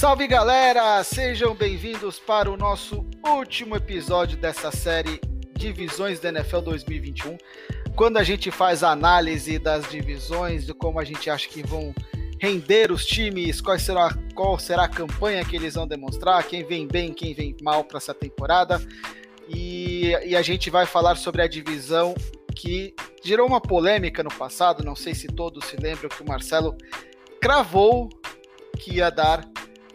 Salve 0.00 0.26
galera! 0.26 1.04
Sejam 1.04 1.54
bem-vindos 1.54 2.18
para 2.18 2.50
o 2.50 2.56
nosso 2.56 3.04
último 3.22 3.76
episódio 3.76 4.38
dessa 4.38 4.72
série 4.72 5.20
Divisões 5.52 6.18
da 6.18 6.30
NFL 6.30 6.60
2021. 6.60 7.36
Quando 7.94 8.16
a 8.16 8.22
gente 8.22 8.50
faz 8.50 8.82
a 8.82 8.92
análise 8.92 9.58
das 9.58 9.86
divisões, 9.90 10.64
de 10.64 10.72
como 10.72 10.98
a 10.98 11.04
gente 11.04 11.28
acha 11.28 11.46
que 11.46 11.62
vão 11.62 11.94
render 12.40 12.90
os 12.90 13.04
times, 13.04 13.60
qual 13.60 13.78
será, 13.78 14.08
qual 14.34 14.58
será 14.58 14.84
a 14.84 14.88
campanha 14.88 15.44
que 15.44 15.54
eles 15.54 15.74
vão 15.74 15.86
demonstrar, 15.86 16.44
quem 16.44 16.64
vem 16.64 16.88
bem, 16.88 17.12
quem 17.12 17.34
vem 17.34 17.54
mal 17.60 17.84
para 17.84 17.98
essa 17.98 18.14
temporada. 18.14 18.80
E, 19.50 20.16
e 20.24 20.34
a 20.34 20.40
gente 20.40 20.70
vai 20.70 20.86
falar 20.86 21.16
sobre 21.16 21.42
a 21.42 21.46
divisão 21.46 22.14
que 22.56 22.94
gerou 23.22 23.46
uma 23.46 23.60
polêmica 23.60 24.22
no 24.22 24.32
passado, 24.32 24.82
não 24.82 24.96
sei 24.96 25.14
se 25.14 25.26
todos 25.26 25.66
se 25.66 25.76
lembram 25.76 26.08
que 26.08 26.22
o 26.22 26.26
Marcelo 26.26 26.74
cravou 27.38 28.08
que 28.78 28.94
ia 28.94 29.10
dar 29.10 29.44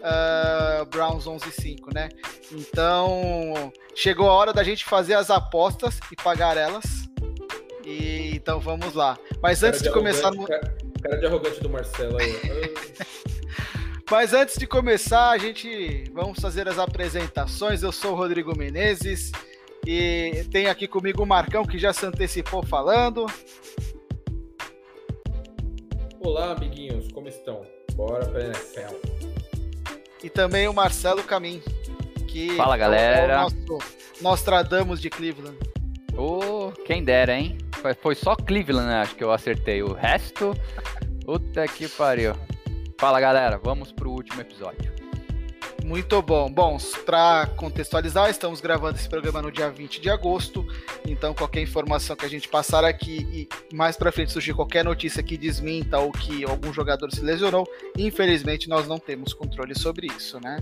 uh, 0.05 0.85
Browns 0.85 1.25
11-5, 1.25 1.93
né? 1.93 2.09
Então, 2.51 3.73
chegou 3.95 4.29
a 4.29 4.33
hora 4.33 4.53
da 4.53 4.63
gente 4.63 4.85
fazer 4.85 5.15
as 5.15 5.29
apostas 5.29 5.99
e 6.11 6.15
pagar 6.15 6.55
elas. 6.57 6.85
E, 7.83 8.35
então, 8.35 8.59
vamos 8.59 8.93
lá. 8.93 9.17
Mas 9.41 9.63
antes 9.63 9.81
de, 9.81 9.89
de 9.89 9.93
começar... 9.93 10.31
No... 10.31 10.45
Cara, 10.45 10.75
cara 11.01 11.17
de 11.17 11.25
arrogante 11.25 11.59
do 11.61 11.69
Marcelo 11.69 12.17
aí. 12.19 12.35
Mas 14.09 14.33
antes 14.33 14.55
de 14.57 14.67
começar, 14.67 15.31
a 15.31 15.37
gente 15.39 16.03
vamos 16.13 16.39
fazer 16.39 16.67
as 16.67 16.77
apresentações. 16.77 17.81
Eu 17.81 17.91
sou 17.91 18.11
o 18.11 18.15
Rodrigo 18.15 18.55
Menezes 18.55 19.31
e 19.85 20.45
tem 20.51 20.67
aqui 20.67 20.87
comigo 20.87 21.23
o 21.23 21.25
Marcão 21.25 21.65
que 21.65 21.79
já 21.79 21.91
se 21.91 22.05
antecipou 22.05 22.63
falando. 22.63 23.25
Olá, 26.19 26.51
amiguinhos, 26.51 27.11
como 27.11 27.27
estão? 27.27 27.65
Bora 27.95 28.25
para 28.27 28.45
NFL. 28.45 29.14
E 30.25 30.29
também 30.31 30.67
o 30.67 30.73
Marcelo 30.73 31.23
Camin, 31.23 31.61
que 32.27 32.57
Fala, 32.57 32.75
galera. 32.75 33.33
É 33.33 33.37
o 33.37 33.41
nosso 33.41 33.77
Nostradamus 34.19 34.99
de 34.99 35.07
Cleveland. 35.07 35.55
Oh, 36.17 36.71
quem 36.83 37.03
dera, 37.03 37.37
hein? 37.37 37.59
Foi 38.01 38.15
só 38.15 38.35
Cleveland, 38.35 38.87
né? 38.87 39.01
acho 39.01 39.15
que 39.15 39.23
eu 39.23 39.31
acertei. 39.31 39.83
O 39.83 39.93
resto, 39.93 40.55
puta 41.23 41.67
que 41.67 41.87
pariu. 41.87 42.33
Fala, 42.99 43.19
galera. 43.19 43.59
Vamos 43.63 43.91
pro 43.91 44.09
último 44.09 44.41
episódio. 44.41 44.91
Muito 45.85 46.19
bom. 46.19 46.49
Bom, 46.49 46.77
para 47.05 47.45
contextualizar, 47.55 48.27
estamos 48.31 48.59
gravando 48.59 48.97
esse 48.97 49.07
programa 49.07 49.39
no 49.39 49.51
dia 49.51 49.69
20 49.69 50.01
de 50.01 50.09
agosto, 50.09 50.65
então 51.07 51.31
qualquer 51.31 51.61
informação 51.61 52.15
que 52.15 52.25
a 52.25 52.27
gente 52.27 52.49
passar 52.49 52.83
aqui 52.83 53.47
e 53.71 53.75
mais 53.75 53.95
para 53.95 54.11
frente 54.11 54.31
surgir 54.31 54.55
qualquer 54.55 54.83
notícia 54.83 55.21
que 55.21 55.37
desminta 55.37 55.99
ou 55.99 56.11
que 56.11 56.43
algum 56.43 56.73
jogador 56.73 57.11
se 57.11 57.21
lesionou, 57.21 57.67
infelizmente 57.95 58.67
nós 58.67 58.87
não 58.87 58.97
temos 58.97 59.31
controle 59.31 59.77
sobre 59.77 60.07
isso, 60.07 60.39
né? 60.39 60.57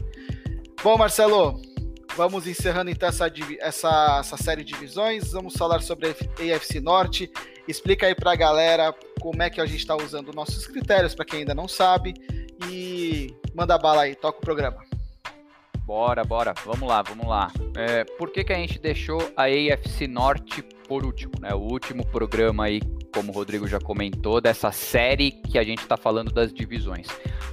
Bom, 0.83 0.97
Marcelo, 0.97 1.57
vamos 2.17 2.45
encerrando 2.45 2.91
então 2.91 3.07
essa, 3.07 3.31
essa, 3.61 4.17
essa 4.19 4.35
série 4.35 4.61
de 4.61 4.73
divisões, 4.73 5.31
vamos 5.31 5.53
falar 5.53 5.81
sobre 5.81 6.09
a 6.09 6.55
AFC 6.55 6.81
Norte, 6.81 7.31
explica 7.66 8.07
aí 8.07 8.13
para 8.13 8.33
a 8.33 8.35
galera 8.35 8.94
como 9.21 9.41
é 9.41 9.49
que 9.49 9.61
a 9.61 9.66
gente 9.66 9.79
está 9.79 9.95
usando 9.95 10.33
nossos 10.33 10.67
critérios, 10.67 11.16
para 11.16 11.23
quem 11.23 11.39
ainda 11.39 11.55
não 11.55 11.69
sabe, 11.69 12.13
e 12.69 13.33
manda 13.55 13.77
bala 13.77 14.01
aí, 14.01 14.16
toca 14.16 14.39
o 14.39 14.41
programa. 14.41 14.83
Bora, 15.86 16.23
bora, 16.23 16.53
vamos 16.64 16.88
lá, 16.88 17.02
vamos 17.02 17.28
lá. 17.28 17.52
É, 17.76 18.06
por 18.17 18.31
que, 18.31 18.44
que 18.44 18.53
a 18.53 18.56
gente 18.56 18.80
deixou 18.80 19.20
a 19.36 19.44
AFC 19.44 20.08
Norte 20.08 20.62
por 20.88 21.06
último, 21.06 21.34
né? 21.42 21.53
O 21.53 21.59
último 21.59 22.06
programa 22.06 22.66
aí, 22.66 22.81
como 23.14 23.31
o 23.31 23.36
Rodrigo 23.36 23.67
já 23.67 23.81
comentou, 23.81 24.40
dessa 24.40 24.72
série 24.72 25.31
que 25.31 25.59
a 25.59 25.64
gente 25.64 25.81
está 25.81 25.98
falando 25.98 26.31
das 26.31 26.53
divisões. 26.53 27.08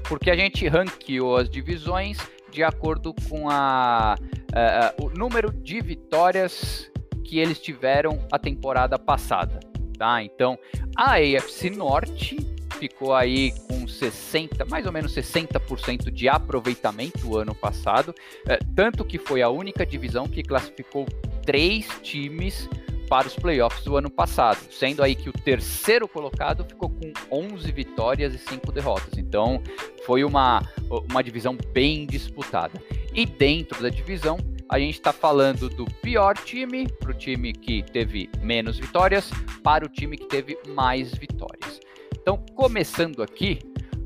Porque 0.08 0.30
a 0.30 0.36
gente 0.36 0.66
ranqueou 0.68 1.36
as 1.36 1.50
divisões 1.50 2.18
de 2.52 2.62
acordo 2.62 3.12
com 3.28 3.50
a, 3.50 4.14
a, 4.52 4.86
a, 4.86 4.94
o 5.02 5.10
número 5.10 5.52
de 5.52 5.80
vitórias 5.80 6.88
que 7.24 7.40
eles 7.40 7.58
tiveram 7.60 8.24
a 8.30 8.38
temporada 8.38 8.96
passada, 8.96 9.58
tá? 9.98 10.22
Então, 10.22 10.56
a 10.96 11.14
AFC 11.14 11.70
Norte 11.70 12.36
ficou 12.80 13.14
aí 13.14 13.52
com 13.68 13.86
60, 13.86 14.64
mais 14.64 14.86
ou 14.86 14.92
menos 14.92 15.14
60% 15.14 16.10
de 16.10 16.28
aproveitamento 16.30 17.28
o 17.28 17.36
ano 17.36 17.54
passado, 17.54 18.14
é, 18.46 18.58
tanto 18.74 19.04
que 19.04 19.18
foi 19.18 19.42
a 19.42 19.50
única 19.50 19.84
divisão 19.84 20.26
que 20.26 20.42
classificou 20.42 21.04
três 21.44 21.86
times 22.02 22.66
para 23.06 23.26
os 23.26 23.34
playoffs 23.34 23.84
do 23.84 23.96
ano 23.96 24.08
passado, 24.08 24.58
sendo 24.70 25.02
aí 25.02 25.14
que 25.14 25.28
o 25.28 25.32
terceiro 25.32 26.08
colocado 26.08 26.64
ficou 26.64 26.88
com 26.88 27.12
11 27.30 27.70
vitórias 27.72 28.32
e 28.34 28.38
5 28.38 28.72
derrotas. 28.72 29.18
Então, 29.18 29.60
foi 30.06 30.24
uma, 30.24 30.62
uma 31.10 31.22
divisão 31.22 31.58
bem 31.72 32.06
disputada. 32.06 32.80
E 33.12 33.26
dentro 33.26 33.82
da 33.82 33.88
divisão, 33.88 34.38
a 34.68 34.78
gente 34.78 34.94
está 34.94 35.12
falando 35.12 35.68
do 35.68 35.84
pior 35.84 36.36
time 36.38 36.86
para 37.00 37.10
o 37.10 37.14
time 37.14 37.52
que 37.52 37.82
teve 37.82 38.30
menos 38.40 38.78
vitórias, 38.78 39.28
para 39.64 39.84
o 39.84 39.88
time 39.88 40.16
que 40.16 40.26
teve 40.26 40.56
mais 40.68 41.12
vitórias. 41.12 41.80
Então, 42.18 42.44
começando 42.54 43.22
aqui, 43.22 43.58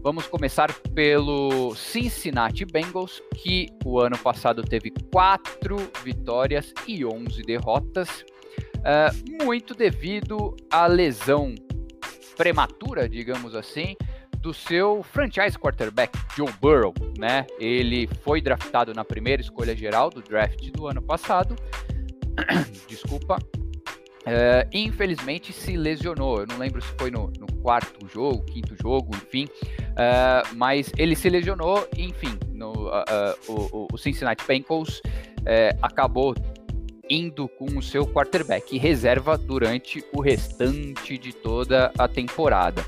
vamos 0.03 0.27
começar 0.27 0.73
pelo 0.95 1.75
Cincinnati 1.75 2.65
Bengals, 2.65 3.23
que 3.35 3.69
o 3.85 4.01
ano 4.01 4.19
passado 4.19 4.63
teve 4.63 4.93
quatro 5.13 5.77
vitórias 6.05 6.73
e 6.87 7.05
11 7.05 7.43
derrotas, 7.43 8.25
uh, 8.79 9.45
muito 9.45 9.75
devido 9.75 10.55
à 10.71 10.87
lesão 10.87 11.55
prematura, 12.37 13.09
digamos 13.09 13.55
assim, 13.55 13.97
do 14.45 14.53
seu 14.53 15.03
franchise 15.03 15.59
quarterback, 15.59 16.19
Joe 16.37 16.53
Burrow, 16.61 16.93
né? 17.19 17.47
Ele 17.59 18.07
foi 18.23 18.43
draftado 18.43 18.93
na 18.93 19.03
primeira 19.03 19.41
escolha 19.41 19.75
geral 19.75 20.11
do 20.11 20.21
draft 20.21 20.71
do 20.71 20.87
ano 20.87 21.01
passado. 21.01 21.57
Desculpa, 22.87 23.39
Uh, 24.25 24.67
infelizmente 24.73 25.53
se 25.53 25.77
lesionou. 25.77 26.41
Eu 26.41 26.47
não 26.47 26.57
lembro 26.57 26.81
se 26.81 26.89
foi 26.99 27.11
no, 27.11 27.31
no 27.39 27.47
quarto 27.61 28.07
jogo, 28.09 28.43
quinto 28.45 28.75
jogo, 28.81 29.15
enfim. 29.15 29.45
Uh, 29.45 30.55
mas 30.55 30.91
ele 30.97 31.15
se 31.15 31.29
lesionou, 31.29 31.87
enfim. 31.97 32.39
No, 32.51 32.89
uh, 32.89 33.03
o, 33.49 33.89
o, 33.93 33.99
Cincinnati 33.99 34.45
Bengals 34.47 35.03
acabou 35.83 36.35
indo 37.11 37.47
com 37.47 37.67
o 37.67 37.83
seu 37.83 38.07
quarterback 38.07 38.79
reserva 38.79 39.37
durante 39.37 40.03
o 40.11 40.23
restante 40.23 41.19
de 41.19 41.35
toda 41.35 41.93
a 41.99 42.09
temporada. 42.09 42.83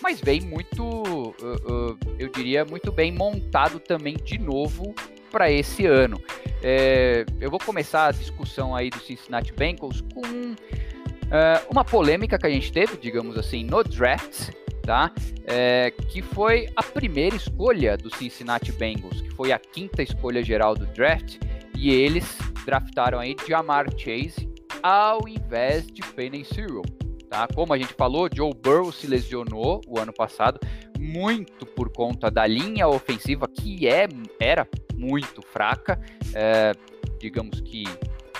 mas 0.00 0.20
vem 0.20 0.40
muito, 0.40 1.34
eu 2.16 2.28
diria, 2.28 2.64
muito 2.64 2.92
bem 2.92 3.10
montado 3.10 3.80
também 3.80 4.16
de 4.22 4.38
novo 4.38 4.94
para 5.30 5.50
esse 5.50 5.86
ano. 5.86 6.20
É, 6.62 7.24
eu 7.40 7.50
vou 7.50 7.60
começar 7.60 8.06
a 8.06 8.12
discussão 8.12 8.74
aí 8.74 8.90
do 8.90 8.98
Cincinnati 9.00 9.52
Bengals 9.52 10.00
com 10.12 10.20
uh, 10.22 10.56
uma 11.70 11.84
polêmica 11.84 12.38
que 12.38 12.46
a 12.46 12.50
gente 12.50 12.72
teve, 12.72 12.96
digamos 12.96 13.36
assim, 13.36 13.62
no 13.64 13.84
draft, 13.84 14.50
tá? 14.82 15.12
É, 15.46 15.90
que 15.90 16.20
foi 16.22 16.68
a 16.74 16.82
primeira 16.82 17.36
escolha 17.36 17.96
do 17.96 18.14
Cincinnati 18.14 18.72
Bengals, 18.72 19.20
que 19.20 19.30
foi 19.30 19.52
a 19.52 19.58
quinta 19.58 20.02
escolha 20.02 20.42
geral 20.42 20.74
do 20.74 20.86
draft, 20.86 21.36
e 21.76 21.90
eles 21.90 22.36
draftaram 22.64 23.18
aí 23.18 23.36
Jamar 23.46 23.86
Chase 23.96 24.48
ao 24.82 25.28
invés 25.28 25.86
de 25.86 26.02
Penny 26.02 26.44
Cyril. 26.44 26.82
Tá? 27.28 27.46
Como 27.54 27.72
a 27.74 27.78
gente 27.78 27.92
falou, 27.94 28.28
Joe 28.32 28.52
Burrow 28.54 28.90
se 28.90 29.06
lesionou 29.06 29.82
o 29.86 29.98
ano 29.98 30.12
passado, 30.12 30.58
muito 30.98 31.66
por 31.66 31.90
conta 31.90 32.30
da 32.30 32.46
linha 32.46 32.88
ofensiva 32.88 33.46
que 33.46 33.86
é, 33.86 34.08
era 34.40 34.66
muito 34.94 35.42
fraca, 35.42 36.00
é, 36.34 36.72
digamos 37.20 37.60
que 37.60 37.84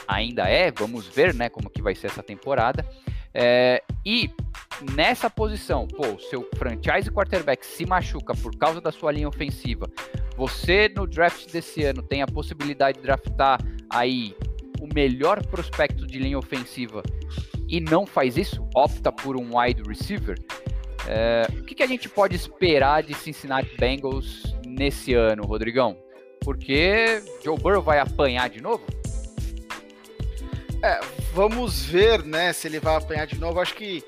ainda 0.06 0.48
é, 0.48 0.70
vamos 0.70 1.06
ver 1.06 1.34
né, 1.34 1.48
como 1.50 1.68
que 1.68 1.82
vai 1.82 1.94
ser 1.94 2.06
essa 2.06 2.22
temporada. 2.22 2.84
É, 3.34 3.82
e 4.04 4.30
nessa 4.96 5.28
posição, 5.28 5.86
pô, 5.86 6.18
seu 6.18 6.48
franchise 6.56 7.10
quarterback 7.10 7.64
se 7.66 7.84
machuca 7.84 8.34
por 8.34 8.56
causa 8.56 8.80
da 8.80 8.90
sua 8.90 9.12
linha 9.12 9.28
ofensiva. 9.28 9.88
Você 10.36 10.88
no 10.88 11.06
draft 11.06 11.50
desse 11.52 11.84
ano 11.84 12.02
tem 12.02 12.22
a 12.22 12.26
possibilidade 12.26 12.98
de 12.98 13.04
draftar 13.04 13.60
aí 13.90 14.34
o 14.80 14.88
melhor 14.94 15.44
prospecto 15.46 16.06
de 16.06 16.18
linha 16.18 16.38
ofensiva 16.38 17.02
e 17.68 17.80
não 17.80 18.06
faz 18.06 18.36
isso, 18.36 18.66
opta 18.74 19.12
por 19.12 19.36
um 19.36 19.58
wide 19.58 19.82
receiver. 19.86 20.38
É, 21.06 21.46
o 21.50 21.62
que, 21.62 21.74
que, 21.74 21.82
a 21.82 21.86
gente 21.86 22.08
pode 22.08 22.34
esperar 22.34 23.02
de 23.02 23.14
Cincinnati 23.14 23.76
Bengals 23.78 24.54
nesse 24.66 25.14
ano, 25.14 25.44
Rodrigão? 25.44 25.96
Porque 26.40 27.22
Joe 27.44 27.58
Burrow 27.58 27.82
vai 27.82 27.98
apanhar 27.98 28.48
de 28.48 28.60
novo? 28.60 28.84
É, 30.82 31.00
vamos 31.34 31.84
ver, 31.84 32.24
né, 32.24 32.52
se 32.52 32.68
ele 32.68 32.78
vai 32.80 32.96
apanhar 32.96 33.26
de 33.26 33.38
novo. 33.38 33.60
Acho 33.60 33.74
que 33.74 34.02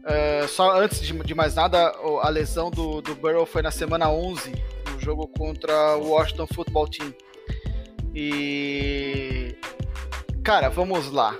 uh, 0.00 0.48
só 0.48 0.78
antes 0.78 1.00
de, 1.00 1.12
de, 1.12 1.34
mais 1.34 1.54
nada, 1.54 1.94
a 2.22 2.28
lesão 2.28 2.70
do, 2.70 3.00
do 3.00 3.14
Burrow 3.14 3.46
foi 3.46 3.62
na 3.62 3.70
semana 3.70 4.10
11, 4.10 4.52
no 4.92 5.00
jogo 5.00 5.28
contra 5.28 5.96
o 5.96 6.10
Washington 6.10 6.46
Football 6.48 6.88
Team. 6.88 7.14
E 8.14 9.54
cara, 10.42 10.68
vamos 10.68 11.10
lá. 11.10 11.38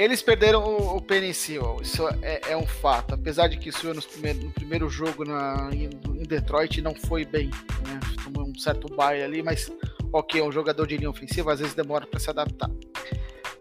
Eles 0.00 0.22
perderam 0.22 0.64
o, 0.64 0.96
o 0.96 1.02
Penicil, 1.02 1.76
isso 1.82 2.08
é, 2.22 2.40
é, 2.52 2.56
um 2.56 2.66
fato. 2.66 3.12
Apesar 3.12 3.48
de 3.48 3.58
que 3.58 3.68
isso 3.68 3.92
no 3.92 4.00
primeiro, 4.00 4.38
no 4.38 4.50
primeiro 4.50 4.88
jogo 4.88 5.26
na, 5.26 5.68
em, 5.70 5.90
em, 6.18 6.22
Detroit 6.22 6.80
não 6.80 6.94
foi 6.94 7.26
bem. 7.26 7.50
Né? 7.86 8.00
Tomou 8.24 8.48
um 8.48 8.58
certo 8.58 8.88
baile 8.94 9.22
ali, 9.22 9.42
mas 9.42 9.70
ok, 10.10 10.40
é 10.40 10.42
um 10.42 10.50
jogador 10.50 10.86
de 10.86 10.96
linha 10.96 11.10
ofensiva, 11.10 11.52
às 11.52 11.60
vezes 11.60 11.74
demora 11.74 12.06
para 12.06 12.18
se 12.18 12.30
adaptar. 12.30 12.70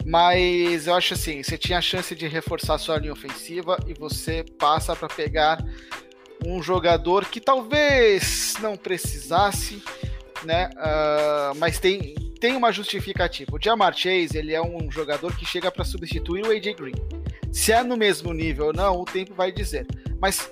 Mas 0.05 0.87
eu 0.87 0.95
acho 0.95 1.13
assim, 1.13 1.43
você 1.43 1.57
tinha 1.57 1.77
a 1.77 1.81
chance 1.81 2.15
de 2.15 2.25
reforçar 2.25 2.77
sua 2.77 2.97
linha 2.97 3.11
ofensiva 3.11 3.77
e 3.85 3.93
você 3.93 4.45
passa 4.57 4.95
para 4.95 5.09
pegar 5.09 5.61
um 6.45 6.63
jogador 6.63 7.25
que 7.25 7.41
talvez 7.41 8.53
não 8.61 8.77
precisasse, 8.77 9.83
né? 10.45 10.69
Uh, 10.69 11.55
mas 11.57 11.79
tem, 11.79 12.15
tem 12.39 12.55
uma 12.55 12.71
justificativa. 12.71 13.55
O 13.55 13.59
Jamar 13.61 13.93
Chase 13.95 14.37
ele 14.37 14.53
é 14.53 14.61
um 14.61 14.89
jogador 14.91 15.35
que 15.35 15.45
chega 15.45 15.69
para 15.69 15.83
substituir 15.83 16.45
o 16.45 16.51
AJ 16.51 16.75
Green. 16.75 16.95
Se 17.51 17.71
é 17.71 17.83
no 17.83 17.97
mesmo 17.97 18.31
nível 18.33 18.67
ou 18.67 18.73
não, 18.73 19.01
o 19.01 19.05
tempo 19.05 19.33
vai 19.33 19.51
dizer. 19.51 19.85
Mas 20.21 20.49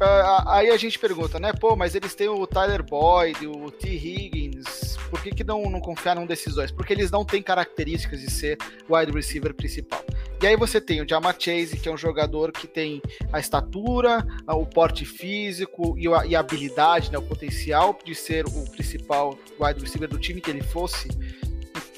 uh, 0.00 0.48
aí 0.48 0.70
a 0.70 0.76
gente 0.76 0.98
pergunta, 0.98 1.38
né? 1.38 1.52
Pô, 1.52 1.74
mas 1.76 1.94
eles 1.94 2.14
têm 2.14 2.28
o 2.28 2.46
Tyler 2.46 2.82
Boyd, 2.82 3.46
o 3.46 3.70
T. 3.70 3.88
Higgins. 3.88 4.96
Por 5.08 5.22
que, 5.22 5.30
que 5.30 5.44
não, 5.44 5.62
não 5.70 5.80
confiar 5.80 6.16
num 6.16 6.26
desses 6.26 6.54
dois? 6.54 6.70
Porque 6.70 6.92
eles 6.92 7.10
não 7.10 7.24
têm 7.24 7.42
características 7.42 8.20
de 8.20 8.30
ser 8.30 8.58
wide 8.88 9.12
receiver 9.12 9.54
principal. 9.54 10.04
E 10.42 10.46
aí 10.46 10.56
você 10.56 10.80
tem 10.80 11.02
o 11.02 11.08
Jamar 11.08 11.36
Chase, 11.38 11.76
que 11.76 11.86
é 11.86 11.92
um 11.92 11.98
jogador 11.98 12.50
que 12.50 12.66
tem 12.66 13.02
a 13.30 13.38
estatura, 13.38 14.26
o 14.46 14.64
porte 14.64 15.04
físico 15.04 15.94
e 15.98 16.08
a, 16.08 16.24
e 16.24 16.34
a 16.34 16.40
habilidade, 16.40 17.12
né, 17.12 17.18
o 17.18 17.22
potencial 17.22 17.98
de 18.02 18.14
ser 18.14 18.46
o 18.46 18.70
principal 18.70 19.38
wide 19.60 19.80
receiver 19.80 20.08
do 20.08 20.18
time 20.18 20.40
que 20.40 20.50
ele 20.50 20.62
fosse 20.62 21.08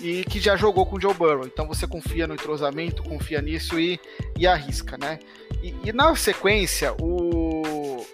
e 0.00 0.24
que 0.24 0.40
já 0.40 0.56
jogou 0.56 0.84
com 0.84 0.96
o 0.96 1.00
Joe 1.00 1.14
Burrow. 1.14 1.46
Então 1.46 1.68
você 1.68 1.86
confia 1.86 2.26
no 2.26 2.34
entrosamento, 2.34 3.04
confia 3.04 3.40
nisso 3.40 3.78
e, 3.78 4.00
e 4.36 4.44
arrisca, 4.44 4.98
né? 4.98 5.20
E, 5.62 5.74
e 5.84 5.92
na 5.92 6.16
sequência, 6.16 6.92
o, 7.00 8.04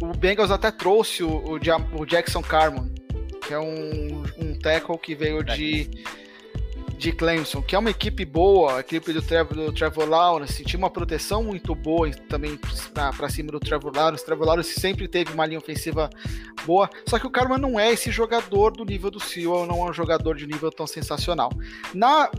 o 0.00 0.06
Bengals 0.16 0.52
até 0.52 0.70
trouxe 0.70 1.24
o, 1.24 1.58
o, 1.58 2.06
Jackson 2.06 2.42
Carman, 2.42 2.94
que 3.44 3.52
é 3.52 3.58
um, 3.58 4.22
um 4.38 4.56
tackle 4.56 4.96
que 4.98 5.16
veio 5.16 5.42
de 5.42 5.90
de 7.04 7.12
Clemson, 7.12 7.60
que 7.60 7.76
é 7.76 7.78
uma 7.78 7.90
equipe 7.90 8.24
boa, 8.24 8.78
a 8.78 8.80
equipe 8.80 9.12
do 9.12 9.20
Trevor, 9.20 9.54
do 9.54 9.72
Trevor 9.72 10.08
Lawrence, 10.08 10.64
tinha 10.64 10.78
uma 10.78 10.88
proteção 10.88 11.44
muito 11.44 11.74
boa 11.74 12.10
também 12.30 12.58
para 12.94 13.28
cima 13.28 13.52
do 13.52 13.60
Trevor 13.60 13.92
Lawrence. 13.94 14.24
Trevor 14.24 14.46
Lawrence 14.46 14.80
sempre 14.80 15.06
teve 15.06 15.30
uma 15.34 15.44
linha 15.44 15.58
ofensiva 15.58 16.08
boa, 16.64 16.88
só 17.06 17.18
que 17.18 17.26
o 17.26 17.30
Carman 17.30 17.58
não 17.58 17.78
é 17.78 17.92
esse 17.92 18.10
jogador 18.10 18.72
do 18.72 18.86
nível 18.86 19.10
do 19.10 19.20
Sewell, 19.20 19.66
não 19.66 19.86
é 19.86 19.90
um 19.90 19.92
jogador 19.92 20.34
de 20.34 20.46
nível 20.46 20.70
tão 20.70 20.86
sensacional. 20.86 21.50
Na, 21.92 22.30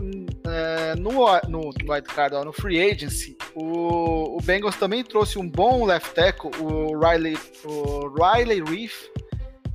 é, 0.48 0.96
no, 0.96 1.12
no 1.48 1.68
White 1.68 2.08
Card, 2.12 2.34
no 2.44 2.52
Free 2.52 2.90
Agency, 2.90 3.36
o, 3.54 4.36
o 4.36 4.42
Bengals 4.42 4.74
também 4.74 5.04
trouxe 5.04 5.38
um 5.38 5.48
bom 5.48 5.84
left 5.84 6.12
tackle, 6.12 6.50
o 6.60 6.98
Riley, 6.98 7.38
o 7.64 8.08
Riley 8.08 8.64
Reef, 8.64 9.10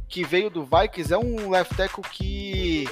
que 0.09 0.25
veio 0.25 0.49
do 0.49 0.65
Vikings, 0.65 1.13
é 1.13 1.17
um 1.17 1.49
left 1.49 1.77
tackle 1.77 2.03
que 2.11 2.89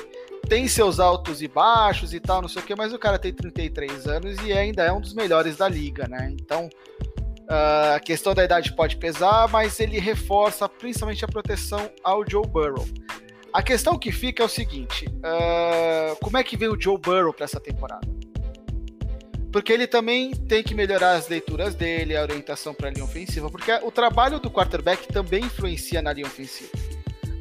tem 0.49 0.67
seus 0.67 0.99
altos 0.99 1.43
e 1.43 1.47
baixos 1.47 2.11
e 2.11 2.19
tal, 2.19 2.41
não 2.41 2.49
sei 2.49 2.63
o 2.63 2.65
que, 2.65 2.75
mas 2.75 2.91
o 2.91 2.97
cara 2.97 3.19
tem 3.19 3.31
33 3.31 4.07
anos 4.07 4.35
e 4.43 4.51
ainda 4.51 4.83
é 4.83 4.91
um 4.91 4.99
dos 4.99 5.13
melhores 5.13 5.57
da 5.57 5.69
liga, 5.69 6.07
né? 6.07 6.33
Então, 6.41 6.67
uh, 7.43 7.95
a 7.95 7.99
questão 7.99 8.33
da 8.33 8.43
idade 8.43 8.75
pode 8.75 8.97
pesar, 8.97 9.47
mas 9.49 9.79
ele 9.79 9.99
reforça 9.99 10.67
principalmente 10.67 11.23
a 11.23 11.27
proteção 11.27 11.91
ao 12.03 12.27
Joe 12.27 12.47
Burrow. 12.47 12.87
A 13.53 13.61
questão 13.61 13.97
que 13.97 14.11
fica 14.11 14.41
é 14.41 14.45
o 14.47 14.49
seguinte: 14.49 15.05
uh, 15.07 16.15
como 16.19 16.37
é 16.37 16.43
que 16.43 16.57
veio 16.57 16.73
o 16.73 16.81
Joe 16.81 16.97
Burrow 16.97 17.31
para 17.31 17.45
essa 17.45 17.59
temporada? 17.59 18.07
Porque 19.51 19.71
ele 19.71 19.85
também 19.85 20.31
tem 20.31 20.63
que 20.63 20.73
melhorar 20.73 21.13
as 21.13 21.27
leituras 21.27 21.75
dele, 21.75 22.15
a 22.15 22.21
orientação 22.23 22.73
para 22.73 22.87
a 22.87 22.91
linha 22.91 23.05
ofensiva, 23.05 23.49
porque 23.49 23.71
o 23.83 23.91
trabalho 23.91 24.39
do 24.39 24.49
quarterback 24.49 25.07
também 25.07 25.43
influencia 25.43 26.01
na 26.01 26.11
linha 26.11 26.27
ofensiva. 26.27 26.71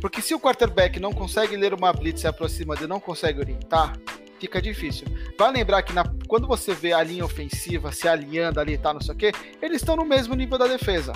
Porque 0.00 0.22
se 0.22 0.34
o 0.34 0.40
quarterback 0.40 1.00
não 1.00 1.12
consegue 1.12 1.56
ler 1.56 1.74
uma 1.74 1.92
blitz 1.92 2.22
e 2.22 2.26
aproxima 2.26 2.76
de 2.76 2.86
não 2.86 3.00
consegue 3.00 3.40
orientar, 3.40 3.94
fica 4.38 4.62
difícil. 4.62 5.06
Vai 5.36 5.52
lembrar 5.52 5.82
que 5.82 5.92
na, 5.92 6.04
quando 6.28 6.46
você 6.46 6.72
vê 6.72 6.92
a 6.92 7.02
linha 7.02 7.24
ofensiva 7.24 7.90
se 7.90 8.06
alinhando 8.06 8.60
ali 8.60 8.74
e 8.74 8.78
tá, 8.78 8.94
não 8.94 9.00
sei 9.00 9.14
o 9.14 9.18
quê, 9.18 9.32
eles 9.60 9.82
estão 9.82 9.96
no 9.96 10.04
mesmo 10.04 10.34
nível 10.34 10.56
da 10.58 10.66
defesa. 10.66 11.12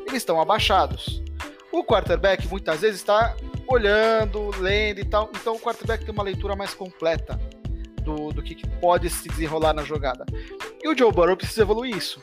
Eles 0.00 0.14
estão 0.14 0.40
abaixados. 0.40 1.22
O 1.72 1.84
quarterback 1.84 2.48
muitas 2.48 2.80
vezes 2.80 2.96
está 3.00 3.36
olhando, 3.68 4.50
lendo 4.58 5.00
e 5.00 5.04
tal. 5.04 5.30
Então 5.40 5.54
o 5.54 5.60
quarterback 5.60 6.04
tem 6.04 6.12
uma 6.12 6.24
leitura 6.24 6.56
mais 6.56 6.74
completa 6.74 7.40
do, 8.02 8.32
do 8.32 8.42
que, 8.42 8.56
que 8.56 8.68
pode 8.80 9.08
se 9.08 9.28
desenrolar 9.28 9.72
na 9.72 9.84
jogada. 9.84 10.26
E 10.82 10.88
o 10.88 10.98
Joe 10.98 11.12
Burrow 11.12 11.36
precisa 11.36 11.62
evoluir 11.62 11.96
isso 11.96 12.20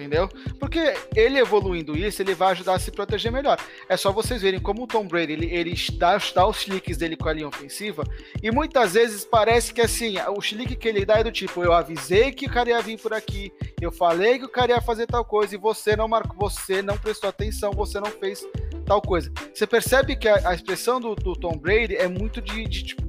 entendeu? 0.00 0.28
Porque 0.58 0.94
ele 1.14 1.38
evoluindo 1.38 1.96
isso, 1.96 2.22
ele 2.22 2.34
vai 2.34 2.52
ajudar 2.52 2.74
a 2.74 2.78
se 2.78 2.90
proteger 2.90 3.30
melhor. 3.30 3.58
É 3.88 3.96
só 3.96 4.12
vocês 4.12 4.42
verem 4.42 4.60
como 4.60 4.84
o 4.84 4.86
Tom 4.86 5.06
Brady, 5.06 5.32
ele, 5.32 5.46
ele 5.46 5.74
dá, 5.98 6.18
dá 6.34 6.46
os 6.46 6.58
chiliques 6.58 6.96
dele 6.96 7.16
com 7.16 7.28
a 7.28 7.32
linha 7.32 7.48
ofensiva, 7.48 8.04
e 8.42 8.50
muitas 8.50 8.94
vezes 8.94 9.24
parece 9.24 9.72
que 9.72 9.80
assim, 9.80 10.16
o 10.36 10.40
chilique 10.40 10.76
que 10.76 10.88
ele 10.88 11.04
dá 11.04 11.18
é 11.18 11.24
do 11.24 11.32
tipo, 11.32 11.62
eu 11.62 11.72
avisei 11.72 12.32
que 12.32 12.46
o 12.46 12.50
cara 12.50 12.70
ia 12.70 12.80
vir 12.80 12.98
por 12.98 13.12
aqui, 13.12 13.52
eu 13.80 13.92
falei 13.92 14.38
que 14.38 14.44
o 14.44 14.48
cara 14.48 14.72
ia 14.72 14.80
fazer 14.80 15.06
tal 15.06 15.24
coisa, 15.24 15.54
e 15.54 15.58
você 15.58 15.96
não 15.96 16.08
marcou, 16.08 16.48
você 16.48 16.82
não 16.82 16.96
prestou 16.96 17.30
atenção, 17.30 17.72
você 17.72 18.00
não 18.00 18.10
fez 18.10 18.44
tal 18.90 19.00
coisa. 19.00 19.32
Você 19.54 19.66
percebe 19.66 20.16
que 20.16 20.28
a, 20.28 20.48
a 20.48 20.54
expressão 20.54 21.00
do, 21.00 21.14
do, 21.14 21.34
Tom 21.34 21.56
Brady 21.56 21.96
é 21.96 22.08
muito 22.08 22.40
de, 22.40 22.66
de 22.66 22.84
tipo, 22.84 23.02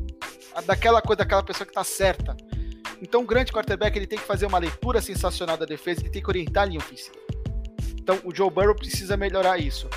daquela 0.65 1.01
coisa, 1.01 1.17
daquela 1.17 1.43
pessoa 1.43 1.65
que 1.65 1.73
tá 1.73 1.83
certa. 1.83 2.35
Então, 3.01 3.21
o 3.21 3.25
grande 3.25 3.51
quarterback 3.51 3.97
ele 3.97 4.07
tem 4.07 4.19
que 4.19 4.25
fazer 4.25 4.45
uma 4.45 4.57
leitura 4.57 5.01
sensacional 5.01 5.57
da 5.57 5.65
defesa, 5.65 6.01
ele 6.01 6.09
tem 6.09 6.21
que 6.21 6.29
orientar 6.29 6.63
a 6.63 6.65
linha 6.67 6.79
ofensiva. 6.79 7.15
Então, 7.99 8.19
o 8.23 8.33
Joe 8.33 8.49
Burrow 8.49 8.75
precisa 8.75 9.15
melhorar 9.15 9.57
isso. 9.59 9.87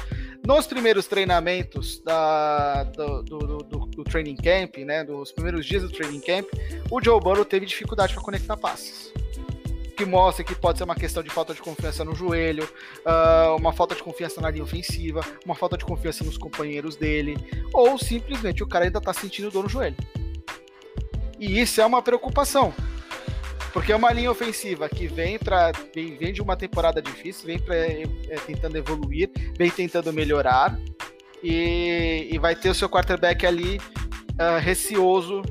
Nos 0.46 0.66
primeiros 0.66 1.06
treinamentos 1.06 2.00
da, 2.00 2.84
do, 2.84 3.22
do, 3.22 3.38
do, 3.38 3.78
do, 3.86 4.04
training 4.04 4.36
camp, 4.36 4.76
né, 4.78 5.02
dos 5.02 5.32
primeiros 5.32 5.64
dias 5.64 5.82
do 5.82 5.88
training 5.88 6.20
camp, 6.20 6.46
o 6.90 7.02
Joe 7.02 7.18
Burrow 7.18 7.46
teve 7.46 7.64
dificuldade 7.64 8.12
para 8.12 8.22
conectar 8.22 8.54
passes. 8.54 9.10
Que 9.96 10.04
mostra 10.04 10.44
que 10.44 10.54
pode 10.54 10.76
ser 10.76 10.84
uma 10.84 10.94
questão 10.94 11.22
de 11.22 11.30
falta 11.30 11.54
de 11.54 11.62
confiança 11.62 12.04
no 12.04 12.14
joelho, 12.14 12.68
uh, 13.06 13.56
uma 13.56 13.72
falta 13.72 13.94
de 13.94 14.02
confiança 14.02 14.38
na 14.40 14.50
linha 14.50 14.64
ofensiva, 14.64 15.22
uma 15.46 15.54
falta 15.54 15.78
de 15.78 15.84
confiança 15.84 16.22
nos 16.24 16.36
companheiros 16.36 16.94
dele, 16.94 17.38
ou 17.72 17.96
simplesmente 17.96 18.62
o 18.62 18.66
cara 18.66 18.84
ainda 18.84 18.98
está 18.98 19.14
sentindo 19.14 19.50
dor 19.50 19.62
no 19.62 19.68
joelho. 19.68 19.96
E 21.44 21.60
isso 21.60 21.78
é 21.78 21.84
uma 21.84 22.00
preocupação, 22.00 22.72
porque 23.70 23.92
é 23.92 23.96
uma 23.96 24.10
linha 24.10 24.30
ofensiva 24.30 24.88
que 24.88 25.06
vem 25.06 25.38
para 25.38 25.72
vem, 25.94 26.16
vem, 26.16 26.32
de 26.32 26.40
uma 26.40 26.56
temporada 26.56 27.02
difícil, 27.02 27.44
vem 27.44 27.58
pra, 27.58 27.76
é, 27.76 28.06
tentando 28.46 28.78
evoluir, 28.78 29.30
vem 29.58 29.70
tentando 29.70 30.10
melhorar. 30.10 30.74
E, 31.42 32.28
e 32.32 32.38
vai 32.38 32.56
ter 32.56 32.70
o 32.70 32.74
seu 32.74 32.88
quarterback 32.88 33.44
ali 33.44 33.76
uh, 33.76 34.58
receoso 34.58 35.42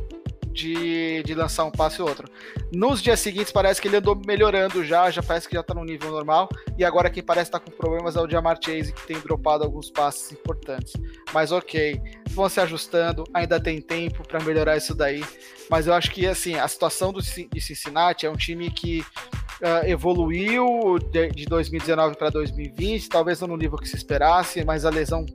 de, 0.54 1.24
de 1.24 1.34
lançar 1.34 1.66
um 1.66 1.72
passe 1.72 2.02
ou 2.02 2.08
outro. 2.08 2.28
Nos 2.72 3.02
dias 3.02 3.20
seguintes 3.20 3.52
parece 3.52 3.82
que 3.82 3.88
ele 3.88 3.98
andou 3.98 4.20
melhorando 4.26 4.84
já, 4.84 5.10
já 5.10 5.22
parece 5.22 5.48
que 5.48 5.56
já 5.56 5.62
está 5.62 5.74
no 5.74 5.84
nível 5.84 6.12
normal, 6.12 6.48
e 6.78 6.86
agora 6.86 7.10
quem 7.10 7.24
parece 7.24 7.50
estar 7.50 7.60
tá 7.60 7.66
com 7.66 7.76
problemas 7.76 8.16
é 8.16 8.22
o 8.22 8.30
Jamar 8.30 8.58
Chase, 8.64 8.94
que 8.94 9.08
tem 9.08 9.20
dropado 9.20 9.64
alguns 9.64 9.90
passes 9.90 10.32
importantes. 10.32 10.94
Mas 11.34 11.52
ok, 11.52 12.00
vão 12.30 12.48
se 12.48 12.60
ajustando, 12.60 13.24
ainda 13.34 13.60
tem 13.60 13.82
tempo 13.82 14.26
para 14.28 14.42
melhorar 14.44 14.78
isso 14.78 14.94
daí, 14.94 15.24
mas 15.70 15.88
eu 15.88 15.94
acho 15.94 16.12
que 16.12 16.28
assim, 16.28 16.56
a 16.56 16.68
situação 16.68 17.12
do, 17.12 17.22
de 17.22 17.62
Cincinnati 17.62 18.26
é 18.26 18.30
um 18.30 18.36
time 18.36 18.70
que 18.70 19.02
uh, 19.02 19.86
evoluiu 19.88 21.00
de, 21.12 21.30
de 21.30 21.46
2019 21.46 22.16
para 22.16 22.30
2020, 22.30 23.10
talvez 23.10 23.40
não 23.42 23.48
no 23.48 23.58
nível 23.58 23.78
que 23.78 23.88
se 23.88 23.96
esperasse, 23.96 24.64
mas 24.64 24.86
a 24.86 24.90
lesão 24.90 25.26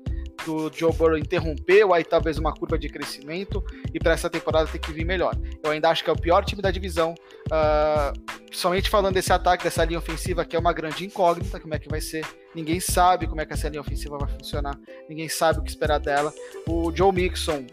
do 0.48 0.72
Joe 0.74 0.92
Burrow 0.92 1.18
interrompeu 1.18 1.92
aí 1.92 2.02
talvez 2.02 2.38
uma 2.38 2.54
curva 2.54 2.78
de 2.78 2.88
crescimento 2.88 3.62
e 3.92 3.98
para 3.98 4.12
essa 4.14 4.30
temporada 4.30 4.66
tem 4.66 4.80
que 4.80 4.90
vir 4.90 5.04
melhor. 5.04 5.36
Eu 5.62 5.70
ainda 5.70 5.90
acho 5.90 6.02
que 6.02 6.08
é 6.08 6.12
o 6.12 6.18
pior 6.18 6.42
time 6.42 6.62
da 6.62 6.70
divisão, 6.70 7.14
uh, 7.46 8.34
somente 8.50 8.88
falando 8.88 9.14
desse 9.14 9.30
ataque, 9.30 9.64
dessa 9.64 9.84
linha 9.84 9.98
ofensiva 9.98 10.46
que 10.46 10.56
é 10.56 10.58
uma 10.58 10.72
grande 10.72 11.04
incógnita, 11.04 11.60
como 11.60 11.74
é 11.74 11.78
que 11.78 11.88
vai 11.88 12.00
ser. 12.00 12.24
Ninguém 12.54 12.80
sabe 12.80 13.26
como 13.26 13.42
é 13.42 13.46
que 13.46 13.52
essa 13.52 13.68
linha 13.68 13.82
ofensiva 13.82 14.16
vai 14.16 14.28
funcionar, 14.28 14.78
ninguém 15.06 15.28
sabe 15.28 15.58
o 15.58 15.62
que 15.62 15.68
esperar 15.68 15.98
dela. 15.98 16.32
O 16.66 16.90
Joe 16.94 17.12
Mixon 17.12 17.66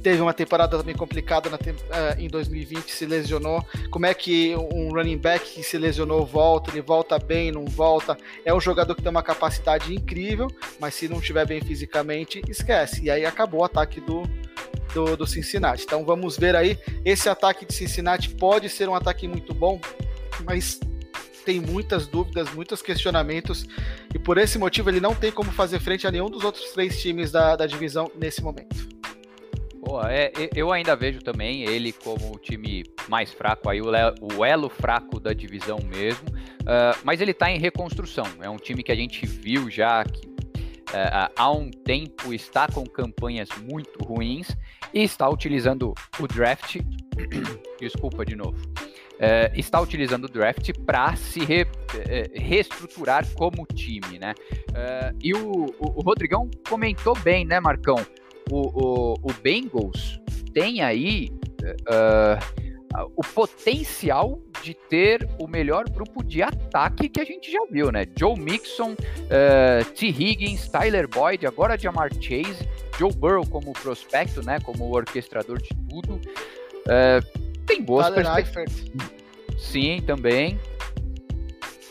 teve 0.00 0.20
uma 0.20 0.32
temporada 0.32 0.78
também 0.78 0.94
complicada 0.94 1.50
na, 1.50 1.56
uh, 1.56 2.18
em 2.18 2.28
2020, 2.28 2.90
se 2.90 3.06
lesionou. 3.06 3.64
Como 3.90 4.06
é 4.06 4.14
que 4.14 4.54
um 4.56 4.90
running 4.90 5.18
back 5.18 5.54
que 5.54 5.62
se 5.62 5.76
lesionou 5.78 6.24
volta? 6.24 6.70
Ele 6.70 6.80
volta 6.80 7.18
bem, 7.18 7.50
não 7.50 7.64
volta? 7.66 8.16
É 8.44 8.54
um 8.54 8.60
jogador 8.60 8.94
que 8.94 9.02
tem 9.02 9.10
uma 9.10 9.22
capacidade 9.22 9.94
incrível, 9.94 10.48
mas 10.78 10.94
se 10.94 11.08
não 11.08 11.18
estiver 11.18 11.46
bem 11.46 11.60
fisicamente, 11.60 12.42
esquece. 12.48 13.04
E 13.04 13.10
aí 13.10 13.24
acabou 13.24 13.60
o 13.60 13.64
ataque 13.64 14.00
do, 14.00 14.22
do, 14.94 15.16
do 15.16 15.26
Cincinnati. 15.26 15.84
Então 15.84 16.04
vamos 16.04 16.36
ver 16.36 16.56
aí. 16.56 16.78
Esse 17.04 17.28
ataque 17.28 17.64
de 17.64 17.74
Cincinnati 17.74 18.30
pode 18.30 18.68
ser 18.68 18.88
um 18.88 18.94
ataque 18.94 19.26
muito 19.28 19.52
bom, 19.52 19.80
mas 20.44 20.78
tem 21.44 21.60
muitas 21.60 22.06
dúvidas, 22.06 22.52
muitos 22.52 22.82
questionamentos, 22.82 23.66
e 24.14 24.18
por 24.18 24.38
esse 24.38 24.58
motivo 24.58 24.90
ele 24.90 25.00
não 25.00 25.14
tem 25.14 25.32
como 25.32 25.50
fazer 25.50 25.80
frente 25.80 26.06
a 26.06 26.10
nenhum 26.10 26.28
dos 26.28 26.44
outros 26.44 26.70
três 26.72 27.00
times 27.00 27.32
da, 27.32 27.56
da 27.56 27.66
divisão 27.66 28.10
nesse 28.14 28.42
momento. 28.42 28.99
Pô, 29.82 30.02
é, 30.02 30.30
eu 30.54 30.70
ainda 30.72 30.94
vejo 30.94 31.20
também 31.20 31.62
ele 31.62 31.92
como 31.92 32.34
o 32.34 32.38
time 32.38 32.84
mais 33.08 33.32
fraco, 33.32 33.68
aí 33.68 33.80
o, 33.80 34.44
elo 34.44 34.68
fraco 34.68 35.18
da 35.18 35.32
divisão 35.32 35.78
mesmo, 35.82 36.28
uh, 36.28 36.98
mas 37.02 37.20
ele 37.20 37.30
está 37.30 37.50
em 37.50 37.58
reconstrução. 37.58 38.26
É 38.42 38.50
um 38.50 38.56
time 38.56 38.82
que 38.82 38.92
a 38.92 38.94
gente 38.94 39.24
viu 39.24 39.70
já 39.70 40.04
que 40.04 40.30
é, 40.92 41.30
há 41.36 41.50
um 41.50 41.70
tempo 41.70 42.34
está 42.34 42.66
com 42.66 42.84
campanhas 42.84 43.48
muito 43.62 44.02
ruins 44.04 44.48
e 44.92 45.02
está 45.02 45.28
utilizando 45.28 45.94
o 46.18 46.26
draft. 46.26 46.78
Desculpa 47.78 48.24
de 48.24 48.34
novo. 48.34 48.58
É, 49.18 49.52
está 49.54 49.80
utilizando 49.80 50.24
o 50.24 50.28
draft 50.28 50.70
para 50.84 51.14
se 51.14 51.44
re, 51.44 51.66
é, 52.08 52.30
reestruturar 52.34 53.24
como 53.34 53.66
time, 53.66 54.18
né? 54.18 54.34
É, 54.74 55.12
e 55.22 55.34
o, 55.34 55.66
o, 55.78 55.98
o, 55.98 56.00
Rodrigão 56.00 56.50
comentou 56.68 57.14
bem, 57.18 57.44
né, 57.44 57.60
Marcão? 57.60 57.96
O, 58.50 58.68
o, 58.68 59.14
o 59.22 59.32
Bengals 59.42 60.20
tem 60.52 60.82
aí 60.82 61.30
uh, 61.62 63.10
o 63.16 63.22
potencial 63.22 64.40
de 64.62 64.74
ter 64.74 65.28
o 65.38 65.46
melhor 65.46 65.88
grupo 65.88 66.22
de 66.24 66.42
ataque 66.42 67.08
que 67.08 67.20
a 67.20 67.24
gente 67.24 67.50
já 67.50 67.64
viu, 67.70 67.90
né? 67.90 68.04
Joe 68.18 68.38
Mixon, 68.38 68.92
uh, 68.92 69.84
T. 69.94 70.06
Higgins, 70.08 70.68
Tyler 70.68 71.08
Boyd, 71.08 71.46
agora 71.46 71.78
Jamar 71.78 72.12
Chase, 72.14 72.68
Joe 72.98 73.12
Burrow 73.12 73.46
como 73.46 73.72
prospecto, 73.72 74.44
né? 74.44 74.58
Como 74.60 74.94
orquestrador 74.94 75.58
de 75.62 75.70
tudo. 75.88 76.14
Uh, 76.14 77.64
tem 77.66 77.82
boas 77.82 78.10
perspectivas. 78.10 79.10
Sim, 79.56 80.02
também. 80.04 80.56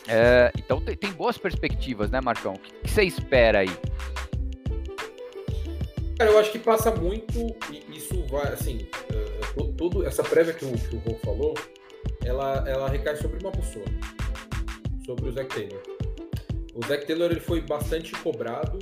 Uh, 0.06 0.50
então 0.58 0.80
tem, 0.80 0.96
tem, 0.96 1.12
boas 1.12 1.38
perspectivas, 1.38 2.10
né, 2.10 2.20
Marcão? 2.20 2.54
O 2.54 2.58
que, 2.58 2.72
que 2.72 2.90
você 2.90 3.04
espera 3.04 3.60
aí? 3.60 3.70
Cara, 6.20 6.32
eu 6.32 6.38
acho 6.38 6.52
que 6.52 6.58
passa 6.58 6.94
muito, 6.94 7.56
e 7.72 7.96
isso 7.96 8.22
vai, 8.26 8.52
assim, 8.52 8.86
uh, 9.56 9.72
tudo, 9.72 10.06
essa 10.06 10.22
prévia 10.22 10.52
que 10.52 10.66
o, 10.66 10.72
que 10.72 10.94
o 10.94 11.18
falou, 11.24 11.54
ela, 12.22 12.62
ela 12.68 12.90
recai 12.90 13.16
sobre 13.16 13.40
uma 13.40 13.50
pessoa, 13.50 13.86
sobre 15.06 15.30
o 15.30 15.32
Zac 15.32 15.48
Taylor. 15.48 15.80
O 16.74 16.86
Zac 16.86 17.06
Taylor 17.06 17.30
ele 17.30 17.40
foi 17.40 17.62
bastante 17.62 18.12
cobrado, 18.16 18.78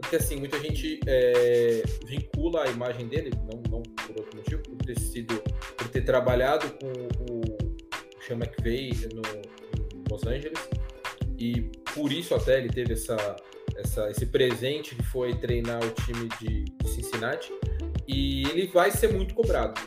porque 0.00 0.14
assim, 0.14 0.36
muita 0.36 0.60
gente 0.60 1.00
é, 1.08 1.82
vincula 2.06 2.62
a 2.62 2.68
imagem 2.68 3.08
dele, 3.08 3.32
não, 3.52 3.60
não 3.68 3.82
por 3.82 4.16
outro 4.16 4.36
motivo, 4.36 4.62
por 4.62 4.76
ter 4.76 5.00
sido, 5.00 5.42
por 5.76 5.88
ter 5.88 6.02
trabalhado 6.02 6.70
com 6.78 7.32
o 7.32 7.42
Sean 8.24 8.36
McVay 8.36 8.92
no, 9.12 9.22
em 9.96 10.04
Los 10.08 10.24
Angeles, 10.24 10.60
e 11.36 11.60
por 11.92 12.12
isso 12.12 12.36
até 12.36 12.58
ele 12.58 12.68
teve 12.68 12.92
essa 12.92 13.16
essa, 13.98 14.10
esse 14.10 14.26
presente 14.26 14.94
que 14.94 15.02
foi 15.02 15.34
treinar 15.34 15.80
o 15.84 15.90
time 15.90 16.28
de, 16.40 16.64
Cincinnati 16.88 17.52
e 18.06 18.42
ele 18.48 18.66
vai 18.68 18.90
ser 18.90 19.12
muito 19.12 19.34
cobrado. 19.34 19.80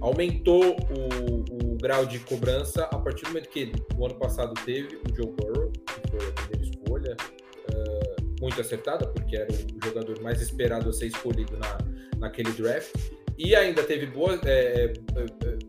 Aumentou 0.00 0.76
o, 0.76 1.72
o, 1.72 1.76
grau 1.76 2.04
de 2.04 2.18
cobrança 2.20 2.84
a 2.84 2.98
partir 2.98 3.24
do 3.24 3.28
momento 3.28 3.48
que 3.48 3.72
o 3.96 4.04
ano 4.04 4.14
passado 4.16 4.52
teve 4.64 4.96
o 4.96 5.14
Joe 5.14 5.26
Burrow, 5.26 5.70
que 5.70 6.10
foi 6.10 6.28
a 6.28 6.32
primeira 6.32 6.62
escolha, 6.62 7.16
uh, 7.70 8.40
muito 8.40 8.60
acertada, 8.60 9.06
porque 9.06 9.36
era 9.36 9.50
o 9.50 9.86
jogador 9.86 10.20
mais 10.20 10.40
esperado 10.40 10.88
a 10.88 10.92
ser 10.92 11.06
escolhido 11.06 11.56
na, 11.56 11.78
naquele 12.18 12.50
draft. 12.52 12.92
E 13.38 13.54
ainda 13.54 13.82
teve 13.82 14.06
boas, 14.06 14.40
é 14.44 14.92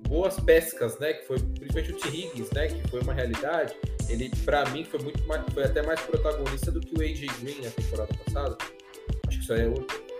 boas 0.07 0.39
pescas, 0.39 0.99
né? 0.99 1.13
Que 1.13 1.25
foi 1.25 1.39
principalmente 1.39 1.91
o 1.91 1.97
T. 1.97 2.07
Higgins, 2.09 2.51
né? 2.51 2.67
Que 2.67 2.87
foi 2.89 3.01
uma 3.01 3.13
realidade 3.13 3.75
ele 4.09 4.29
para 4.43 4.69
mim 4.69 4.83
foi 4.83 4.99
muito 5.01 5.25
mais, 5.27 5.41
foi 5.53 5.63
até 5.63 5.81
mais 5.81 5.99
protagonista 6.01 6.71
do 6.71 6.79
que 6.79 6.97
o 6.97 7.01
AJ 7.01 7.25
Green 7.41 7.61
na 7.61 7.69
temporada 7.69 8.13
passada. 8.25 8.57
Acho 9.27 9.37
que 9.37 9.43
isso 9.43 9.53
é 9.53 9.73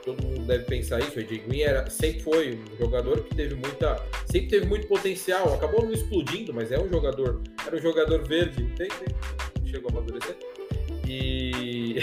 todo 0.03 0.21
mundo 0.21 0.45
deve 0.45 0.65
pensar 0.65 0.99
isso. 0.99 1.17
O 1.17 1.19
AJ 1.19 1.45
Green 1.47 1.61
era, 1.61 1.89
sempre 1.89 2.21
foi 2.21 2.55
um 2.55 2.77
jogador 2.77 3.23
que 3.23 3.35
teve 3.35 3.55
muita, 3.55 4.01
sempre 4.29 4.49
teve 4.49 4.65
muito 4.65 4.87
potencial. 4.87 5.53
Acabou 5.53 5.85
não 5.85 5.91
explodindo, 5.91 6.53
mas 6.53 6.71
é 6.71 6.79
um 6.79 6.89
jogador, 6.89 7.41
era 7.65 7.75
um 7.75 7.81
jogador 7.81 8.27
verde, 8.27 8.63
tem, 8.75 8.89
tem, 8.89 9.65
chegou 9.65 9.89
a 9.89 9.93
amadurecer. 9.93 10.35
E 11.07 11.97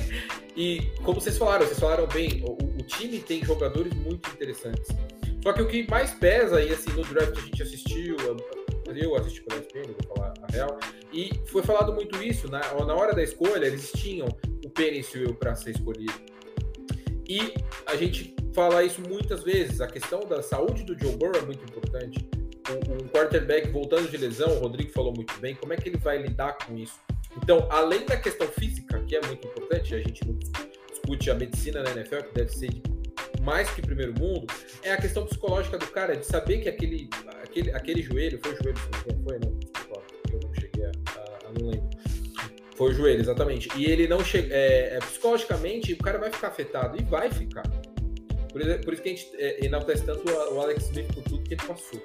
e 0.56 0.82
como 1.02 1.20
vocês 1.20 1.36
falaram, 1.36 1.66
vocês 1.66 1.78
falaram 1.78 2.06
bem, 2.08 2.42
o, 2.44 2.52
o 2.52 2.82
time 2.82 3.18
tem 3.20 3.44
jogadores 3.44 3.92
muito 3.94 4.28
interessantes. 4.30 4.88
Só 5.42 5.52
que 5.52 5.62
o 5.62 5.68
que 5.68 5.88
mais 5.88 6.12
pesa, 6.14 6.62
e 6.62 6.72
assim, 6.72 6.90
no 6.90 7.04
draft 7.04 7.36
a 7.36 7.40
gente 7.40 7.62
assistiu, 7.62 8.16
eu 8.96 9.14
assisti 9.16 9.42
pela 9.42 9.60
ESPN, 9.60 9.92
vou 10.02 10.16
falar 10.16 10.34
a 10.42 10.52
real, 10.52 10.78
e 11.12 11.30
foi 11.46 11.62
falado 11.62 11.92
muito 11.92 12.22
isso, 12.22 12.50
na, 12.50 12.60
na 12.60 12.94
hora 12.94 13.14
da 13.14 13.22
escolha, 13.22 13.66
eles 13.66 13.92
tinham 13.92 14.28
o 14.64 14.70
Penicil 14.70 15.34
para 15.34 15.54
ser 15.54 15.72
escolhido. 15.72 16.14
E 17.28 17.54
a 17.86 17.96
gente 17.96 18.34
fala 18.54 18.82
isso 18.82 19.00
muitas 19.08 19.42
vezes, 19.42 19.80
a 19.80 19.86
questão 19.86 20.20
da 20.20 20.42
saúde 20.42 20.84
do 20.84 20.98
Joe 20.98 21.16
Burrow 21.16 21.36
é 21.36 21.42
muito 21.42 21.62
importante. 21.64 22.26
Um 22.70 23.08
quarterback 23.08 23.70
voltando 23.70 24.10
de 24.10 24.16
lesão, 24.16 24.50
o 24.56 24.60
Rodrigo 24.60 24.90
falou 24.92 25.12
muito 25.14 25.32
bem, 25.40 25.54
como 25.54 25.72
é 25.72 25.76
que 25.76 25.88
ele 25.88 25.98
vai 25.98 26.18
lidar 26.18 26.56
com 26.58 26.76
isso? 26.76 26.98
Então, 27.36 27.66
além 27.70 28.04
da 28.04 28.16
questão 28.16 28.46
física, 28.48 29.02
que 29.04 29.16
é 29.16 29.26
muito 29.26 29.46
importante, 29.46 29.94
a 29.94 29.98
gente 29.98 30.26
não 30.26 30.38
discute 30.90 31.30
a 31.30 31.34
medicina 31.34 31.82
na 31.82 31.90
NFL, 31.92 32.22
que 32.22 32.34
deve 32.34 32.50
ser 32.50 32.68
de 32.68 32.80
mais 33.48 33.70
que 33.70 33.80
primeiro 33.80 34.12
mundo, 34.12 34.46
é 34.82 34.92
a 34.92 34.98
questão 34.98 35.24
psicológica 35.24 35.78
do 35.78 35.86
cara, 35.86 36.14
de 36.14 36.26
saber 36.26 36.58
que 36.58 36.68
aquele, 36.68 37.08
aquele, 37.42 37.70
aquele 37.72 38.02
joelho, 38.02 38.38
foi 38.42 38.52
o 38.52 38.56
joelho, 38.62 38.78
foi, 38.78 39.38
não, 39.38 39.58
desculpa, 39.58 40.02
eu 40.30 40.40
não 40.44 40.54
cheguei 40.54 40.84
a, 40.84 40.90
a, 40.90 41.52
não 41.58 41.70
lembro. 41.70 41.88
Foi 42.76 42.90
o 42.90 42.94
joelho, 42.94 43.20
exatamente. 43.20 43.70
E 43.74 43.86
ele 43.86 44.06
não 44.06 44.22
chega. 44.22 44.54
É, 44.54 44.96
é, 44.96 44.98
psicologicamente, 44.98 45.94
o 45.94 45.96
cara 45.96 46.18
vai 46.18 46.30
ficar 46.30 46.48
afetado, 46.48 47.00
e 47.00 47.04
vai 47.04 47.30
ficar. 47.30 47.62
Por, 48.52 48.62
por 48.84 48.92
isso 48.92 49.02
que 49.02 49.08
a 49.08 49.12
gente 49.12 49.30
é, 49.38 49.64
enaltece 49.64 50.04
tanto 50.04 50.30
o 50.30 50.60
Alex 50.60 50.84
Smith 50.84 51.06
por 51.14 51.22
tudo 51.24 51.42
que 51.42 51.54
ele 51.54 51.62
passou, 51.62 52.02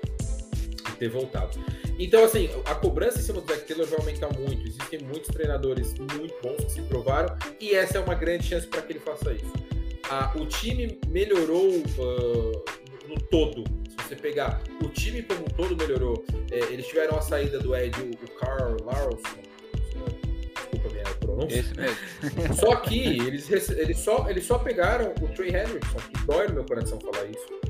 de 0.85 0.95
ter 0.97 1.09
voltado. 1.09 1.59
Então, 2.00 2.23
assim, 2.23 2.50
a 2.65 2.73
cobrança 2.73 3.19
em 3.19 3.21
cima 3.21 3.41
do 3.41 3.53
Zac 3.53 3.67
Taylor 3.67 3.85
vai 3.85 4.00
aumentar 4.00 4.33
muito. 4.33 4.65
Existem 4.65 5.00
muitos 5.01 5.27
treinadores 5.27 5.93
muito 6.00 6.33
bons 6.41 6.63
que 6.63 6.71
se 6.71 6.81
provaram, 6.83 7.35
e 7.59 7.75
essa 7.75 7.97
é 7.97 8.01
uma 8.01 8.15
grande 8.15 8.47
chance 8.47 8.65
para 8.65 8.81
que 8.81 8.93
ele 8.93 9.00
faça 9.00 9.33
isso 9.33 9.72
a, 10.10 10.31
o 10.36 10.45
time 10.45 11.00
melhorou 11.07 11.69
uh, 11.69 12.65
no 13.07 13.19
todo. 13.29 13.63
Se 13.89 13.95
você 14.07 14.15
pegar 14.15 14.62
o 14.83 14.89
time 14.89 15.22
como 15.24 15.41
um 15.41 15.45
todo 15.45 15.75
melhorou. 15.75 16.24
É, 16.51 16.60
eles 16.72 16.88
tiveram 16.88 17.17
a 17.17 17.22
saída 17.22 17.60
do 17.60 17.75
Ed, 17.75 17.95
o, 18.01 18.12
o 18.12 18.39
Carl 18.39 18.77
Larson. 18.83 19.41
Desculpa 20.55 20.89
minha 20.89 21.03
pronúncia. 21.19 21.60
Esse 21.60 21.74
mesmo. 21.75 22.55
Só 22.60 22.75
que 22.77 23.00
eles, 23.00 23.50
eles, 23.50 24.00
só, 24.00 24.29
eles 24.29 24.45
só 24.45 24.60
pegaram 24.60 25.13
o 25.22 25.27
Trey 25.29 25.50
Hendrickson, 25.50 26.00
que 26.00 26.25
dói 26.25 26.48
no 26.48 26.55
meu 26.55 26.65
coração 26.65 27.00
falar 27.00 27.25
isso. 27.25 27.62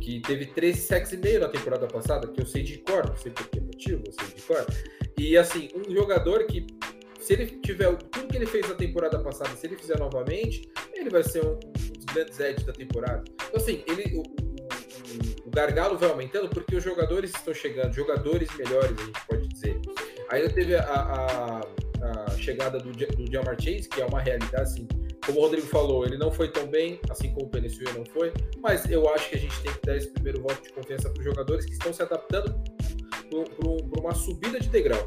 Que 0.00 0.20
teve 0.20 0.46
13 0.46 0.80
sacks 0.80 1.12
e 1.12 1.16
meio 1.16 1.40
na 1.40 1.48
temporada 1.48 1.86
passada, 1.86 2.26
que 2.26 2.40
eu 2.40 2.46
sei 2.46 2.62
de 2.62 2.78
cor, 2.78 3.08
não 3.08 3.16
sei 3.16 3.30
por 3.30 3.46
que 3.46 3.60
motivo, 3.60 4.02
eu 4.04 4.12
sei 4.12 4.34
de 4.34 4.42
cor. 4.42 4.66
E 5.16 5.36
assim, 5.36 5.68
um 5.74 5.92
jogador 5.94 6.44
que 6.46 6.66
se 7.22 7.32
ele 7.32 7.46
tiver 7.46 7.94
tudo 7.96 8.26
que 8.26 8.36
ele 8.36 8.46
fez 8.46 8.68
na 8.68 8.74
temporada 8.74 9.18
passada, 9.20 9.50
se 9.56 9.66
ele 9.66 9.76
fizer 9.76 9.98
novamente, 9.98 10.68
ele 10.92 11.08
vai 11.08 11.22
ser 11.22 11.44
um, 11.44 11.52
um 11.52 11.92
dos 11.92 12.04
grandes 12.12 12.38
edges 12.40 12.64
da 12.64 12.72
temporada. 12.72 13.22
Então, 13.34 13.56
assim, 13.56 13.84
ele, 13.86 14.16
o, 14.16 14.22
o, 14.22 15.48
o, 15.48 15.50
gargalo 15.50 15.96
vai 15.96 16.10
aumentando 16.10 16.48
porque 16.48 16.74
os 16.74 16.82
jogadores 16.82 17.30
estão 17.30 17.54
chegando, 17.54 17.94
jogadores 17.94 18.48
melhores, 18.56 18.98
a 18.98 19.04
gente 19.04 19.26
pode 19.28 19.48
dizer. 19.48 19.80
Ainda 20.30 20.50
teve 20.50 20.74
a, 20.74 20.82
a, 20.82 21.60
a 21.60 22.30
chegada 22.38 22.78
do, 22.78 22.90
do 22.90 23.32
Jamar 23.32 23.56
Chase, 23.60 23.88
que 23.88 24.00
é 24.00 24.04
uma 24.04 24.20
realidade, 24.20 24.62
assim, 24.62 24.88
como 25.24 25.38
o 25.38 25.42
Rodrigo 25.42 25.66
falou, 25.68 26.04
ele 26.04 26.18
não 26.18 26.32
foi 26.32 26.50
tão 26.50 26.66
bem, 26.66 26.98
assim 27.08 27.32
como 27.32 27.46
o 27.46 27.48
Penicillin 27.48 27.92
não 27.92 28.04
foi, 28.06 28.32
mas 28.58 28.90
eu 28.90 29.08
acho 29.14 29.28
que 29.30 29.36
a 29.36 29.38
gente 29.38 29.62
tem 29.62 29.72
que 29.72 29.86
dar 29.86 29.96
esse 29.96 30.10
primeiro 30.10 30.42
voto 30.42 30.60
de 30.60 30.72
confiança 30.72 31.08
para 31.08 31.20
os 31.20 31.24
jogadores 31.24 31.64
que 31.64 31.72
estão 31.72 31.92
se 31.92 32.02
adaptando 32.02 32.60
para 33.30 34.00
uma 34.00 34.14
subida 34.14 34.58
de 34.58 34.68
degrau. 34.68 35.06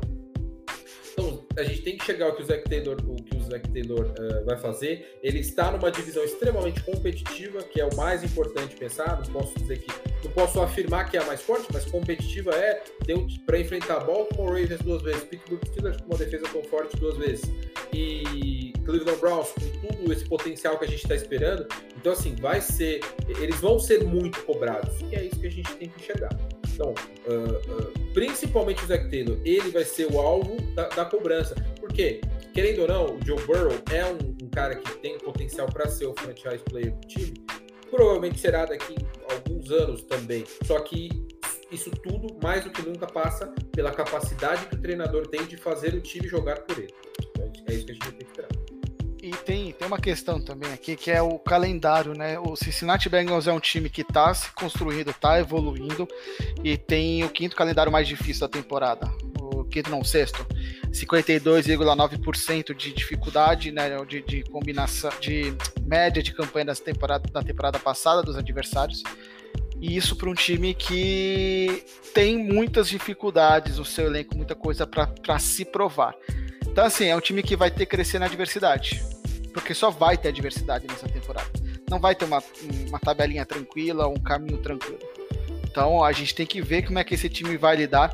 Então, 1.17 1.45
a 1.57 1.63
gente 1.63 1.81
tem 1.81 1.97
que 1.97 2.03
chegar 2.03 2.25
ao 2.25 2.35
que 2.35 2.43
o 2.43 2.45
Zac 2.45 2.69
Taylor, 2.69 2.97
o 3.07 3.15
que 3.15 3.37
o 3.37 3.41
Zac 3.43 3.69
Taylor 3.71 4.13
uh, 4.19 4.45
vai 4.45 4.57
fazer. 4.57 5.17
Ele 5.23 5.39
está 5.39 5.71
numa 5.71 5.89
divisão 5.89 6.21
extremamente 6.25 6.83
competitiva, 6.83 7.63
que 7.63 7.79
é 7.79 7.85
o 7.85 7.95
mais 7.95 8.21
importante 8.21 8.75
pensar. 8.75 9.21
Não 9.25 9.31
posso 9.31 9.57
dizer 9.57 9.79
que, 9.79 9.87
não 10.25 10.31
posso 10.31 10.61
afirmar 10.61 11.09
que 11.09 11.15
é 11.15 11.21
a 11.21 11.25
mais 11.25 11.41
forte, 11.41 11.67
mas 11.71 11.85
competitiva 11.85 12.51
é. 12.51 12.83
Tem 13.05 13.25
para 13.45 13.57
enfrentar 13.57 14.01
Baltimore 14.01 14.49
Ravens 14.49 14.81
duas 14.81 15.01
vezes, 15.01 15.23
Pittsburgh 15.23 15.65
Steelers 15.67 15.97
com 16.01 16.07
uma 16.07 16.17
defesa 16.17 16.45
tão 16.51 16.63
forte 16.63 16.97
duas 16.97 17.17
vezes 17.17 17.49
e 17.93 18.73
Cleveland 18.83 19.19
Browns 19.19 19.51
com 19.53 19.87
tudo 19.87 20.11
esse 20.11 20.25
potencial 20.25 20.77
que 20.77 20.83
a 20.83 20.87
gente 20.87 21.03
está 21.03 21.15
esperando. 21.15 21.65
Então, 21.95 22.11
assim, 22.11 22.35
vai 22.35 22.59
ser, 22.59 22.99
eles 23.41 23.59
vão 23.61 23.79
ser 23.79 24.03
muito 24.03 24.43
cobrados. 24.43 24.99
E 25.09 25.15
é 25.15 25.23
isso 25.23 25.39
que 25.39 25.47
a 25.47 25.51
gente 25.51 25.73
tem 25.75 25.87
que 25.87 26.01
enxergar. 26.01 26.29
Então, 26.75 26.93
uh, 27.27 27.73
uh, 27.73 28.13
principalmente 28.13 28.83
o 28.83 28.87
Zac 28.87 29.09
Taylor, 29.09 29.39
ele 29.45 29.71
vai 29.71 29.85
ser 29.85 30.11
o 30.11 30.19
alvo 30.19 30.61
da, 30.73 30.89
da 30.89 31.05
cobrança. 31.05 31.55
Porque, 31.79 32.19
querendo 32.53 32.81
ou 32.81 32.87
não, 32.87 33.05
o 33.15 33.25
Joe 33.25 33.41
Burrow 33.45 33.79
é 33.91 34.05
um, 34.05 34.35
um 34.45 34.49
cara 34.49 34.75
que 34.75 34.97
tem 34.99 35.17
potencial 35.17 35.67
para 35.67 35.87
ser 35.87 36.05
o 36.05 36.13
franchise 36.13 36.63
player 36.65 36.93
do 36.93 37.07
time. 37.07 37.33
Provavelmente 37.89 38.39
será 38.39 38.65
daqui 38.65 38.95
a 39.29 39.33
alguns 39.33 39.71
anos 39.71 40.01
também. 40.03 40.43
Só 40.65 40.79
que 40.81 41.09
isso 41.71 41.89
tudo, 41.91 42.37
mais 42.43 42.63
do 42.63 42.69
que 42.69 42.81
nunca, 42.81 43.07
passa 43.07 43.53
pela 43.71 43.91
capacidade 43.91 44.65
que 44.67 44.75
o 44.75 44.81
treinador 44.81 45.27
tem 45.27 45.45
de 45.45 45.55
fazer 45.55 45.93
o 45.93 46.01
time 46.01 46.27
jogar 46.27 46.59
por 46.61 46.77
ele. 46.77 46.93
É 47.67 47.73
isso 47.73 47.85
que 47.85 47.91
a 47.91 47.95
gente 47.95 48.09
tem 48.09 48.17
que 48.17 48.25
esperar. 48.25 48.54
E 49.25 49.31
tem, 49.31 49.71
tem 49.71 49.87
uma 49.87 49.97
questão 49.97 50.39
também 50.39 50.71
aqui 50.71 50.95
que 50.95 51.09
é 51.09 51.19
o 51.19 51.39
calendário, 51.39 52.13
né? 52.13 52.37
O 52.37 52.55
Cincinnati 52.55 53.09
Bengals 53.09 53.47
é 53.47 53.51
um 53.51 53.59
time 53.59 53.89
que 53.89 54.01
está 54.01 54.31
se 54.33 54.51
construindo, 54.51 55.09
está 55.09 55.39
evoluindo 55.39 56.07
e 56.63 56.77
tem 56.77 57.23
o 57.23 57.29
quinto 57.29 57.55
calendário 57.55 57.91
mais 57.91 58.07
difícil 58.07 58.41
da 58.41 58.47
temporada 58.47 59.11
quinto 59.75 59.91
não, 59.91 60.03
sexto, 60.03 60.45
52,9% 60.91 62.73
de 62.73 62.93
dificuldade, 62.93 63.71
né, 63.71 63.89
de, 64.07 64.21
de, 64.21 64.43
combinação, 64.43 65.11
de 65.19 65.53
média 65.81 66.23
de 66.23 66.33
campanha 66.33 66.65
das 66.65 66.79
temporada, 66.79 67.29
da 67.29 67.43
temporada 67.43 67.77
passada 67.77 68.23
dos 68.23 68.37
adversários. 68.37 69.03
E 69.81 69.97
isso 69.97 70.15
para 70.15 70.29
um 70.29 70.33
time 70.33 70.73
que 70.73 71.83
tem 72.13 72.37
muitas 72.37 72.87
dificuldades, 72.87 73.77
o 73.77 73.83
seu 73.83 74.05
elenco, 74.05 74.37
muita 74.37 74.55
coisa 74.55 74.87
para 74.87 75.39
se 75.39 75.65
provar. 75.65 76.15
Então, 76.65 76.85
assim, 76.85 77.07
é 77.07 77.15
um 77.15 77.19
time 77.19 77.43
que 77.43 77.57
vai 77.57 77.69
ter 77.69 77.85
que 77.85 77.91
crescer 77.91 78.19
na 78.19 78.25
adversidade. 78.25 79.03
Porque 79.55 79.73
só 79.73 79.89
vai 79.89 80.17
ter 80.17 80.27
adversidade 80.27 80.85
nessa 80.85 81.07
temporada. 81.07 81.49
Não 81.89 81.97
vai 81.97 82.13
ter 82.13 82.25
uma, 82.25 82.43
uma 82.89 82.99
tabelinha 82.99 83.45
tranquila, 83.45 84.05
um 84.05 84.19
caminho 84.19 84.57
tranquilo. 84.57 84.99
Então 85.63 86.03
a 86.03 86.11
gente 86.11 86.35
tem 86.35 86.45
que 86.45 86.61
ver 86.61 86.85
como 86.85 86.99
é 86.99 87.05
que 87.05 87.13
esse 87.13 87.29
time 87.29 87.55
vai 87.55 87.77
lidar 87.77 88.13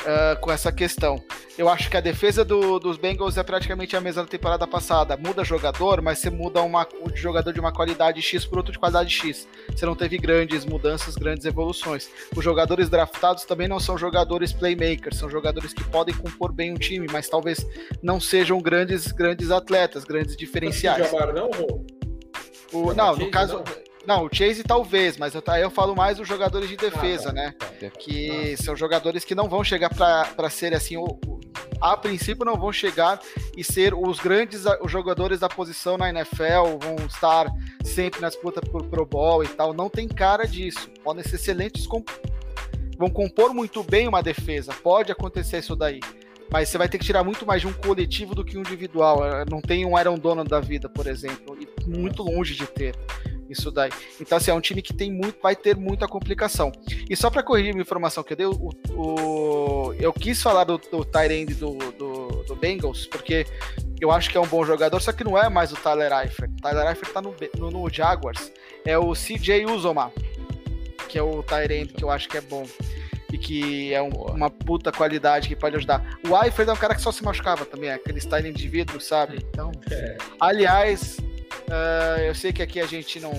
uh, 0.00 0.38
com 0.40 0.50
essa 0.50 0.70
questão. 0.72 1.22
Eu 1.56 1.68
acho 1.68 1.90
que 1.90 1.96
a 1.96 2.00
defesa 2.00 2.44
do, 2.44 2.78
dos 2.78 2.96
Bengals 2.96 3.36
é 3.36 3.42
praticamente 3.42 3.96
a 3.96 4.00
mesma 4.00 4.22
da 4.22 4.28
temporada 4.28 4.66
passada. 4.66 5.16
Muda 5.16 5.42
jogador, 5.42 6.00
mas 6.00 6.18
você 6.18 6.30
muda 6.30 6.62
uma, 6.62 6.86
um 7.02 7.14
jogador 7.16 7.52
de 7.52 7.58
uma 7.58 7.72
qualidade 7.72 8.22
X 8.22 8.44
por 8.44 8.58
outro 8.58 8.72
de 8.72 8.78
qualidade 8.78 9.10
X. 9.10 9.48
Você 9.68 9.84
não 9.84 9.96
teve 9.96 10.18
grandes 10.18 10.64
mudanças, 10.64 11.16
grandes 11.16 11.44
evoluções. 11.44 12.08
Os 12.36 12.44
jogadores 12.44 12.88
draftados 12.88 13.44
também 13.44 13.66
não 13.66 13.80
são 13.80 13.98
jogadores 13.98 14.52
playmakers, 14.52 15.16
são 15.18 15.28
jogadores 15.28 15.72
que 15.72 15.82
podem 15.84 16.14
compor 16.14 16.52
bem 16.52 16.72
um 16.72 16.76
time, 16.76 17.06
mas 17.10 17.28
talvez 17.28 17.66
não 18.02 18.20
sejam 18.20 18.60
grandes, 18.60 19.10
grandes 19.10 19.50
atletas, 19.50 20.04
grandes 20.04 20.36
diferenciais. 20.36 21.10
Não, 21.10 21.32
não, 21.32 21.50
o, 22.72 22.94
não, 22.94 23.16
no 23.16 23.30
caso. 23.30 23.56
Não. 23.56 23.87
Não, 24.06 24.24
o 24.24 24.28
Chase 24.32 24.62
talvez, 24.62 25.16
mas 25.16 25.34
eu, 25.34 25.42
eu 25.60 25.70
falo 25.70 25.94
mais 25.94 26.16
dos 26.16 26.26
jogadores 26.26 26.68
de 26.68 26.76
defesa, 26.76 27.30
ah, 27.30 27.32
né? 27.32 27.54
Que 27.98 28.56
são 28.56 28.74
jogadores 28.74 29.24
que 29.24 29.34
não 29.34 29.48
vão 29.48 29.62
chegar 29.62 29.90
para 29.90 30.50
ser 30.50 30.74
assim, 30.74 30.96
o, 30.96 31.04
o, 31.04 31.40
a 31.80 31.96
princípio 31.96 32.44
não 32.44 32.56
vão 32.56 32.72
chegar 32.72 33.20
e 33.56 33.62
ser 33.62 33.94
os 33.94 34.18
grandes 34.18 34.64
os 34.82 34.90
jogadores 34.90 35.40
da 35.40 35.48
posição 35.48 35.98
na 35.98 36.08
NFL, 36.08 36.78
vão 36.80 36.96
estar 37.06 37.46
sempre 37.84 38.20
na 38.20 38.28
disputa 38.28 38.60
por 38.60 38.84
Pro 38.86 39.04
Bowl 39.04 39.44
e 39.44 39.48
tal. 39.48 39.74
Não 39.74 39.90
tem 39.90 40.08
cara 40.08 40.46
disso. 40.46 40.90
Podem 41.04 41.22
ser 41.22 41.36
excelentes, 41.36 41.86
comp 41.86 42.08
vão 42.96 43.08
compor 43.08 43.54
muito 43.54 43.84
bem 43.84 44.08
uma 44.08 44.22
defesa. 44.22 44.72
Pode 44.72 45.12
acontecer 45.12 45.58
isso 45.58 45.76
daí 45.76 46.00
mas 46.50 46.68
você 46.68 46.78
vai 46.78 46.88
ter 46.88 46.98
que 46.98 47.04
tirar 47.04 47.22
muito 47.22 47.46
mais 47.46 47.60
de 47.60 47.66
um 47.66 47.72
coletivo 47.72 48.34
do 48.34 48.44
que 48.44 48.56
um 48.56 48.60
individual. 48.60 49.20
Não 49.50 49.60
tem 49.60 49.84
um 49.84 49.96
Aaron 49.96 50.18
Donald 50.18 50.48
da 50.48 50.60
vida, 50.60 50.88
por 50.88 51.06
exemplo, 51.06 51.56
e 51.60 51.68
muito 51.86 52.22
longe 52.22 52.54
de 52.54 52.66
ter 52.66 52.94
isso 53.48 53.70
daí. 53.70 53.90
Então, 54.20 54.38
assim, 54.38 54.50
é 54.50 54.54
um 54.54 54.60
time 54.60 54.82
que 54.82 54.92
tem 54.92 55.10
muito, 55.10 55.40
vai 55.42 55.56
ter 55.56 55.76
muita 55.76 56.06
complicação. 56.06 56.70
E 57.08 57.16
só 57.16 57.30
para 57.30 57.42
corrigir 57.42 57.74
uma 57.74 57.82
informação 57.82 58.22
que 58.22 58.32
eu 58.32 58.36
dei, 58.36 58.46
o, 58.46 58.70
o 58.90 59.94
eu 59.98 60.12
quis 60.12 60.42
falar 60.42 60.64
do, 60.64 60.78
do 60.78 61.04
do, 61.04 61.92
do, 61.92 62.44
do, 62.44 62.56
Bengals, 62.56 63.06
porque 63.06 63.46
eu 64.00 64.10
acho 64.10 64.30
que 64.30 64.36
é 64.36 64.40
um 64.40 64.46
bom 64.46 64.64
jogador, 64.64 65.00
só 65.00 65.12
que 65.12 65.24
não 65.24 65.36
é 65.36 65.48
mais 65.48 65.72
o 65.72 65.76
Tyler 65.76 66.12
Eifert. 66.12 66.50
O 66.50 66.62
Tyler 66.62 66.88
Eifert 66.88 67.12
tá 67.12 67.22
no, 67.22 67.34
no, 67.56 67.70
no 67.70 67.90
Jaguars. 67.90 68.52
É 68.84 68.98
o 68.98 69.12
CJ 69.12 69.66
Uzoma, 69.66 70.12
que 71.08 71.18
é 71.18 71.22
o 71.22 71.42
Tyrande 71.42 71.92
que 71.94 72.04
eu 72.04 72.10
acho 72.10 72.28
que 72.28 72.36
é 72.36 72.40
bom. 72.40 72.66
E 73.30 73.36
que 73.36 73.92
é 73.92 74.00
um, 74.00 74.08
uma 74.08 74.48
puta 74.48 74.90
qualidade 74.90 75.48
que 75.48 75.56
pode 75.56 75.76
ajudar. 75.76 76.18
O 76.26 76.42
Eifert 76.42 76.68
é 76.68 76.72
um 76.72 76.76
cara 76.76 76.94
que 76.94 77.02
só 77.02 77.12
se 77.12 77.22
machucava 77.22 77.66
também, 77.66 77.90
é 77.90 77.94
aquele 77.94 78.18
styling 78.18 78.54
de 78.54 78.66
vidro, 78.68 78.98
sabe? 79.00 79.44
Então, 79.50 79.70
é. 79.90 80.16
aliás, 80.40 81.18
Uh, 81.68 82.20
eu 82.22 82.34
sei 82.34 82.52
que 82.52 82.62
aqui 82.62 82.80
a 82.80 82.86
gente 82.86 83.20
não 83.20 83.32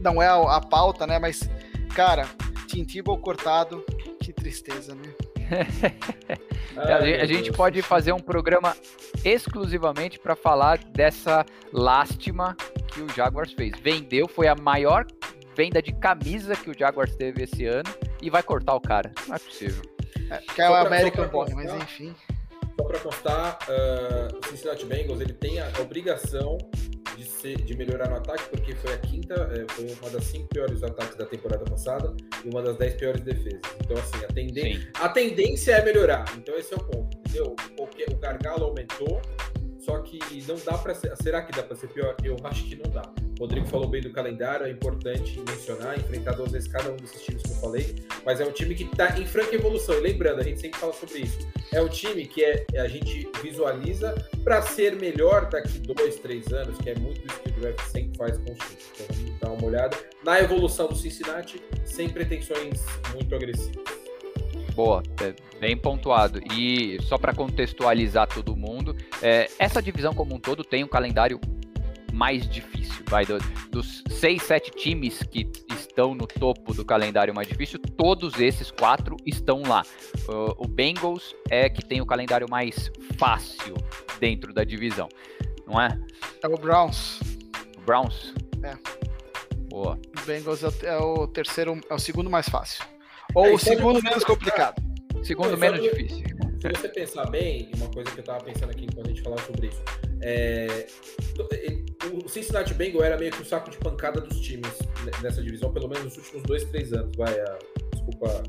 não 0.00 0.22
é 0.22 0.26
a, 0.26 0.56
a 0.56 0.60
pauta, 0.60 1.06
né? 1.06 1.18
Mas, 1.18 1.48
cara, 1.94 2.26
Tim 2.66 2.84
Tebow 2.84 3.18
cortado, 3.18 3.84
que 4.20 4.32
tristeza, 4.32 4.94
né? 4.94 5.12
a, 6.76 7.26
gente 7.26 7.50
pode 7.52 7.80
fazer 7.80 8.12
um 8.12 8.20
programa 8.20 8.76
exclusivamente 9.24 10.18
para 10.18 10.36
falar 10.36 10.78
dessa 10.78 11.44
lástima 11.72 12.54
que 12.88 13.00
o 13.00 13.08
Jaguars 13.08 13.52
fez. 13.52 13.72
Vendeu, 13.80 14.28
foi 14.28 14.46
a 14.46 14.54
maior 14.54 15.06
venda 15.56 15.80
de 15.82 15.92
camisa 15.92 16.54
que 16.54 16.70
o 16.70 16.78
Jaguars 16.78 17.14
teve 17.16 17.44
esse 17.44 17.64
ano 17.64 17.90
e 18.22 18.28
vai 18.30 18.42
cortar 18.42 18.74
o 18.74 18.80
cara. 18.80 19.10
Não 19.26 19.36
é 19.36 19.38
possível. 19.38 19.82
É, 20.30 20.36
que 20.38 20.60
é 20.60 20.70
o 20.70 20.74
American 20.74 21.28
Boy, 21.28 21.52
mas 21.54 21.72
enfim. 21.74 22.14
Só 22.76 22.84
para 22.84 22.98
constar, 23.00 23.58
uh, 23.68 24.38
o 24.38 24.50
Cincinnati 24.50 24.84
Bengals 24.84 25.20
ele 25.20 25.32
tem 25.32 25.58
a 25.58 25.68
obrigação 25.80 26.58
de, 27.18 27.24
ser, 27.24 27.56
de 27.56 27.76
melhorar 27.76 28.08
no 28.08 28.16
ataque, 28.16 28.48
porque 28.48 28.74
foi 28.76 28.94
a 28.94 28.98
quinta, 28.98 29.34
é, 29.34 29.66
foi 29.72 29.92
uma 30.00 30.10
das 30.10 30.24
cinco 30.24 30.48
piores 30.48 30.82
ataques 30.84 31.16
da 31.16 31.26
temporada 31.26 31.64
passada 31.64 32.14
e 32.44 32.48
uma 32.48 32.62
das 32.62 32.76
dez 32.76 32.94
piores 32.94 33.20
defesas. 33.20 33.60
Então, 33.80 33.96
assim, 33.96 34.24
a, 34.24 34.28
tenden 34.28 34.88
a 34.94 35.08
tendência 35.08 35.72
é 35.72 35.84
melhorar. 35.84 36.24
Então, 36.36 36.56
esse 36.56 36.72
é 36.72 36.76
o 36.76 36.80
ponto, 36.80 37.18
entendeu? 37.18 37.56
Porque 37.76 38.04
o 38.08 38.16
gargalo 38.16 38.66
aumentou, 38.66 39.20
só 39.88 39.98
que 40.00 40.18
não 40.46 40.56
dá 40.56 40.76
para 40.76 40.94
ser. 40.94 41.16
Será 41.16 41.40
que 41.40 41.50
dá 41.50 41.62
para 41.62 41.74
ser 41.74 41.88
pior? 41.88 42.14
Eu 42.22 42.36
acho 42.44 42.64
que 42.64 42.76
não 42.76 42.90
dá. 42.90 43.02
O 43.38 43.44
Rodrigo 43.44 43.66
falou 43.68 43.88
bem 43.88 44.02
do 44.02 44.10
calendário, 44.10 44.66
é 44.66 44.70
importante 44.70 45.40
mencionar, 45.48 45.98
enfrentar 45.98 46.32
duas 46.32 46.52
vezes 46.52 46.68
cada 46.68 46.90
um 46.90 46.96
desses 46.96 47.22
times 47.22 47.42
que 47.42 47.50
eu 47.50 47.56
falei, 47.56 47.96
mas 48.26 48.40
é 48.40 48.44
um 48.44 48.52
time 48.52 48.74
que 48.74 48.82
está 48.82 49.18
em 49.18 49.24
franca 49.24 49.54
evolução. 49.54 49.94
E 49.96 50.00
lembrando, 50.00 50.40
a 50.40 50.44
gente 50.44 50.60
sempre 50.60 50.78
fala 50.78 50.92
sobre 50.92 51.20
isso. 51.20 51.38
É 51.72 51.80
um 51.80 51.88
time 51.88 52.26
que 52.26 52.44
é, 52.44 52.66
a 52.76 52.86
gente 52.86 53.30
visualiza 53.42 54.14
para 54.44 54.60
ser 54.60 54.96
melhor 54.96 55.48
daqui 55.48 55.78
dois, 55.78 56.16
três 56.16 56.52
anos, 56.52 56.76
que 56.78 56.90
é 56.90 56.94
muito 56.96 57.26
isso 57.26 57.40
que 57.40 57.48
o 57.48 57.52
draft 57.52 57.80
sempre 57.88 58.18
faz 58.18 58.36
com 58.36 58.52
os 58.52 58.58
times. 58.58 58.90
Então 58.94 59.06
vamos 59.16 59.40
dar 59.40 59.50
uma 59.50 59.64
olhada 59.64 59.96
na 60.22 60.38
evolução 60.40 60.88
do 60.88 60.96
Cincinnati, 60.96 61.62
sem 61.84 62.10
pretensões 62.10 62.84
muito 63.14 63.34
agressivas. 63.34 63.97
Boa, 64.78 65.02
é 65.20 65.34
bem 65.58 65.76
pontuado. 65.76 66.38
E 66.54 67.02
só 67.02 67.18
para 67.18 67.34
contextualizar 67.34 68.28
todo 68.28 68.54
mundo, 68.54 68.96
é, 69.20 69.50
essa 69.58 69.82
divisão 69.82 70.14
como 70.14 70.36
um 70.36 70.38
todo 70.38 70.62
tem 70.62 70.84
um 70.84 70.86
calendário 70.86 71.40
mais 72.12 72.48
difícil. 72.48 73.02
Vai 73.08 73.26
do, 73.26 73.38
dos 73.72 74.04
seis, 74.08 74.40
sete 74.44 74.70
times 74.70 75.20
que 75.24 75.50
estão 75.74 76.14
no 76.14 76.28
topo 76.28 76.72
do 76.72 76.84
calendário 76.84 77.34
mais 77.34 77.48
difícil, 77.48 77.80
todos 77.80 78.38
esses 78.38 78.70
quatro 78.70 79.16
estão 79.26 79.62
lá. 79.62 79.82
Uh, 80.28 80.54
o 80.56 80.68
Bengals 80.68 81.34
é 81.50 81.68
que 81.68 81.84
tem 81.84 82.00
o 82.00 82.06
calendário 82.06 82.46
mais 82.48 82.88
fácil 83.18 83.74
dentro 84.20 84.52
da 84.52 84.62
divisão, 84.62 85.08
não 85.66 85.80
é? 85.80 85.88
É 86.40 86.46
o 86.46 86.56
Browns. 86.56 87.18
O 87.78 87.80
Browns? 87.80 88.32
É. 88.62 88.76
Boa. 89.68 89.98
O 90.22 90.24
Bengals 90.24 90.62
é, 90.62 90.86
é 90.86 90.98
o 90.98 91.26
terceiro, 91.26 91.80
é 91.90 91.94
o 91.94 91.98
segundo 91.98 92.30
mais 92.30 92.48
fácil. 92.48 92.84
Ou 93.34 93.54
o 93.54 93.58
segundo 93.58 94.02
menos 94.02 94.24
complicado. 94.24 94.82
Segundo 95.22 95.56
menos 95.56 95.82
difícil. 95.82 96.24
Se 96.60 96.68
você 96.68 96.88
pensar 96.88 97.30
bem, 97.30 97.70
uma 97.76 97.88
coisa 97.88 98.10
que 98.10 98.18
eu 98.18 98.24
tava 98.24 98.42
pensando 98.42 98.70
aqui 98.70 98.86
quando 98.92 99.06
a 99.06 99.10
gente 99.10 99.22
falava 99.22 99.42
sobre 99.42 99.68
isso, 99.68 99.80
é, 100.20 100.86
o 102.24 102.28
Cincinnati 102.28 102.74
Bengals 102.74 103.04
era 103.04 103.16
meio 103.16 103.30
que 103.30 103.42
o 103.42 103.44
saco 103.44 103.70
de 103.70 103.76
pancada 103.78 104.20
dos 104.20 104.40
times 104.40 104.68
nessa 105.22 105.40
divisão, 105.40 105.72
pelo 105.72 105.88
menos 105.88 106.04
nos 106.04 106.16
últimos 106.16 106.42
dois, 106.42 106.64
três 106.64 106.92
anos. 106.92 107.14
Vai, 107.16 107.38
a, 107.38 107.58
desculpa 107.92 108.42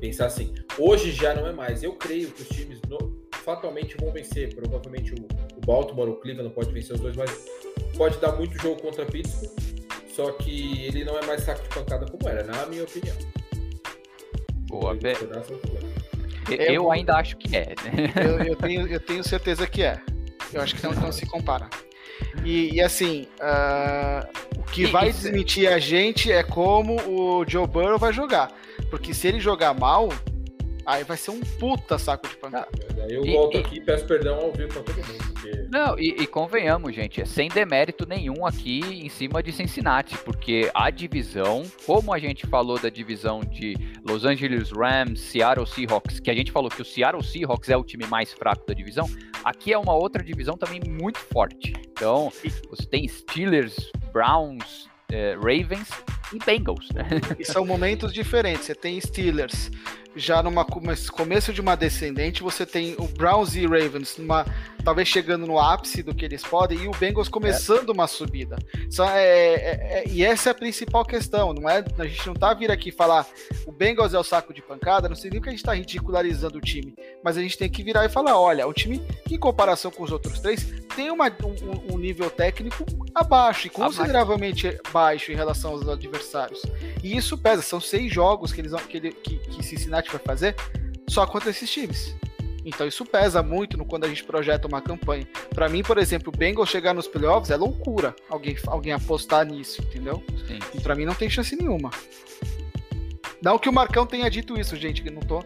pensar 0.00 0.26
assim. 0.26 0.52
Hoje 0.76 1.12
já 1.12 1.34
não 1.34 1.46
é 1.46 1.52
mais. 1.52 1.82
Eu 1.82 1.94
creio 1.94 2.30
que 2.30 2.42
os 2.42 2.48
times 2.48 2.80
no, 2.88 3.16
fatalmente 3.44 3.96
vão 4.00 4.10
vencer. 4.10 4.54
Provavelmente 4.54 5.14
o, 5.14 5.28
o 5.56 5.60
Baltimore, 5.64 6.08
o 6.08 6.16
Cleveland 6.16 6.52
pode 6.54 6.72
vencer 6.72 6.96
os 6.96 7.00
dois, 7.00 7.16
mas 7.16 7.30
pode 7.96 8.18
dar 8.18 8.32
muito 8.32 8.60
jogo 8.60 8.80
contra 8.82 9.06
Pittsburgh. 9.06 9.52
Só 10.08 10.32
que 10.32 10.84
ele 10.84 11.04
não 11.04 11.16
é 11.16 11.24
mais 11.24 11.42
saco 11.42 11.62
de 11.62 11.68
pancada 11.68 12.04
como 12.06 12.28
era, 12.28 12.42
na 12.42 12.66
minha 12.66 12.82
opinião. 12.82 13.16
Boa, 14.68 14.94
velho. 14.94 15.30
Eu, 16.50 16.56
eu 16.56 16.92
ainda 16.92 17.16
acho 17.16 17.36
que 17.36 17.56
é. 17.56 17.74
Né? 17.84 18.12
Eu, 18.16 18.38
eu, 18.46 18.56
tenho, 18.56 18.86
eu 18.86 19.00
tenho 19.00 19.24
certeza 19.24 19.66
que 19.66 19.82
é. 19.82 20.00
Eu 20.52 20.62
acho 20.62 20.74
que 20.74 20.82
não, 20.82 20.92
não 20.92 21.12
se 21.12 21.26
compara. 21.26 21.68
E, 22.44 22.74
e 22.74 22.80
assim, 22.80 23.26
uh, 23.40 24.58
o 24.58 24.62
que 24.64 24.86
vai 24.86 25.12
desmentir 25.12 25.68
a 25.70 25.78
gente 25.78 26.32
é 26.32 26.42
como 26.42 26.96
o 27.06 27.44
Joe 27.46 27.66
Burrow 27.66 27.98
vai 27.98 28.12
jogar. 28.12 28.50
Porque 28.90 29.12
se 29.12 29.28
ele 29.28 29.40
jogar 29.40 29.74
mal, 29.74 30.08
Aí 30.88 31.04
vai 31.04 31.18
ser 31.18 31.32
um 31.32 31.40
puta 31.40 31.98
saco 31.98 32.26
de 32.26 32.34
pancada. 32.38 32.66
Aí 33.02 33.12
eu 33.12 33.22
e, 33.22 33.34
volto 33.34 33.58
e... 33.58 33.60
aqui 33.60 33.76
e 33.76 33.80
peço 33.82 34.06
perdão 34.06 34.36
ao 34.36 34.50
vivo 34.50 34.72
pra 34.72 34.82
todo 34.82 34.96
mundo. 34.96 35.32
Porque... 35.34 35.66
Não, 35.70 35.98
e, 35.98 36.22
e, 36.22 36.26
convenhamos, 36.26 36.94
gente, 36.94 37.20
é 37.20 37.26
sem 37.26 37.50
demérito 37.50 38.06
nenhum 38.08 38.46
aqui 38.46 38.80
em 38.80 39.08
cima 39.10 39.42
de 39.42 39.52
Cincinnati, 39.52 40.16
porque 40.24 40.70
a 40.72 40.88
divisão, 40.88 41.62
como 41.84 42.10
a 42.10 42.18
gente 42.18 42.46
falou 42.46 42.78
da 42.78 42.88
divisão 42.88 43.40
de 43.40 43.76
Los 44.02 44.24
Angeles 44.24 44.70
Rams, 44.70 45.20
Seattle 45.20 45.66
Seahawks, 45.66 46.20
que 46.20 46.30
a 46.30 46.34
gente 46.34 46.50
falou 46.50 46.70
que 46.70 46.80
o 46.80 46.84
Seattle 46.86 47.22
Seahawks 47.22 47.68
é 47.68 47.76
o 47.76 47.84
time 47.84 48.06
mais 48.06 48.32
fraco 48.32 48.66
da 48.66 48.72
divisão, 48.72 49.06
aqui 49.44 49.74
é 49.74 49.78
uma 49.78 49.94
outra 49.94 50.24
divisão 50.24 50.56
também 50.56 50.80
muito 50.88 51.18
forte. 51.18 51.74
Então, 51.92 52.32
você 52.70 52.86
tem 52.86 53.06
Steelers, 53.06 53.92
Browns, 54.10 54.88
eh, 55.12 55.34
Ravens 55.34 55.90
e 56.32 56.38
Bengals, 56.38 56.88
né? 56.92 57.06
E 57.38 57.44
são 57.44 57.64
momentos 57.64 58.12
diferentes. 58.12 58.64
Você 58.64 58.74
tem 58.74 59.00
Steelers 59.00 59.70
já 60.18 60.42
numa 60.42 60.64
começo 60.64 61.52
de 61.52 61.60
uma 61.60 61.76
descendente, 61.76 62.42
você 62.42 62.66
tem 62.66 62.94
o 62.98 63.06
Browns 63.06 63.54
e 63.54 63.66
Ravens 63.66 64.16
numa, 64.18 64.44
talvez 64.84 65.08
chegando 65.08 65.46
no 65.46 65.58
ápice 65.58 66.02
do 66.02 66.14
que 66.14 66.24
eles 66.24 66.42
podem 66.42 66.84
e 66.84 66.88
o 66.88 66.92
Bengals 66.92 67.28
começando 67.28 67.90
é. 67.90 67.92
uma 67.92 68.06
subida. 68.06 68.56
Só 68.90 69.08
é, 69.10 69.22
é, 69.24 70.04
é, 70.04 70.08
e 70.08 70.24
essa 70.24 70.50
é 70.50 70.52
a 70.52 70.54
principal 70.54 71.04
questão, 71.04 71.52
não 71.52 71.68
é? 71.70 71.84
A 71.98 72.06
gente 72.06 72.26
não 72.26 72.34
tá 72.34 72.52
vir 72.52 72.70
aqui 72.70 72.90
falar 72.90 73.26
o 73.66 73.72
Bengals 73.72 74.12
é 74.12 74.18
o 74.18 74.24
saco 74.24 74.52
de 74.52 74.60
pancada, 74.60 75.08
não 75.08 75.16
sei 75.16 75.30
nem 75.30 75.40
que 75.40 75.48
a 75.48 75.52
gente 75.52 75.60
está 75.60 75.74
ridicularizando 75.74 76.58
o 76.58 76.60
time, 76.60 76.94
mas 77.22 77.36
a 77.36 77.40
gente 77.40 77.56
tem 77.56 77.68
que 77.68 77.82
virar 77.82 78.04
e 78.04 78.08
falar, 78.08 78.38
olha, 78.38 78.66
o 78.66 78.72
time 78.72 78.98
que 79.26 79.36
em 79.36 79.38
comparação 79.38 79.90
com 79.90 80.02
os 80.02 80.10
outros 80.10 80.40
três 80.40 80.66
tem 80.96 81.10
uma, 81.10 81.26
um, 81.28 81.94
um 81.94 81.98
nível 81.98 82.28
técnico 82.28 82.84
abaixo 83.14 83.68
e 83.68 83.70
consideravelmente 83.70 84.78
baixo 84.92 85.30
em 85.30 85.34
relação 85.36 85.72
aos 85.72 85.88
adversários. 85.88 86.60
E 87.02 87.16
isso 87.16 87.38
pesa, 87.38 87.62
são 87.62 87.80
seis 87.80 88.12
jogos 88.12 88.52
que 88.52 88.60
eles 88.60 88.72
que, 88.88 88.96
ele, 88.96 89.12
que, 89.12 89.36
que 89.36 89.62
Cincinnati 89.62 90.07
vai 90.12 90.20
fazer 90.24 90.54
só 91.08 91.26
contra 91.26 91.50
esses 91.50 91.70
times. 91.70 92.14
Então 92.64 92.86
isso 92.86 93.04
pesa 93.04 93.42
muito 93.42 93.78
no 93.78 93.84
quando 93.84 94.04
a 94.04 94.08
gente 94.08 94.22
projeta 94.24 94.68
uma 94.68 94.82
campanha. 94.82 95.26
Para 95.54 95.68
mim, 95.68 95.82
por 95.82 95.96
exemplo, 95.96 96.30
o 96.34 96.36
Bengals 96.36 96.68
chegar 96.68 96.92
nos 96.92 97.06
playoffs 97.06 97.50
é 97.50 97.56
loucura. 97.56 98.14
Alguém, 98.28 98.56
alguém 98.66 98.92
apostar 98.92 99.46
nisso, 99.46 99.80
entendeu? 99.80 100.22
Sim. 100.46 100.58
E 100.74 100.80
para 100.80 100.94
mim 100.94 101.06
não 101.06 101.14
tem 101.14 101.30
chance 101.30 101.56
nenhuma. 101.56 101.90
Não 103.40 103.58
que 103.58 103.68
o 103.68 103.72
Marcão 103.72 104.04
tenha 104.04 104.28
dito 104.28 104.58
isso, 104.58 104.76
gente, 104.76 105.02
que 105.02 105.10
não 105.10 105.20
tô. 105.20 105.42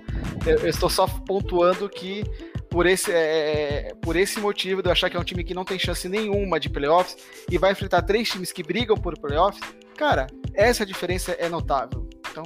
Eu, 0.47 0.59
eu 0.59 0.69
estou 0.69 0.89
só 0.89 1.07
pontuando 1.07 1.89
que 1.89 2.25
por 2.69 2.87
esse, 2.87 3.13
é, 3.13 3.91
é, 3.91 3.95
por 4.01 4.17
esse 4.17 4.41
motivo 4.41 4.83
de 4.83 4.89
eu 4.89 4.93
achar 4.93 5.11
que 5.11 5.17
é 5.17 5.21
um 5.21 5.25
time 5.25 5.45
que 5.45 5.53
não 5.55 5.65
tem 5.65 5.79
chance 5.79 6.09
nenhuma 6.09 6.59
de 6.59 6.71
playoffs 6.71 7.17
e 7.51 7.59
vai 7.59 7.73
enfrentar 7.73 8.03
três 8.03 8.31
times 8.31 8.51
que 8.51 8.63
brigam 8.63 8.97
por 8.97 9.19
playoffs, 9.19 9.63
cara, 9.95 10.27
essa 10.55 10.87
diferença 10.87 11.33
é 11.33 11.51
notável. 11.51 12.09
Então, 12.31 12.45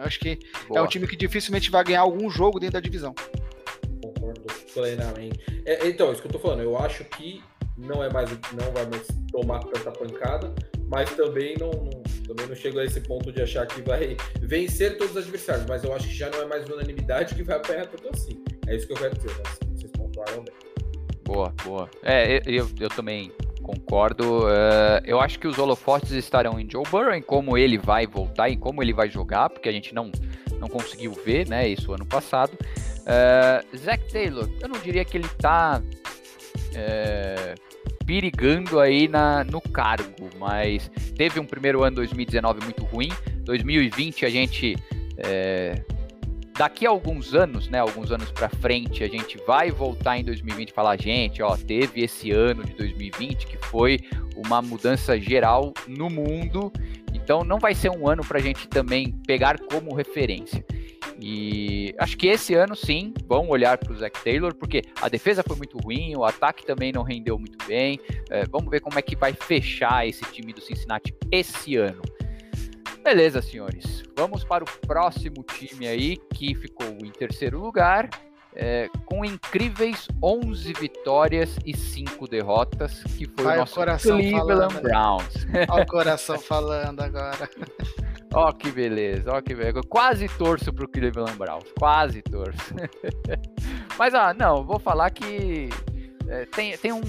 eu 0.00 0.06
acho 0.06 0.18
que 0.18 0.38
Boa. 0.68 0.80
é 0.80 0.82
um 0.82 0.86
time 0.86 1.06
que 1.06 1.16
dificilmente 1.16 1.70
vai 1.70 1.84
ganhar 1.84 2.00
algum 2.00 2.30
jogo 2.30 2.58
dentro 2.58 2.74
da 2.74 2.80
divisão. 2.80 3.14
Concordo 4.02 4.42
plenamente. 4.72 5.40
É, 5.64 5.86
então, 5.86 6.12
isso 6.12 6.22
que 6.22 6.28
eu 6.28 6.32
tô 6.32 6.38
falando, 6.38 6.62
eu 6.62 6.76
acho 6.78 7.04
que 7.04 7.42
não 7.76 8.02
é 8.02 8.10
mais, 8.10 8.30
não 8.30 8.72
vai 8.72 8.86
mais 8.86 9.06
tomar 9.30 9.60
tanta 9.60 9.90
pancada, 9.90 10.54
mas 10.88 11.10
também 11.14 11.56
não, 11.58 11.70
não, 11.70 12.02
também 12.26 12.46
não 12.46 12.54
chego 12.54 12.78
a 12.78 12.84
esse 12.84 13.00
ponto 13.00 13.32
de 13.32 13.42
achar 13.42 13.66
que 13.66 13.80
vai 13.82 14.16
vencer 14.40 14.96
todos 14.96 15.12
os 15.12 15.22
adversários, 15.22 15.66
mas 15.66 15.84
eu 15.84 15.94
acho 15.94 16.08
que 16.08 16.14
já 16.14 16.30
não 16.30 16.42
é 16.42 16.46
mais 16.46 16.68
unanimidade 16.68 17.34
que 17.34 17.42
vai 17.42 17.56
apanhar 17.56 17.86
tanto 17.86 18.08
assim. 18.12 18.42
É 18.66 18.76
isso 18.76 18.86
que 18.86 18.92
eu 18.92 18.96
quero 18.96 19.16
dizer, 19.16 19.34
mas 19.44 19.58
vocês 19.78 19.92
pontuaram 19.92 20.44
bem. 20.44 20.54
Boa, 21.24 21.54
boa. 21.64 21.90
É, 22.02 22.42
eu, 22.46 22.68
eu 22.80 22.88
também 22.88 23.32
concordo. 23.70 24.44
Uh, 24.44 25.00
eu 25.04 25.20
acho 25.20 25.38
que 25.38 25.46
os 25.46 25.58
holofotes 25.58 26.10
estarão 26.12 26.58
em 26.58 26.68
Joe 26.70 26.84
Burrow, 26.90 27.14
em 27.14 27.22
como 27.22 27.56
ele 27.56 27.78
vai 27.78 28.06
voltar, 28.06 28.50
em 28.50 28.58
como 28.58 28.82
ele 28.82 28.92
vai 28.92 29.08
jogar, 29.08 29.48
porque 29.48 29.68
a 29.68 29.72
gente 29.72 29.94
não, 29.94 30.10
não 30.58 30.68
conseguiu 30.68 31.12
ver 31.12 31.48
né, 31.48 31.68
isso 31.68 31.92
ano 31.92 32.04
passado. 32.04 32.52
Uh, 33.00 33.76
Zach 33.76 34.02
Taylor, 34.12 34.48
eu 34.60 34.68
não 34.68 34.78
diria 34.80 35.04
que 35.04 35.16
ele 35.16 35.26
está 35.26 35.80
é, 36.74 37.54
perigando 38.04 38.80
aí 38.80 39.08
na, 39.08 39.44
no 39.44 39.60
cargo, 39.60 40.28
mas 40.38 40.90
teve 41.16 41.38
um 41.38 41.46
primeiro 41.46 41.82
ano 41.82 41.96
2019 41.96 42.64
muito 42.64 42.84
ruim. 42.84 43.10
2020 43.44 44.26
a 44.26 44.28
gente 44.28 44.76
daqui 46.60 46.86
a 46.86 46.90
alguns 46.90 47.34
anos, 47.34 47.70
né, 47.70 47.78
alguns 47.78 48.12
anos 48.12 48.30
para 48.30 48.50
frente, 48.50 49.02
a 49.02 49.08
gente 49.08 49.38
vai 49.46 49.70
voltar 49.70 50.18
em 50.18 50.24
2020 50.24 50.68
e 50.68 50.72
falar, 50.74 51.00
gente, 51.00 51.42
ó, 51.42 51.56
teve 51.56 52.02
esse 52.02 52.32
ano 52.32 52.62
de 52.62 52.74
2020 52.74 53.46
que 53.46 53.56
foi 53.68 53.98
uma 54.36 54.60
mudança 54.60 55.18
geral 55.18 55.72
no 55.88 56.10
mundo, 56.10 56.70
então 57.14 57.42
não 57.44 57.58
vai 57.58 57.74
ser 57.74 57.88
um 57.90 58.06
ano 58.06 58.22
para 58.22 58.38
a 58.38 58.42
gente 58.42 58.68
também 58.68 59.10
pegar 59.26 59.58
como 59.58 59.94
referência. 59.94 60.62
E 61.18 61.94
acho 61.98 62.14
que 62.18 62.26
esse 62.26 62.52
ano 62.54 62.76
sim, 62.76 63.14
vão 63.26 63.48
olhar 63.48 63.78
para 63.78 63.94
o 63.94 63.96
Zach 63.96 64.22
Taylor, 64.22 64.54
porque 64.54 64.82
a 65.00 65.08
defesa 65.08 65.42
foi 65.42 65.56
muito 65.56 65.78
ruim, 65.78 66.14
o 66.14 66.26
ataque 66.26 66.66
também 66.66 66.92
não 66.92 67.02
rendeu 67.02 67.38
muito 67.38 67.56
bem. 67.66 67.98
É, 68.28 68.44
vamos 68.44 68.70
ver 68.70 68.80
como 68.80 68.98
é 68.98 69.02
que 69.02 69.16
vai 69.16 69.32
fechar 69.32 70.06
esse 70.06 70.24
time 70.26 70.52
do 70.52 70.60
Cincinnati 70.60 71.14
esse 71.32 71.76
ano. 71.76 72.02
Beleza, 73.02 73.40
senhores. 73.40 74.02
Vamos 74.16 74.44
para 74.44 74.62
o 74.62 74.66
próximo 74.86 75.42
time 75.42 75.86
aí, 75.86 76.16
que 76.34 76.54
ficou 76.54 76.86
em 76.86 77.10
terceiro 77.10 77.58
lugar, 77.58 78.10
é, 78.54 78.88
com 79.06 79.24
incríveis 79.24 80.06
11 80.22 80.72
vitórias 80.74 81.56
e 81.64 81.76
5 81.76 82.28
derrotas, 82.28 83.02
que 83.16 83.26
foi 83.26 83.44
Vai 83.44 83.56
o 83.56 83.60
nosso 83.60 83.74
Cleveland 83.74 84.74
falando. 84.74 84.82
Browns. 84.82 85.46
Olha 85.68 85.82
o 85.82 85.86
coração 85.88 86.38
falando 86.38 87.00
agora. 87.00 87.48
Ó, 88.32 88.52
que 88.52 88.70
beleza, 88.70 89.28
ó 89.32 89.40
que 89.40 89.52
beleza. 89.56 89.80
Quase 89.88 90.28
torço 90.28 90.72
pro 90.72 90.86
Cleveland 90.86 91.36
Browns, 91.36 91.64
quase 91.76 92.22
torço. 92.22 92.74
Mas, 93.98 94.14
ah, 94.14 94.32
não, 94.32 94.62
vou 94.62 94.78
falar 94.78 95.10
que 95.10 95.68
é, 96.28 96.46
tem, 96.46 96.78
tem 96.78 96.92
um, 96.92 97.00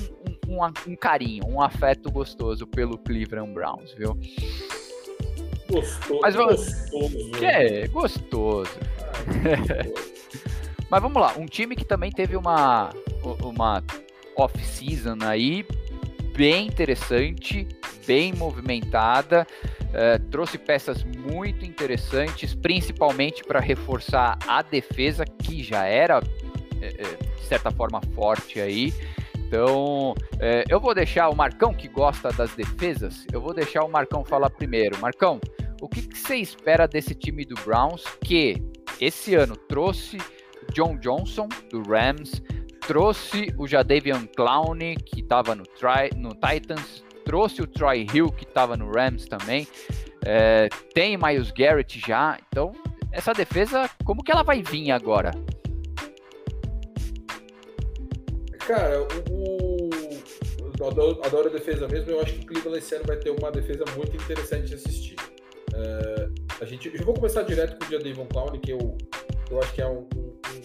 um, 0.48 0.60
um, 0.88 0.96
carinho, 0.96 1.46
um 1.48 1.62
afeto 1.62 2.12
gostoso 2.12 2.66
pelo 2.66 2.98
Cleveland 2.98 3.54
Browns, 3.54 3.94
viu? 3.94 4.18
Gostoso. 5.72 6.20
Mas, 6.22 6.36
gostoso. 6.36 7.32
Que 7.32 7.46
é, 7.46 7.88
gostoso. 7.88 8.72
Mas 10.90 11.02
vamos 11.02 11.22
lá, 11.22 11.34
um 11.38 11.46
time 11.46 11.76
que 11.76 11.86
também 11.86 12.12
teve 12.12 12.36
uma, 12.36 12.90
uma 13.42 13.82
off-season 14.36 15.18
aí 15.22 15.66
bem 16.36 16.68
interessante, 16.68 17.68
bem 18.06 18.34
movimentada. 18.34 19.48
Uh, 19.92 20.20
trouxe 20.30 20.58
peças 20.58 21.04
muito 21.04 21.66
interessantes, 21.66 22.54
principalmente 22.56 23.44
para 23.44 23.60
reforçar 23.60 24.38
a 24.48 24.62
defesa, 24.62 25.26
que 25.26 25.64
já 25.64 25.86
era, 25.86 26.22
é, 26.82 26.88
é, 26.88 27.40
de 27.40 27.46
certa 27.46 27.72
forma, 27.72 28.02
forte 28.16 28.60
aí. 28.60 28.94
Então, 29.52 30.16
é, 30.40 30.64
eu 30.70 30.80
vou 30.80 30.96
deixar 30.96 31.28
o 31.28 31.36
Marcão, 31.36 31.74
que 31.74 31.90
gosta 31.90 32.32
das 32.32 32.56
defesas, 32.56 33.28
eu 33.34 33.42
vou 33.42 33.54
deixar 33.54 33.84
o 33.84 33.90
Marcão 33.90 34.24
falar 34.24 34.50
primeiro. 34.50 34.98
Marcão, 35.00 35.42
o 35.82 35.90
que, 35.90 36.04
você 36.04 36.38
espera 36.38 36.88
desse 36.88 37.14
time 37.14 37.44
do 37.44 37.56
Browns, 37.56 38.02
que 38.24 38.64
esse 38.98 39.36
ano 39.36 39.58
trouxe 39.58 40.18
John 40.72 40.96
Johnson, 40.96 41.50
do 41.70 41.84
Rams, 41.84 42.42
trouxe 42.88 43.54
o 43.58 43.68
Jadavion 43.68 44.26
Clowney, 44.38 44.96
que 44.96 45.20
estava 45.20 45.54
no, 45.54 45.64
no 46.16 46.30
Titans, 46.30 47.04
trouxe 47.26 47.62
o 47.62 47.68
Troy 47.68 48.08
Hill, 48.14 48.32
que 48.32 48.46
estava 48.46 48.78
no 48.78 48.90
Rams 48.90 49.26
também. 49.26 49.68
É, 50.26 50.70
tem 50.94 51.18
Miles 51.18 51.52
Garrett 51.52 52.00
já. 52.00 52.38
Então, 52.48 52.72
essa 53.12 53.34
defesa, 53.34 53.90
como 54.06 54.24
que 54.24 54.32
ela 54.32 54.44
vai 54.44 54.64
vir 54.64 54.92
agora? 54.92 55.32
Cara, 58.68 59.02
o, 59.30 59.90
adoro, 60.88 61.22
adoro, 61.24 61.50
a 61.50 61.52
defesa 61.52 61.88
mesmo. 61.88 62.12
Eu 62.12 62.22
acho 62.22 62.34
que 62.34 62.44
o 62.44 62.46
Cleveland 62.46 62.80
esse 62.80 62.96
ano 62.96 63.06
vai 63.06 63.18
ter 63.18 63.32
uma 63.32 63.52
defesa 63.52 63.84
muito 63.96 64.16
interessante 64.16 64.68
de 64.68 64.76
assistir. 64.76 65.16
É, 65.74 66.30
a 66.62 66.66
gente, 66.66 66.92
eu 66.94 67.06
vou 67.06 67.14
começar 67.14 67.44
direto 67.44 67.78
com 67.78 67.86
o 67.86 67.92
Jadavion 67.92 68.26
Clowney, 68.26 68.60
que 68.60 68.72
eu, 68.72 68.98
eu 69.50 69.62
acho 69.62 69.74
que 69.74 69.82
é 69.82 69.88
um, 69.88 70.08
um, 70.16 70.20
um 70.20 70.62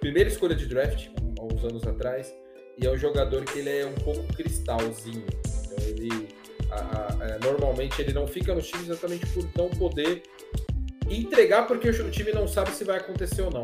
primeira 0.00 0.28
escolha 0.28 0.54
de 0.54 0.66
draft, 0.66 1.08
há 1.38 1.42
uns 1.42 1.64
anos 1.64 1.86
atrás 1.86 2.32
e 2.80 2.86
é 2.86 2.90
um 2.90 2.96
jogador 2.96 3.44
que 3.44 3.58
ele 3.58 3.70
é 3.70 3.86
um 3.86 3.94
pouco 3.94 4.22
cristalzinho. 4.34 5.24
Então 5.66 5.84
ele 5.86 6.28
a, 6.70 6.76
a, 6.76 7.34
a, 7.34 7.38
normalmente 7.40 8.00
ele 8.00 8.12
não 8.12 8.26
fica 8.26 8.54
no 8.54 8.62
time 8.62 8.84
exatamente 8.84 9.26
por 9.26 9.48
não 9.56 9.68
poder 9.70 10.22
entregar 11.10 11.66
porque 11.66 11.88
o 11.88 12.10
time 12.10 12.32
não 12.32 12.46
sabe 12.46 12.70
se 12.70 12.84
vai 12.84 12.98
acontecer 12.98 13.42
ou 13.42 13.50
não. 13.50 13.62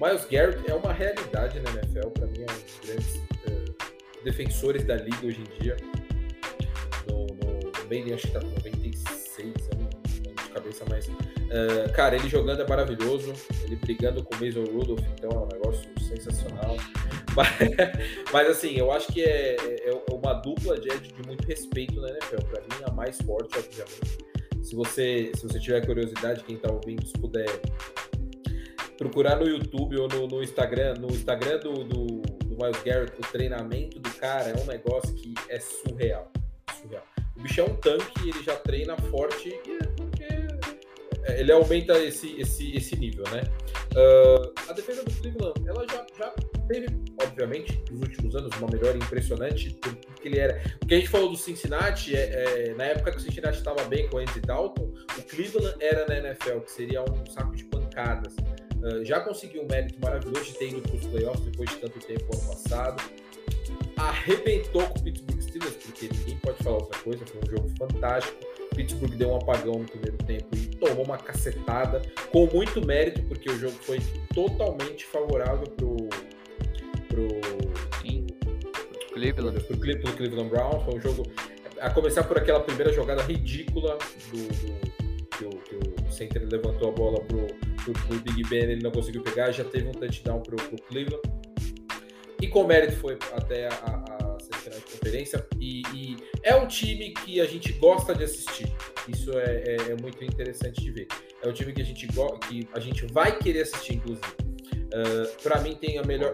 Miles 0.00 0.24
Garrett 0.30 0.70
é 0.70 0.74
uma 0.74 0.92
realidade 0.92 1.60
na 1.60 1.70
NFL, 1.70 2.08
para 2.08 2.26
mim 2.26 2.40
é 2.40 2.52
um 2.52 2.62
dos 2.62 2.80
grandes 2.84 3.16
uh, 3.16 4.24
defensores 4.24 4.84
da 4.84 4.96
liga 4.96 5.26
hoje 5.26 5.40
em 5.40 5.62
dia. 5.62 5.76
No, 7.08 7.26
no, 7.26 8.14
acho 8.14 8.26
que 8.26 8.32
tá 8.32 8.40
com 8.40 8.46
96, 8.46 9.54
eu 9.72 10.34
de 10.34 10.50
cabeça, 10.52 10.84
mas 10.88 11.08
uh, 11.08 11.92
cara, 11.94 12.16
ele 12.16 12.28
jogando 12.28 12.62
é 12.62 12.68
maravilhoso, 12.68 13.32
ele 13.64 13.76
brigando 13.76 14.22
com 14.24 14.34
o 14.34 14.44
Mason 14.44 14.64
Rudolph, 14.64 15.04
então 15.14 15.30
é 15.30 15.38
um 15.38 15.48
negócio 15.48 15.88
sensacional. 16.00 16.76
Mas, 17.36 17.48
mas, 18.32 18.48
assim, 18.48 18.78
eu 18.78 18.90
acho 18.90 19.12
que 19.12 19.20
é, 19.22 19.56
é, 19.60 19.90
é 19.90 20.14
uma 20.14 20.32
dupla 20.32 20.80
de, 20.80 20.88
de 20.88 21.26
muito 21.26 21.46
respeito 21.46 22.00
na 22.00 22.08
NFL. 22.08 22.46
Para 22.50 22.62
mim, 22.62 22.82
a 22.88 22.92
mais 22.92 23.18
forte, 23.20 23.58
obviamente. 23.58 24.25
Se 24.66 24.74
você, 24.74 25.30
se 25.36 25.46
você 25.46 25.60
tiver 25.60 25.86
curiosidade, 25.86 26.42
quem 26.42 26.56
está 26.56 26.72
ouvindo, 26.72 27.06
se 27.06 27.12
puder 27.12 27.46
procurar 28.98 29.36
no 29.36 29.46
YouTube 29.46 29.96
ou 29.96 30.08
no, 30.08 30.26
no 30.26 30.42
Instagram, 30.42 30.94
no 30.94 31.06
Instagram 31.06 31.60
do, 31.60 31.84
do, 31.84 32.06
do 32.20 32.56
Miles 32.60 32.82
Garrett, 32.82 33.12
o 33.16 33.30
treinamento 33.30 34.00
do 34.00 34.10
cara 34.14 34.48
é 34.48 34.60
um 34.60 34.66
negócio 34.66 35.14
que 35.14 35.34
é 35.48 35.60
surreal. 35.60 36.32
surreal. 36.82 37.04
O 37.36 37.42
bicho 37.42 37.60
é 37.60 37.64
um 37.64 37.76
tanque, 37.76 38.28
ele 38.28 38.42
já 38.42 38.56
treina 38.56 38.96
forte 38.96 39.50
é, 39.50 39.95
ele 41.34 41.52
aumenta 41.52 41.98
esse, 41.98 42.38
esse, 42.40 42.76
esse 42.76 42.96
nível, 42.96 43.24
né? 43.30 43.42
Uh, 43.92 44.52
a 44.68 44.72
defesa 44.72 45.02
do 45.04 45.10
Cleveland, 45.12 45.54
ela 45.66 45.86
já, 45.88 46.06
já 46.18 46.34
teve, 46.68 46.86
obviamente, 47.22 47.82
nos 47.90 48.00
últimos 48.00 48.36
anos, 48.36 48.56
uma 48.58 48.68
melhora 48.70 48.96
impressionante, 48.96 49.70
porque 49.80 50.28
ele 50.28 50.38
era. 50.38 50.60
O 50.82 50.86
que 50.86 50.94
a 50.94 50.98
gente 50.98 51.08
falou 51.08 51.30
do 51.30 51.36
Cincinnati, 51.36 52.14
é, 52.14 52.68
é 52.68 52.74
na 52.74 52.84
época 52.84 53.12
que 53.12 53.18
o 53.18 53.20
Cincinnati 53.20 53.58
estava 53.58 53.82
bem 53.84 54.08
com 54.08 54.16
o 54.16 54.20
Andy 54.20 54.40
Dalton, 54.40 54.92
o 55.18 55.22
Cleveland 55.22 55.76
era 55.80 56.06
na 56.06 56.18
NFL, 56.18 56.60
que 56.60 56.70
seria 56.70 57.02
um 57.02 57.24
saco 57.26 57.54
de 57.56 57.64
pancada 57.64 57.86
pancadas. 57.96 58.36
Uh, 58.76 59.04
já 59.04 59.20
conseguiu 59.20 59.62
um 59.62 59.66
mérito 59.66 59.98
maravilhoso 60.00 60.44
de 60.44 60.58
ter 60.58 60.68
ido 60.68 60.82
para 60.82 60.96
os 60.96 61.06
playoffs 61.06 61.44
depois 61.44 61.70
de 61.70 61.76
tanto 61.76 61.98
tempo 62.00 62.24
ano 62.36 62.46
passado. 62.46 63.02
Arrebentou 63.96 64.86
com 64.88 64.98
o 64.98 65.02
Pittsburgh 65.02 65.40
Steelers, 65.40 65.76
porque 65.76 66.08
ninguém 66.12 66.38
pode 66.38 66.62
falar 66.62 66.76
outra 66.76 66.98
coisa, 67.00 67.24
foi 67.26 67.40
um 67.40 67.50
jogo 67.50 67.68
fantástico. 67.78 68.36
Pittsburgh 68.76 69.14
deu 69.16 69.30
um 69.30 69.36
apagão 69.36 69.78
no 69.78 69.86
primeiro 69.86 70.18
tempo 70.18 70.46
e 70.54 70.66
tomou 70.76 71.04
uma 71.04 71.16
cacetada, 71.16 72.02
com 72.30 72.46
muito 72.52 72.86
mérito, 72.86 73.22
porque 73.22 73.50
o 73.50 73.58
jogo 73.58 73.74
foi 73.80 73.98
totalmente 74.34 75.06
favorável 75.06 75.66
pro, 75.70 75.96
pro, 77.08 77.28
Sim. 78.02 78.26
Cleveland. 79.12 79.58
Pro, 79.64 79.76
pro, 79.78 80.12
Cleveland 80.12 80.50
Browns. 80.50 80.84
Foi 80.84 80.94
um 80.94 81.00
jogo. 81.00 81.22
A 81.80 81.90
começar 81.90 82.22
por 82.24 82.38
aquela 82.38 82.60
primeira 82.60 82.92
jogada 82.92 83.22
ridícula 83.22 83.98
do, 84.30 84.48
do 84.48 85.26
que, 85.28 85.44
o, 85.44 85.50
que 85.50 86.02
o 86.02 86.12
center 86.12 86.46
levantou 86.50 86.90
a 86.90 86.92
bola 86.92 87.20
pro, 87.22 87.46
pro, 87.84 87.92
pro, 87.92 88.20
Big 88.20 88.42
Ben, 88.48 88.62
ele 88.62 88.82
não 88.82 88.90
conseguiu 88.90 89.22
pegar, 89.22 89.50
já 89.52 89.64
teve 89.64 89.88
um 89.88 89.92
touchdown 89.92 90.40
pro, 90.40 90.56
pro 90.56 90.82
Cleveland. 90.82 91.22
E 92.40 92.48
com 92.48 92.66
mérito 92.66 92.96
foi 92.96 93.18
até 93.34 93.68
a, 93.68 93.95
conferência. 95.06 95.46
E, 95.60 95.82
e, 95.94 96.16
é 96.42 96.54
um 96.54 96.66
time 96.66 97.12
que 97.12 97.40
a 97.40 97.46
gente 97.46 97.72
gosta 97.74 98.14
de 98.14 98.24
assistir. 98.24 98.72
Isso 99.08 99.32
é, 99.38 99.62
é, 99.66 99.76
é 99.92 99.96
muito 100.00 100.22
interessante 100.24 100.80
de 100.80 100.90
ver. 100.90 101.08
É 101.42 101.48
um 101.48 101.52
time 101.52 101.72
que 101.72 101.82
a 101.82 101.84
gente, 101.84 102.06
que 102.06 102.68
a 102.72 102.80
gente 102.80 103.06
vai 103.12 103.38
querer 103.38 103.62
assistir, 103.62 103.94
inclusive. 103.94 104.26
Uh, 104.26 105.24
ah, 105.24 105.42
para 105.42 105.60
mim 105.60 105.74
tem 105.74 105.98
a 105.98 106.02
melhor 106.04 106.32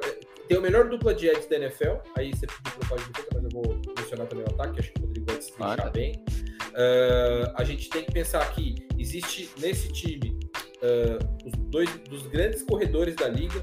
tem 0.49 0.59
a 0.59 0.61
melhor 0.61 0.89
dupla 0.89 1.15
de 1.15 1.29
Eds 1.29 1.47
da 1.47 1.57
NFL. 1.57 1.97
Aí 2.17 2.31
você 2.31 2.47
pediu 2.47 2.79
para 2.79 2.89
falar 2.89 3.01
de 3.03 3.09
defesa, 3.09 3.29
mas 3.35 3.45
eu 3.45 3.51
vou 3.51 3.81
mencionar 3.97 4.27
também 4.27 4.45
o 4.45 4.51
ataque, 4.51 4.81
acho 4.81 4.93
que 4.93 5.01
o 5.01 5.07
Rodrigo 5.07 5.27
vai 5.27 5.37
destrinchar 5.37 5.93
bem. 5.93 6.25
Uh, 6.73 7.53
a 7.55 7.65
gente 7.65 7.89
tem 7.89 8.05
que 8.05 8.13
pensar 8.13 8.53
que 8.55 8.75
existe 8.99 9.51
nesse 9.59 9.91
time 9.93 10.39
uh, 10.83 11.47
os 11.47 11.53
dois 11.71 11.89
dos 12.09 12.27
grandes 12.27 12.63
corredores 12.63 13.15
da 13.15 13.29
liga. 13.29 13.63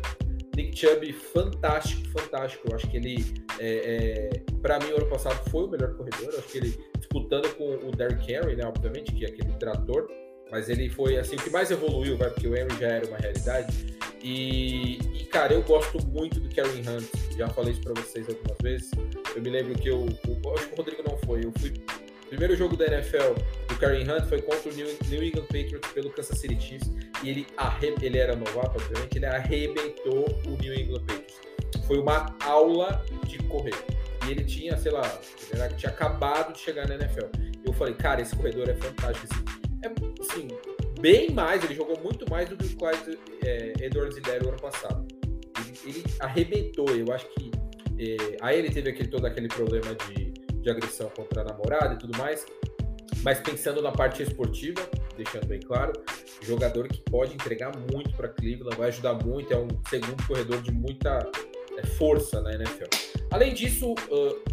Nick 0.59 0.77
Chubb, 0.77 1.13
fantástico, 1.13 2.09
fantástico. 2.09 2.67
Eu 2.69 2.75
acho 2.75 2.89
que 2.89 2.97
ele, 2.97 3.33
é, 3.59 4.33
é, 4.35 4.51
para 4.61 4.77
mim, 4.79 4.91
ano 4.91 5.05
passado 5.05 5.49
foi 5.49 5.63
o 5.63 5.67
melhor 5.69 5.95
corredor. 5.95 6.33
Eu 6.33 6.39
acho 6.39 6.49
que 6.49 6.57
ele 6.57 6.77
disputando 6.97 7.47
com 7.55 7.87
o 7.87 7.91
Derrick 7.91 8.29
Henry, 8.29 8.57
né, 8.57 8.65
obviamente, 8.65 9.13
que 9.13 9.23
é 9.23 9.29
aquele 9.29 9.53
trator, 9.53 10.09
mas 10.51 10.67
ele 10.67 10.89
foi 10.89 11.17
assim 11.17 11.37
o 11.37 11.39
que 11.39 11.49
mais 11.49 11.71
evoluiu, 11.71 12.17
vai, 12.17 12.29
porque 12.29 12.47
o 12.47 12.57
Henry 12.57 12.77
já 12.77 12.87
era 12.87 13.07
uma 13.07 13.17
realidade. 13.17 13.97
E, 14.21 14.99
e, 15.13 15.25
cara, 15.31 15.53
eu 15.53 15.61
gosto 15.63 16.05
muito 16.07 16.41
do 16.41 16.53
Karen 16.53 16.81
Hunt. 16.81 17.07
Já 17.37 17.47
falei 17.47 17.71
isso 17.71 17.81
pra 17.81 17.93
vocês 17.93 18.27
algumas 18.27 18.57
vezes. 18.61 18.91
Eu 19.33 19.41
me 19.41 19.49
lembro 19.49 19.73
que 19.75 19.87
eu. 19.87 20.07
eu 20.27 20.53
acho 20.55 20.67
que 20.67 20.73
o 20.73 20.75
Rodrigo 20.75 21.03
não 21.07 21.17
foi. 21.19 21.45
Eu 21.45 21.53
fui. 21.57 21.71
Primeiro 22.29 22.55
jogo 22.55 22.77
da 22.77 22.85
NFL 22.85 23.33
do 23.67 23.75
Karen 23.77 24.03
Hunt 24.03 24.29
foi 24.29 24.39
contra 24.41 24.71
o 24.71 24.73
New, 24.75 25.23
England 25.23 25.45
Patriots 25.45 25.91
pelo 25.91 26.11
Kansas 26.11 26.37
City 26.37 26.61
Chiefs. 26.61 26.91
E 27.23 27.29
ele, 27.29 27.47
arre, 27.57 27.95
ele 28.01 28.19
era 28.19 28.35
novato, 28.35 28.77
obviamente. 28.77 29.17
Ele 29.17 29.25
arrebentou 29.25 30.27
o 30.45 30.51
New 30.61 30.73
England 30.73 31.01
Patriots. 31.07 31.39
Foi 31.87 31.97
uma 31.97 32.35
aula 32.43 33.03
de 33.25 33.39
correr. 33.39 33.73
E 34.27 34.31
ele 34.31 34.43
tinha, 34.43 34.77
sei 34.77 34.91
lá, 34.91 35.19
era, 35.51 35.69
tinha 35.69 35.91
acabado 35.91 36.53
de 36.53 36.59
chegar 36.59 36.87
na 36.87 36.95
NFL. 36.95 37.25
Eu 37.65 37.73
falei, 37.73 37.95
cara, 37.95 38.21
esse 38.21 38.35
corredor 38.35 38.69
é 38.69 38.75
fantástico. 38.75 39.27
Assim, 39.33 39.43
é, 39.83 40.21
assim, 40.21 40.47
bem 40.99 41.31
mais, 41.31 41.63
ele 41.63 41.73
jogou 41.73 41.99
muito 41.99 42.29
mais 42.29 42.47
do 42.47 42.55
que 42.55 42.65
o 42.65 42.77
Clyde 42.77 43.17
é, 43.43 43.73
Edwards 43.81 44.17
Hilaire 44.17 44.47
ano 44.47 44.59
passado. 44.59 45.07
Ele, 45.57 45.79
ele, 45.83 46.03
arrebentou, 46.19 46.89
eu 46.89 47.11
acho 47.11 47.27
que. 47.29 47.49
É, 47.97 48.37
aí 48.39 48.59
ele 48.59 48.69
teve 48.69 48.91
aquele, 48.91 49.09
todo 49.09 49.25
aquele 49.25 49.47
problema 49.47 49.95
de, 49.95 50.28
de 50.61 50.69
agressão 50.69 51.09
contra 51.15 51.41
a 51.41 51.45
namorada 51.45 51.93
e 51.93 51.97
tudo 51.97 52.17
mais. 52.17 52.45
Mas 53.23 53.39
pensando 53.39 53.81
na 53.81 53.91
parte 53.91 54.23
esportiva, 54.23 54.81
deixando 55.17 55.45
bem 55.47 55.59
claro, 55.59 55.91
jogador 56.41 56.87
que 56.87 57.01
pode 57.01 57.33
entregar 57.33 57.71
muito 57.91 58.15
para 58.15 58.29
Cleveland, 58.29 58.77
vai 58.77 58.89
ajudar 58.89 59.13
muito, 59.15 59.53
é 59.53 59.57
um 59.57 59.67
segundo 59.89 60.25
corredor 60.25 60.61
de 60.61 60.71
muita 60.71 61.19
é, 61.77 61.85
força 61.85 62.41
na 62.41 62.53
NFL. 62.53 62.85
Além 63.31 63.53
disso, 63.53 63.93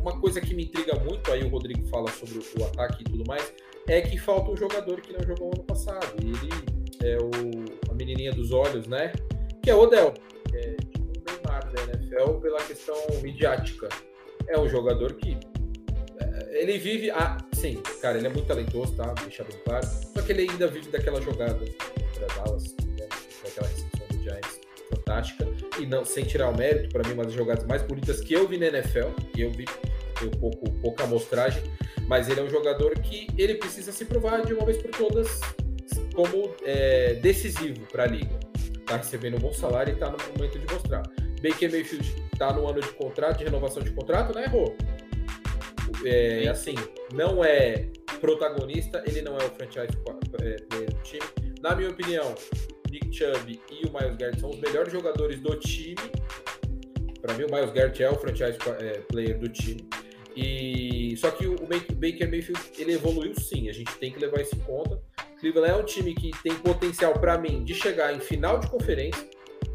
uma 0.00 0.20
coisa 0.20 0.40
que 0.40 0.54
me 0.54 0.64
intriga 0.64 0.98
muito, 0.98 1.32
aí 1.32 1.42
o 1.42 1.48
Rodrigo 1.48 1.86
fala 1.86 2.10
sobre 2.10 2.38
o 2.38 2.64
ataque 2.64 3.02
e 3.02 3.04
tudo 3.04 3.24
mais, 3.26 3.52
é 3.88 4.00
que 4.00 4.18
falta 4.18 4.50
um 4.50 4.56
jogador 4.56 5.00
que 5.00 5.12
não 5.12 5.22
jogou 5.22 5.52
ano 5.54 5.64
passado. 5.64 6.14
Ele 6.20 6.76
é 7.02 7.16
o, 7.16 7.90
a 7.90 7.94
menininha 7.94 8.32
dos 8.32 8.50
olhos, 8.50 8.86
né? 8.86 9.12
Que 9.62 9.70
é 9.70 9.74
o 9.74 9.80
Odell. 9.80 10.12
Que 10.50 10.56
é 10.56 10.76
tipo 10.76 11.04
um 11.04 11.32
Neymar 11.32 11.72
da 11.72 11.82
NFL 11.84 12.40
pela 12.40 12.62
questão 12.62 12.96
midiática. 13.22 13.88
É 14.48 14.58
um 14.58 14.68
jogador 14.68 15.14
que 15.14 15.38
ele 16.56 16.78
vive. 16.78 17.10
Ah, 17.10 17.38
sim, 17.52 17.82
cara, 18.00 18.18
ele 18.18 18.26
é 18.26 18.30
muito 18.30 18.46
talentoso, 18.46 18.94
tá? 18.94 19.12
Deixar 19.22 19.44
bem 19.44 19.56
claro. 19.64 19.86
Só 19.86 20.22
que 20.22 20.32
ele 20.32 20.50
ainda 20.50 20.66
vive 20.68 20.90
daquela 20.90 21.20
jogada 21.20 21.54
contra 21.54 22.26
Dallas, 22.34 22.74
né? 22.98 23.08
daquela 23.44 23.68
recepção 23.68 24.06
do 24.08 24.22
Giants 24.22 24.60
fantástica. 24.88 25.46
E 25.78 25.86
não, 25.86 26.04
sem 26.04 26.24
tirar 26.24 26.48
o 26.48 26.56
mérito, 26.56 26.88
para 26.90 27.06
mim, 27.06 27.14
uma 27.14 27.24
das 27.24 27.32
jogadas 27.32 27.64
mais 27.64 27.82
bonitas 27.82 28.20
que 28.20 28.34
eu 28.34 28.46
vi 28.46 28.58
na 28.58 28.66
NFL, 28.66 29.08
e 29.36 29.42
eu 29.42 29.50
vi 29.52 29.64
um 30.22 30.30
pouco, 30.30 30.70
pouca 30.80 31.04
amostragem, 31.04 31.62
mas 32.06 32.28
ele 32.28 32.40
é 32.40 32.42
um 32.42 32.50
jogador 32.50 32.98
que 33.00 33.26
ele 33.36 33.54
precisa 33.56 33.92
se 33.92 34.04
provar 34.04 34.44
de 34.44 34.54
uma 34.54 34.64
vez 34.64 34.78
por 34.78 34.90
todas 34.90 35.40
como 36.14 36.54
é, 36.64 37.14
decisivo 37.14 37.80
para 37.92 38.04
a 38.04 38.06
liga. 38.06 38.38
Está 38.78 38.96
recebendo 38.96 39.36
um 39.36 39.40
bom 39.40 39.52
salário 39.52 39.90
e 39.90 39.94
está 39.94 40.08
no 40.08 40.16
momento 40.34 40.58
de 40.58 40.72
mostrar. 40.72 41.02
Baker 41.42 41.70
Mayfield 41.70 42.14
está 42.32 42.52
no 42.52 42.68
ano 42.68 42.80
de 42.80 42.88
contrato, 42.92 43.38
de 43.38 43.44
renovação 43.44 43.82
de 43.82 43.90
contrato, 43.90 44.34
né, 44.34 44.46
Rô? 44.46 44.74
É, 46.08 46.46
assim, 46.48 46.74
não 47.12 47.44
é 47.44 47.88
protagonista, 48.20 49.02
ele 49.06 49.22
não 49.22 49.36
é 49.38 49.44
o 49.44 49.50
franchise 49.50 49.88
é, 50.40 50.84
do 50.84 51.02
time. 51.02 51.22
Na 51.60 51.74
minha 51.74 51.90
opinião, 51.90 52.34
Nick 52.90 53.12
Chubb 53.12 53.60
e 53.70 53.86
o 53.86 53.92
Miles 53.92 54.16
Garrett 54.16 54.40
são 54.40 54.50
os 54.50 54.58
melhores 54.58 54.92
jogadores 54.92 55.40
do 55.40 55.56
time. 55.56 55.96
Para 57.20 57.34
mim, 57.34 57.44
o 57.44 57.52
Miles 57.52 57.72
Garrett 57.72 58.02
é 58.02 58.10
o 58.10 58.14
franchise 58.14 58.56
é, 58.78 59.00
player 59.00 59.38
do 59.38 59.48
time. 59.48 59.88
E 60.36 61.16
só 61.16 61.30
que 61.30 61.46
o 61.46 61.56
Baker 61.56 62.30
Mayfield 62.30 62.60
ele 62.78 62.92
evoluiu 62.92 63.34
sim, 63.40 63.68
a 63.70 63.72
gente 63.72 63.90
tem 63.96 64.12
que 64.12 64.20
levar 64.20 64.40
isso 64.42 64.54
em 64.54 64.60
conta. 64.60 65.00
Cleveland 65.40 65.72
é 65.72 65.76
um 65.76 65.84
time 65.84 66.14
que 66.14 66.30
tem 66.42 66.54
potencial 66.56 67.14
para 67.14 67.38
mim 67.38 67.64
de 67.64 67.74
chegar 67.74 68.14
em 68.14 68.20
final 68.20 68.58
de 68.58 68.68
conferência. 68.68 69.28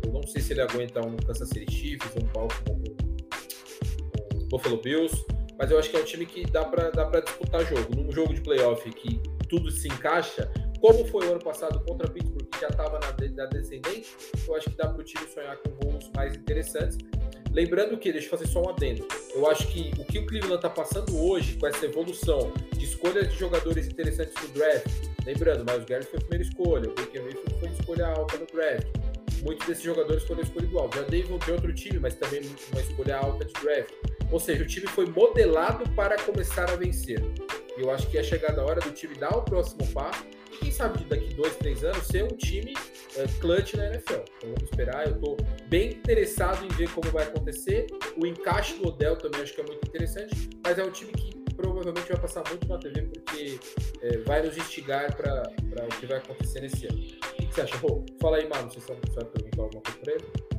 Eu 0.03 0.11
não 0.11 0.23
sei 0.23 0.41
se 0.41 0.53
ele 0.53 0.61
aguenta 0.61 1.05
um 1.05 1.17
Kansas 1.17 1.49
City 1.49 1.71
Chiefs, 1.71 2.11
um 2.15 2.25
Baltimore, 2.27 2.79
um, 2.79 4.37
um 4.37 4.47
Buffalo 4.47 4.77
Bills, 4.81 5.25
mas 5.61 5.69
eu 5.69 5.77
acho 5.77 5.91
que 5.91 5.95
é 5.95 5.99
um 5.99 6.03
time 6.03 6.25
que 6.25 6.43
dá 6.49 6.65
para 6.65 7.19
disputar 7.19 7.63
jogo. 7.67 7.95
Num 7.95 8.11
jogo 8.11 8.33
de 8.33 8.41
playoff 8.41 8.89
que 8.93 9.21
tudo 9.47 9.69
se 9.69 9.87
encaixa, 9.87 10.51
como 10.79 11.05
foi 11.05 11.27
o 11.27 11.31
ano 11.33 11.39
passado 11.39 11.79
contra 11.85 12.09
Pittsburgh, 12.09 12.49
que 12.49 12.61
já 12.61 12.69
estava 12.69 12.99
na, 12.99 13.11
na 13.35 13.45
descendente, 13.45 14.09
eu 14.47 14.55
acho 14.55 14.71
que 14.71 14.75
dá 14.75 14.87
para 14.87 14.99
o 14.99 15.03
time 15.03 15.23
sonhar 15.27 15.55
com 15.57 15.69
voos 15.85 16.09
mais 16.15 16.35
interessantes. 16.35 16.97
Lembrando 17.51 17.95
que, 17.99 18.11
deixa 18.11 18.25
eu 18.25 18.31
fazer 18.31 18.47
só 18.47 18.63
um 18.63 18.69
adendo, 18.69 19.07
eu 19.35 19.47
acho 19.51 19.67
que 19.67 19.91
o 19.99 20.05
que 20.05 20.17
o 20.17 20.25
Cleveland 20.25 20.55
está 20.55 20.69
passando 20.69 21.15
hoje 21.15 21.55
com 21.57 21.67
essa 21.67 21.85
evolução 21.85 22.51
de 22.75 22.83
escolhas 22.83 23.29
de 23.29 23.37
jogadores 23.37 23.85
interessantes 23.85 24.33
no 24.41 24.47
draft, 24.55 24.87
lembrando, 25.27 25.63
Miles 25.63 25.85
Garrett 25.85 26.09
foi 26.09 26.17
a 26.17 26.21
primeira 26.21 26.43
escolha, 26.43 26.89
o 26.89 26.95
Baker 26.95 27.21
Mayfield 27.21 27.59
foi 27.59 27.69
escolha 27.69 28.07
alta 28.07 28.37
no 28.37 28.47
draft, 28.47 28.87
muitos 29.43 29.67
desses 29.67 29.83
jogadores 29.83 30.23
foram 30.23 30.41
escolha 30.41 30.65
igual, 30.65 30.89
já 30.95 31.01
David 31.01 31.37
de 31.37 31.51
outro 31.51 31.71
time, 31.71 31.99
mas 31.99 32.15
também 32.15 32.41
uma 32.71 32.81
escolha 32.81 33.17
alta 33.17 33.45
de 33.45 33.53
draft, 33.53 33.91
ou 34.31 34.39
seja, 34.39 34.63
o 34.63 34.67
time 34.67 34.87
foi 34.87 35.05
modelado 35.05 35.89
para 35.91 36.17
começar 36.23 36.69
a 36.71 36.75
vencer, 36.75 37.21
e 37.77 37.81
eu 37.81 37.91
acho 37.91 38.09
que 38.09 38.17
é 38.17 38.23
chegada 38.23 38.61
a 38.61 38.65
hora 38.65 38.79
do 38.81 38.91
time 38.91 39.15
dar 39.15 39.35
o 39.35 39.43
próximo 39.43 39.85
passo 39.93 40.23
quem 40.61 40.71
sabe 40.71 41.03
daqui 41.05 41.33
dois, 41.33 41.55
três 41.55 41.83
anos 41.83 42.05
ser 42.05 42.23
um 42.23 42.37
time 42.37 42.73
é, 43.17 43.25
clutch 43.39 43.73
na 43.73 43.87
NFL. 43.87 44.21
Então 44.37 44.49
vamos 44.53 44.63
esperar. 44.63 45.07
Eu 45.07 45.15
estou 45.15 45.37
bem 45.67 45.91
interessado 45.91 46.63
em 46.63 46.69
ver 46.69 46.89
como 46.91 47.09
vai 47.11 47.23
acontecer. 47.23 47.87
O 48.15 48.25
encaixe 48.25 48.75
do 48.77 48.87
Odell 48.87 49.15
também 49.15 49.41
acho 49.41 49.55
que 49.55 49.61
é 49.61 49.65
muito 49.65 49.85
interessante, 49.87 50.49
mas 50.63 50.77
é 50.77 50.83
um 50.83 50.91
time 50.91 51.11
que 51.13 51.41
provavelmente 51.53 52.07
vai 52.07 52.21
passar 52.21 52.43
muito 52.47 52.67
na 52.67 52.77
TV 52.77 53.01
porque 53.01 53.59
é, 54.01 54.17
vai 54.19 54.43
nos 54.43 54.55
instigar 54.55 55.15
para 55.15 55.43
o 55.85 55.99
que 55.99 56.05
vai 56.05 56.17
acontecer 56.17 56.61
nesse 56.61 56.85
ano. 56.85 56.97
O 56.97 57.47
que 57.47 57.53
você 57.53 57.61
acha? 57.61 57.77
Fala 58.21 58.37
aí, 58.37 58.47
mano, 58.47 58.71
vocês 58.71 58.87
estão 58.87 58.95
perguntar 59.25 59.63
alguma 59.63 59.81
coisa 59.81 59.99
para 59.99 60.13
ele? 60.13 60.50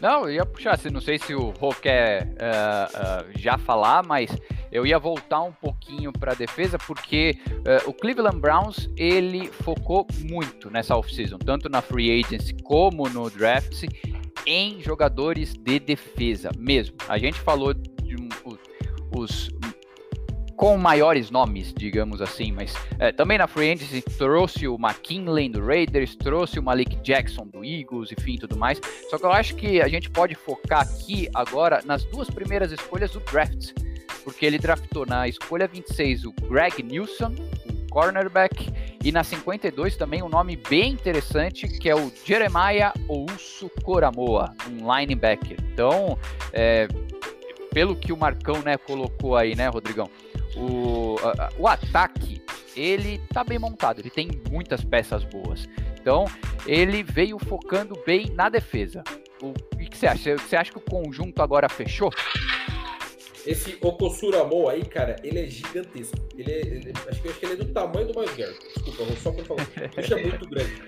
Não, 0.00 0.24
eu 0.24 0.32
ia 0.32 0.46
puxar, 0.46 0.78
não 0.92 1.00
sei 1.00 1.18
se 1.18 1.34
o 1.34 1.50
Rô 1.50 1.70
quer 1.74 2.24
uh, 2.24 3.28
uh, 3.28 3.38
já 3.38 3.56
falar, 3.56 4.04
mas 4.04 4.30
eu 4.70 4.84
ia 4.84 4.98
voltar 4.98 5.40
um 5.42 5.52
pouquinho 5.52 6.12
para 6.12 6.32
a 6.32 6.34
defesa, 6.34 6.76
porque 6.78 7.38
uh, 7.48 7.88
o 7.88 7.92
Cleveland 7.92 8.38
Browns 8.38 8.90
ele 8.96 9.46
focou 9.46 10.06
muito 10.28 10.68
nessa 10.68 10.96
offseason, 10.96 11.38
tanto 11.38 11.68
na 11.68 11.80
free 11.80 12.20
agency 12.20 12.54
como 12.62 13.08
no 13.08 13.30
draft, 13.30 13.84
em 14.46 14.80
jogadores 14.82 15.54
de 15.54 15.78
defesa 15.78 16.50
mesmo. 16.58 16.96
A 17.08 17.18
gente 17.18 17.38
falou 17.40 17.72
de 17.72 18.16
um, 18.16 18.28
os, 19.16 19.48
com 20.56 20.76
maiores 20.76 21.30
nomes, 21.30 21.72
digamos 21.76 22.20
assim, 22.20 22.52
mas 22.52 22.74
é, 22.98 23.12
também 23.12 23.38
na 23.38 23.46
Free 23.46 23.72
Agency 23.72 24.02
trouxe 24.02 24.68
o 24.68 24.76
McKinley 24.76 25.48
do 25.48 25.64
Raiders, 25.64 26.14
trouxe 26.14 26.58
o 26.58 26.62
Malik 26.62 26.96
Jackson 26.96 27.46
do 27.46 27.64
Eagles, 27.64 28.12
enfim, 28.12 28.36
tudo 28.36 28.56
mais. 28.56 28.80
Só 29.10 29.18
que 29.18 29.24
eu 29.24 29.32
acho 29.32 29.54
que 29.56 29.80
a 29.80 29.88
gente 29.88 30.10
pode 30.10 30.34
focar 30.34 30.82
aqui 30.82 31.28
agora 31.34 31.80
nas 31.84 32.04
duas 32.04 32.30
primeiras 32.30 32.72
escolhas 32.72 33.10
do 33.10 33.20
draft 33.20 33.72
porque 34.24 34.46
ele 34.46 34.58
draftou 34.58 35.06
na 35.06 35.28
escolha 35.28 35.68
26 35.68 36.24
o 36.24 36.32
Greg 36.48 36.82
Nilsson, 36.82 37.34
o 37.66 37.90
cornerback, 37.90 38.72
E 39.04 39.12
na 39.12 39.22
52 39.22 39.96
também 39.96 40.22
um 40.22 40.28
nome 40.28 40.56
bem 40.56 40.92
interessante 40.92 41.68
que 41.68 41.88
é 41.88 41.94
o 41.94 42.10
Jeremiah 42.24 42.92
Ousu 43.06 43.70
Coramoa, 43.82 44.54
um 44.68 44.92
linebacker. 44.92 45.58
Então, 45.72 46.18
é, 46.52 46.88
pelo 47.72 47.94
que 47.94 48.12
o 48.12 48.16
Marcão 48.16 48.62
né, 48.62 48.78
colocou 48.78 49.36
aí, 49.36 49.54
né, 49.54 49.68
Rodrigão? 49.68 50.08
O, 50.56 51.16
a, 51.22 51.50
o 51.58 51.66
ataque, 51.66 52.42
ele 52.76 53.18
tá 53.32 53.42
bem 53.42 53.58
montado, 53.58 54.00
ele 54.00 54.10
tem 54.10 54.30
muitas 54.50 54.84
peças 54.84 55.24
boas. 55.24 55.68
Então, 56.00 56.26
ele 56.66 57.02
veio 57.02 57.38
focando 57.38 58.00
bem 58.06 58.30
na 58.30 58.48
defesa. 58.48 59.02
O, 59.42 59.48
o 59.48 59.78
que 59.78 59.96
você 59.96 60.06
acha? 60.06 60.36
Você 60.36 60.56
acha 60.56 60.70
que 60.70 60.78
o 60.78 60.80
conjunto 60.80 61.42
agora 61.42 61.68
fechou? 61.68 62.12
Esse 63.46 63.76
Okosuramo 63.80 64.68
aí, 64.68 64.84
cara, 64.84 65.16
ele 65.22 65.40
é 65.40 65.46
gigantesco. 65.46 66.16
Ele 66.36 66.50
é, 66.50 66.60
ele, 66.60 66.92
acho, 67.10 67.20
que, 67.20 67.28
acho 67.28 67.38
que 67.38 67.46
ele 67.46 67.52
é 67.52 67.56
do 67.56 67.66
tamanho 67.66 68.06
do 68.06 68.18
Miles 68.18 68.34
Garrett. 68.36 68.58
Desculpa, 68.74 69.16
só 69.22 69.32
pra 69.32 69.44
falar. 69.44 69.62
O 69.62 69.96
bicho 69.96 70.14
é 70.14 70.22
muito 70.22 70.48
grande. 70.48 70.82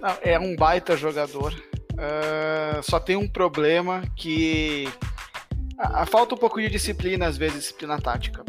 Não, 0.00 0.16
é 0.22 0.38
um 0.38 0.56
baita 0.56 0.96
jogador. 0.96 1.54
Uh, 1.92 2.82
só 2.82 2.98
tem 2.98 3.14
um 3.14 3.28
problema 3.28 4.02
que 4.16 4.88
a, 5.82 6.02
a, 6.02 6.06
falta 6.06 6.34
um 6.34 6.38
pouco 6.38 6.60
de 6.60 6.68
disciplina, 6.68 7.26
às 7.26 7.36
vezes, 7.36 7.58
disciplina 7.58 8.00
tática 8.00 8.44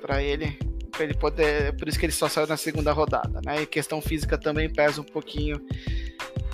para 0.00 0.22
ele. 0.22 0.58
Pra 0.90 1.04
ele 1.04 1.14
poder. 1.14 1.76
Por 1.76 1.88
isso 1.88 1.98
que 1.98 2.06
ele 2.06 2.12
só 2.12 2.28
saiu 2.28 2.46
na 2.46 2.56
segunda 2.56 2.92
rodada, 2.92 3.40
né? 3.44 3.62
E 3.62 3.66
questão 3.66 4.00
física 4.00 4.38
também 4.38 4.72
pesa 4.72 5.00
um 5.00 5.04
pouquinho 5.04 5.60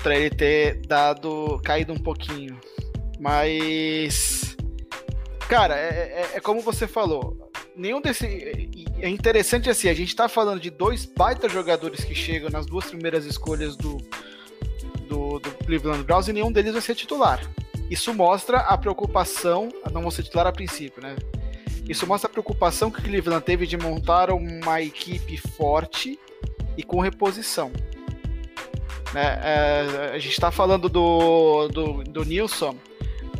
para 0.03 0.17
ele 0.17 0.31
ter 0.31 0.81
dado. 0.87 1.61
caído 1.63 1.93
um 1.93 1.99
pouquinho. 1.99 2.59
Mas. 3.21 4.57
Cara, 5.49 5.77
é, 5.77 5.85
é, 5.85 6.31
é 6.35 6.41
como 6.41 6.61
você 6.61 6.87
falou. 6.87 7.51
Nenhum 7.77 8.01
desse. 8.01 8.69
É 9.01 9.09
interessante 9.09 9.71
assim, 9.71 9.89
a 9.89 9.95
gente 9.95 10.17
tá 10.17 10.29
falando 10.29 10.61
de 10.61 10.71
dois 10.71 11.05
baita 11.05 11.49
jogadores 11.49 12.03
que 12.03 12.15
chegam 12.15 12.51
nas 12.51 12.67
duas 12.67 12.87
primeiras 12.87 13.25
escolhas 13.25 13.77
do, 13.77 13.97
do, 15.09 15.39
do 15.39 15.51
Cleveland 15.65 16.03
Browns 16.05 16.29
e 16.29 16.33
nenhum 16.33 16.53
deles 16.53 16.73
vai 16.73 16.83
ser 16.83 16.95
titular. 16.95 17.41
Isso 17.91 18.15
mostra 18.15 18.59
a 18.59 18.79
preocupação, 18.79 19.69
não 19.93 20.03
vou 20.03 20.11
ser 20.11 20.23
titular 20.23 20.47
a 20.47 20.53
princípio, 20.53 21.03
né? 21.03 21.17
Isso 21.89 22.07
mostra 22.07 22.31
a 22.31 22.33
preocupação 22.33 22.91
que 22.91 23.01
o 23.01 23.03
Cleveland 23.03 23.45
teve 23.45 23.67
de 23.67 23.77
montar 23.77 24.31
uma 24.31 24.81
equipe 24.81 25.37
forte 25.37 26.19
e 26.77 26.85
com 26.85 27.01
reposição. 27.01 27.73
Né? 29.13 29.41
É, 29.43 30.11
a 30.15 30.19
gente 30.19 30.33
está 30.33 30.53
falando 30.53 30.89
do, 30.89 31.67
do, 31.67 32.05
do 32.05 32.25
Nilson, 32.25 32.77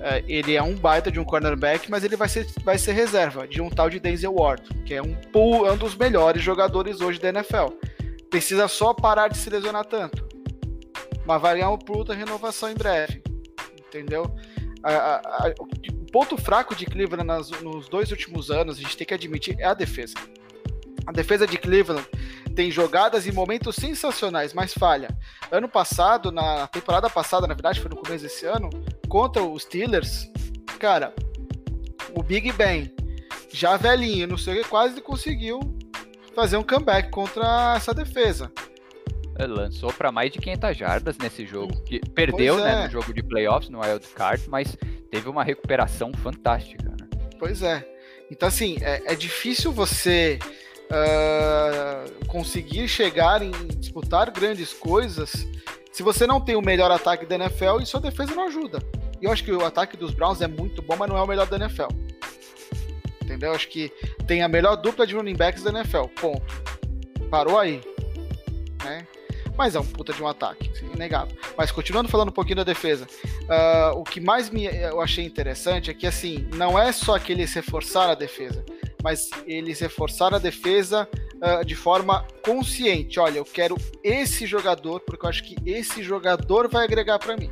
é, 0.01 0.25
ele 0.27 0.57
é 0.57 0.63
um 0.63 0.75
baita 0.75 1.13
de 1.13 1.21
um 1.21 1.25
cornerback, 1.25 1.89
mas 1.89 2.03
ele 2.03 2.17
vai 2.17 2.29
ser, 2.29 2.45
vai 2.65 2.77
ser 2.77 2.93
reserva 2.93 3.47
de 3.47 3.63
um 3.63 3.71
tal 3.71 3.89
de 3.89 4.01
Denzel 4.01 4.35
Ward, 4.35 4.63
que 4.85 4.95
é 4.95 5.03
um, 5.03 5.17
um 5.35 5.77
dos 5.77 5.95
melhores 5.95 6.43
jogadores 6.43 7.01
hoje 7.01 7.21
da 7.21 7.29
NFL. 7.29 7.69
Precisa 8.29 8.67
só 8.67 8.93
parar 8.93 9.29
de 9.29 9.39
se 9.39 9.49
lesionar 9.49 9.85
tanto 9.85 10.31
mas 11.31 11.41
vai 11.41 11.55
ganhar 11.55 11.69
uma 11.69 11.79
puta 11.79 12.13
renovação 12.13 12.69
em 12.69 12.75
breve. 12.75 13.23
Entendeu? 13.91 14.35
A, 14.83 14.93
a, 14.93 15.17
a, 15.17 15.55
o 15.59 16.07
ponto 16.13 16.37
fraco 16.37 16.75
de 16.75 16.87
Cleveland 16.87 17.27
nas, 17.27 17.51
nos 17.63 17.89
dois 17.89 18.11
últimos 18.11 18.51
anos, 18.51 18.79
a 18.79 18.81
gente 18.81 18.97
tem 18.97 19.07
que 19.07 19.15
admitir, 19.15 19.57
é 19.59 19.65
a 19.65 19.75
defesa. 19.75 20.15
A 21.07 21.13
defesa 21.13 21.47
de 21.47 21.59
Cleveland 21.59 22.07
tem 22.55 22.71
jogadas 22.71 23.27
e 23.27 23.33
momentos 23.33 23.77
sensacionais, 23.77 24.55
mas 24.55 24.73
falha. 24.73 25.09
Ano 25.51 25.69
passado, 25.69 26.31
na 26.31 26.67
temporada 26.69 27.11
passada, 27.11 27.47
na 27.47 27.55
verdade, 27.55 27.81
foi 27.81 27.91
no 27.91 27.97
começo 27.97 28.25
desse 28.25 28.47
ano, 28.47 28.71
contra 29.09 29.43
os 29.43 29.63
Steelers, 29.63 30.31
cara, 30.79 31.13
o 32.15 32.23
Big 32.23 32.53
Ben, 32.53 32.95
já 33.53 33.77
velhinho, 33.77 34.29
não 34.29 34.39
sei 34.39 34.61
o 34.61 34.63
que, 34.63 34.69
quase 34.69 35.01
conseguiu 35.01 35.61
fazer 36.35 36.57
um 36.57 36.63
comeback 36.63 37.11
contra 37.11 37.75
essa 37.77 37.93
defesa 37.93 38.53
lançou 39.47 39.93
para 39.93 40.11
mais 40.11 40.31
de 40.31 40.39
500 40.39 40.77
jardas 40.77 41.19
nesse 41.19 41.47
jogo, 41.47 41.83
que 41.85 42.01
perdeu 42.11 42.57
né, 42.57 42.63
é. 42.63 42.75
né, 42.77 42.85
no 42.85 42.91
jogo 42.91 43.13
de 43.13 43.23
playoffs, 43.23 43.69
no 43.71 43.81
Wild 43.81 44.07
Card, 44.09 44.49
mas 44.49 44.77
teve 45.11 45.29
uma 45.29 45.45
recuperação 45.45 46.13
fantástica. 46.13 46.89
Né? 46.89 47.09
Pois 47.39 47.63
é. 47.63 47.87
Então, 48.31 48.49
assim, 48.49 48.77
é, 48.81 49.13
é 49.13 49.15
difícil 49.15 49.73
você 49.73 50.39
uh, 50.91 52.27
conseguir 52.27 52.87
chegar 52.89 53.43
em 53.43 53.51
disputar 53.79 54.31
grandes 54.31 54.73
coisas 54.73 55.49
se 55.93 56.03
você 56.03 56.27
não 56.27 56.41
tem 56.41 56.55
o 56.55 56.63
melhor 56.63 56.91
ataque 56.91 57.27
da 57.27 57.35
NFL 57.35 57.81
e 57.83 57.87
sua 57.87 58.01
defesa 58.01 58.35
não 58.35 58.47
ajuda. 58.47 58.79
E 59.21 59.25
eu 59.25 59.33
acho 59.33 59.45
que 59.45 59.53
o 59.53 59.65
ataque 59.65 59.97
dos 59.97 60.15
Browns 60.15 60.41
é 60.41 60.47
muito 60.47 60.81
bom, 60.81 60.97
mas 60.97 61.09
não 61.09 61.17
é 61.17 61.23
o 61.23 61.27
melhor 61.27 61.47
da 61.47 61.57
NFL. 61.57 61.89
Entendeu? 63.23 63.51
Eu 63.51 63.55
acho 63.55 63.69
que 63.69 63.93
tem 64.27 64.43
a 64.43 64.49
melhor 64.49 64.77
dupla 64.77 65.07
de 65.07 65.15
running 65.15 65.37
backs 65.37 65.63
da 65.63 65.71
NFL. 65.71 66.05
Ponto. 66.21 66.43
Parou 67.31 67.59
aí. 67.59 67.81
Né? 68.85 69.07
Mas 69.61 69.75
é 69.75 69.81
um 69.81 69.85
puta 69.85 70.11
de 70.15 70.23
um 70.23 70.27
ataque, 70.27 70.71
assim, 70.71 70.91
inegável. 70.91 71.37
Mas 71.55 71.71
continuando 71.71 72.09
falando 72.09 72.31
um 72.31 72.33
pouquinho 72.33 72.57
da 72.57 72.65
defesa, 72.65 73.07
uh, 73.43 73.95
o 73.95 74.05
que 74.05 74.19
mais 74.19 74.49
me, 74.49 74.65
eu 74.65 75.03
achei 75.03 75.23
interessante 75.23 75.91
é 75.91 75.95
que, 75.95 76.07
assim, 76.07 76.49
não 76.55 76.79
é 76.79 76.91
só 76.93 77.19
que 77.19 77.31
eles 77.31 77.53
reforçaram 77.53 78.13
a 78.13 78.15
defesa, 78.15 78.65
mas 79.05 79.29
eles 79.47 79.79
reforçaram 79.81 80.39
a 80.39 80.41
defesa 80.41 81.07
uh, 81.43 81.63
de 81.63 81.75
forma 81.75 82.27
consciente. 82.43 83.21
Olha, 83.21 83.37
eu 83.37 83.45
quero 83.45 83.77
esse 84.03 84.47
jogador, 84.47 85.01
porque 85.01 85.27
eu 85.27 85.29
acho 85.29 85.45
que 85.45 85.55
esse 85.67 86.03
jogador 86.03 86.67
vai 86.67 86.85
agregar 86.85 87.19
para 87.19 87.37
mim. 87.37 87.51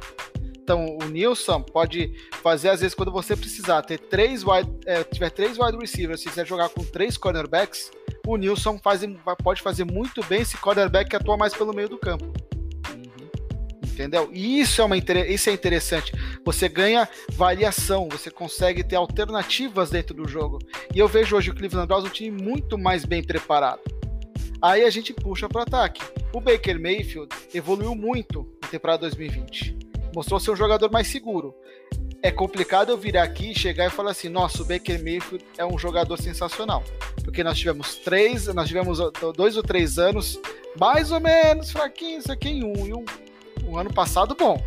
Então, 0.68 0.98
o 1.00 1.08
Nilson 1.08 1.62
pode 1.62 2.12
fazer, 2.42 2.68
às 2.68 2.80
vezes, 2.80 2.94
quando 2.94 3.10
você 3.10 3.34
precisar 3.34 3.80
ter 3.80 3.98
três 3.98 4.44
wide, 4.44 4.70
é, 4.84 5.02
tiver 5.02 5.30
três 5.30 5.56
wide 5.58 5.78
receivers, 5.78 6.20
se 6.20 6.28
quiser 6.28 6.46
jogar 6.46 6.68
com 6.68 6.84
três 6.84 7.16
cornerbacks, 7.16 7.90
o 8.26 8.36
Nilson 8.36 8.76
faz, 8.76 9.00
pode 9.42 9.62
fazer 9.62 9.84
muito 9.84 10.22
bem 10.26 10.42
esse 10.42 10.58
quarterback 10.58 11.08
que 11.08 11.16
atua 11.16 11.38
mais 11.38 11.54
pelo 11.54 11.72
meio 11.72 11.88
do 11.88 11.96
campo. 11.96 12.26
Uhum. 12.90 13.30
Entendeu? 13.82 14.28
E 14.30 14.60
isso 14.60 14.82
é, 14.82 14.84
uma, 14.84 14.98
isso 14.98 15.48
é 15.48 15.54
interessante. 15.54 16.12
Você 16.44 16.68
ganha 16.68 17.08
variação, 17.30 18.06
você 18.06 18.30
consegue 18.30 18.84
ter 18.84 18.96
alternativas 18.96 19.88
dentro 19.88 20.14
do 20.14 20.28
jogo. 20.28 20.58
E 20.94 20.98
eu 20.98 21.08
vejo 21.08 21.34
hoje 21.34 21.48
o 21.48 21.54
Cleveland 21.54 21.88
Browns 21.88 22.04
um 22.04 22.10
time 22.10 22.42
muito 22.42 22.76
mais 22.76 23.06
bem 23.06 23.24
preparado. 23.24 23.80
Aí 24.60 24.84
a 24.84 24.90
gente 24.90 25.14
puxa 25.14 25.48
para 25.48 25.60
o 25.60 25.62
ataque. 25.62 26.02
O 26.30 26.42
Baker 26.42 26.78
Mayfield 26.78 27.34
evoluiu 27.54 27.94
muito 27.94 28.46
na 28.60 28.68
temporada 28.68 29.00
2020. 29.00 29.87
Mostrou 30.14 30.40
ser 30.40 30.50
um 30.50 30.56
jogador 30.56 30.90
mais 30.90 31.06
seguro 31.06 31.54
é 32.22 32.30
complicado 32.30 32.90
eu 32.90 32.98
virar 32.98 33.22
aqui, 33.22 33.54
chegar 33.54 33.86
e 33.86 33.90
falar 33.90 34.10
assim, 34.10 34.28
nossa, 34.28 34.62
o 34.62 34.64
Baker 34.64 35.02
Mayfield 35.02 35.44
é 35.56 35.64
um 35.64 35.78
jogador 35.78 36.20
sensacional. 36.20 36.82
Porque 37.22 37.44
nós 37.44 37.58
tivemos 37.58 37.96
três, 37.96 38.46
nós 38.48 38.68
tivemos 38.68 38.98
dois 39.36 39.56
ou 39.56 39.62
três 39.62 39.98
anos 39.98 40.38
mais 40.78 41.12
ou 41.12 41.20
menos 41.20 41.70
fraquinhos 41.70 42.28
aqui 42.28 42.48
em 42.48 42.64
um, 42.64 42.86
e 42.86 42.94
um, 42.94 43.04
um 43.64 43.78
ano 43.78 43.92
passado 43.92 44.34
bom. 44.34 44.62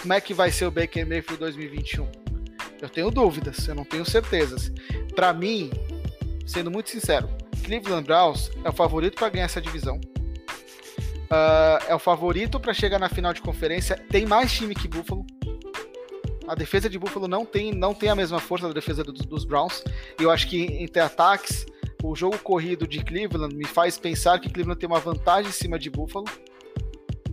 Como 0.00 0.12
é 0.12 0.20
que 0.20 0.34
vai 0.34 0.50
ser 0.50 0.66
o 0.66 0.70
Baker 0.70 1.06
Mayfield 1.06 1.38
2021? 1.40 2.06
Eu 2.80 2.88
tenho 2.90 3.10
dúvidas, 3.10 3.66
eu 3.66 3.74
não 3.74 3.84
tenho 3.84 4.04
certezas. 4.04 4.70
Para 5.14 5.32
mim, 5.32 5.70
sendo 6.46 6.70
muito 6.70 6.90
sincero, 6.90 7.28
Cleveland 7.64 8.04
Browns 8.04 8.50
é 8.62 8.68
o 8.68 8.72
favorito 8.72 9.14
para 9.14 9.30
ganhar 9.30 9.46
essa 9.46 9.62
divisão. 9.62 9.98
Uh, 11.24 11.84
é 11.88 11.94
o 11.94 11.98
favorito 11.98 12.60
para 12.60 12.74
chegar 12.74 12.98
na 12.98 13.08
final 13.08 13.32
de 13.32 13.40
conferência. 13.40 13.96
Tem 14.10 14.26
mais 14.26 14.52
time 14.52 14.74
que 14.74 14.86
Buffalo. 14.86 15.24
A 16.46 16.54
defesa 16.54 16.90
de 16.90 16.98
Buffalo 16.98 17.26
não 17.26 17.46
tem, 17.46 17.72
não 17.72 17.94
tem 17.94 18.10
a 18.10 18.14
mesma 18.14 18.38
força 18.38 18.68
da 18.68 18.74
defesa 18.74 19.02
dos, 19.02 19.24
dos 19.24 19.44
Browns. 19.44 19.82
Eu 20.20 20.30
acho 20.30 20.46
que 20.48 20.62
entre 20.62 21.00
ataques, 21.00 21.64
o 22.02 22.14
jogo 22.14 22.38
corrido 22.38 22.86
de 22.86 23.02
Cleveland 23.02 23.54
me 23.54 23.64
faz 23.64 23.98
pensar 23.98 24.38
que 24.38 24.50
Cleveland 24.50 24.78
tem 24.78 24.86
uma 24.86 25.00
vantagem 25.00 25.48
em 25.48 25.52
cima 25.52 25.78
de 25.78 25.88
Buffalo, 25.88 26.26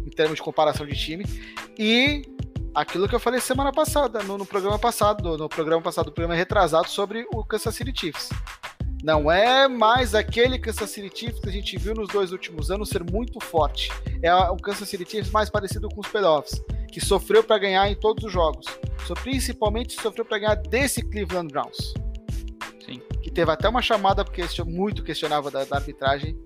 em 0.06 0.10
termos 0.10 0.38
de 0.38 0.42
comparação 0.42 0.86
de 0.86 0.96
time. 0.96 1.26
E 1.78 2.24
aquilo 2.74 3.08
que 3.08 3.16
eu 3.16 3.20
falei 3.20 3.42
semana 3.42 3.72
passada, 3.72 4.24
no, 4.24 4.38
no 4.38 4.46
programa 4.46 4.80
passado, 4.80 5.24
no, 5.24 5.38
no, 5.38 5.50
programa 5.50 5.82
passado, 5.82 6.08
o 6.08 6.12
programa 6.12 6.36
retrasado 6.36 6.90
sobre 6.90 7.28
o 7.34 7.44
Kansas 7.44 7.76
City 7.76 7.92
Chiefs. 7.94 8.30
Não 9.04 9.32
é 9.32 9.68
mais 9.68 10.14
aquele 10.14 10.60
Kansas 10.60 10.90
City 10.90 11.12
Chiefs 11.14 11.40
que 11.40 11.50
a 11.50 11.52
gente 11.52 11.78
viu 11.78 11.94
nos 11.94 12.08
dois 12.10 12.32
últimos 12.32 12.70
anos 12.70 12.90
ser 12.90 13.04
muito 13.04 13.40
forte. 13.40 13.90
É 14.22 14.34
o 14.34 14.58
Kansas 14.58 14.88
City 14.88 15.06
Chiefs 15.10 15.32
mais 15.32 15.50
parecido 15.50 15.90
com 15.90 16.02
os 16.02 16.08
playoffs, 16.08 16.62
que 16.92 17.00
sofreu 17.00 17.44
para 17.44 17.58
ganhar 17.58 17.90
em 17.90 17.96
todos 17.96 18.24
os 18.24 18.32
jogos 18.32 18.66
principalmente 19.16 20.00
sofreu 20.02 20.26
para 20.26 20.40
ganhar 20.40 20.56
desse 20.56 21.02
Cleveland 21.02 21.52
Browns. 21.52 21.94
Sim. 22.86 23.02
Que 23.22 23.32
teve 23.32 23.52
até 23.52 23.68
uma 23.68 23.82
chamada 23.82 24.24
porque 24.24 24.44
muito 24.66 25.04
questionava 25.04 25.50
da, 25.50 25.64
da 25.64 25.78
arbitragem, 25.78 26.38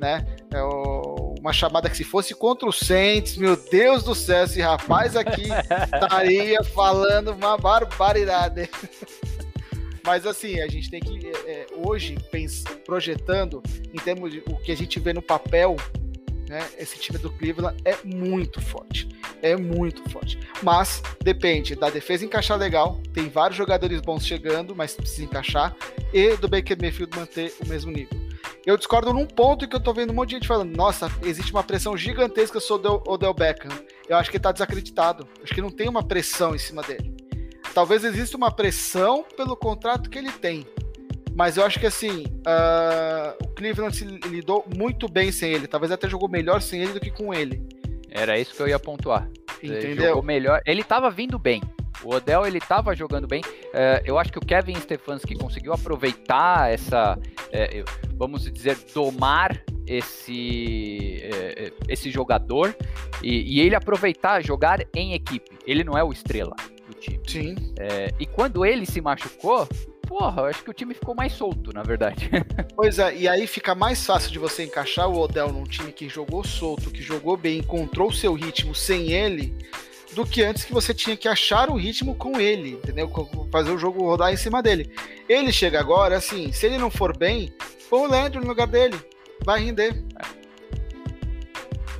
né? 0.00 0.24
É 0.52 0.62
o, 0.62 1.34
uma 1.40 1.52
chamada 1.52 1.90
que 1.90 1.96
se 1.96 2.04
fosse 2.04 2.34
contra 2.34 2.68
o 2.68 2.72
Saints, 2.72 3.36
meu 3.36 3.56
Deus 3.56 4.02
do 4.04 4.14
céu, 4.14 4.44
esse 4.44 4.60
rapaz 4.60 5.16
aqui 5.16 5.48
estaria 5.92 6.62
falando 6.64 7.32
uma 7.32 7.56
barbaridade. 7.56 8.70
Mas 10.08 10.24
assim, 10.24 10.58
a 10.58 10.66
gente 10.66 10.90
tem 10.90 11.00
que 11.00 11.26
é, 11.46 11.66
hoje 11.76 12.16
projetando 12.86 13.62
em 13.92 13.98
termos 13.98 14.32
de 14.32 14.42
o 14.48 14.56
que 14.56 14.72
a 14.72 14.74
gente 14.74 14.98
vê 14.98 15.12
no 15.12 15.20
papel 15.20 15.76
né? 16.48 16.66
Esse 16.78 16.98
time 16.98 17.18
do 17.18 17.30
Cleveland 17.30 17.76
é 17.84 17.94
muito 18.06 18.58
forte. 18.58 19.06
É 19.42 19.54
muito 19.54 20.02
forte. 20.08 20.40
Mas 20.62 21.02
depende 21.22 21.76
da 21.76 21.90
defesa 21.90 22.24
encaixar 22.24 22.56
legal. 22.56 22.98
Tem 23.12 23.28
vários 23.28 23.58
jogadores 23.58 24.00
bons 24.00 24.26
chegando, 24.26 24.74
mas 24.74 24.94
precisa 24.94 25.24
encaixar. 25.24 25.76
E 26.10 26.34
do 26.36 26.48
Baker 26.48 26.80
Mayfield 26.80 27.14
manter 27.14 27.54
o 27.62 27.68
mesmo 27.68 27.92
nível. 27.92 28.18
Eu 28.64 28.78
discordo 28.78 29.12
num 29.12 29.26
ponto 29.26 29.68
que 29.68 29.76
eu 29.76 29.80
tô 29.80 29.92
vendo 29.92 30.08
um 30.08 30.14
monte 30.14 30.30
de 30.30 30.36
gente 30.36 30.48
falando, 30.48 30.74
nossa, 30.74 31.12
existe 31.22 31.52
uma 31.52 31.62
pressão 31.62 31.94
gigantesca 31.98 32.58
sobre 32.60 32.88
o 32.88 33.02
Odell 33.06 33.34
Beckham. 33.34 33.76
Eu 34.08 34.16
acho 34.16 34.30
que 34.30 34.38
ele 34.38 34.42
tá 34.42 34.52
desacreditado. 34.52 35.28
Acho 35.44 35.54
que 35.54 35.60
não 35.60 35.70
tem 35.70 35.86
uma 35.86 36.02
pressão 36.02 36.54
em 36.54 36.58
cima 36.58 36.80
dele. 36.80 37.17
Talvez 37.78 38.02
exista 38.02 38.36
uma 38.36 38.50
pressão 38.50 39.24
pelo 39.36 39.56
contrato 39.56 40.10
que 40.10 40.18
ele 40.18 40.32
tem. 40.32 40.66
Mas 41.32 41.56
eu 41.56 41.64
acho 41.64 41.78
que 41.78 41.86
assim, 41.86 42.24
uh, 42.38 43.40
o 43.40 43.46
Cleveland 43.54 43.94
se 43.94 44.04
lidou 44.04 44.66
muito 44.76 45.06
bem 45.08 45.30
sem 45.30 45.52
ele. 45.52 45.68
Talvez 45.68 45.92
até 45.92 46.08
jogou 46.08 46.28
melhor 46.28 46.60
sem 46.60 46.82
ele 46.82 46.94
do 46.94 46.98
que 46.98 47.08
com 47.08 47.32
ele. 47.32 47.62
Era 48.10 48.36
isso 48.36 48.52
que 48.52 48.60
eu 48.60 48.66
ia 48.66 48.80
pontuar. 48.80 49.30
Entendeu? 49.62 49.90
Ele 49.92 50.02
jogou 50.08 50.24
melhor. 50.24 50.60
Ele 50.66 50.82
tava 50.82 51.08
vindo 51.08 51.38
bem. 51.38 51.62
O 52.02 52.12
Odell 52.12 52.44
ele 52.44 52.58
estava 52.58 52.96
jogando 52.96 53.28
bem. 53.28 53.44
É, 53.72 54.02
eu 54.04 54.18
acho 54.18 54.32
que 54.32 54.38
o 54.38 54.44
Kevin 54.44 54.74
Stefanski 54.74 55.36
conseguiu 55.36 55.72
aproveitar 55.72 56.72
essa, 56.72 57.16
é, 57.52 57.84
vamos 58.14 58.50
dizer, 58.50 58.76
domar 58.92 59.56
esse, 59.86 61.20
é, 61.22 61.72
esse 61.88 62.10
jogador 62.10 62.74
e, 63.22 63.54
e, 63.54 63.60
ele 63.60 63.76
aproveitar 63.76 64.42
jogar 64.42 64.84
em 64.92 65.14
equipe. 65.14 65.56
Ele 65.64 65.84
não 65.84 65.96
é 65.96 66.02
o 66.02 66.10
estrela 66.10 66.56
time. 66.98 67.20
Sim. 67.26 67.56
É, 67.78 68.12
e 68.18 68.26
quando 68.26 68.64
ele 68.64 68.84
se 68.84 69.00
machucou, 69.00 69.68
porra, 70.06 70.42
eu 70.42 70.46
acho 70.46 70.64
que 70.64 70.70
o 70.70 70.74
time 70.74 70.94
ficou 70.94 71.14
mais 71.14 71.32
solto, 71.32 71.72
na 71.72 71.82
verdade. 71.82 72.30
Pois 72.74 73.00
é, 73.00 73.12
e 73.16 73.26
aí 73.26 73.46
fica 73.48 73.74
mais 73.74 74.06
fácil 74.06 74.30
de 74.30 74.38
você 74.38 74.62
encaixar 74.62 75.08
o 75.08 75.18
Odell 75.18 75.52
num 75.52 75.64
time 75.64 75.90
que 75.90 76.08
jogou 76.08 76.44
solto, 76.44 76.92
que 76.92 77.02
jogou 77.02 77.36
bem, 77.36 77.58
encontrou 77.58 78.08
o 78.08 78.14
seu 78.14 78.34
ritmo 78.34 78.72
sem 78.72 79.10
ele 79.12 79.52
do 80.14 80.24
que 80.24 80.42
antes 80.42 80.64
que 80.64 80.72
você 80.72 80.94
tinha 80.94 81.16
que 81.16 81.28
achar 81.28 81.70
o 81.70 81.76
ritmo 81.76 82.14
com 82.14 82.40
ele, 82.40 82.70
entendeu? 82.70 83.10
Fazer 83.50 83.70
o 83.70 83.78
jogo 83.78 84.04
rodar 84.04 84.32
em 84.32 84.36
cima 84.36 84.62
dele. 84.62 84.92
Ele 85.28 85.52
chega 85.52 85.80
agora, 85.80 86.16
assim, 86.16 86.52
se 86.52 86.66
ele 86.66 86.78
não 86.78 86.90
for 86.90 87.16
bem, 87.16 87.52
põe 87.90 88.00
o 88.00 88.06
Landry 88.06 88.40
no 88.40 88.46
lugar 88.46 88.66
dele, 88.66 88.98
vai 89.44 89.64
render. 89.64 89.92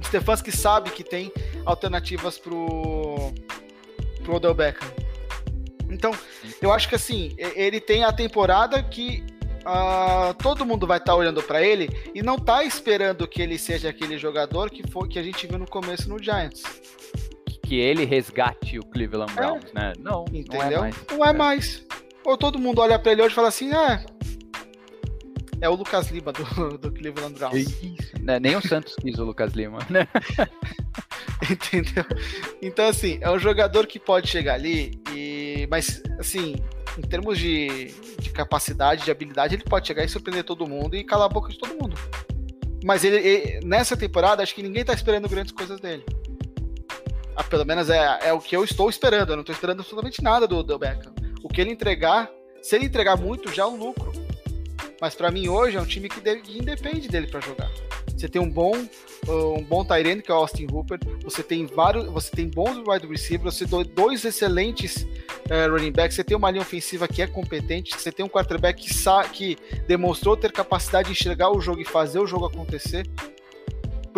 O 0.00 0.04
Stefanski 0.04 0.50
sabe 0.50 0.90
que 0.90 1.04
tem 1.04 1.32
alternativas 1.64 2.38
pro, 2.38 2.97
pro 4.28 4.36
Odell 4.36 4.52
Beckham. 4.52 4.86
Então, 5.88 6.12
eu 6.60 6.70
acho 6.70 6.86
que 6.86 6.94
assim, 6.94 7.34
ele 7.38 7.80
tem 7.80 8.04
a 8.04 8.12
temporada 8.12 8.82
que 8.82 9.24
uh, 9.60 10.34
todo 10.34 10.66
mundo 10.66 10.86
vai 10.86 10.98
estar 10.98 11.12
tá 11.12 11.18
olhando 11.18 11.42
para 11.42 11.62
ele 11.62 11.88
e 12.14 12.22
não 12.22 12.38
tá 12.38 12.62
esperando 12.62 13.26
que 13.26 13.40
ele 13.40 13.58
seja 13.58 13.88
aquele 13.88 14.18
jogador 14.18 14.70
que 14.70 14.86
foi 14.86 15.08
que 15.08 15.18
a 15.18 15.22
gente 15.22 15.46
viu 15.46 15.58
no 15.58 15.66
começo 15.66 16.10
no 16.10 16.22
Giants 16.22 16.62
que 17.62 17.78
ele 17.78 18.06
resgate 18.06 18.78
o 18.78 18.82
Cleveland 18.82 19.30
é. 19.32 19.34
Browns, 19.34 19.64
é. 19.64 19.74
né? 19.74 19.92
Não, 19.98 20.24
entendeu? 20.32 20.58
Não 20.58 20.66
é 20.68 20.80
mais. 20.80 20.96
Não 21.10 21.24
é 21.24 21.32
mais. 21.34 21.86
Ou 22.24 22.36
todo 22.36 22.58
mundo 22.58 22.80
olha 22.80 22.98
para 22.98 23.12
ele 23.12 23.20
hoje 23.22 23.32
e 23.32 23.34
fala 23.34 23.48
assim, 23.48 23.74
é, 23.74 24.06
é 25.60 25.68
o 25.68 25.74
Lucas 25.74 26.10
Lima 26.10 26.32
do, 26.32 26.78
do 26.78 26.92
Cleveland 26.92 27.38
Browns. 27.38 27.56
Isso, 27.56 28.12
né? 28.20 28.38
Nem 28.38 28.56
o 28.56 28.60
Santos 28.60 28.94
quis 28.96 29.18
o 29.18 29.24
Lucas 29.24 29.52
Lima, 29.52 29.78
né? 29.90 30.06
Entendeu? 31.50 32.04
Então, 32.60 32.86
assim, 32.86 33.18
é 33.20 33.30
um 33.30 33.38
jogador 33.38 33.86
que 33.86 33.98
pode 33.98 34.28
chegar 34.28 34.54
ali 34.54 35.00
e. 35.12 35.66
Mas, 35.70 36.02
assim, 36.18 36.56
em 36.96 37.02
termos 37.02 37.38
de, 37.38 37.92
de 38.20 38.30
capacidade, 38.30 39.04
de 39.04 39.10
habilidade, 39.10 39.54
ele 39.54 39.64
pode 39.64 39.86
chegar 39.86 40.04
e 40.04 40.08
surpreender 40.08 40.44
todo 40.44 40.66
mundo 40.66 40.96
e 40.96 41.04
calar 41.04 41.26
a 41.26 41.32
boca 41.32 41.50
de 41.50 41.58
todo 41.58 41.80
mundo. 41.80 41.96
Mas 42.84 43.04
ele, 43.04 43.16
ele 43.16 43.66
nessa 43.66 43.96
temporada, 43.96 44.42
acho 44.42 44.54
que 44.54 44.62
ninguém 44.62 44.84
tá 44.84 44.92
esperando 44.92 45.28
grandes 45.28 45.52
coisas 45.52 45.80
dele. 45.80 46.04
Ah, 47.36 47.44
pelo 47.44 47.64
menos 47.64 47.88
é, 47.88 48.18
é 48.22 48.32
o 48.32 48.40
que 48.40 48.56
eu 48.56 48.64
estou 48.64 48.90
esperando. 48.90 49.30
Eu 49.30 49.36
não 49.36 49.42
estou 49.42 49.54
esperando 49.54 49.80
absolutamente 49.80 50.22
nada 50.22 50.46
do, 50.46 50.62
do 50.62 50.78
Beckham. 50.78 51.12
O 51.42 51.48
que 51.48 51.60
ele 51.60 51.70
entregar, 51.70 52.28
se 52.60 52.74
ele 52.74 52.86
entregar 52.86 53.16
muito, 53.16 53.52
já 53.52 53.62
é 53.62 53.66
um 53.66 53.76
lucro. 53.76 54.12
Mas 55.00 55.14
para 55.14 55.30
mim 55.30 55.48
hoje 55.48 55.76
é 55.76 55.80
um 55.80 55.86
time 55.86 56.08
que, 56.08 56.20
independe 56.58 57.08
dele 57.08 57.26
para 57.26 57.40
jogar. 57.40 57.70
Você 58.16 58.28
tem 58.28 58.42
um 58.42 58.50
bom 58.50 58.72
um 59.28 59.62
bom 59.62 59.84
Tyrene, 59.84 60.22
que 60.22 60.30
é 60.30 60.34
o 60.34 60.38
Austin 60.38 60.66
Hooper. 60.70 60.98
Você 61.22 61.42
tem 61.42 61.66
vários, 61.66 62.06
você 62.06 62.30
tem 62.30 62.48
bons 62.48 62.76
wide 62.86 63.06
receivers, 63.06 63.56
você 63.56 63.66
tem 63.66 63.84
dois 63.84 64.24
excelentes 64.24 65.02
uh, 65.02 65.70
running 65.70 65.92
backs. 65.92 66.16
Você 66.16 66.24
tem 66.24 66.36
uma 66.36 66.50
linha 66.50 66.62
ofensiva 66.62 67.06
que 67.06 67.22
é 67.22 67.26
competente. 67.26 67.94
Você 67.94 68.10
tem 68.10 68.24
um 68.24 68.28
quarterback 68.28 68.82
que, 68.82 68.94
que 69.32 69.58
demonstrou 69.86 70.36
ter 70.36 70.50
capacidade 70.50 71.06
de 71.06 71.12
enxergar 71.12 71.50
o 71.50 71.60
jogo 71.60 71.80
e 71.80 71.84
fazer 71.84 72.18
o 72.18 72.26
jogo 72.26 72.46
acontecer. 72.46 73.06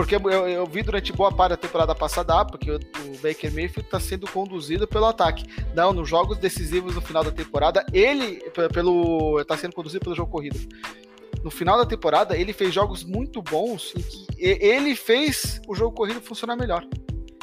Porque 0.00 0.16
eu, 0.16 0.48
eu, 0.48 0.64
vi 0.64 0.82
durante 0.82 1.12
boa 1.12 1.30
parte 1.30 1.50
da 1.50 1.56
temporada 1.58 1.94
passada, 1.94 2.40
ah, 2.40 2.42
porque 2.42 2.70
o, 2.70 2.76
o 2.76 3.18
Baker 3.22 3.52
Mayfield 3.52 3.80
está 3.82 4.00
sendo 4.00 4.26
conduzido 4.26 4.88
pelo 4.88 5.04
ataque. 5.04 5.44
Não, 5.74 5.92
nos 5.92 6.08
jogos 6.08 6.38
decisivos 6.38 6.94
no 6.94 7.02
final 7.02 7.22
da 7.22 7.30
temporada, 7.30 7.84
ele 7.92 8.40
pelo 8.72 9.38
está 9.38 9.58
sendo 9.58 9.74
conduzido 9.74 10.02
pelo 10.02 10.16
jogo 10.16 10.32
corrido. 10.32 10.58
No 11.44 11.50
final 11.50 11.76
da 11.76 11.84
temporada, 11.84 12.34
ele 12.34 12.54
fez 12.54 12.72
jogos 12.72 13.04
muito 13.04 13.42
bons 13.42 13.92
em 13.94 14.00
que 14.00 14.64
ele 14.64 14.96
fez 14.96 15.60
o 15.68 15.74
jogo 15.74 15.94
corrido 15.94 16.18
funcionar 16.22 16.56
melhor 16.56 16.82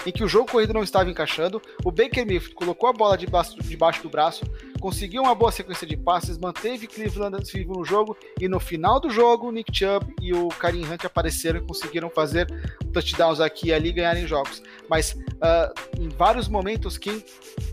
em 0.05 0.12
que 0.12 0.24
o 0.24 0.28
jogo 0.28 0.49
corrido 0.49 0.74
não 0.74 0.84
estava 0.84 1.10
encaixando. 1.10 1.62
O 1.84 1.91
Baker 1.91 2.26
Mayfield 2.26 2.55
colocou 2.55 2.88
a 2.88 2.93
bola 2.93 3.18
debaixo, 3.18 3.58
debaixo 3.62 4.01
do 4.01 4.10
braço, 4.10 4.45
conseguiu 4.80 5.23
uma 5.23 5.36
boa 5.36 5.51
sequência 5.51 5.86
de 5.86 5.97
passes, 5.97 6.38
manteve 6.38 6.88
Cleveland 6.88 7.38
vivo 7.51 7.73
no 7.73 7.86
jogo 7.86 8.17
e 8.39 8.47
no 8.47 8.59
final 8.59 8.99
do 8.99 9.09
jogo, 9.09 9.47
o 9.47 9.51
Nick 9.51 9.75
Chubb 9.75 10.13
e 10.21 10.34
o 10.34 10.47
Karim 10.49 10.86
Hunt 10.86 11.05
apareceram 11.05 11.59
e 11.59 11.65
conseguiram 11.65 12.09
fazer 12.09 12.47
touchdowns 12.93 13.39
aqui 13.39 13.67
e 13.69 13.73
ali 13.73 13.91
ganharem 13.91 14.28
jogos. 14.28 14.61
Mas 14.89 15.13
uh, 15.13 15.99
em 15.99 16.09
vários 16.09 16.47
momentos, 16.47 16.97
quem 16.97 17.23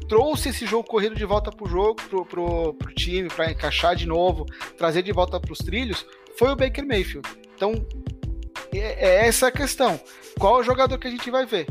trouxe 0.09 0.51
esse 0.51 0.67
jogo 0.67 0.89
corrido 0.89 1.15
de 1.15 1.25
volta 1.25 1.51
para 1.51 1.65
o 1.65 1.69
jogo, 1.69 2.01
pro, 2.09 2.25
pro 2.75 2.95
time, 2.95 3.29
para 3.29 3.51
encaixar 3.51 3.95
de 3.97 4.07
novo, 4.07 4.45
trazer 4.77 5.03
de 5.03 5.13
volta 5.13 5.39
para 5.41 5.53
os 5.53 5.59
trilhos, 5.59 6.07
foi 6.39 6.51
o 6.51 6.57
Baker 6.57 6.87
Mayfield. 6.87 7.29
Então, 7.55 7.73
é, 8.73 8.79
é 8.79 9.27
essa 9.27 9.49
a 9.49 9.53
questão. 9.53 10.01
Qual 10.39 10.57
o 10.59 10.63
jogador 10.63 10.99
que 10.99 11.07
a 11.07 11.11
gente 11.11 11.31
vai 11.31 11.47
ver? 11.47 11.67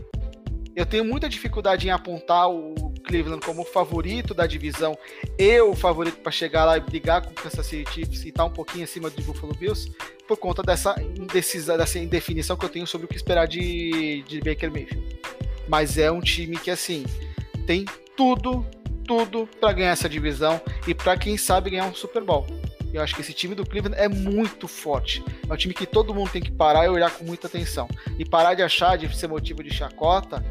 Eu 0.76 0.86
tenho 0.86 1.06
muita 1.06 1.30
dificuldade 1.30 1.88
em 1.88 1.92
apontar 1.92 2.50
o 2.50 2.93
Cleveland 3.04 3.46
como 3.46 3.64
favorito 3.64 4.34
da 4.34 4.48
divisão 4.48 4.98
e 5.38 5.60
o 5.62 5.76
favorito 5.76 6.18
para 6.20 6.32
chegar 6.32 6.66
lá 6.66 6.78
e 6.78 6.80
brigar 6.80 7.22
com 7.22 7.32
o 7.32 7.34
Kansas 7.34 7.66
City 7.66 7.92
Chiefs 7.92 8.24
e 8.24 8.30
estar 8.30 8.44
tá 8.44 8.50
um 8.50 8.54
pouquinho 8.54 8.84
acima 8.84 9.10
do 9.10 9.22
Buffalo 9.22 9.54
Bills 9.54 9.92
por 10.28 10.38
conta 10.38 10.64
dessa 10.64 10.96
indecisão, 11.18 11.78
dessa 11.78 12.00
indefinição 12.00 12.56
que 12.56 12.66
eu 12.66 12.70
tenho 12.70 12.88
sobre 12.88 13.06
o 13.06 13.08
que 13.08 13.16
esperar 13.16 13.48
de, 13.48 14.24
de 14.24 14.40
Baker 14.40 14.72
Mayfield. 14.72 15.20
Mas 15.68 15.98
é 15.98 16.12
um 16.12 16.22
time 16.22 16.58
que, 16.58 16.72
assim, 16.72 17.06
tem 17.66 17.86
tudo, 18.16 18.66
tudo 19.06 19.48
para 19.60 19.74
ganhar 19.74 19.92
essa 19.92 20.10
divisão 20.10 20.62
e 20.88 20.94
para 20.94 21.18
quem 21.18 21.38
sabe 21.38 21.70
ganhar 21.70 21.86
um 21.86 21.94
Super 21.94 22.24
Bowl. 22.24 22.46
Eu 22.94 23.02
acho 23.02 23.16
que 23.16 23.22
esse 23.22 23.34
time 23.34 23.56
do 23.56 23.66
Cleveland 23.66 24.00
é 24.00 24.08
muito 24.08 24.68
forte. 24.68 25.24
É 25.50 25.52
um 25.52 25.58
time 25.58 25.74
que 25.74 25.86
todo 25.86 26.14
mundo 26.14 26.30
tem 26.30 26.42
que 26.42 26.52
parar 26.52 26.86
e 26.86 26.90
olhar 26.90 27.10
com 27.10 27.24
muita 27.24 27.48
atenção. 27.48 27.88
E 28.20 28.24
parar 28.24 28.54
de 28.54 28.62
achar 28.62 28.98
de 28.98 29.18
ser 29.18 29.28
motivo 29.28 29.64
de 29.64 29.74
chacota 29.74 30.46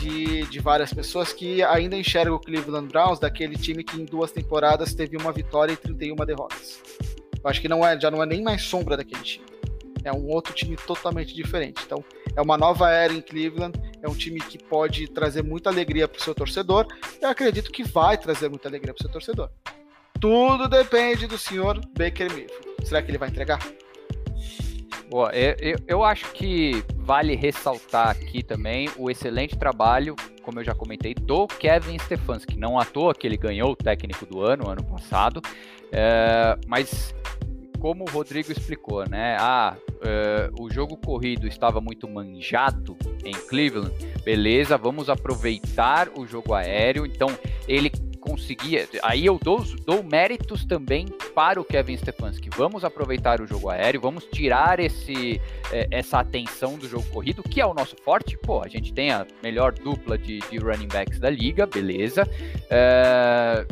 de, 0.00 0.46
de 0.46 0.60
várias 0.60 0.92
pessoas 0.92 1.32
que 1.32 1.62
ainda 1.62 1.96
enxergam 1.96 2.34
o 2.34 2.40
Cleveland 2.40 2.88
Browns 2.88 3.18
daquele 3.18 3.56
time 3.56 3.82
que 3.84 4.00
em 4.00 4.04
duas 4.04 4.32
temporadas 4.32 4.94
teve 4.94 5.16
uma 5.16 5.32
vitória 5.32 5.72
e 5.72 5.76
31 5.76 6.16
derrotas. 6.16 6.80
Eu 7.42 7.50
acho 7.50 7.60
que 7.60 7.68
não 7.68 7.86
é, 7.86 7.98
já 8.00 8.10
não 8.10 8.22
é 8.22 8.26
nem 8.26 8.42
mais 8.42 8.62
sombra 8.62 8.96
daquele 8.96 9.22
time. 9.22 9.44
É 10.02 10.12
um 10.12 10.28
outro 10.28 10.52
time 10.52 10.76
totalmente 10.76 11.34
diferente. 11.34 11.82
Então, 11.84 12.04
é 12.36 12.40
uma 12.40 12.58
nova 12.58 12.90
era 12.90 13.12
em 13.12 13.20
Cleveland. 13.20 13.78
É 14.02 14.08
um 14.08 14.14
time 14.14 14.40
que 14.40 14.58
pode 14.58 15.08
trazer 15.08 15.42
muita 15.42 15.70
alegria 15.70 16.06
para 16.06 16.18
o 16.18 16.22
seu 16.22 16.34
torcedor. 16.34 16.86
Eu 17.20 17.28
acredito 17.28 17.70
que 17.70 17.82
vai 17.82 18.18
trazer 18.18 18.48
muita 18.48 18.68
alegria 18.68 18.92
para 18.92 19.00
o 19.00 19.02
seu 19.02 19.10
torcedor. 19.10 19.50
Tudo 20.20 20.68
depende 20.68 21.26
do 21.26 21.38
senhor 21.38 21.80
Baker 21.96 22.30
Mayfield. 22.30 22.64
Será 22.84 23.02
que 23.02 23.10
ele 23.10 23.18
vai 23.18 23.28
entregar? 23.28 23.60
Boa, 25.08 25.30
eu, 25.34 25.54
eu, 25.60 25.76
eu, 25.86 26.04
acho 26.04 26.32
que 26.32 26.82
vale 26.96 27.36
ressaltar 27.36 28.08
aqui 28.08 28.42
também 28.42 28.88
o 28.96 29.10
excelente 29.10 29.56
trabalho, 29.56 30.16
como 30.42 30.60
eu 30.60 30.64
já 30.64 30.74
comentei, 30.74 31.14
do 31.14 31.46
Kevin 31.46 31.98
Stefanski. 31.98 32.58
Não 32.58 32.78
à 32.78 32.84
toa 32.84 33.14
que 33.14 33.26
ele 33.26 33.36
ganhou 33.36 33.72
o 33.72 33.76
técnico 33.76 34.24
do 34.26 34.40
ano, 34.40 34.68
ano 34.68 34.82
passado, 34.82 35.42
é, 35.92 36.58
mas 36.66 37.14
como 37.78 38.04
o 38.04 38.10
Rodrigo 38.10 38.50
explicou, 38.50 39.06
né? 39.06 39.36
Ah, 39.38 39.76
é, 40.00 40.50
o 40.58 40.70
jogo 40.70 40.96
corrido 40.96 41.46
estava 41.46 41.82
muito 41.82 42.08
manjado 42.08 42.96
em 43.22 43.32
Cleveland. 43.32 43.94
Beleza, 44.24 44.78
vamos 44.78 45.10
aproveitar 45.10 46.08
o 46.16 46.26
jogo 46.26 46.54
aéreo. 46.54 47.04
Então, 47.04 47.28
ele 47.68 47.90
conseguia. 48.26 48.88
Aí 49.02 49.26
eu 49.26 49.38
dou, 49.40 49.62
dou 49.84 50.02
méritos 50.02 50.64
também 50.64 51.06
para 51.34 51.60
o 51.60 51.64
Kevin 51.64 51.96
Stefanski. 51.96 52.48
Vamos 52.56 52.84
aproveitar 52.84 53.40
o 53.40 53.46
jogo 53.46 53.68
aéreo, 53.68 54.00
vamos 54.00 54.24
tirar 54.24 54.80
esse, 54.80 55.40
é, 55.70 55.86
essa 55.90 56.18
atenção 56.20 56.76
do 56.78 56.88
jogo 56.88 57.04
corrido, 57.10 57.42
que 57.42 57.60
é 57.60 57.66
o 57.66 57.74
nosso 57.74 57.96
forte. 58.02 58.36
Pô, 58.38 58.62
a 58.64 58.68
gente 58.68 58.92
tem 58.92 59.10
a 59.10 59.26
melhor 59.42 59.72
dupla 59.72 60.16
de, 60.16 60.38
de 60.38 60.58
running 60.58 60.88
backs 60.88 61.18
da 61.18 61.30
liga, 61.30 61.66
beleza. 61.66 62.28
É, 62.70 63.66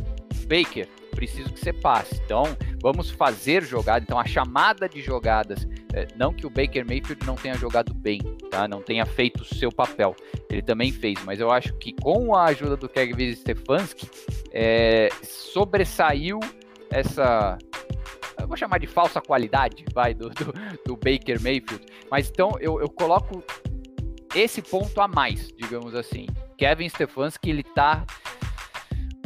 Baker, 0.47 0.87
preciso 1.15 1.53
que 1.53 1.61
você 1.61 1.73
passe. 1.73 2.21
Então, 2.25 2.45
vamos 2.81 3.11
fazer 3.11 3.63
jogada. 3.63 4.05
Então, 4.05 4.19
a 4.19 4.27
chamada 4.27 4.89
de 4.89 5.01
jogadas, 5.01 5.67
é, 5.95 6.09
não 6.17 6.33
que 6.33 6.47
o 6.47 6.51
Baker 6.51 6.85
Mayfield 6.87 7.25
não 7.25 7.37
tenha 7.37 7.55
jogado 7.55 7.95
bem, 7.95 8.21
tá? 8.51 8.67
Não 8.67 8.83
tenha 8.83 9.07
feito 9.07 9.43
o 9.43 9.45
seu 9.45 9.71
papel. 9.71 10.17
Ele 10.51 10.63
também 10.63 10.91
fez, 10.91 11.23
mas 11.25 11.41
eu 11.41 11.51
acho 11.51 11.73
que 11.75 11.93
com 11.93 12.35
a 12.35 12.47
ajuda 12.47 12.77
do 12.77 12.89
Kevin 12.89 13.35
Stefanski, 13.35 14.09
é, 14.53 15.09
sobressaiu 15.23 16.39
essa 16.91 17.59
vou 18.53 18.57
chamar 18.59 18.79
de 18.79 18.87
falsa 18.87 19.19
qualidade, 19.19 19.83
vai, 19.95 20.13
do, 20.13 20.29
do, 20.29 20.53
do 20.85 20.95
Baker 20.95 21.41
Mayfield. 21.41 21.87
Mas 22.11 22.29
então 22.29 22.51
eu, 22.61 22.79
eu 22.81 22.89
coloco 22.89 23.43
esse 24.35 24.61
ponto 24.61 25.01
a 25.01 25.09
mais, 25.09 25.49
digamos 25.57 25.95
assim. 25.95 26.27
Kevin 26.59 26.89
Stefanski, 26.89 27.49
ele 27.49 27.63
tá 27.63 28.05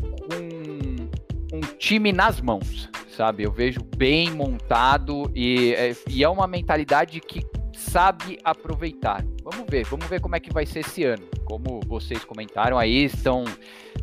com 0.01 1.57
um 1.57 1.61
time 1.77 2.13
nas 2.13 2.41
mãos, 2.41 2.89
sabe? 3.09 3.43
Eu 3.43 3.51
vejo 3.51 3.81
bem 3.97 4.31
montado 4.31 5.31
e, 5.35 5.75
é, 5.75 5.97
e 6.09 6.23
é 6.23 6.29
uma 6.29 6.47
mentalidade 6.47 7.21
que 7.21 7.45
sabe 7.91 8.39
aproveitar. 8.45 9.25
Vamos 9.43 9.67
ver, 9.69 9.85
vamos 9.87 10.07
ver 10.07 10.21
como 10.21 10.37
é 10.37 10.41
que 10.41 10.53
vai 10.53 10.67
ser 10.67 10.81
esse 10.81 11.05
ano. 11.05 11.27
Como 11.45 11.81
vocês 11.87 12.25
comentaram 12.25 12.79
aí, 12.79 13.05
estão 13.05 13.45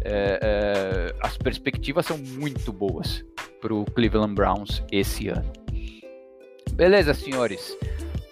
é, 0.04 0.40
é, 0.42 1.16
as 1.22 1.38
perspectivas 1.38 2.06
são 2.06 2.18
muito 2.18 2.72
boas 2.72 3.24
para 3.62 3.74
o 3.74 3.86
Cleveland 3.86 4.34
Browns 4.34 4.84
esse 4.92 5.28
ano. 5.30 5.52
Beleza, 6.74 7.14
senhores. 7.14 7.78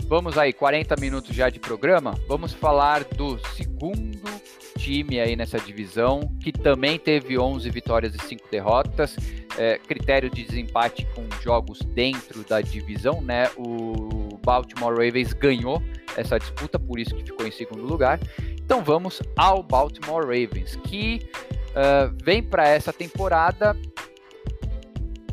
Vamos 0.08 0.38
aí, 0.38 0.52
40 0.52 0.96
minutos 1.00 1.34
já 1.34 1.50
de 1.50 1.60
programa. 1.60 2.16
Vamos 2.28 2.52
falar 2.54 3.04
do 3.04 3.40
segundo 3.56 4.30
time 4.78 5.20
aí 5.20 5.36
nessa 5.36 5.60
divisão, 5.60 6.22
que 6.42 6.52
também 6.52 7.00
teve 7.00 7.38
11 7.38 7.70
vitórias 7.70 8.16
e 8.16 8.20
5 8.20 8.50
derrotas. 8.52 9.16
É, 9.58 9.78
critério 9.78 10.30
de 10.30 10.44
desempate 10.44 11.06
com 11.14 11.28
jogos 11.42 11.80
dentro 11.80 12.44
da 12.44 12.62
divisão, 12.62 13.22
né? 13.22 13.50
O 13.58 14.38
Baltimore 14.44 14.94
Ravens 14.94 15.34
ganhou 15.34 15.84
essa 16.16 16.40
disputa, 16.40 16.80
por 16.80 17.00
isso 17.00 17.16
que 17.16 17.24
ficou 17.24 17.46
em 17.46 17.52
segundo 17.52 17.84
lugar. 17.84 18.20
Então 18.64 18.82
vamos 18.84 19.22
ao 19.36 19.62
Baltimore 19.62 20.24
Ravens, 20.24 20.78
que 20.84 21.28
uh, 21.72 22.16
vem 22.24 22.42
para 22.42 22.68
essa 22.68 22.94
temporada. 22.94 23.76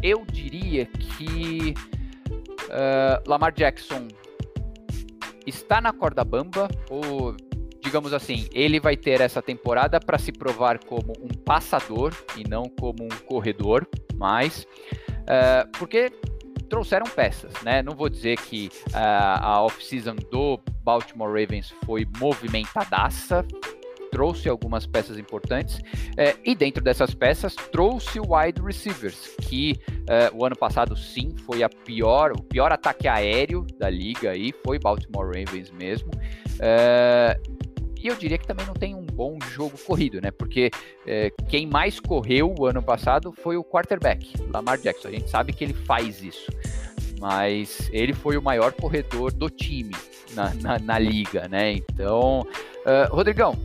Eu 0.03 0.25
diria 0.31 0.87
que 0.87 1.75
uh, 2.65 3.29
Lamar 3.29 3.53
Jackson 3.53 4.09
está 5.47 5.81
na 5.81 5.93
corda 5.93 6.25
bamba, 6.25 6.69
ou 6.91 7.37
digamos 7.89 8.13
assim, 8.13 8.47
ele 8.53 8.79
vai 8.79 8.99
ter 8.99 9.23
essa 9.23 9.41
temporada 9.41 9.99
para 9.99 10.19
se 10.19 10.31
provar 10.31 10.79
como 10.79 11.15
um 11.23 11.29
passador 11.29 12.13
e 12.37 12.47
não 12.47 12.65
como 12.65 13.03
um 13.03 13.09
corredor, 13.25 13.89
mas 14.15 14.67
uh, 15.23 15.67
porque 15.79 16.13
trouxeram 16.69 17.07
peças, 17.07 17.51
né? 17.63 17.83
Não 17.83 17.97
vou 17.97 18.11
dizer 18.11 18.37
que 18.37 18.69
uh, 18.89 19.41
a 19.41 19.63
off-season 19.63 20.17
do 20.31 20.61
Baltimore 20.85 21.31
Ravens 21.31 21.75
foi 21.87 22.07
movimentadaça, 22.21 23.43
trouxe 24.11 24.51
algumas 24.51 24.87
peças 24.87 25.19
importantes 25.19 25.81
é, 26.17 26.35
e 26.45 26.55
dentro 26.55 26.83
dessas 26.83 27.15
peças 27.15 27.55
trouxe 27.55 28.19
wide 28.21 28.61
receivers, 28.63 29.35
que 29.43 29.79
o 30.35 30.47
ano 30.47 30.57
passado 30.57 30.97
sim 30.97 31.35
foi 31.45 31.63
a 31.63 31.69
pior, 31.69 32.33
o 32.33 32.43
pior 32.43 32.73
ataque 32.73 33.07
aéreo 33.07 33.67
da 33.79 33.91
liga 33.91 34.31
aí 34.31 34.51
foi 34.65 34.79
Baltimore 34.79 35.27
Ravens 35.27 35.71
mesmo. 35.71 36.11
E 38.01 38.07
eu 38.07 38.15
diria 38.15 38.39
que 38.39 38.47
também 38.47 38.65
não 38.65 38.75
tem 38.75 38.95
um 38.95 39.05
bom 39.05 39.39
jogo 39.51 39.77
corrido, 39.77 40.21
né? 40.21 40.31
Porque 40.31 40.71
é, 41.07 41.31
quem 41.49 41.67
mais 41.67 41.99
correu 41.99 42.55
o 42.57 42.67
ano 42.67 42.83
passado 42.83 43.33
foi 43.33 43.57
o 43.57 43.65
quarterback, 43.65 44.33
Lamar 44.53 44.79
Jackson. 44.79 45.09
A 45.09 45.11
gente 45.11 45.29
sabe 45.29 45.53
que 45.53 45.65
ele 45.65 45.75
faz 45.75 46.23
isso. 46.23 46.51
Mas 47.21 47.91
ele 47.93 48.15
foi 48.15 48.37
o 48.37 48.43
maior 48.43 48.73
corredor 48.73 49.33
do 49.33 49.51
time 49.51 49.95
na, 50.33 50.55
na, 50.55 50.79
na 50.79 50.99
liga, 50.99 51.49
né? 51.49 51.73
Então, 51.73 52.43
uh, 52.43 53.13
Rodrigão, 53.13 53.59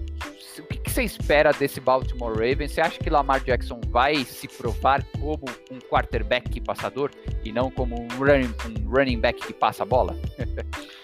o 0.58 0.64
que, 0.64 0.78
que, 0.80 0.90
você 0.90 1.04
espera 1.04 1.52
desse 1.52 1.80
Baltimore 1.80 2.34
Ravens? 2.34 2.72
Você 2.72 2.82
acha 2.82 2.98
que 2.98 3.12
Lamar 3.12 3.44
Jackson 3.44 3.80
vai 3.90 4.24
se 4.26 4.48
provar 4.48 5.06
como 5.20 5.46
um 5.70 5.78
quarterback 5.80 6.60
passador 6.62 7.12
e 7.46 7.52
não 7.52 7.70
como 7.70 7.96
um 8.02 8.08
running, 8.18 8.54
um 8.66 8.90
running 8.90 9.20
back 9.20 9.46
que 9.46 9.54
passa 9.54 9.84
a 9.84 9.86
bola? 9.86 10.18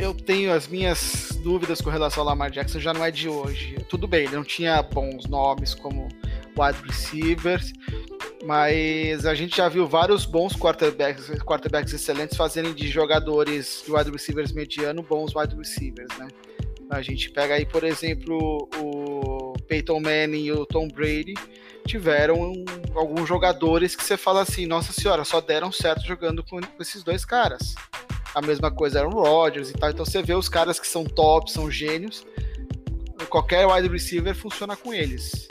eu 0.00 0.14
tenho 0.14 0.52
as 0.52 0.66
minhas 0.66 1.38
dúvidas 1.42 1.80
com 1.80 1.90
relação 1.90 2.22
ao 2.22 2.28
Lamar 2.28 2.50
Jackson, 2.50 2.80
já 2.80 2.92
não 2.92 3.04
é 3.04 3.10
de 3.10 3.28
hoje. 3.28 3.76
Tudo 3.88 4.08
bem, 4.08 4.24
ele 4.24 4.36
não 4.36 4.44
tinha 4.44 4.82
bons 4.82 5.26
nomes 5.26 5.74
como 5.74 6.08
wide 6.58 6.78
receivers, 6.86 7.72
mas 8.44 9.26
a 9.26 9.34
gente 9.34 9.56
já 9.56 9.68
viu 9.68 9.86
vários 9.86 10.24
bons 10.24 10.54
quarterbacks, 10.54 11.28
quarterbacks 11.40 11.92
excelentes 11.92 12.36
fazerem 12.36 12.72
de 12.72 12.88
jogadores 12.88 13.82
de 13.84 13.92
wide 13.92 14.10
receivers 14.10 14.52
mediano 14.52 15.02
bons 15.02 15.34
wide 15.34 15.54
receivers, 15.54 16.16
né? 16.18 16.28
A 16.90 17.02
gente 17.02 17.30
pega 17.30 17.54
aí, 17.54 17.64
por 17.64 17.84
exemplo, 17.84 18.68
o 18.78 19.52
Peyton 19.68 20.00
Manning 20.00 20.46
e 20.46 20.52
o 20.52 20.66
Tom 20.66 20.88
Brady 20.88 21.34
tiveram 21.86 22.52
alguns 22.94 23.28
jogadores 23.28 23.94
que 23.94 24.02
você 24.02 24.16
fala 24.16 24.42
assim, 24.42 24.66
nossa 24.66 24.92
senhora, 24.92 25.24
só 25.24 25.40
deram 25.40 25.70
certo 25.70 26.04
jogando 26.04 26.42
com 26.42 26.58
esses 26.80 27.04
dois 27.04 27.24
caras. 27.24 27.74
A 28.34 28.40
mesma 28.40 28.70
coisa 28.70 29.00
era 29.00 29.08
o 29.08 29.12
Rodgers 29.12 29.70
e 29.70 29.72
tal. 29.72 29.90
Então 29.90 30.04
você 30.04 30.22
vê 30.22 30.34
os 30.34 30.48
caras 30.48 30.78
que 30.78 30.86
são 30.86 31.04
top, 31.04 31.50
são 31.50 31.70
gênios. 31.70 32.24
Qualquer 33.28 33.66
wide 33.66 33.88
receiver 33.88 34.34
funciona 34.34 34.76
com 34.76 34.94
eles. 34.94 35.48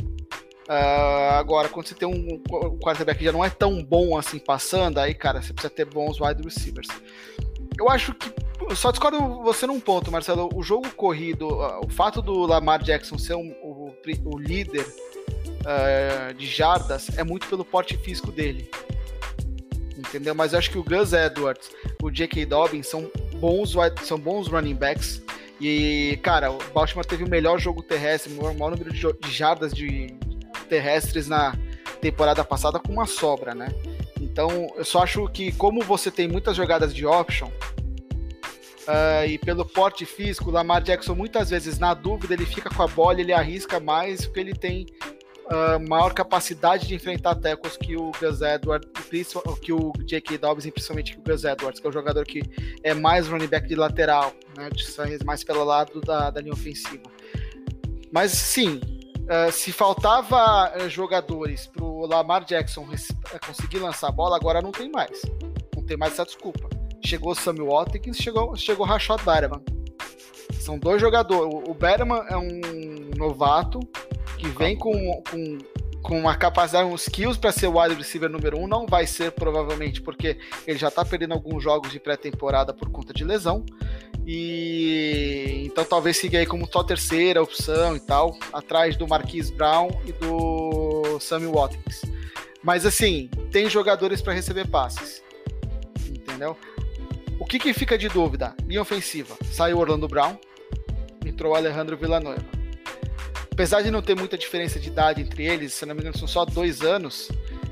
Uh, 0.69 1.33
agora, 1.33 1.67
quando 1.67 1.87
você 1.87 1.95
tem 1.95 2.07
um, 2.07 2.41
quarterback 2.79 3.17
que 3.17 3.25
já 3.25 3.31
não 3.31 3.43
é 3.43 3.49
tão 3.49 3.83
bom 3.83 4.17
assim 4.17 4.37
passando, 4.37 4.99
aí, 4.99 5.15
cara, 5.15 5.41
você 5.41 5.51
precisa 5.51 5.73
ter 5.73 5.85
bons 5.85 6.19
wide 6.19 6.43
receivers. 6.43 6.87
Eu 7.77 7.89
acho 7.89 8.13
que. 8.13 8.31
Só 8.75 8.91
discordo 8.91 9.41
você 9.41 9.65
num 9.65 9.79
ponto, 9.79 10.11
Marcelo. 10.11 10.49
O 10.53 10.61
jogo 10.61 10.87
corrido, 10.91 11.47
uh, 11.47 11.85
o 11.85 11.89
fato 11.89 12.21
do 12.21 12.45
Lamar 12.45 12.83
Jackson 12.83 13.17
ser 13.17 13.35
um, 13.35 13.51
o, 13.63 13.95
o, 14.25 14.37
líder 14.37 14.85
uh, 14.85 16.33
de 16.35 16.45
jardas 16.45 17.09
é 17.17 17.23
muito 17.23 17.47
pelo 17.47 17.65
porte 17.65 17.97
físico 17.97 18.31
dele 18.31 18.69
entendeu? 19.99 20.33
Mas 20.33 20.53
eu 20.53 20.59
acho 20.59 20.71
que 20.71 20.77
o 20.77 20.83
Gus 20.83 21.13
Edwards, 21.13 21.69
o 22.01 22.09
J.K. 22.09 22.45
Dobbins 22.45 22.87
são 22.87 23.11
bons, 23.35 23.73
são 24.03 24.19
bons 24.19 24.47
running 24.47 24.75
backs. 24.75 25.21
E, 25.59 26.17
cara, 26.23 26.51
o 26.51 26.57
Baltimore 26.73 27.05
teve 27.05 27.23
o 27.23 27.29
melhor 27.29 27.59
jogo 27.59 27.83
terrestre, 27.83 28.33
o 28.33 28.37
maior 28.53 28.71
número 28.71 28.93
de 28.93 29.31
jardas 29.31 29.73
de 29.73 30.07
terrestres 30.69 31.27
na 31.27 31.53
temporada 31.99 32.43
passada 32.45 32.79
com 32.79 32.93
uma 32.93 33.05
sobra, 33.05 33.53
né? 33.53 33.67
Então, 34.21 34.71
eu 34.75 34.85
só 34.85 35.03
acho 35.03 35.27
que 35.27 35.51
como 35.51 35.83
você 35.83 36.09
tem 36.09 36.27
muitas 36.27 36.55
jogadas 36.55 36.93
de 36.93 37.05
option, 37.05 37.47
uh, 37.47 39.25
e 39.27 39.37
pelo 39.37 39.65
porte 39.65 40.05
físico, 40.05 40.49
o 40.49 40.53
Lamar 40.53 40.81
Jackson 40.81 41.15
muitas 41.15 41.49
vezes, 41.49 41.77
na 41.77 41.93
dúvida, 41.93 42.33
ele 42.33 42.45
fica 42.45 42.69
com 42.69 42.83
a 42.83 42.87
bola, 42.87 43.19
ele 43.19 43.33
arrisca 43.33 43.79
mais, 43.79 44.25
porque 44.25 44.39
ele 44.39 44.53
tem 44.53 44.85
uh, 45.49 45.89
maior 45.89 46.13
capacidade 46.13 46.87
de 46.87 46.95
enfrentar 46.95 47.35
tecos 47.35 47.75
que 47.75 47.95
o 47.95 48.11
Gus 48.19 48.41
Edwards, 48.41 48.89
que 49.61 49.73
o 49.73 49.91
J.K. 50.05 50.37
Dobbins, 50.37 50.65
e 50.65 50.71
principalmente 50.71 51.13
que 51.13 51.19
o 51.19 51.23
Gus 51.23 51.43
Edwards, 51.43 51.79
que 51.79 51.87
é 51.87 51.89
o 51.89 51.93
jogador 51.93 52.25
que 52.25 52.41
é 52.83 52.93
mais 52.93 53.27
running 53.27 53.47
back 53.47 53.67
de 53.67 53.75
lateral, 53.75 54.33
né, 54.55 54.69
de 54.69 55.25
mais 55.25 55.43
pelo 55.43 55.63
lado 55.63 55.99
da, 56.01 56.29
da 56.29 56.41
linha 56.41 56.53
ofensiva. 56.53 57.03
Mas 58.11 58.31
sim, 58.31 58.79
uh, 59.25 59.51
se 59.51 59.71
faltava 59.71 60.73
uh, 60.77 60.89
jogadores 60.89 61.67
para 61.67 61.83
o 61.83 62.05
Lamar 62.05 62.43
Jackson 62.45 62.87
conseguir 63.45 63.79
lançar 63.79 64.09
a 64.09 64.11
bola, 64.11 64.35
agora 64.35 64.61
não 64.61 64.71
tem 64.71 64.89
mais. 64.89 65.21
Não 65.75 65.85
tem 65.85 65.97
mais 65.97 66.13
essa 66.13 66.25
desculpa. 66.25 66.69
Chegou 67.03 67.33
Sammy 67.33 67.61
Watkins, 67.61 68.17
chegou, 68.17 68.55
chegou 68.55 68.85
o 68.85 68.89
Rashad 68.89 69.21
Berman. 69.23 69.78
São 70.59 70.77
dois 70.77 71.01
jogadores. 71.01 71.53
O 71.67 71.73
Berman 71.73 72.23
é 72.29 72.37
um 72.37 73.11
novato, 73.17 73.79
que 74.37 74.47
vem 74.49 74.77
com, 74.77 75.21
com, 75.29 75.57
com 76.01 76.19
uma 76.19 76.35
capacidade, 76.35 76.87
uns 76.87 77.03
skills 77.03 77.37
para 77.37 77.51
ser 77.51 77.67
o 77.67 77.79
wide 77.79 77.95
receiver 77.95 78.29
número 78.29 78.59
um, 78.59 78.67
não 78.67 78.85
vai 78.85 79.05
ser 79.05 79.31
provavelmente, 79.31 80.01
porque 80.01 80.37
ele 80.65 80.77
já 80.77 80.87
está 80.87 81.03
perdendo 81.03 81.33
alguns 81.33 81.63
jogos 81.63 81.91
de 81.91 81.99
pré-temporada 81.99 82.73
por 82.73 82.89
conta 82.89 83.13
de 83.13 83.23
lesão. 83.23 83.65
E 84.25 85.63
então 85.65 85.83
talvez 85.83 86.17
siga 86.17 86.37
aí 86.37 86.45
como 86.45 86.67
só 86.71 86.83
terceira 86.83 87.41
opção 87.41 87.95
e 87.95 87.99
tal, 87.99 88.37
atrás 88.53 88.95
do 88.95 89.07
Marquise 89.07 89.51
Brown 89.51 89.89
e 90.05 90.11
do 90.11 91.19
Sammy 91.19 91.47
Watkins. 91.47 92.01
Mas 92.61 92.85
assim, 92.85 93.29
tem 93.51 93.69
jogadores 93.69 94.21
para 94.21 94.33
receber 94.33 94.67
passes. 94.67 95.23
Entendeu? 96.07 96.55
O 97.39 97.45
que, 97.45 97.57
que 97.57 97.73
fica 97.73 97.97
de 97.97 98.09
dúvida? 98.09 98.53
Linha 98.65 98.81
ofensiva. 98.81 99.35
Saiu 99.51 99.79
Orlando 99.79 100.07
Brown, 100.07 100.37
entrou 101.25 101.55
Alejandro 101.55 101.97
Villanueva 101.97 102.59
apesar 103.59 103.81
de 103.81 103.91
não 103.91 104.01
ter 104.01 104.15
muita 104.15 104.37
diferença 104.37 104.79
de 104.79 104.87
idade 104.87 105.21
entre 105.21 105.45
eles, 105.45 105.73
se 105.73 105.85
não 105.85 105.93
me 105.93 105.99
engano, 105.99 106.17
são 106.17 106.29
só 106.29 106.45
dois 106.45 106.81
anos. 106.81 107.29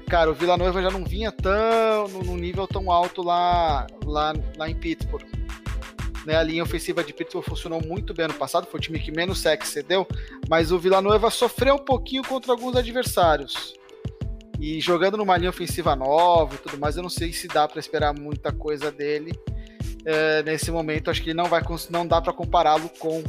Cara, 0.10 0.30
o 0.30 0.34
Vila 0.34 0.58
Nova 0.58 0.82
já 0.82 0.92
não 0.92 1.06
vinha 1.06 1.32
tão 1.32 2.10
num 2.26 2.36
nível 2.36 2.68
tão 2.68 2.92
alto 2.92 3.24
lá, 3.24 3.88
lá, 4.04 4.34
lá 4.58 4.70
em 4.70 4.76
Pittsburgh. 4.76 5.26
Né, 6.26 6.36
a 6.36 6.44
linha 6.44 6.62
ofensiva 6.62 7.02
de 7.06 7.14
Pittsburgh 7.14 7.46
funcionou 7.46 7.82
muito 7.82 8.14
bem 8.14 8.26
ano 8.26 8.34
passado, 8.34 8.68
foi 8.68 8.82
o 8.82 8.84
time 8.84 9.00
que 9.00 9.14
menos 9.14 9.40
sec 9.40 9.64
cedeu, 9.64 10.06
mas 10.50 10.74
o 10.74 10.78
Vila 10.78 11.00
Nova 11.00 11.30
sofreu 11.30 11.76
um 11.76 11.86
pouquinho 11.86 12.22
contra 12.22 12.52
alguns 12.52 12.76
adversários. 12.76 13.74
E 14.60 14.82
jogando 14.82 15.16
numa 15.16 15.38
linha 15.38 15.52
ofensiva 15.52 15.96
nova 15.96 16.56
e 16.56 16.58
tudo 16.58 16.78
mais, 16.78 16.98
eu 16.98 17.04
não 17.04 17.10
sei 17.10 17.32
se 17.32 17.48
dá 17.48 17.66
para 17.66 17.80
esperar 17.80 18.14
muita 18.14 18.52
coisa 18.52 18.92
dele 18.92 19.32
é, 20.08 20.42
nesse 20.44 20.72
momento. 20.72 21.12
Acho 21.12 21.22
que 21.22 21.34
não 21.34 21.46
vai 21.46 21.62
não 21.90 22.08
dá 22.08 22.22
para 22.22 22.32
compará-lo 22.32 22.90
com 22.98 23.22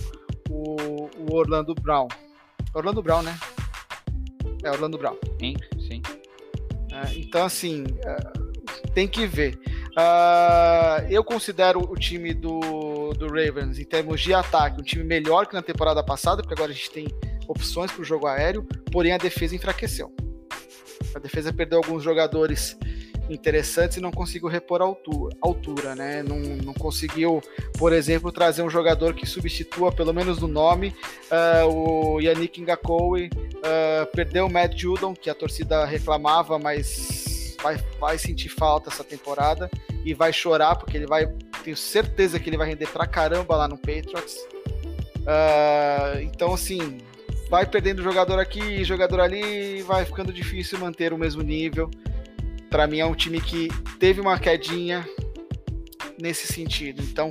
o, 0.49 1.11
o 1.19 1.35
Orlando 1.35 1.75
Brown. 1.75 2.07
Orlando 2.73 3.03
Brown, 3.03 3.23
né? 3.23 3.37
É 4.63 4.71
Orlando 4.71 4.97
Brown. 4.97 5.17
Sim, 5.41 5.57
sim. 5.81 6.03
É, 6.93 7.15
então, 7.19 7.45
assim, 7.45 7.85
é, 8.05 8.89
tem 8.95 9.09
que 9.09 9.27
ver. 9.27 9.59
Uh, 9.91 11.11
eu 11.11 11.25
considero 11.25 11.81
o 11.81 11.97
time 11.97 12.33
do, 12.33 13.13
do 13.15 13.27
Ravens, 13.27 13.81
em 13.81 13.85
termos 13.85 14.21
de 14.21 14.33
ataque, 14.33 14.81
um 14.81 14.85
time 14.85 15.03
melhor 15.03 15.47
que 15.47 15.55
na 15.55 15.63
temporada 15.63 16.05
passada, 16.05 16.41
porque 16.41 16.55
agora 16.55 16.71
a 16.71 16.75
gente 16.75 16.91
tem 16.93 17.09
opções 17.49 17.91
para 17.91 18.03
o 18.03 18.05
jogo 18.05 18.29
aéreo, 18.29 18.65
porém 18.93 19.13
a 19.13 19.19
defesa 19.19 19.57
enfraqueceu. 19.57 20.15
A 21.15 21.19
defesa 21.19 21.53
perdeu 21.53 21.79
alguns 21.79 22.05
jogadores 22.05 22.79
interessantes 23.29 23.97
e 23.97 24.01
não 24.01 24.11
conseguiu 24.11 24.49
repor 24.49 24.81
a 24.81 24.85
altura, 24.85 25.37
altura 25.41 25.95
né? 25.95 26.23
Não, 26.23 26.39
não 26.39 26.75
conseguiu, 26.75 27.41
por 27.79 27.93
exemplo, 27.93 28.33
trazer 28.33 28.63
um 28.63 28.71
jogador 28.71 29.15
que 29.15 29.27
substitua, 29.27 29.93
pelo 29.93 30.13
menos 30.13 30.39
no 30.41 30.49
nome, 30.49 30.95
uh, 31.31 31.67
o 31.69 32.21
Yannick 32.21 32.61
Ngakoue, 32.61 33.31
uh, 33.33 34.07
perdeu 34.15 34.47
o 34.47 34.51
Matt 34.51 34.77
Judon, 34.77 35.15
que 35.15 35.31
a 35.31 35.35
torcida 35.35 35.85
reclamava, 35.85 36.59
mas 36.59 37.57
vai, 37.63 37.77
vai 38.01 38.19
sentir 38.19 38.49
falta 38.49 38.89
essa 38.89 39.05
temporada 39.05 39.71
e 40.05 40.15
vai 40.15 40.33
chorar, 40.33 40.77
porque 40.77 40.97
ele 40.97 41.07
vai, 41.07 41.27
tenho 41.63 41.77
certeza 41.77 42.39
que 42.39 42.49
ele 42.49 42.57
vai 42.57 42.69
render 42.69 42.87
pra 42.89 43.07
caramba 43.07 43.57
lá 43.57 43.69
no 43.69 43.77
Patriots. 43.77 44.37
Uh, 45.19 46.21
então, 46.23 46.55
assim, 46.55 46.99
vai 47.51 47.67
perdendo 47.67 48.03
jogador 48.03 48.39
aqui, 48.39 48.83
jogador 48.85 49.21
ali, 49.21 49.83
vai 49.83 50.05
ficando 50.05 50.33
difícil 50.33 50.79
manter 50.79 51.13
o 51.13 51.19
mesmo 51.19 51.43
nível 51.43 51.91
para 52.71 52.87
mim 52.87 52.99
é 52.99 53.07
um 53.07 53.15
time 53.15 53.41
que 53.41 53.69
teve 53.99 54.21
uma 54.21 54.39
quedinha 54.39 55.07
nesse 56.21 56.47
sentido. 56.53 57.03
Então, 57.03 57.31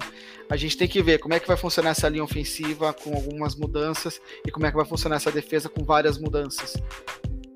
a 0.49 0.55
gente 0.55 0.77
tem 0.77 0.87
que 0.87 1.01
ver 1.01 1.19
como 1.19 1.33
é 1.33 1.39
que 1.39 1.47
vai 1.47 1.57
funcionar 1.57 1.91
essa 1.91 2.07
linha 2.07 2.23
ofensiva 2.23 2.93
com 2.93 3.13
algumas 3.13 3.55
mudanças 3.55 4.21
e 4.45 4.51
como 4.51 4.65
é 4.65 4.71
que 4.71 4.77
vai 4.77 4.85
funcionar 4.85 5.17
essa 5.17 5.31
defesa 5.31 5.67
com 5.69 5.83
várias 5.83 6.17
mudanças. 6.17 6.75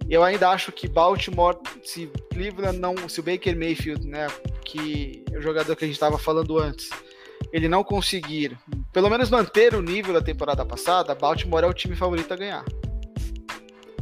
Eu 0.09 0.23
ainda 0.23 0.49
acho 0.49 0.73
que 0.73 0.89
Baltimore, 0.89 1.57
se 1.83 2.11
Cleveland 2.31 2.77
não, 2.77 3.07
se 3.07 3.21
o 3.21 3.23
Baker 3.23 3.55
Mayfield, 3.57 4.05
né, 4.05 4.27
que 4.65 5.23
é 5.31 5.37
o 5.37 5.41
jogador 5.41 5.73
que 5.75 5.85
a 5.85 5.87
gente 5.87 5.95
estava 5.95 6.17
falando 6.17 6.59
antes, 6.59 6.89
ele 7.53 7.69
não 7.69 7.81
conseguir, 7.81 8.57
pelo 8.91 9.09
menos 9.09 9.29
manter 9.29 9.73
o 9.73 9.81
nível 9.81 10.13
da 10.13 10.21
temporada 10.21 10.65
passada, 10.65 11.15
Baltimore 11.15 11.63
é 11.63 11.67
o 11.67 11.73
time 11.73 11.95
favorito 11.95 12.33
a 12.33 12.37
ganhar. 12.37 12.65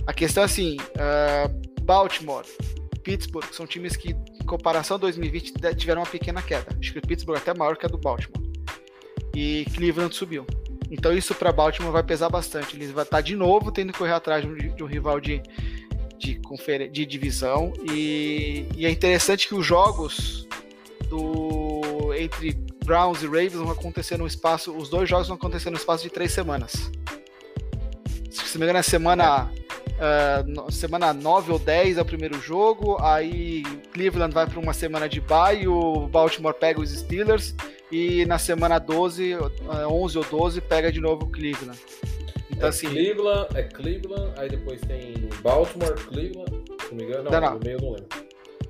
A 0.08 0.14
questão 0.14 0.42
é 0.42 0.46
assim, 0.48 0.78
uh, 0.78 1.84
Baltimore 1.84 2.46
Pittsburgh 3.04 3.46
são 3.52 3.66
times 3.66 3.96
que, 3.96 4.12
em 4.12 4.46
comparação 4.46 4.96
a 4.96 5.00
2020, 5.00 5.54
tiveram 5.76 6.02
uma 6.02 6.08
pequena 6.08 6.42
queda. 6.42 6.76
Acho 6.80 6.94
que 6.94 7.00
o 7.00 7.02
Pittsburgh 7.02 7.38
é 7.38 7.42
até 7.42 7.54
maior 7.58 7.78
que 7.78 7.86
a 7.86 7.90
do 7.90 7.98
Baltimore. 7.98 8.42
E 9.36 9.66
Cleveland 9.76 10.16
subiu. 10.16 10.46
Então 10.92 11.16
isso 11.16 11.36
para 11.36 11.52
Baltimore 11.52 11.92
vai 11.92 12.04
pesar 12.04 12.30
bastante. 12.30 12.76
Eles 12.76 12.92
vão 12.92 13.04
estar 13.04 13.22
de 13.22 13.36
novo 13.36 13.72
tendo 13.72 13.94
que 13.94 14.00
correr 14.00 14.14
atrás 14.14 14.44
de 14.44 14.84
um, 14.84 14.88
rival 14.88 15.20
de, 15.20 15.42
de, 16.18 16.40
de 16.92 17.06
divisão. 17.06 17.74
E, 17.92 18.66
e, 18.76 18.86
é 18.86 18.90
interessante 18.90 19.48
que 19.48 19.56
os 19.56 19.66
jogos 19.66 20.48
do 21.08 22.14
entre 22.18 22.54
Browns 22.84 23.22
e 23.22 23.28
Ravens 23.28 23.54
vão 23.54 23.72
acontecer 23.72 24.18
no 24.18 24.26
espaço. 24.26 24.76
Os 24.76 24.90
dois 24.90 25.08
jogos 25.08 25.28
vão 25.28 25.38
acontecer 25.38 25.70
no 25.70 25.78
espaço 25.78 26.04
de 26.04 26.10
três 26.10 26.32
semanas. 26.32 26.92
Se 28.32 28.58
me 28.58 28.64
engano, 28.64 28.80
na 28.80 28.84
semana 28.84 29.52
Uh, 30.00 30.72
semana 30.72 31.14
9 31.14 31.52
ou 31.52 31.60
10 31.60 31.98
é 31.98 32.02
o 32.02 32.06
primeiro 32.06 32.40
jogo, 32.40 32.98
aí 33.02 33.64
Cleveland 33.92 34.34
vai 34.34 34.48
para 34.48 34.58
uma 34.58 34.72
semana 34.72 35.10
de 35.10 35.20
bye, 35.20 35.68
o 35.68 36.08
Baltimore 36.08 36.54
pega 36.54 36.80
os 36.80 36.90
Steelers, 36.90 37.54
e 37.92 38.26
na 38.26 38.40
semana 38.40 38.80
12, 38.80 39.36
uh, 39.36 39.52
11 39.90 40.18
ou 40.18 40.24
12 40.24 40.62
pega 40.62 40.90
de 40.90 41.02
novo 41.02 41.26
o 41.26 41.30
Cleveland. 41.30 41.78
Então, 42.50 42.68
é 42.68 42.70
assim, 42.70 42.88
Cleveland, 42.88 43.48
é 43.56 43.64
Cleveland, 43.64 44.32
aí 44.38 44.50
depois 44.50 44.80
tem 44.82 45.16
Baltimore, 45.42 45.96
Cleveland, 45.96 46.64
se 46.82 46.90
não 46.92 46.98
me 46.98 47.04
engano, 47.04 47.30
não, 47.30 47.42
não, 47.42 47.54
no 47.56 47.60
meio 47.60 47.82
não 47.82 47.92
lembro. 47.92 48.08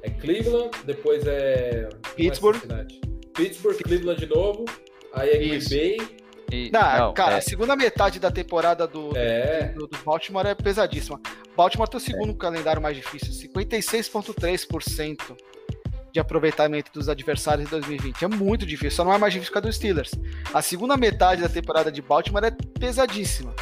É 0.01 0.09
Cleveland, 0.09 0.71
depois 0.85 1.27
é. 1.27 1.89
Pittsburgh. 2.15 2.59
É 2.71 2.85
Pittsburgh, 3.35 3.77
Cleveland 3.77 4.19
de 4.19 4.33
novo, 4.33 4.65
aí 5.13 5.29
é 5.29 5.37
Green 5.37 5.59
Bay, 5.69 5.97
e, 6.51 6.71
não, 6.71 6.97
não, 6.97 7.13
cara, 7.13 7.35
é... 7.35 7.37
a 7.37 7.41
segunda 7.41 7.75
metade 7.75 8.19
da 8.19 8.31
temporada 8.31 8.87
do, 8.87 9.15
é... 9.15 9.67
do, 9.69 9.87
do, 9.87 9.97
Baltimore 10.03 10.47
é 10.47 10.55
pesadíssima. 10.55 11.21
Baltimore 11.55 11.87
tem 11.87 11.97
o 11.97 12.01
segundo 12.01 12.31
é. 12.31 12.35
calendário 12.35 12.81
mais 12.81 12.97
difícil, 12.97 13.31
56,3% 13.33 15.37
de 16.11 16.19
aproveitamento 16.19 16.91
dos 16.91 17.07
adversários 17.07 17.67
em 17.67 17.69
2020. 17.69 18.25
É 18.25 18.27
muito 18.27 18.65
difícil, 18.65 18.91
só 18.91 19.03
não 19.03 19.13
é 19.13 19.17
mais 19.17 19.33
difícil 19.33 19.51
que 19.51 19.59
a 19.59 19.61
dos 19.61 19.75
Steelers. 19.75 20.11
A 20.53 20.61
segunda 20.61 20.97
metade 20.97 21.41
da 21.41 21.49
temporada 21.49 21.91
de 21.91 22.01
Baltimore 22.01 22.45
é 22.45 22.51
pesadíssima. 22.79 23.53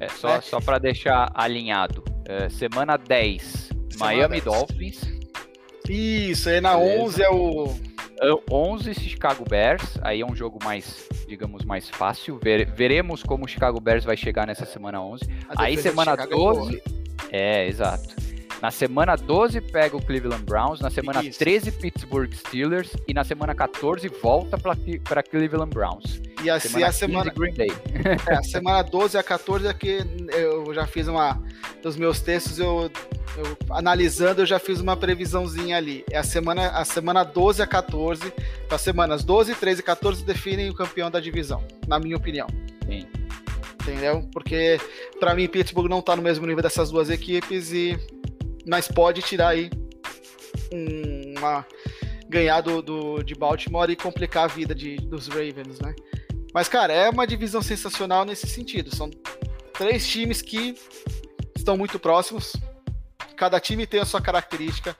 É, 0.00 0.08
só, 0.08 0.36
é. 0.36 0.40
só 0.40 0.60
para 0.60 0.78
deixar 0.78 1.30
alinhado. 1.34 2.04
É, 2.24 2.48
semana 2.48 2.96
10, 2.96 3.70
semana 3.90 3.98
Miami 3.98 4.40
10. 4.40 4.44
Dolphins. 4.44 5.00
Isso, 5.88 6.48
aí 6.48 6.60
na 6.60 6.76
Beleza. 6.76 7.02
11 7.02 7.22
é 7.22 7.30
o 7.30 7.87
11 8.50 8.94
Chicago 8.94 9.44
Bears, 9.48 9.98
aí 10.02 10.20
é 10.20 10.26
um 10.26 10.34
jogo 10.34 10.58
mais, 10.64 11.08
digamos, 11.26 11.64
mais 11.64 11.88
fácil. 11.88 12.38
veremos 12.74 13.22
como 13.22 13.44
o 13.44 13.48
Chicago 13.48 13.80
Bears 13.80 14.04
vai 14.04 14.16
chegar 14.16 14.46
nessa 14.46 14.66
semana 14.66 15.00
11. 15.02 15.24
Aí 15.56 15.76
semana 15.76 16.16
12. 16.16 16.82
É, 17.30 17.64
é, 17.64 17.68
exato. 17.68 18.27
Na 18.60 18.70
semana 18.70 19.14
12 19.14 19.60
pega 19.60 19.96
o 19.96 20.02
Cleveland 20.02 20.42
Browns, 20.42 20.80
na 20.80 20.90
semana 20.90 21.24
Isso. 21.24 21.38
13 21.38 21.72
Pittsburgh 21.72 22.32
Steelers 22.32 22.92
e 23.06 23.14
na 23.14 23.22
semana 23.22 23.54
14 23.54 24.08
volta 24.20 24.58
para 24.58 25.22
Cleveland 25.22 25.72
Browns. 25.72 26.20
E 26.42 26.50
assim 26.50 26.68
semana 26.68 26.86
a 26.88 26.92
semana 26.92 27.30
Green 27.30 27.54
Day. 27.54 27.70
É, 28.28 28.34
a 28.34 28.42
semana 28.42 28.82
12 28.82 29.16
a 29.16 29.22
14 29.22 29.66
é 29.66 29.74
que 29.74 30.00
eu 30.32 30.72
já 30.74 30.86
fiz 30.86 31.06
uma 31.08 31.40
dos 31.82 31.96
meus 31.96 32.20
textos 32.20 32.58
eu, 32.58 32.90
eu, 33.36 33.56
analisando 33.70 34.42
eu 34.42 34.46
já 34.46 34.58
fiz 34.58 34.80
uma 34.80 34.96
previsãozinha 34.96 35.76
ali. 35.76 36.04
É 36.10 36.18
a 36.18 36.22
semana 36.22 36.68
a 36.70 36.84
semana 36.84 37.22
12 37.22 37.62
a 37.62 37.66
14, 37.66 38.32
as 38.70 38.80
semanas 38.80 39.24
12, 39.24 39.54
13 39.54 39.80
e 39.80 39.84
14 39.84 40.24
definem 40.24 40.70
o 40.70 40.74
campeão 40.74 41.10
da 41.10 41.20
divisão, 41.20 41.62
na 41.86 41.98
minha 41.98 42.16
opinião. 42.16 42.48
Sim 42.86 43.06
entendeu? 43.88 44.28
Porque 44.32 44.78
para 45.18 45.34
mim 45.34 45.48
Pittsburgh 45.48 45.88
não 45.88 46.02
tá 46.02 46.14
no 46.14 46.22
mesmo 46.22 46.46
nível 46.46 46.62
dessas 46.62 46.90
duas 46.90 47.08
equipes 47.08 47.72
e 47.72 47.98
mas 48.68 48.86
pode 48.86 49.22
tirar 49.22 49.48
aí 49.48 49.70
uma 50.70 51.66
ganhar 52.28 52.60
do, 52.60 52.82
do, 52.82 53.22
de 53.22 53.34
Baltimore 53.34 53.90
e 53.90 53.96
complicar 53.96 54.44
a 54.44 54.46
vida 54.48 54.74
de, 54.74 54.96
dos 54.96 55.28
Ravens, 55.28 55.80
né? 55.80 55.94
Mas, 56.52 56.68
cara, 56.68 56.92
é 56.92 57.08
uma 57.08 57.26
divisão 57.26 57.62
sensacional 57.62 58.24
nesse 58.24 58.46
sentido. 58.46 58.94
São 58.94 59.10
três 59.72 60.06
times 60.06 60.42
que 60.42 60.74
estão 61.56 61.76
muito 61.76 61.98
próximos. 61.98 62.54
Cada 63.36 63.58
time 63.58 63.86
tem 63.86 64.00
a 64.00 64.04
sua 64.04 64.20
característica. 64.20 64.96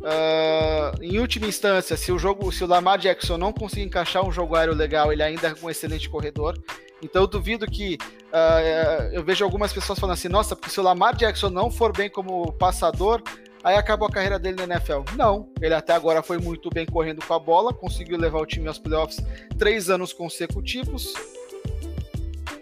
Uh, 0.00 1.02
em 1.02 1.18
última 1.18 1.46
instância, 1.46 1.96
se 1.96 2.12
o 2.12 2.18
jogo, 2.18 2.52
se 2.52 2.62
o 2.62 2.66
Lamar 2.66 2.98
Jackson 2.98 3.36
não 3.36 3.52
conseguir 3.52 3.82
encaixar 3.82 4.24
um 4.24 4.30
jogo 4.30 4.54
aéreo 4.54 4.74
legal, 4.74 5.12
ele 5.12 5.22
ainda 5.22 5.48
é 5.48 5.54
um 5.64 5.68
excelente 5.68 6.08
corredor. 6.08 6.56
Então 7.02 7.22
eu 7.22 7.26
duvido 7.26 7.66
que 7.66 7.98
uh, 8.32 9.12
eu 9.12 9.24
vejo 9.24 9.44
algumas 9.44 9.72
pessoas 9.72 9.98
falando 9.98 10.14
assim, 10.14 10.28
nossa, 10.28 10.54
porque 10.54 10.70
se 10.70 10.80
o 10.80 10.82
Lamar 10.82 11.16
Jackson 11.16 11.50
não 11.50 11.70
for 11.70 11.96
bem 11.96 12.08
como 12.08 12.52
passador, 12.52 13.22
aí 13.62 13.76
acabou 13.76 14.08
a 14.08 14.10
carreira 14.10 14.38
dele 14.38 14.66
na 14.66 14.74
NFL. 14.74 15.00
Não, 15.16 15.48
ele 15.60 15.74
até 15.74 15.92
agora 15.92 16.22
foi 16.22 16.38
muito 16.38 16.70
bem 16.70 16.86
correndo 16.86 17.24
com 17.24 17.34
a 17.34 17.38
bola, 17.38 17.72
conseguiu 17.72 18.16
levar 18.16 18.38
o 18.38 18.46
time 18.46 18.68
aos 18.68 18.78
playoffs 18.78 19.18
três 19.58 19.90
anos 19.90 20.12
consecutivos. 20.12 21.12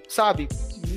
Sabe, 0.08 0.48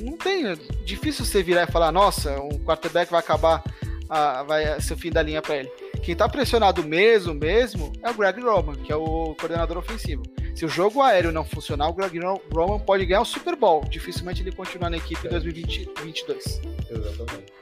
não 0.04 0.16
tem. 0.16 0.46
É 0.46 0.54
difícil 0.84 1.24
você 1.24 1.42
virar 1.42 1.64
e 1.64 1.72
falar, 1.72 1.90
nossa, 1.90 2.40
um 2.40 2.58
quarterback 2.64 3.10
vai 3.10 3.20
acabar, 3.20 3.62
uh, 4.04 4.46
vai 4.46 4.80
ser 4.80 4.94
o 4.94 4.96
fim 4.96 5.10
da 5.10 5.22
linha 5.22 5.42
para 5.42 5.56
ele. 5.56 5.87
Quem 6.02 6.16
tá 6.16 6.28
pressionado 6.28 6.82
mesmo, 6.82 7.34
mesmo, 7.34 7.92
é 8.02 8.10
o 8.10 8.14
Greg 8.14 8.40
Roman, 8.40 8.74
que 8.74 8.90
é 8.90 8.96
o 8.96 9.34
coordenador 9.34 9.76
ofensivo. 9.76 10.22
Se 10.54 10.64
o 10.64 10.68
jogo 10.68 11.02
aéreo 11.02 11.30
não 11.30 11.44
funcionar, 11.44 11.88
o 11.88 11.92
Greg 11.92 12.18
Roman 12.52 12.78
pode 12.78 13.04
ganhar 13.04 13.20
o 13.20 13.24
Super 13.24 13.54
Bowl. 13.54 13.84
Dificilmente 13.84 14.42
ele 14.42 14.50
continuar 14.50 14.90
na 14.90 14.96
equipe 14.96 15.26
em 15.26 15.30
2022. 15.30 16.60
Exatamente. 16.90 17.52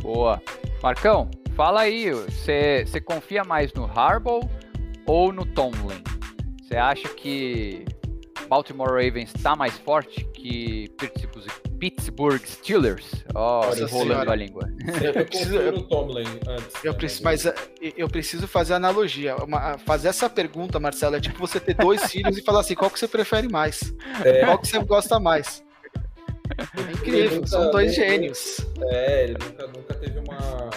Boa. 0.00 0.42
Marcão, 0.82 1.30
fala 1.54 1.82
aí, 1.82 2.10
você 2.10 3.00
confia 3.04 3.44
mais 3.44 3.72
no 3.74 3.84
Harbaugh 3.84 4.48
ou 5.06 5.32
no 5.32 5.46
Tomlin? 5.46 6.02
Você 6.62 6.76
acha 6.76 7.08
que 7.08 7.84
Baltimore 8.48 8.90
Ravens 8.90 9.32
está 9.34 9.56
mais 9.56 9.74
forte 9.78 10.24
que 10.32 10.90
Pittsburgh 11.78 12.42
Steelers? 12.44 13.24
Ó, 13.34 13.68
oh, 13.68 13.76
enrolando 13.76 14.30
a 14.30 14.34
língua. 14.34 14.68
Eu 15.02 15.12
preciso 15.24 15.72
no 15.72 15.82
Tomlin 15.82 16.26
antes. 16.48 16.84
Eu 16.84 16.92
né, 16.92 16.98
preciso, 16.98 17.24
mas 17.24 17.46
eh, 17.46 17.54
eu 17.96 18.08
preciso 18.08 18.46
fazer 18.46 18.74
analogia. 18.74 19.36
Uma, 19.36 19.78
fazer 19.78 20.08
essa 20.08 20.28
pergunta, 20.28 20.78
Marcelo, 20.78 21.16
é 21.16 21.20
tipo 21.20 21.38
você 21.38 21.58
ter 21.58 21.74
dois 21.74 22.04
filhos 22.10 22.36
e 22.38 22.42
falar 22.42 22.60
assim, 22.60 22.74
qual 22.74 22.90
que 22.90 22.98
você 22.98 23.08
prefere 23.08 23.48
mais? 23.48 23.94
É. 24.24 24.44
Qual 24.44 24.58
que 24.58 24.68
você 24.68 24.78
gosta 24.78 25.18
mais? 25.18 25.64
É 26.58 26.92
incrível, 26.92 27.36
nunca, 27.36 27.46
são 27.46 27.70
dois 27.70 27.96
nunca, 27.96 28.08
gênios. 28.08 28.66
É, 28.90 29.24
ele 29.24 29.32
nunca, 29.34 29.66
nunca 29.66 29.94
teve 29.94 30.18
uma 30.18 30.70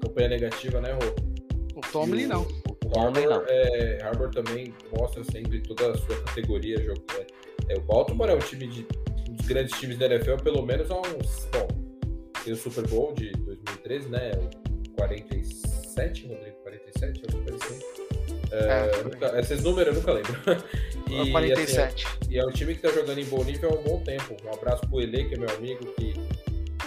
campanha 0.00 0.28
negativa, 0.28 0.80
né, 0.80 0.92
Rô? 0.92 1.32
O 1.76 1.80
Tomlin 1.80 2.26
não. 2.26 2.46
O 2.94 3.00
Harbour, 3.00 3.44
é, 3.48 3.98
Harbour 4.02 4.30
também 4.30 4.74
mostra 4.98 5.24
sempre 5.24 5.60
toda 5.60 5.92
a 5.92 5.98
sua 5.98 6.22
categoria. 6.22 6.82
Jogo, 6.82 7.02
é, 7.18 7.72
é, 7.72 7.76
o 7.76 7.80
Baltimore 7.80 8.30
é 8.30 8.34
um 8.34 8.38
time 8.38 8.66
de 8.66 8.86
um 9.28 9.34
dos 9.34 9.46
grandes 9.46 9.78
times 9.78 9.98
da 9.98 10.06
NFL, 10.06 10.36
pelo 10.42 10.64
menos 10.64 10.90
há 10.90 11.00
uns. 11.00 11.48
Bom, 11.52 11.68
tem 12.44 12.52
o 12.52 12.56
Super 12.56 12.86
Bowl 12.88 13.12
de 13.14 13.32
2013, 13.32 14.08
né? 14.08 14.32
O 14.36 14.90
46 14.96 15.72
47, 15.94 16.26
Rodrigo? 16.26 16.56
47? 16.62 17.22
Eu 18.50 18.58
é, 18.58 18.90
é 18.90 19.04
nunca, 19.04 19.40
esses 19.40 19.62
números 19.62 19.94
eu 19.94 20.00
nunca 20.00 20.12
lembro. 20.12 20.32
E, 21.12 21.30
47. 21.30 22.06
Assim, 22.06 22.16
e 22.30 22.38
é 22.38 22.46
um 22.46 22.50
time 22.50 22.74
que 22.74 22.80
tá 22.80 22.88
jogando 22.88 23.18
em 23.18 23.24
bom 23.26 23.44
nível 23.44 23.68
há 23.68 23.74
um 23.74 23.82
bom 23.82 24.02
tempo. 24.02 24.34
Um 24.46 24.54
abraço 24.54 24.80
pro 24.88 24.98
Ele, 24.98 25.24
que 25.24 25.34
é 25.34 25.38
meu 25.38 25.50
amigo, 25.50 25.84
que 25.92 26.14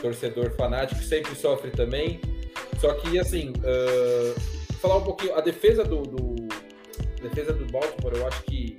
torcedor 0.01 0.49
fanático, 0.55 0.99
sempre 1.03 1.35
sofre 1.35 1.69
também. 1.69 2.19
Só 2.79 2.95
que, 2.95 3.19
assim, 3.19 3.49
uh, 3.49 4.54
falar 4.85 4.97
um 4.97 5.03
pouquinho, 5.03 5.35
a 5.35 5.41
defesa 5.41 5.83
do, 5.83 6.03
do, 6.03 6.35
a 7.19 7.27
defesa 7.27 7.53
do 7.53 7.65
Baltimore, 7.71 8.13
eu 8.15 8.27
acho 8.27 8.43
que 8.43 8.77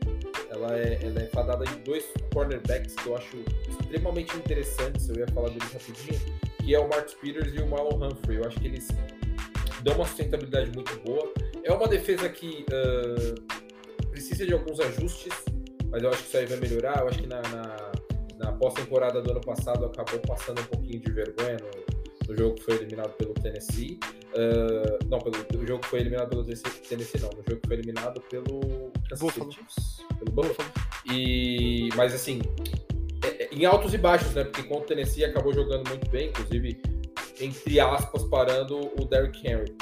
ela 0.50 0.78
é, 0.78 1.00
ela 1.02 1.20
é 1.20 1.26
fadada 1.26 1.64
em 1.64 1.82
dois 1.82 2.04
cornerbacks 2.32 2.94
que 2.94 3.08
eu 3.08 3.16
acho 3.16 3.36
extremamente 3.68 4.36
interessantes, 4.36 5.08
eu 5.08 5.16
ia 5.16 5.26
falar 5.28 5.48
deles 5.48 5.72
rapidinho, 5.72 6.20
que 6.64 6.74
é 6.74 6.78
o 6.78 6.88
Marcus 6.88 7.14
Peters 7.14 7.52
e 7.54 7.58
o 7.58 7.66
Marlon 7.66 8.06
Humphrey. 8.06 8.38
Eu 8.38 8.44
acho 8.46 8.60
que 8.60 8.68
eles 8.68 8.86
dão 9.82 9.96
uma 9.96 10.06
sustentabilidade 10.06 10.70
muito 10.72 10.96
boa. 11.00 11.32
É 11.64 11.72
uma 11.72 11.88
defesa 11.88 12.28
que 12.28 12.64
uh, 12.70 14.06
precisa 14.10 14.46
de 14.46 14.52
alguns 14.52 14.78
ajustes, 14.78 15.34
mas 15.90 16.04
eu 16.04 16.10
acho 16.10 16.22
que 16.22 16.28
isso 16.28 16.36
aí 16.36 16.46
vai 16.46 16.58
melhorar. 16.58 17.00
Eu 17.00 17.08
acho 17.08 17.18
que 17.18 17.26
na, 17.26 17.42
na, 17.42 17.92
na 18.38 18.52
pós-temporada 18.52 19.20
do 19.20 19.32
ano 19.32 19.40
passado 19.40 19.84
acabou 19.86 20.20
passando 20.20 20.60
um 20.60 20.64
pouquinho 20.66 21.00
de 21.00 21.10
vergonha 21.10 21.56
no, 21.56 21.95
no 22.28 22.36
jogo 22.36 22.54
que 22.56 22.62
foi 22.62 22.74
eliminado 22.74 23.12
pelo 23.12 23.34
Tennessee. 23.34 23.98
Uh, 24.34 25.06
não, 25.08 25.18
pelo 25.18 25.36
o 25.62 25.66
jogo 25.66 25.82
que 25.82 25.88
foi 25.88 26.00
eliminado 26.00 26.28
pelo 26.28 26.44
Tennessee, 26.44 27.20
não. 27.20 27.30
No 27.30 27.42
jogo 27.48 27.60
que 27.60 27.68
foi 27.68 27.76
eliminado 27.76 28.20
pelo 28.22 28.90
Buffalo. 29.18 29.50
Pelo 30.18 30.32
Buffalo. 30.32 30.68
E, 31.10 31.88
mas 31.96 32.14
assim, 32.14 32.40
é, 33.24 33.44
é, 33.44 33.48
em 33.52 33.64
altos 33.64 33.94
e 33.94 33.98
baixos, 33.98 34.34
né? 34.34 34.44
Porque 34.44 34.62
contra 34.62 34.84
o 34.84 34.86
Tennessee 34.86 35.24
acabou 35.24 35.52
jogando 35.52 35.88
muito 35.88 36.08
bem, 36.10 36.28
inclusive, 36.28 36.80
entre 37.40 37.80
aspas, 37.80 38.24
parando 38.24 38.90
o 39.00 39.04
Derrick 39.04 39.46
Henry. 39.46 39.72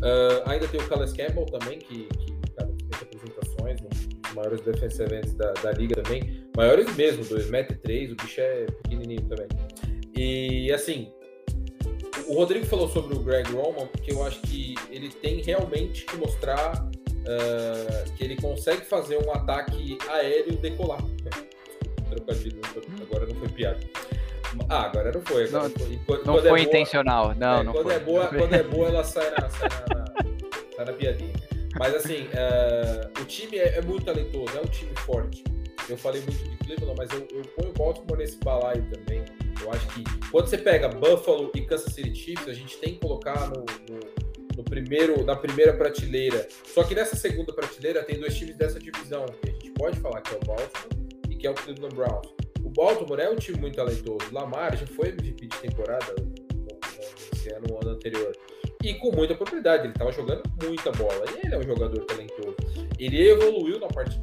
Uh, 0.00 0.42
ainda 0.46 0.68
tem 0.68 0.80
o 0.80 0.88
Calais 0.88 1.12
Campbell 1.12 1.46
também, 1.46 1.78
que, 1.78 2.04
que 2.04 2.50
cara, 2.56 2.70
tem 2.70 2.88
apresentações, 3.00 3.80
um 3.80 3.88
dos 3.88 4.34
maiores 4.34 4.60
defensive 4.60 5.14
ends 5.14 5.34
da, 5.34 5.52
da 5.52 5.72
liga 5.72 6.02
também. 6.02 6.44
Maiores 6.56 6.94
mesmo, 6.96 7.24
2,3m, 7.24 8.12
o 8.12 8.16
bicho 8.16 8.40
é 8.40 8.66
pequenininho 8.82 9.22
também. 9.22 9.48
E 10.16 10.70
assim, 10.72 11.12
o 12.28 12.34
Rodrigo 12.34 12.66
falou 12.66 12.88
sobre 12.88 13.16
o 13.16 13.20
Greg 13.20 13.50
Roman, 13.52 13.86
porque 13.86 14.12
eu 14.12 14.24
acho 14.24 14.40
que 14.42 14.74
ele 14.90 15.08
tem 15.08 15.42
realmente 15.42 16.04
que 16.04 16.16
mostrar 16.16 16.72
uh, 16.74 18.12
que 18.16 18.24
ele 18.24 18.36
consegue 18.36 18.84
fazer 18.84 19.18
um 19.18 19.30
ataque 19.32 19.98
aéreo 20.10 20.56
decolar. 20.56 21.02
Trocadilho, 22.10 22.60
agora 23.02 23.26
não 23.26 23.34
foi 23.34 23.48
piada. 23.48 23.80
Ah, 24.68 24.82
agora 24.84 25.10
não 25.12 25.20
foi. 25.22 25.44
Agora 25.44 25.64
não, 25.64 25.70
foi, 25.70 26.00
quando, 26.06 26.24
não 26.24 26.34
quando 26.34 26.48
foi 26.48 26.60
é 26.60 26.62
intencional. 26.62 27.24
Boa, 27.24 27.34
não, 27.34 27.60
é, 27.60 27.62
não 27.64 27.72
quando 27.72 27.84
foi. 27.84 27.94
É 27.94 27.98
boa, 27.98 28.26
quando 28.28 28.52
é 28.54 28.62
boa, 28.62 28.88
ela 28.88 29.04
sai 29.04 29.30
na, 29.30 29.48
sai 29.50 29.68
na, 29.68 29.96
na, 29.96 30.14
sai 30.76 30.84
na 30.84 30.92
piadinha. 30.92 31.32
Mas 31.78 31.94
assim, 31.94 32.28
uh, 32.28 33.20
o 33.20 33.24
time 33.24 33.58
é, 33.58 33.78
é, 33.78 33.82
muito 33.82 34.04
talentoso, 34.04 34.56
é 34.56 34.60
um 34.60 34.66
time 34.66 34.94
forte. 35.00 35.42
Eu 35.88 35.98
falei 35.98 36.22
muito 36.22 36.42
de 36.42 36.56
Cleveland, 36.58 36.94
mas 36.96 37.10
eu, 37.12 37.26
eu 37.30 37.42
ponho 37.56 37.72
Baltimore 37.72 38.18
nesse 38.18 38.38
balaio 38.38 38.84
também. 38.90 39.24
Eu 39.62 39.70
acho 39.70 39.86
que 39.88 40.04
quando 40.30 40.46
você 40.46 40.58
pega 40.58 40.88
Buffalo 40.88 41.50
e 41.54 41.60
Kansas 41.62 41.92
City 41.92 42.14
Chiefs, 42.14 42.48
a 42.48 42.54
gente 42.54 42.78
tem 42.78 42.94
que 42.94 43.00
colocar 43.00 43.48
no, 43.50 43.64
no, 43.90 44.00
no 44.56 44.64
primeiro, 44.64 45.24
na 45.24 45.36
primeira 45.36 45.74
prateleira. 45.74 46.46
Só 46.64 46.84
que 46.84 46.94
nessa 46.94 47.16
segunda 47.16 47.52
prateleira 47.52 48.02
tem 48.02 48.18
dois 48.18 48.34
times 48.36 48.56
dessa 48.56 48.78
divisão, 48.78 49.26
que 49.42 49.50
a 49.50 49.52
gente 49.52 49.70
pode 49.72 50.00
falar 50.00 50.20
que 50.22 50.34
é 50.34 50.38
o 50.38 50.46
Baltimore 50.46 50.88
e 51.30 51.36
que 51.36 51.46
é 51.46 51.50
o 51.50 51.54
Cleveland 51.54 51.94
Browns. 51.94 52.28
O 52.64 52.70
Baltimore 52.70 53.20
é 53.20 53.28
um 53.28 53.36
time 53.36 53.58
muito 53.58 53.76
talentoso. 53.76 54.32
Lamar 54.32 54.76
já 54.76 54.86
foi 54.86 55.08
MVP 55.08 55.46
de 55.46 55.58
temporada 55.58 56.14
esse 57.32 57.52
ano, 57.52 57.66
no 57.68 57.76
ano 57.76 57.90
anterior. 57.90 58.32
E 58.82 58.94
com 58.94 59.12
muita 59.12 59.34
propriedade, 59.34 59.84
ele 59.84 59.92
estava 59.92 60.12
jogando 60.12 60.42
muita 60.62 60.90
bola. 60.92 61.24
E 61.30 61.46
ele 61.46 61.54
é 61.54 61.58
um 61.58 61.62
jogador 61.62 62.04
talentoso. 62.04 62.56
Ele 62.98 63.28
evoluiu 63.28 63.78
na 63.78 63.88
parte 63.88 64.18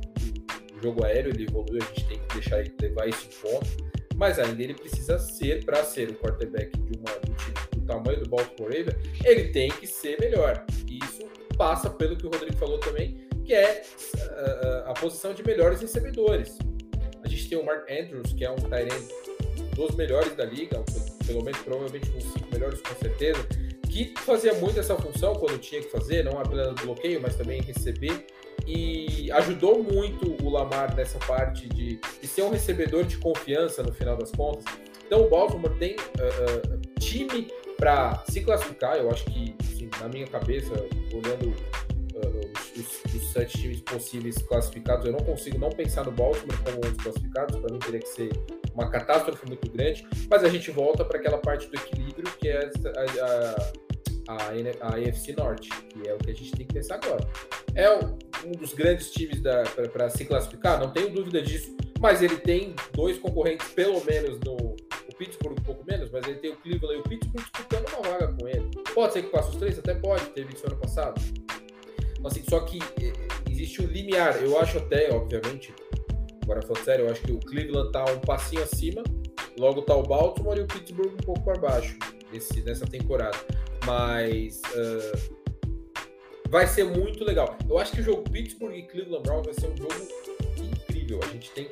jogo 0.82 1.04
aéreo, 1.04 1.32
ele 1.32 1.44
evoluiu, 1.44 1.82
a 1.82 1.86
gente 1.94 2.08
tem 2.08 2.20
que 2.20 2.34
deixar 2.36 2.60
ele 2.60 2.74
levar 2.82 3.08
esse 3.08 3.28
ponto. 3.42 3.92
Mas 4.16 4.38
ainda 4.38 4.62
ele 4.62 4.74
precisa 4.74 5.18
ser, 5.18 5.66
para 5.66 5.84
ser 5.84 6.10
o 6.10 6.16
quarterback 6.16 6.78
de, 6.78 6.98
uma, 7.00 7.12
um 7.12 7.34
time 7.36 7.56
do 7.72 7.82
tamanho 7.82 8.20
do 8.20 8.30
Baltimore 8.30 8.72
Ravens, 8.72 8.96
ele 9.24 9.50
tem 9.50 9.72
que 9.72 9.88
ser 9.88 10.20
melhor. 10.20 10.64
E 10.88 11.00
isso 11.00 11.24
passa 11.58 11.90
pelo 11.90 12.16
que 12.16 12.28
o 12.28 12.30
Rodrigo 12.30 12.56
falou 12.58 12.78
também, 12.80 13.28
que 13.44 13.54
é 13.54 13.84
a, 14.18 14.88
a, 14.88 14.92
a 14.92 14.94
posição 14.94 15.34
de 15.34 15.44
melhores 15.44 15.82
recebedores. 15.82 16.58
A 17.24 17.28
gente 17.28 17.50
tem 17.50 17.58
o 17.58 17.66
Mark 17.66 17.90
Andrews, 17.90 18.34
que 18.34 18.46
é 18.46 18.52
um 18.52 18.56
Tyrant 18.56 19.04
dos 19.76 19.96
melhores 19.96 20.36
da 20.36 20.46
liga, 20.46 20.84
pelo 21.26 21.44
menos 21.44 21.60
provavelmente 21.62 22.10
um 22.10 22.14
dos 22.14 22.24
cinco 22.24 22.48
melhores 22.52 22.82
com 22.82 22.96
certeza, 22.96 23.44
que 23.90 24.14
fazia 24.20 24.54
muito 24.56 24.80
essa 24.80 24.96
função 24.96 25.36
quando 25.36 25.60
tinha 25.60 25.82
que 25.82 25.90
fazer, 25.90 26.24
não 26.24 26.40
apenas 26.40 26.74
bloqueio, 26.82 27.22
mas 27.22 27.36
também 27.36 27.62
receber. 27.62 28.26
E 28.68 29.32
ajudou 29.32 29.84
muito 29.84 30.36
o 30.44 30.50
Lamar 30.50 30.96
nessa 30.96 31.20
parte 31.20 31.68
de, 31.70 32.00
de 32.22 32.28
ser 32.28 32.44
um 32.44 32.50
recebedor 32.50 33.04
de 33.04 33.18
confiança 33.18 33.84
no 33.84 33.94
final 33.94 34.16
das 34.16 34.32
contas. 34.32 34.66
Então 35.06 35.26
o 35.26 35.30
Baltimore 35.30 35.74
tem 35.78 35.96
uh, 35.96 36.76
uh, 36.76 37.00
time 37.00 37.48
para 37.78 38.24
se 38.30 38.42
classificar. 38.42 38.98
Eu 38.98 39.10
acho 39.10 39.26
que, 39.26 39.56
assim, 39.62 39.90
na 40.00 40.08
minha 40.08 40.28
cabeça, 40.28 40.72
olhando 41.14 41.54
os, 42.78 43.14
os, 43.14 43.32
sete 43.32 43.58
times 43.58 43.82
possíveis 43.82 44.38
classificados, 44.40 45.06
eu 45.06 45.12
não 45.12 45.20
consigo 45.20 45.58
não 45.58 45.70
pensar 45.70 46.06
no 46.06 46.12
Baltimore 46.12 46.58
como 46.64 46.78
um 46.78 46.82
dos 46.82 47.04
classificados, 47.04 47.60
para 47.60 47.72
mim 47.72 47.80
teria 47.80 48.00
que 48.00 48.10
ser 48.10 48.30
uma 48.74 48.90
catástrofe 48.90 49.46
muito 49.48 49.70
grande, 49.72 50.08
mas 50.30 50.44
a 50.44 50.50
gente 50.50 50.72
volta 50.72 51.04
para 51.04 51.18
aquela 51.18 51.38
parte 51.38 51.68
do 51.68 51.76
equilíbrio 51.76 52.32
que 52.40 52.48
é 52.48 52.70
a, 52.86 53.26
a, 53.26 53.74
a, 54.38 54.88
a 54.88 54.96
AFC 54.96 55.34
Norte, 55.36 55.70
que 55.70 56.08
é 56.08 56.14
o 56.14 56.18
que 56.18 56.32
a 56.32 56.34
gente 56.34 56.52
tem 56.52 56.66
que 56.66 56.74
pensar 56.74 56.96
agora. 56.96 57.28
É 57.76 57.90
um, 57.94 58.52
dos 58.52 58.74
grandes 58.74 59.12
times 59.12 59.42
para 59.94 60.10
se 60.10 60.26
classificar, 60.26 60.80
não 60.80 60.92
tenho 60.92 61.10
dúvida 61.12 61.42
disso, 61.42 61.76
mas 62.00 62.22
ele 62.22 62.38
tem 62.38 62.76
dois 62.94 63.18
concorrentes, 63.18 63.68
pelo 63.70 64.04
menos 64.04 64.40
no, 64.40 64.56
o 64.56 65.16
Pittsburgh 65.18 65.60
um 65.60 65.64
pouco 65.64 65.86
menos, 65.86 66.10
mas 66.12 66.26
ele 66.28 66.40
tem 66.40 66.52
o 66.52 66.56
Cleveland 66.58 66.98
e 66.98 67.00
o 67.00 67.04
Pittsburgh 67.04 67.44
disputando 67.44 67.88
uma 67.94 68.10
vaga 68.10 68.34
com 68.34 68.48
ele. 68.48 68.70
Pode 68.94 69.14
ser 69.14 69.24
que 69.24 69.30
passe 69.30 69.50
os 69.50 69.56
três? 69.58 69.78
Até 69.78 69.94
pode, 69.94 70.26
teve 70.32 70.54
isso 70.54 70.66
ano 70.66 70.78
passado. 70.78 71.22
Assim, 72.24 72.44
só 72.48 72.60
que 72.62 72.80
eh, 73.02 73.14
existe 73.50 73.82
um 73.82 73.86
limiar. 73.86 74.42
Eu 74.42 74.60
acho 74.60 74.78
até, 74.78 75.12
obviamente, 75.12 75.74
agora 76.44 76.62
falando 76.62 76.84
sério, 76.84 77.06
eu 77.06 77.12
acho 77.12 77.22
que 77.22 77.32
o 77.32 77.40
Cleveland 77.40 77.92
tá 77.92 78.06
um 78.06 78.20
passinho 78.20 78.64
acima, 78.64 79.04
logo 79.58 79.82
tá 79.82 79.96
o 79.96 80.04
Baltimore 80.04 80.58
e 80.58 80.62
o 80.62 80.68
Pittsburgh 80.68 81.14
um 81.14 81.18
pouco 81.18 81.44
para 81.44 81.60
baixo 81.60 81.98
nessa 82.66 82.86
temporada. 82.86 83.38
Mas 83.86 84.62
uh, 84.76 85.36
vai 86.50 86.68
ser 86.68 86.84
muito 86.84 87.24
legal. 87.24 87.58
Eu 87.70 87.78
acho 87.78 87.92
que 87.92 88.02
o 88.02 88.04
jogo 88.04 88.24
Pittsburgh 88.30 88.76
e 88.76 88.84
Cleveland 88.84 89.24
Browns 89.24 89.46
vai 89.46 89.54
ser 89.54 89.68
um 89.68 89.78
jogo 89.78 89.94
incrível. 90.58 91.20
A 91.24 91.28
gente 91.28 91.52
tem 91.52 91.68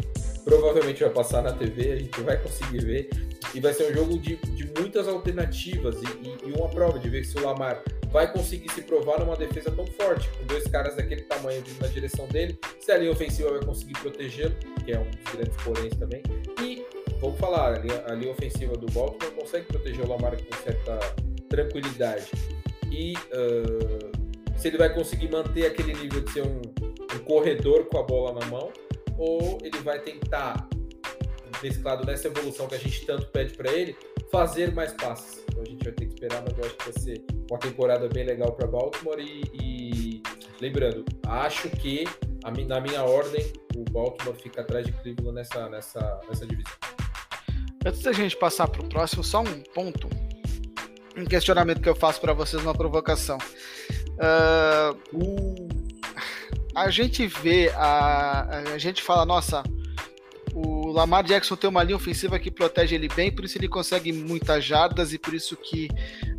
provavelmente 0.50 1.04
vai 1.04 1.12
passar 1.12 1.44
na 1.44 1.54
TV, 1.54 1.92
a 1.92 1.96
gente 1.98 2.22
vai 2.22 2.38
conseguir 2.42 2.84
ver. 2.84 3.10
E 3.54 3.60
vai 3.60 3.74
ser 3.74 3.92
um 3.92 3.94
jogo 3.96 4.18
de, 4.18 4.36
de 4.36 4.72
muitas 4.80 5.08
alternativas 5.08 5.96
e, 6.02 6.06
e, 6.28 6.50
e 6.50 6.52
uma 6.54 6.70
prova 6.70 7.00
de 7.00 7.10
ver 7.10 7.24
se 7.24 7.38
o 7.38 7.44
Lamar 7.44 7.82
vai 8.12 8.32
conseguir 8.32 8.72
se 8.72 8.82
provar 8.82 9.20
numa 9.20 9.36
defesa 9.36 9.72
tão 9.72 9.86
forte, 9.86 10.30
com 10.30 10.46
dois 10.46 10.66
caras 10.66 10.96
daquele 10.96 11.22
tamanho 11.22 11.62
vindo 11.64 11.80
na 11.80 11.88
direção 11.88 12.28
dele, 12.28 12.58
se 12.80 12.92
a 12.92 12.98
linha 12.98 13.12
ofensiva 13.12 13.52
vai 13.52 13.64
conseguir 13.64 13.94
protegê-lo, 13.94 14.56
que 14.84 14.92
é 14.92 15.00
um 15.00 15.10
dos 15.10 15.34
grandes 15.34 15.64
poréns 15.64 15.96
também, 15.96 16.24
e, 16.62 16.86
vamos 17.20 17.40
falar, 17.40 17.76
a 17.76 17.80
linha, 17.80 18.04
a 18.08 18.14
linha 18.14 18.32
ofensiva 18.32 18.76
do 18.76 18.92
Baltimore 18.92 19.32
consegue 19.32 19.66
proteger 19.66 20.06
o 20.06 20.10
Lamar 20.10 20.36
com 20.38 20.64
certa 20.64 21.00
tranquilidade. 21.50 22.32
E 22.92 23.14
uh, 23.14 24.58
se 24.58 24.68
ele 24.68 24.78
vai 24.78 24.94
conseguir 24.94 25.32
manter 25.32 25.66
aquele 25.66 25.94
nível 25.94 26.22
de 26.22 26.32
ser 26.32 26.44
um, 26.44 26.62
um 26.62 27.20
corredor 27.26 27.86
com 27.86 27.98
a 27.98 28.04
bola 28.04 28.40
na 28.40 28.46
mão, 28.48 28.72
ou 29.18 29.58
ele 29.62 29.78
vai 29.80 30.00
tentar, 30.00 30.68
mesclado 31.62 32.06
nessa 32.06 32.28
evolução 32.28 32.68
que 32.68 32.76
a 32.76 32.80
gente 32.80 33.06
tanto 33.06 33.26
pede 33.28 33.54
para 33.56 33.72
ele, 33.72 33.96
fazer 34.32 34.74
mais 34.74 34.94
passes. 34.94 35.44
Então 35.50 35.62
a 35.62 35.66
gente 35.66 35.84
vai 35.84 35.94
ter 35.94 36.06
que 36.06 36.14
esperar, 36.14 36.42
mas 36.42 36.58
eu 36.58 36.66
acho 36.66 36.78
que 36.78 36.92
vai 36.92 37.02
ser 37.02 37.26
uma 37.50 37.60
temporada 37.60 38.08
bem 38.08 38.26
legal 38.26 38.54
para 38.54 38.68
Baltimore. 38.68 39.20
E, 39.20 39.44
e, 39.54 40.24
lembrando, 40.62 41.04
acho 41.28 41.70
que 41.70 42.06
a, 42.44 42.52
na 42.52 42.80
minha 42.80 43.04
ordem 43.04 43.52
o 43.76 43.84
Baltimore 43.92 44.36
fica 44.36 44.62
atrás 44.62 44.86
de 44.86 44.92
Cleveland 44.94 45.36
nessa, 45.36 45.70
nessa, 45.70 46.22
nessa 46.28 46.46
divisão. 46.46 46.74
Antes 47.86 48.02
da 48.02 48.12
gente 48.12 48.36
passar 48.36 48.68
para 48.68 48.82
o 48.82 48.90
próximo, 48.90 49.24
só 49.24 49.42
um 49.42 49.64
ponto, 49.74 50.10
um 51.22 51.26
questionamento 51.26 51.82
que 51.82 51.90
eu 51.90 51.96
faço 51.96 52.20
para 52.20 52.34
vocês, 52.34 52.62
uma 52.62 52.74
provocação. 52.74 53.38
Uh, 54.20 55.70
a 56.76 56.90
gente 56.90 57.26
vê, 57.28 57.70
a, 57.76 58.62
a 58.74 58.78
gente 58.78 59.02
fala, 59.02 59.26
nossa, 59.26 59.64
o 60.54 60.92
Lamar 60.92 61.24
Jackson 61.24 61.56
tem 61.56 61.70
uma 61.70 61.84
linha 61.84 61.96
ofensiva 61.96 62.40
que 62.40 62.52
protege 62.52 62.96
ele 62.96 63.08
bem, 63.08 63.32
por 63.32 63.46
isso 63.46 63.58
ele 63.58 63.68
consegue 63.68 64.12
muitas 64.12 64.64
jardas 64.64 65.14
e 65.14 65.18
por 65.18 65.34
isso 65.34 65.56
que 65.56 65.88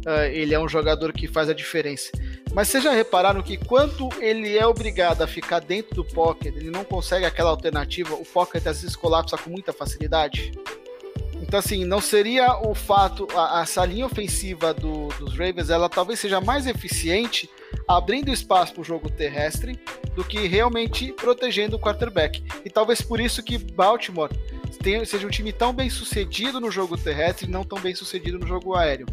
uh, 0.06 0.24
ele 0.32 0.54
é 0.54 0.58
um 0.58 0.68
jogador 0.68 1.12
que 1.12 1.26
faz 1.26 1.48
a 1.48 1.54
diferença. 1.54 2.10
Mas 2.52 2.68
vocês 2.68 2.82
já 2.82 2.92
repararam 2.92 3.42
que 3.42 3.56
quando 3.56 4.08
ele 4.20 4.56
é 4.56 4.66
obrigado 4.66 5.22
a 5.22 5.26
ficar 5.26 5.60
dentro 5.60 5.94
do 5.94 6.04
pocket, 6.04 6.54
ele 6.54 6.70
não 6.70 6.84
consegue 6.84 7.24
aquela 7.24 7.50
alternativa, 7.50 8.14
o 8.14 8.24
pocket 8.24 8.66
às 8.66 8.82
vezes 8.82 8.96
colapsa 8.96 9.36
com 9.36 9.50
muita 9.50 9.72
facilidade? 9.72 10.52
Então, 11.50 11.58
assim, 11.58 11.84
não 11.84 12.00
seria 12.00 12.60
o 12.64 12.76
fato, 12.76 13.26
a, 13.34 13.62
essa 13.62 13.84
linha 13.84 14.06
ofensiva 14.06 14.72
do, 14.72 15.08
dos 15.18 15.36
Ravens, 15.36 15.68
ela 15.68 15.88
talvez 15.88 16.20
seja 16.20 16.40
mais 16.40 16.64
eficiente 16.64 17.50
abrindo 17.88 18.30
espaço 18.30 18.72
para 18.72 18.82
o 18.82 18.84
jogo 18.84 19.10
terrestre 19.10 19.76
do 20.14 20.22
que 20.22 20.46
realmente 20.46 21.12
protegendo 21.14 21.74
o 21.74 21.80
quarterback. 21.80 22.40
E 22.64 22.70
talvez 22.70 23.02
por 23.02 23.18
isso 23.18 23.42
que 23.42 23.58
Baltimore 23.58 24.30
tenha, 24.80 25.04
seja 25.04 25.26
um 25.26 25.30
time 25.30 25.52
tão 25.52 25.72
bem 25.72 25.90
sucedido 25.90 26.60
no 26.60 26.70
jogo 26.70 26.96
terrestre 26.96 27.48
e 27.48 27.50
não 27.50 27.64
tão 27.64 27.80
bem 27.80 27.96
sucedido 27.96 28.38
no 28.38 28.46
jogo 28.46 28.76
aéreo. 28.76 29.06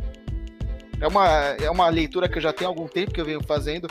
É 1.02 1.08
uma, 1.08 1.28
é 1.60 1.72
uma 1.72 1.90
leitura 1.90 2.30
que 2.30 2.38
eu 2.38 2.42
já 2.44 2.54
tenho 2.54 2.70
algum 2.70 2.88
tempo 2.88 3.12
que 3.12 3.20
eu 3.20 3.26
venho 3.26 3.42
fazendo, 3.42 3.88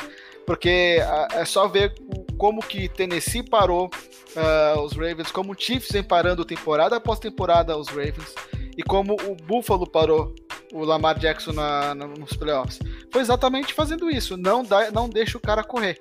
porque 0.47 0.99
é 1.32 1.44
só 1.44 1.66
ver 1.66 1.94
como 2.38 2.62
que 2.62 2.88
Tennessee 2.88 3.42
parou 3.42 3.90
uh, 4.37 4.80
os 4.80 4.93
Ravens, 4.93 5.30
como 5.30 5.53
o 5.53 5.57
Chiefs 5.59 5.91
vem 5.91 6.03
parando 6.03 6.45
temporada 6.45 6.97
após 6.97 7.18
temporada 7.18 7.76
os 7.76 7.89
Ravens, 7.89 8.34
e 8.76 8.82
como 8.82 9.14
o 9.14 9.34
Buffalo 9.34 9.87
parou 9.87 10.34
o 10.72 10.84
Lamar 10.84 11.18
Jackson 11.18 11.53
na, 11.53 11.95
na, 11.95 12.07
nos 12.07 12.34
playoffs. 12.34 12.78
Foi 13.11 13.22
exatamente 13.22 13.72
fazendo 13.72 14.11
isso, 14.11 14.37
não, 14.37 14.62
dá, 14.62 14.91
não 14.91 15.09
deixa 15.09 15.39
o 15.39 15.41
cara 15.41 15.64
correr. 15.64 16.01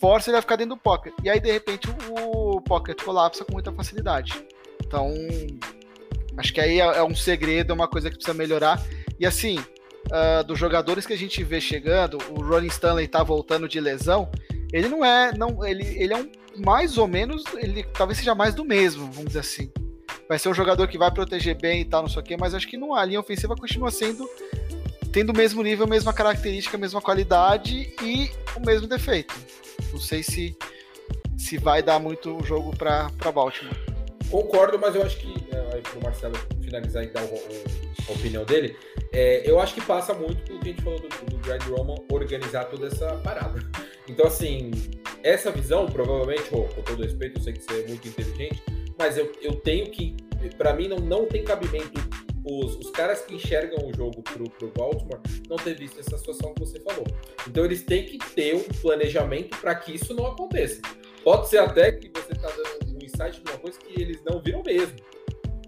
Força 0.00 0.30
ele 0.30 0.36
a 0.36 0.42
ficar 0.42 0.56
dentro 0.56 0.74
do 0.74 0.80
pocket. 0.80 1.14
E 1.22 1.30
aí, 1.30 1.40
de 1.40 1.50
repente, 1.50 1.88
o, 1.88 2.56
o 2.56 2.60
pocket 2.60 3.02
colapsa 3.02 3.44
com 3.44 3.52
muita 3.52 3.72
facilidade. 3.72 4.32
Então, 4.84 5.14
acho 6.36 6.52
que 6.52 6.60
aí 6.60 6.80
é, 6.80 6.84
é 6.98 7.02
um 7.02 7.14
segredo, 7.14 7.70
é 7.70 7.74
uma 7.74 7.88
coisa 7.88 8.10
que 8.10 8.16
precisa 8.16 8.36
melhorar. 8.36 8.82
E 9.18 9.24
assim, 9.24 9.58
uh, 9.58 10.44
dos 10.44 10.58
jogadores 10.58 11.06
que 11.06 11.14
a 11.14 11.18
gente 11.18 11.42
vê 11.42 11.60
chegando, 11.60 12.18
o 12.30 12.42
Ronnie 12.42 12.68
Stanley 12.68 13.08
tá 13.08 13.22
voltando 13.22 13.66
de 13.66 13.80
lesão, 13.80 14.28
ele 14.72 14.88
não 14.88 15.04
é, 15.04 15.32
não, 15.36 15.64
ele, 15.64 15.84
ele 15.96 16.12
é 16.12 16.16
um 16.16 16.30
mais 16.56 16.98
ou 16.98 17.06
menos, 17.06 17.44
ele 17.56 17.82
talvez 17.82 18.18
seja 18.18 18.34
mais 18.34 18.54
do 18.54 18.64
mesmo, 18.64 19.06
vamos 19.10 19.26
dizer 19.26 19.40
assim. 19.40 19.70
Vai 20.28 20.38
ser 20.38 20.48
um 20.48 20.54
jogador 20.54 20.88
que 20.88 20.98
vai 20.98 21.10
proteger 21.10 21.56
bem 21.60 21.82
e 21.82 21.84
tal, 21.84 22.02
não 22.02 22.08
sei 22.08 22.20
o 22.20 22.24
quê, 22.24 22.36
mas 22.38 22.54
acho 22.54 22.68
que 22.68 22.76
não, 22.76 22.94
a 22.94 23.04
linha 23.04 23.20
ofensiva 23.20 23.54
continua 23.56 23.90
sendo 23.90 24.28
tendo 25.12 25.30
o 25.30 25.36
mesmo 25.36 25.62
nível, 25.62 25.86
a 25.86 25.88
mesma 25.88 26.12
característica, 26.12 26.76
a 26.76 26.80
mesma 26.80 27.00
qualidade 27.00 27.94
e 28.02 28.30
o 28.56 28.66
mesmo 28.66 28.88
defeito. 28.88 29.32
Não 29.92 30.00
sei 30.00 30.22
se 30.24 30.56
se 31.36 31.58
vai 31.58 31.82
dar 31.82 31.98
muito 31.98 32.42
jogo 32.44 32.74
para 32.76 33.10
Baltimore. 33.32 33.83
Concordo, 34.30 34.78
mas 34.78 34.94
eu 34.94 35.02
acho 35.02 35.18
que 35.18 35.32
é, 35.52 35.74
aí 35.74 35.82
pro 35.82 36.02
Marcelo 36.02 36.34
finalizar 36.62 37.04
e 37.04 37.08
dar 37.08 37.22
o, 37.22 37.34
o, 37.34 37.64
a 38.08 38.12
opinião 38.12 38.44
dele, 38.44 38.76
é, 39.12 39.48
eu 39.48 39.60
acho 39.60 39.74
que 39.74 39.80
passa 39.80 40.12
muito 40.12 40.42
pelo 40.42 40.60
que 40.60 40.68
a 40.68 40.72
gente 40.72 40.82
falou 40.82 41.00
do, 41.00 41.08
do 41.08 41.38
Greg 41.38 41.64
Roman 41.68 41.94
organizar 42.10 42.64
toda 42.64 42.86
essa 42.88 43.16
parada. 43.18 43.60
Então, 44.06 44.26
assim, 44.26 44.70
essa 45.22 45.50
visão, 45.50 45.86
provavelmente, 45.86 46.42
oh, 46.52 46.64
com 46.64 46.82
todo 46.82 47.02
respeito, 47.02 47.38
eu 47.38 47.42
sei 47.42 47.54
que 47.54 47.64
você 47.64 47.84
é 47.84 47.88
muito 47.88 48.06
inteligente, 48.06 48.62
mas 48.98 49.16
eu, 49.16 49.32
eu 49.40 49.54
tenho 49.56 49.90
que, 49.90 50.14
para 50.58 50.74
mim, 50.74 50.88
não, 50.88 50.98
não 50.98 51.24
tem 51.24 51.42
cabimento 51.42 51.98
os, 52.44 52.76
os 52.76 52.90
caras 52.90 53.22
que 53.22 53.34
enxergam 53.34 53.88
o 53.88 53.96
jogo 53.96 54.22
pro, 54.22 54.44
pro 54.50 54.70
Baltimore 54.76 55.20
não 55.48 55.56
ter 55.56 55.74
visto 55.74 55.98
essa 55.98 56.18
situação 56.18 56.52
que 56.52 56.60
você 56.60 56.78
falou. 56.80 57.06
Então, 57.48 57.64
eles 57.64 57.82
têm 57.82 58.04
que 58.04 58.18
ter 58.18 58.54
um 58.54 58.64
planejamento 58.82 59.56
para 59.56 59.74
que 59.74 59.94
isso 59.94 60.12
não 60.12 60.26
aconteça. 60.26 60.82
Pode 61.24 61.48
ser 61.48 61.58
até 61.58 61.90
que 61.90 62.10
você 62.14 62.32
está 62.32 62.48
dando 62.48 62.94
um 62.94 62.98
insight 63.02 63.42
de 63.42 63.50
uma 63.50 63.58
coisa 63.58 63.78
que 63.78 64.00
eles 64.00 64.22
não 64.24 64.40
viram 64.42 64.62
mesmo. 64.62 64.94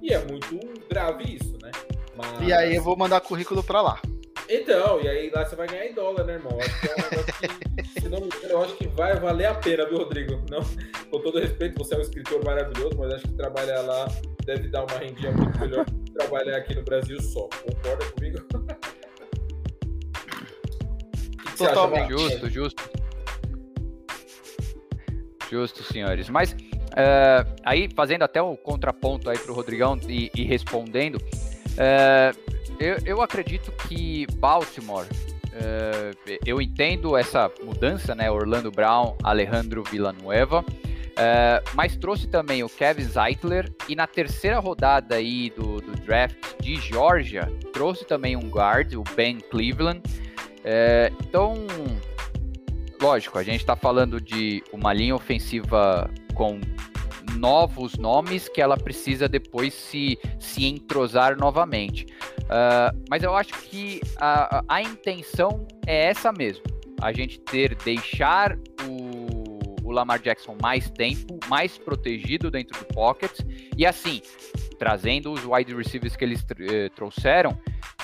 E 0.02 0.12
é 0.12 0.22
muito 0.24 0.60
grave 0.88 1.34
isso, 1.34 1.56
né? 1.62 1.70
Mas... 2.14 2.46
E 2.46 2.52
aí 2.52 2.76
eu 2.76 2.82
vou 2.82 2.94
mandar 2.96 3.22
currículo 3.22 3.62
para 3.64 3.80
lá. 3.80 4.00
Então, 4.48 5.00
e 5.00 5.08
aí 5.08 5.30
lá 5.34 5.44
você 5.44 5.56
vai 5.56 5.66
ganhar 5.66 5.86
em 5.86 5.94
dólar, 5.94 6.24
né, 6.24 6.34
irmão? 6.34 6.56
Acho 6.60 6.80
que 6.80 6.88
é 6.88 6.92
um 6.92 6.96
negócio 6.96 7.34
que, 7.34 8.00
se 8.00 8.08
não 8.08 8.20
me 8.20 8.26
engano, 8.26 8.48
eu 8.48 8.62
acho 8.62 8.76
que 8.76 8.86
vai 8.88 9.18
valer 9.18 9.46
a 9.46 9.54
pena, 9.54 9.88
viu, 9.88 9.98
Rodrigo? 9.98 10.40
Não, 10.50 10.60
com 11.10 11.20
todo 11.20 11.40
respeito, 11.40 11.76
você 11.78 11.94
é 11.94 11.98
um 11.98 12.02
escritor 12.02 12.44
maravilhoso, 12.44 12.96
mas 12.96 13.14
acho 13.14 13.26
que 13.26 13.34
trabalhar 13.34 13.80
lá 13.80 14.06
deve 14.44 14.68
dar 14.68 14.84
uma 14.84 14.98
rendinha 14.98 15.32
muito 15.32 15.58
melhor 15.58 15.84
que 15.84 16.12
trabalhar 16.12 16.58
aqui 16.58 16.74
no 16.76 16.82
Brasil 16.82 17.20
só. 17.20 17.48
Concorda 17.48 18.04
comigo? 18.12 18.38
Totalmente. 21.56 22.10
Justo, 22.10 22.50
justo. 22.50 23.05
Justo, 25.50 25.82
senhores. 25.82 26.28
Mas 26.28 26.52
uh, 26.52 27.48
aí, 27.64 27.88
fazendo 27.94 28.22
até 28.22 28.40
o 28.42 28.56
contraponto 28.56 29.30
aí 29.30 29.38
para 29.38 29.52
o 29.52 29.54
Rodrigão 29.54 29.98
e, 30.08 30.30
e 30.34 30.44
respondendo, 30.44 31.16
uh, 31.16 32.56
eu, 32.78 32.96
eu, 33.04 33.22
acredito 33.22 33.72
que 33.86 34.26
Baltimore, 34.34 35.06
uh, 35.06 36.38
eu 36.44 36.60
entendo 36.60 37.16
essa 37.16 37.50
mudança, 37.62 38.14
né? 38.14 38.30
Orlando 38.30 38.70
Brown, 38.70 39.16
Alejandro 39.22 39.82
Villanueva, 39.84 40.64
mas 41.72 41.96
trouxe 41.96 42.26
também 42.26 42.62
o 42.62 42.68
Kevin 42.68 43.04
Zeitler 43.04 43.72
e 43.88 43.96
na 43.96 44.06
terceira 44.06 44.58
rodada 44.58 45.14
aí 45.14 45.48
do, 45.48 45.80
do 45.80 45.92
draft 45.92 46.36
de 46.60 46.76
Georgia, 46.76 47.50
trouxe 47.72 48.04
também 48.04 48.36
um 48.36 48.50
guard, 48.50 48.92
o 48.92 49.02
Ben 49.16 49.38
Cleveland. 49.40 50.02
então, 51.18 51.66
lógico, 53.00 53.38
a 53.38 53.42
gente 53.42 53.60
está 53.60 53.76
falando 53.76 54.20
de 54.20 54.62
uma 54.72 54.92
linha 54.92 55.14
ofensiva 55.14 56.10
com 56.34 56.60
novos 57.36 57.96
nomes 57.96 58.48
que 58.48 58.60
ela 58.60 58.76
precisa 58.76 59.28
depois 59.28 59.74
se, 59.74 60.18
se 60.38 60.64
entrosar 60.64 61.36
novamente. 61.36 62.06
Uh, 62.42 63.04
mas 63.10 63.22
eu 63.22 63.34
acho 63.34 63.52
que 63.54 64.00
a, 64.18 64.62
a 64.68 64.82
intenção 64.82 65.66
é 65.86 66.06
essa 66.06 66.32
mesmo. 66.32 66.64
A 67.00 67.12
gente 67.12 67.38
ter, 67.40 67.74
deixar 67.74 68.56
o, 68.88 69.86
o 69.86 69.90
Lamar 69.90 70.20
Jackson 70.20 70.56
mais 70.60 70.90
tempo, 70.90 71.38
mais 71.48 71.76
protegido 71.76 72.50
dentro 72.50 72.78
do 72.78 72.86
pocket, 72.86 73.40
e 73.76 73.84
assim, 73.84 74.22
trazendo 74.78 75.32
os 75.32 75.44
wide 75.44 75.74
receivers 75.74 76.16
que 76.16 76.24
eles 76.24 76.44
eh, 76.58 76.88
trouxeram, 76.94 77.58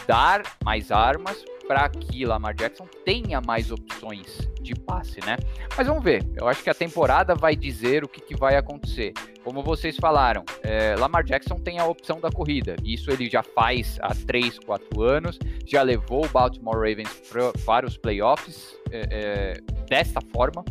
dar 0.07 0.43
mais 0.65 0.91
armas 0.91 1.43
para 1.67 1.89
que 1.89 2.25
Lamar 2.25 2.55
Jackson 2.55 2.87
tenha 3.05 3.41
mais 3.41 3.71
opções 3.71 4.49
de 4.61 4.75
passe, 4.75 5.21
né? 5.25 5.37
Mas 5.77 5.87
vamos 5.87 6.03
ver. 6.03 6.25
Eu 6.37 6.49
acho 6.49 6.63
que 6.63 6.71
a 6.71 6.75
temporada 6.75 7.35
vai 7.35 7.57
dizer 7.57 8.05
o 8.05 8.09
que, 8.09 8.21
que 8.21 8.37
vai 8.37 8.57
acontecer. 8.57 9.13
Como 9.45 9.63
vocês 9.63 9.97
falaram, 9.97 10.45
é, 10.63 10.95
Lamar 10.97 11.25
Jackson 11.25 11.57
tem 11.57 11.79
a 11.79 11.87
opção 11.87 12.21
da 12.21 12.31
corrida. 12.31 12.77
Isso 12.85 13.11
ele 13.11 13.29
já 13.29 13.43
faz 13.43 13.99
há 14.01 14.15
3, 14.15 14.59
4 14.61 15.03
anos. 15.03 15.39
Já 15.67 15.83
levou 15.83 16.25
o 16.25 16.29
Baltimore 16.29 16.77
Ravens 16.77 17.11
pra, 17.31 17.53
para 17.65 17.87
os 17.87 17.97
playoffs 17.97 18.77
é, 18.91 19.09
é, 19.11 19.61
desta 19.89 20.21
forma. 20.33 20.65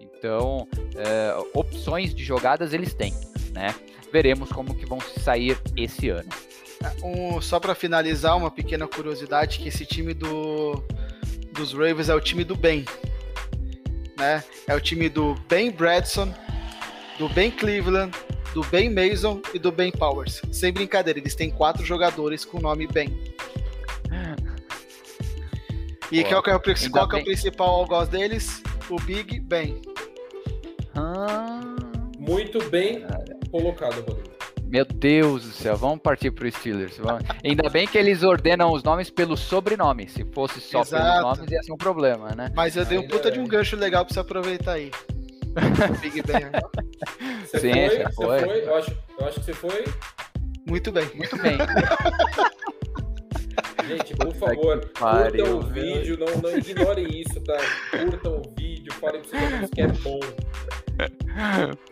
Então, 0.00 0.66
é, 0.96 1.36
opções 1.54 2.14
de 2.14 2.24
jogadas 2.24 2.72
eles 2.72 2.94
têm, 2.94 3.12
né? 3.52 3.74
Veremos 4.10 4.50
como 4.50 4.74
que 4.74 4.86
vão 4.86 5.00
se 5.00 5.20
sair 5.20 5.58
esse 5.76 6.08
ano. 6.08 6.28
Um, 7.02 7.40
só 7.40 7.58
para 7.58 7.74
finalizar, 7.74 8.36
uma 8.36 8.50
pequena 8.50 8.86
curiosidade 8.86 9.58
que 9.58 9.68
esse 9.68 9.84
time 9.84 10.14
do, 10.14 10.82
dos 11.52 11.72
Ravens 11.72 12.08
é 12.08 12.14
o 12.14 12.20
time 12.20 12.44
do 12.44 12.56
bem. 12.56 12.84
Né? 14.16 14.42
É 14.66 14.74
o 14.74 14.80
time 14.80 15.08
do 15.08 15.34
Ben 15.48 15.70
Bradson, 15.70 16.32
do 17.18 17.28
Ben 17.28 17.50
Cleveland, 17.50 18.16
do 18.54 18.62
Ben 18.64 18.88
Mason 18.88 19.40
e 19.52 19.58
do 19.58 19.70
Ben 19.70 19.90
Powers. 19.90 20.40
Sem 20.50 20.72
brincadeira, 20.72 21.18
eles 21.18 21.34
têm 21.34 21.50
quatro 21.50 21.84
jogadores 21.84 22.44
com 22.44 22.58
o 22.58 22.60
nome 22.60 22.86
Ben. 22.86 23.36
E 26.10 26.22
qual, 26.24 26.42
que 26.42 26.50
é 26.50 26.54
o, 26.54 26.60
qual 26.90 27.08
que 27.08 27.16
é 27.16 27.20
o 27.20 27.24
principal 27.24 27.68
algoz 27.68 28.08
deles? 28.08 28.62
O 28.88 28.96
Big 29.02 29.40
Ben. 29.40 29.82
Ah. 30.94 31.60
Muito 32.18 32.62
bem 32.70 33.04
colocado, 33.50 34.00
Rodrigo. 34.02 34.35
Meu 34.66 34.84
Deus 34.84 35.44
do 35.44 35.52
céu, 35.52 35.76
vamos 35.76 36.00
partir 36.00 36.30
para 36.30 36.46
os 36.46 36.54
Steelers. 36.54 36.96
Vamos... 36.98 37.22
Ainda 37.44 37.68
bem 37.70 37.86
que 37.86 37.96
eles 37.96 38.22
ordenam 38.22 38.72
os 38.72 38.82
nomes 38.82 39.08
pelo 39.10 39.36
sobrenome. 39.36 40.08
Se 40.08 40.24
fosse 40.32 40.60
só 40.60 40.80
Exato. 40.80 41.04
pelos 41.04 41.38
nomes, 41.38 41.52
ia 41.52 41.62
ser 41.62 41.72
um 41.72 41.76
problema, 41.76 42.30
né? 42.34 42.50
Mas 42.54 42.76
eu 42.76 42.84
dei 42.84 42.98
um 42.98 43.06
puta 43.06 43.28
é. 43.28 43.30
de 43.30 43.38
um 43.38 43.46
gancho 43.46 43.76
legal 43.76 44.04
para 44.04 44.12
você 44.12 44.20
aproveitar 44.20 44.72
aí. 44.72 44.90
Big 46.02 46.22
Ben. 46.22 46.50
Você 47.46 47.60
Sim, 47.60 47.72
foi, 47.72 47.88
você 47.88 48.12
foi. 48.12 48.40
foi. 48.40 48.64
Eu, 48.64 48.76
acho, 48.76 48.96
eu 49.18 49.26
acho 49.26 49.40
que 49.40 49.46
você 49.46 49.52
foi. 49.54 49.84
Muito 50.66 50.90
bem. 50.90 51.08
Muito 51.14 51.36
bem. 51.40 51.56
Gente, 53.86 54.16
por 54.16 54.34
favor, 54.34 54.80
curtam 54.98 55.58
o 55.58 55.62
vídeo, 55.62 56.18
não, 56.18 56.26
não 56.42 56.58
ignorem 56.58 57.06
isso, 57.20 57.40
tá? 57.40 57.56
Curtam 57.90 58.42
o 58.44 58.54
vídeo, 58.58 58.92
falem 58.94 59.22
para 59.22 59.40
vocês 59.40 59.70
que 59.70 59.80
é 59.80 59.86
bom. 59.88 60.20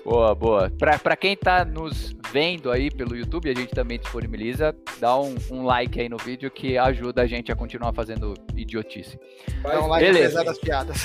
boa, 0.05 0.35
boa. 0.35 0.73
Para 0.79 1.17
quem 1.17 1.37
tá 1.37 1.65
nos 1.65 2.17
vendo 2.33 2.73
aí 2.73 2.91
pelo 2.91 3.17
YouTube, 3.17 3.49
a 3.49 3.55
gente 3.55 3.73
também 3.73 3.99
disponibiliza, 3.99 4.75
dá 4.99 5.17
um, 5.19 5.37
um, 5.51 5.65
like 5.65 6.01
aí 6.01 6.09
no 6.09 6.17
vídeo 6.17 6.51
que 6.51 6.77
ajuda 6.77 7.23
a 7.23 7.27
gente 7.27 7.53
a 7.53 7.57
continuar 7.57 7.93
fazendo 7.93 8.35
idiotice. 8.57 9.19
Dá 9.63 9.81
um 9.81 9.87
like 9.87 10.05
Beleza. 10.05 10.41
apesar 10.41 10.45
das 10.45 10.59
piadas. 10.59 11.01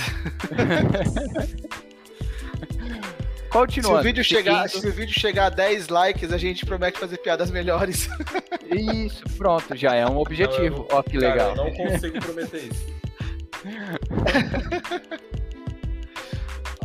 Continuando. 3.49 3.97
Se 3.97 4.01
o, 4.01 4.03
vídeo 4.03 4.23
chegar, 4.23 4.69
se 4.69 4.87
o 4.87 4.91
vídeo 4.91 5.19
chegar 5.19 5.47
a 5.47 5.49
10 5.49 5.87
likes, 5.87 6.31
a 6.31 6.37
gente 6.37 6.65
promete 6.65 6.99
fazer 6.99 7.17
piadas 7.17 7.49
melhores. 7.49 8.09
Isso, 8.71 9.23
pronto, 9.37 9.75
já 9.75 9.95
é 9.95 10.05
um 10.05 10.17
objetivo. 10.17 10.87
Ó, 10.91 11.01
que 11.01 11.17
legal. 11.17 11.55
Cara, 11.55 11.67
eu 11.67 11.73
não 11.73 11.73
consigo 11.73 12.19
prometer 12.19 12.69
isso. 12.69 12.99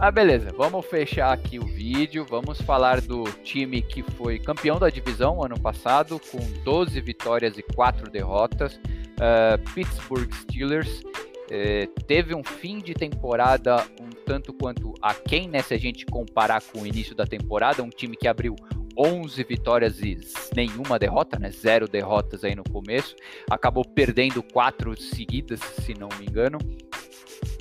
Ah, 0.00 0.10
beleza. 0.10 0.50
Vamos 0.56 0.84
fechar 0.86 1.32
aqui 1.32 1.58
o 1.58 1.66
vídeo. 1.66 2.26
Vamos 2.28 2.60
falar 2.60 3.00
do 3.00 3.24
time 3.42 3.80
que 3.80 4.02
foi 4.02 4.38
campeão 4.38 4.78
da 4.78 4.90
divisão 4.90 5.42
ano 5.42 5.58
passado, 5.58 6.20
com 6.30 6.38
12 6.62 7.00
vitórias 7.00 7.56
e 7.56 7.62
4 7.62 8.10
derrotas. 8.10 8.74
Uh, 8.74 9.70
Pittsburgh 9.72 10.30
Steelers. 10.34 11.02
Uh, 11.44 12.00
teve 12.06 12.34
um 12.34 12.42
fim 12.42 12.78
de 12.78 12.94
temporada 12.94 13.84
um 14.00 14.08
tanto 14.24 14.52
quanto 14.52 14.94
a 15.02 15.12
quem, 15.12 15.48
né? 15.48 15.62
Se 15.62 15.74
a 15.74 15.78
gente 15.78 16.06
comparar 16.06 16.62
com 16.62 16.80
o 16.80 16.86
início 16.86 17.14
da 17.14 17.26
temporada, 17.26 17.82
um 17.82 17.90
time 17.90 18.16
que 18.16 18.26
abriu 18.26 18.56
11 18.96 19.42
vitórias 19.44 20.00
e 20.00 20.18
nenhuma 20.54 20.98
derrota, 20.98 21.38
né? 21.38 21.50
Zero 21.50 21.88
derrotas 21.88 22.44
aí 22.44 22.54
no 22.54 22.64
começo. 22.64 23.14
Acabou 23.50 23.84
perdendo 23.84 24.42
quatro 24.42 24.98
seguidas, 24.98 25.60
se 25.60 25.94
não 25.94 26.08
me 26.18 26.26
engano. 26.26 26.58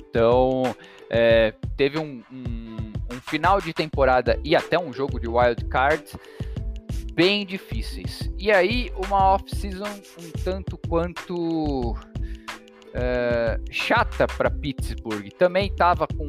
Então, 0.08 0.74
é, 1.10 1.52
teve 1.76 1.98
um, 1.98 2.22
um, 2.32 2.92
um, 3.12 3.20
final 3.28 3.60
de 3.60 3.72
temporada 3.72 4.38
e 4.44 4.54
até 4.54 4.78
um 4.78 4.92
jogo 4.92 5.18
de 5.18 5.28
wild 5.28 5.64
card 5.66 6.04
bem 7.12 7.44
difíceis. 7.44 8.30
E 8.38 8.50
aí, 8.50 8.92
uma 9.06 9.34
off-season 9.34 9.90
um 10.18 10.30
tanto 10.42 10.78
quanto 10.88 11.96
é, 12.94 13.58
chata 13.70 14.26
para 14.26 14.50
Pittsburgh. 14.50 15.28
Também 15.36 15.66
estava 15.66 16.06
com 16.06 16.28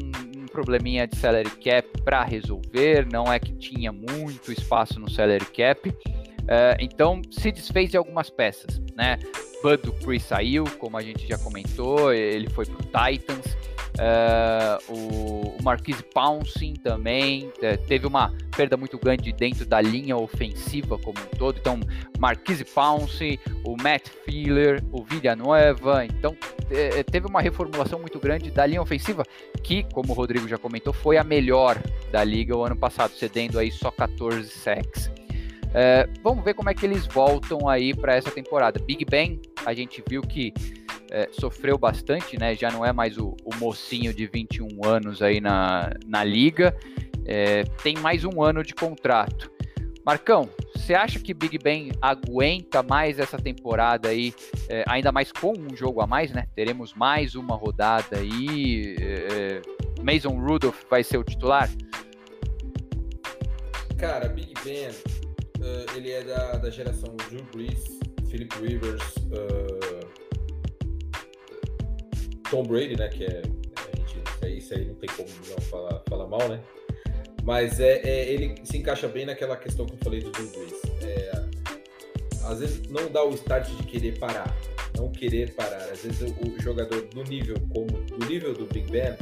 probleminha 0.55 1.05
de 1.05 1.17
salary 1.17 1.49
cap 1.49 2.01
para 2.03 2.23
resolver, 2.23 3.05
não 3.11 3.31
é 3.31 3.37
que 3.39 3.53
tinha 3.53 3.91
muito 3.91 4.51
espaço 4.51 4.99
no 4.99 5.09
salary 5.09 5.45
cap. 5.45 5.89
Uh, 5.89 6.77
então 6.79 7.21
se 7.31 7.51
desfez 7.51 7.89
de 7.89 7.97
algumas 7.97 8.29
peças, 8.29 8.79
né? 8.95 9.17
Bud 9.63 9.81
Dupree 9.81 10.19
saiu, 10.19 10.63
como 10.77 10.95
a 10.95 11.01
gente 11.01 11.27
já 11.27 11.37
comentou, 11.39 12.13
ele 12.13 12.47
foi 12.51 12.65
para 12.65 12.75
o 12.75 13.11
Titans. 13.11 13.57
Uh, 13.95 14.91
o, 14.93 15.55
o 15.57 15.63
Marquise 15.63 16.03
Pouncing 16.03 16.73
também 16.73 17.45
uh, 17.45 17.77
teve 17.87 18.05
uma 18.05 18.33
perda 18.55 18.75
muito 18.75 18.97
grande 18.97 19.31
dentro 19.31 19.65
da 19.65 19.79
linha 19.79 20.17
ofensiva 20.17 20.97
como 20.97 21.17
um 21.17 21.37
todo. 21.37 21.57
Então, 21.57 21.79
Marquise 22.19 22.65
Pouncing, 22.65 23.39
o 23.63 23.77
Matt 23.81 24.09
Filler, 24.25 24.83
o 24.91 25.01
Villanueva. 25.01 26.05
Então, 26.05 26.33
uh, 26.33 27.03
teve 27.09 27.25
uma 27.27 27.41
reformulação 27.41 27.99
muito 27.99 28.19
grande 28.19 28.51
da 28.51 28.65
linha 28.65 28.81
ofensiva, 28.81 29.23
que, 29.63 29.83
como 29.93 30.11
o 30.11 30.15
Rodrigo 30.15 30.47
já 30.47 30.57
comentou, 30.57 30.91
foi 30.91 31.17
a 31.17 31.23
melhor 31.23 31.81
da 32.11 32.23
liga 32.23 32.55
o 32.55 32.65
ano 32.65 32.75
passado, 32.75 33.11
cedendo 33.11 33.57
aí 33.57 33.71
só 33.71 33.91
14 33.91 34.49
sacks. 34.49 35.07
Uh, 35.07 36.09
vamos 36.21 36.43
ver 36.43 36.53
como 36.53 36.69
é 36.69 36.73
que 36.73 36.85
eles 36.85 37.05
voltam 37.05 37.67
aí 37.67 37.93
para 37.93 38.15
essa 38.15 38.31
temporada. 38.31 38.79
Big 38.79 39.03
Ben, 39.05 39.41
a 39.65 39.73
gente 39.73 40.03
viu 40.07 40.21
que 40.21 40.53
é, 41.11 41.29
sofreu 41.31 41.77
bastante, 41.77 42.37
né? 42.39 42.55
Já 42.55 42.71
não 42.71 42.85
é 42.85 42.91
mais 42.91 43.17
o, 43.17 43.35
o, 43.43 43.55
mocinho 43.55 44.13
de 44.13 44.27
21 44.27 44.85
anos 44.85 45.21
aí 45.21 45.39
na, 45.39 45.91
na 46.05 46.23
liga. 46.23 46.75
É, 47.25 47.63
tem 47.83 47.95
mais 47.97 48.23
um 48.23 48.41
ano 48.41 48.63
de 48.63 48.73
contrato. 48.73 49.51
Marcão, 50.05 50.47
você 50.75 50.93
acha 50.93 51.19
que 51.19 51.33
Big 51.33 51.57
Ben 51.57 51.91
aguenta 51.99 52.83
mais 52.83 53.17
essa 53.17 53.37
temporada 53.37 54.09
aí, 54.09 54.33
é, 54.69 54.83
ainda 54.87 55.11
mais 55.11 55.31
com 55.31 55.53
um 55.57 55.75
jogo 55.75 56.01
a 56.01 56.07
mais, 56.07 56.31
né? 56.31 56.47
Teremos 56.55 56.93
mais 56.93 57.33
uma 57.33 57.55
rodada 57.55 58.19
aí. 58.19 58.95
É, 58.99 59.61
Mason 60.03 60.39
Rudolph 60.39 60.83
vai 60.89 61.03
ser 61.03 61.17
o 61.17 61.23
titular? 61.23 61.69
Cara, 63.97 64.29
Big 64.29 64.53
Ben, 64.63 64.89
uh, 64.89 65.95
ele 65.95 66.11
é 66.11 66.21
da, 66.21 66.57
da 66.57 66.69
geração 66.69 67.15
Drew 67.29 67.43
Brees, 67.51 67.83
Philip 68.29 68.53
Rivers, 68.59 69.01
uh 69.31 70.04
Tom 72.49 72.63
Brady, 72.63 72.97
né? 72.97 73.07
Que 73.09 73.25
é. 73.25 73.41
A 73.75 73.97
gente, 73.97 74.17
isso, 74.17 74.45
aí, 74.45 74.57
isso 74.57 74.73
aí 74.73 74.85
não 74.85 74.95
tem 74.95 75.09
como 75.15 75.29
não 75.49 75.61
falar, 75.61 76.01
falar 76.07 76.27
mal, 76.27 76.47
né? 76.47 76.61
Mas 77.43 77.79
é, 77.79 78.01
é, 78.03 78.31
ele 78.31 78.55
se 78.63 78.77
encaixa 78.77 79.07
bem 79.07 79.25
naquela 79.25 79.55
questão 79.55 79.85
que 79.85 79.93
eu 79.93 79.99
falei 80.03 80.19
do 80.19 80.31
Drew 80.31 80.47
Brees. 80.47 80.81
É, 81.03 81.45
às 82.43 82.59
vezes 82.59 82.87
não 82.89 83.11
dá 83.11 83.23
o 83.23 83.33
start 83.35 83.69
de 83.69 83.83
querer 83.83 84.17
parar, 84.17 84.55
não 84.97 85.11
querer 85.11 85.53
parar. 85.53 85.83
Às 85.91 86.03
vezes 86.03 86.21
o, 86.21 86.47
o 86.47 86.59
jogador 86.61 87.01
do 87.03 87.23
nível 87.23 87.55
como 87.71 87.85
do 87.85 88.25
nível 88.25 88.53
do 88.53 88.65
Big 88.65 88.89
Ben, 88.91 89.15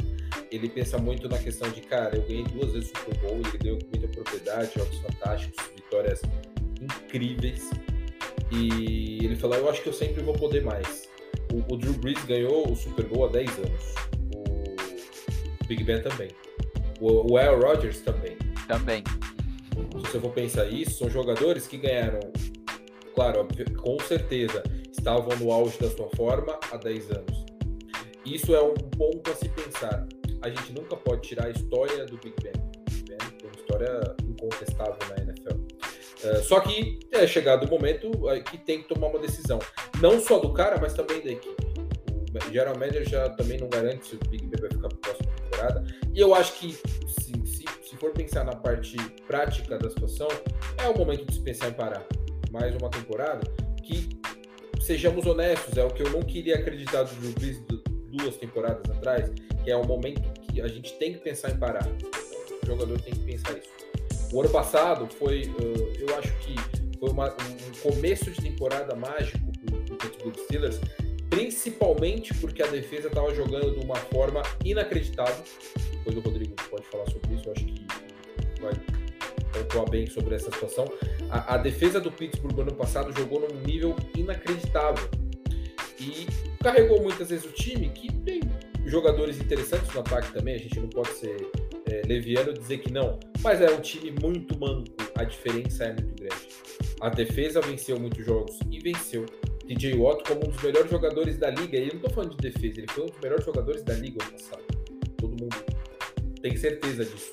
ele 0.50 0.68
pensa 0.68 0.96
muito 0.96 1.28
na 1.28 1.38
questão 1.38 1.68
de 1.70 1.82
cara, 1.82 2.16
eu 2.16 2.22
ganhei 2.22 2.44
duas 2.44 2.72
vezes 2.72 2.90
o 2.92 2.98
Super 2.98 3.18
Bowl, 3.18 3.36
ele 3.36 3.58
deu 3.58 3.78
muita 3.90 4.08
propriedade, 4.08 4.70
jogos 4.74 4.98
fantásticos, 4.98 5.62
vitórias 5.74 6.22
incríveis. 6.80 7.70
E 8.50 9.24
ele 9.24 9.36
falou, 9.36 9.56
eu 9.56 9.68
acho 9.68 9.82
que 9.82 9.88
eu 9.88 9.92
sempre 9.92 10.22
vou 10.22 10.34
poder 10.34 10.62
mais. 10.62 11.08
O, 11.54 11.74
o, 11.74 11.76
Drew 11.76 11.92
Brees 11.92 12.24
ganhou 12.24 12.72
o 12.72 12.74
Super 12.74 13.06
Bowl 13.06 13.26
há 13.26 13.28
10 13.28 13.50
anos. 13.58 13.94
O 14.34 15.66
Big 15.68 15.84
Ben 15.84 16.02
também. 16.02 16.28
O, 17.00 17.32
o 17.32 17.36
Aaron 17.36 17.60
Rodgers 17.60 18.00
também. 18.00 18.36
Também. 18.66 19.04
Se 19.72 20.10
você 20.10 20.20
for 20.20 20.32
pensar 20.32 20.66
isso, 20.66 20.98
são 20.98 21.08
jogadores 21.08 21.68
que 21.68 21.76
ganharam, 21.76 22.18
claro, 23.14 23.46
com 23.76 24.00
certeza, 24.00 24.64
estavam 24.90 25.36
no 25.38 25.52
auge 25.52 25.78
da 25.78 25.88
sua 25.90 26.08
forma 26.16 26.58
há 26.72 26.76
10 26.76 27.10
anos. 27.12 27.44
Isso 28.26 28.52
é 28.52 28.60
um 28.60 28.74
ponto 28.74 29.30
a 29.30 29.34
se 29.36 29.48
pensar. 29.48 30.08
A 30.42 30.48
gente 30.48 30.72
nunca 30.72 30.96
pode 30.96 31.22
tirar 31.22 31.46
a 31.46 31.50
história 31.50 32.04
do 32.06 32.16
Big 32.16 32.34
Ben. 32.42 32.52
Big 32.90 33.04
Ben 33.04 33.18
tem 33.18 33.48
uma 33.48 33.60
história 33.60 34.16
incontestável 34.28 34.98
na 35.08 35.22
NFL. 35.22 35.33
Uh, 36.24 36.42
só 36.42 36.60
que 36.60 37.00
é 37.12 37.26
chegado 37.26 37.66
o 37.66 37.70
momento 37.70 38.10
que 38.50 38.58
tem 38.58 38.82
que 38.82 38.88
tomar 38.88 39.08
uma 39.08 39.18
decisão 39.18 39.58
não 40.00 40.20
só 40.20 40.38
do 40.38 40.52
cara, 40.52 40.78
mas 40.80 40.94
também 40.94 41.20
da 41.20 41.30
equipe. 41.30 41.64
O 42.34 42.52
General 42.52 42.76
Manager 42.76 43.08
já 43.08 43.28
também 43.30 43.58
não 43.58 43.68
garante 43.68 44.06
se 44.06 44.16
o 44.16 44.18
Big 44.28 44.46
Ben 44.46 44.60
vai 44.60 44.70
ficar 44.70 44.88
para 44.88 44.96
a 44.96 45.00
próxima 45.00 45.32
temporada. 45.36 45.84
E 46.12 46.20
eu 46.20 46.34
acho 46.34 46.54
que, 46.54 46.72
se, 46.72 47.32
se, 47.46 47.96
for 47.96 48.10
pensar 48.10 48.44
na 48.44 48.56
parte 48.56 48.96
prática 49.26 49.78
da 49.78 49.88
situação, 49.88 50.26
é 50.78 50.88
o 50.88 50.98
momento 50.98 51.26
de 51.26 51.34
se 51.34 51.40
pensar 51.40 51.68
em 51.68 51.74
parar. 51.74 52.04
Mais 52.50 52.74
uma 52.74 52.90
temporada 52.90 53.40
que, 53.84 54.08
sejamos 54.80 55.26
honestos, 55.26 55.76
é 55.76 55.84
o 55.84 55.90
que 55.90 56.02
eu 56.02 56.10
não 56.10 56.22
queria 56.22 56.56
acreditar 56.56 57.04
do 57.04 57.14
Drew 57.14 57.84
duas 58.16 58.36
temporadas 58.36 58.88
atrás, 58.90 59.30
que 59.62 59.70
é 59.70 59.76
o 59.76 59.84
momento 59.84 60.22
que 60.40 60.60
a 60.60 60.68
gente 60.68 60.92
tem 60.98 61.12
que 61.12 61.20
pensar 61.20 61.50
em 61.50 61.56
parar. 61.56 61.86
O 62.62 62.66
jogador 62.66 63.00
tem 63.00 63.12
que 63.14 63.20
pensar 63.20 63.52
isso. 63.52 63.83
O 64.34 64.40
ano 64.40 64.50
passado 64.50 65.06
foi, 65.16 65.48
eu 65.96 66.18
acho 66.18 66.32
que 66.38 66.56
foi 66.98 67.08
uma, 67.08 67.28
um 67.28 67.88
começo 67.88 68.32
de 68.32 68.42
temporada 68.42 68.92
mágico 68.96 69.38
Pittsburgh 69.96 70.36
Steelers, 70.36 70.80
principalmente 71.30 72.34
porque 72.34 72.60
a 72.60 72.66
defesa 72.66 73.06
estava 73.06 73.32
jogando 73.32 73.78
de 73.78 73.84
uma 73.84 73.94
forma 73.94 74.42
inacreditável. 74.64 75.44
Depois 75.92 76.16
o 76.16 76.20
Rodrigo 76.20 76.52
pode 76.68 76.84
falar 76.88 77.06
sobre 77.06 77.32
isso, 77.32 77.44
eu 77.46 77.52
acho 77.52 77.64
que 77.64 77.86
vai 78.60 78.72
pontuar 79.52 79.88
bem 79.88 80.08
sobre 80.08 80.34
essa 80.34 80.50
situação. 80.50 80.84
A, 81.30 81.54
a 81.54 81.56
defesa 81.56 82.00
do 82.00 82.10
Pittsburgh 82.10 82.58
ano 82.58 82.74
passado 82.74 83.16
jogou 83.16 83.38
num 83.38 83.60
nível 83.60 83.94
inacreditável 84.16 85.08
e 86.00 86.26
carregou 86.60 87.00
muitas 87.00 87.30
vezes 87.30 87.44
o 87.44 87.52
time 87.52 87.88
que 87.90 88.12
tem 88.12 88.40
jogadores 88.84 89.38
interessantes 89.38 89.94
no 89.94 90.00
ataque 90.00 90.32
também, 90.32 90.56
a 90.56 90.58
gente 90.58 90.80
não 90.80 90.88
pode 90.88 91.10
ser 91.10 91.36
é, 91.94 92.02
leviano 92.06 92.52
dizer 92.52 92.78
que 92.78 92.92
não, 92.92 93.20
mas 93.40 93.60
é 93.60 93.70
um 93.70 93.80
time 93.80 94.14
muito 94.20 94.58
manco, 94.58 94.90
a 95.16 95.24
diferença 95.24 95.84
é 95.84 95.92
muito 95.92 96.14
grande. 96.14 96.48
A 97.00 97.08
defesa 97.08 97.60
venceu 97.60 97.98
muitos 98.00 98.24
jogos 98.24 98.58
e 98.70 98.78
venceu 98.80 99.26
TJ 99.66 99.94
Watt 99.96 100.24
como 100.26 100.46
um 100.46 100.50
dos 100.50 100.62
melhores 100.62 100.90
jogadores 100.90 101.38
da 101.38 101.50
liga. 101.50 101.78
E 101.78 101.88
eu 101.88 101.94
não 101.94 102.00
tô 102.00 102.10
falando 102.10 102.36
de 102.36 102.50
defesa, 102.50 102.80
ele 102.80 102.90
foi 102.90 103.04
um 103.04 103.06
dos 103.06 103.20
melhores 103.20 103.44
jogadores 103.44 103.82
da 103.82 103.94
liga 103.94 104.22
ano 104.22 104.32
passado. 104.32 104.64
Todo 105.18 105.30
mundo 105.30 105.56
tem 106.42 106.56
certeza 106.56 107.04
disso. 107.04 107.30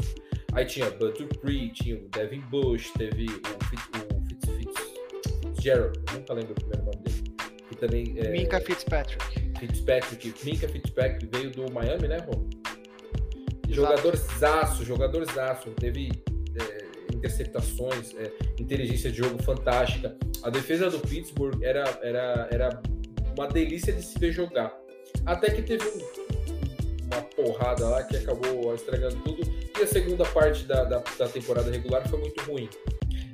Aí 0.54 0.66
tinha 0.66 0.92
Dupree, 0.92 1.72
tinha 1.72 1.96
o 1.96 2.10
Devin 2.10 2.42
Bush, 2.42 2.92
teve 2.98 3.26
o, 3.26 3.66
Fitz, 3.66 3.90
o 3.96 4.28
Fitz, 4.28 4.50
Fitz, 4.58 5.40
Fitzgerald, 5.40 6.00
nunca 6.14 6.34
lembro 6.34 6.52
o 6.52 6.56
primeiro 6.56 6.84
nome 6.84 6.98
dele. 6.98 7.34
Que 7.70 7.76
também, 7.78 8.14
é, 8.18 8.30
Minka 8.30 8.60
Fitzpatrick. 8.60 9.24
Fitzpatrick, 9.60 10.46
Minka 10.46 10.68
Fitzpatrick 10.68 11.26
veio 11.32 11.52
do 11.52 11.72
Miami, 11.72 12.08
né, 12.08 12.18
Rô? 12.18 12.61
Jogador 13.72 14.16
zaço, 14.16 14.84
jogador 14.84 15.26
zaço. 15.32 15.70
Teve 15.72 16.12
é, 16.60 17.16
interceptações, 17.16 18.14
é, 18.16 18.32
inteligência 18.60 19.12
de 19.12 19.18
jogo 19.18 19.42
fantástica. 19.44 20.16
A 20.44 20.50
defesa 20.50 20.90
do 20.90 21.00
Pittsburgh 21.00 21.62
era, 21.64 21.84
era, 22.02 22.48
era 22.52 22.82
uma 23.38 23.48
delícia 23.48 23.94
de 23.94 24.02
se 24.02 24.18
ver 24.20 24.32
jogar. 24.32 24.76
Até 25.26 25.52
que 25.52 25.62
teve 25.62 25.86
um, 25.88 27.06
uma 27.06 27.22
porrada 27.36 27.88
lá 27.88 28.04
que 28.04 28.18
acabou 28.18 28.74
estragando 28.74 29.18
tudo. 29.18 29.42
E 29.80 29.84
a 29.84 29.88
segunda 29.88 30.26
parte 30.26 30.64
da, 30.66 30.84
da, 30.84 31.04
da 31.18 31.28
temporada 31.28 31.72
regular 31.72 32.08
foi 32.08 32.20
muito 32.20 32.42
ruim. 32.44 32.70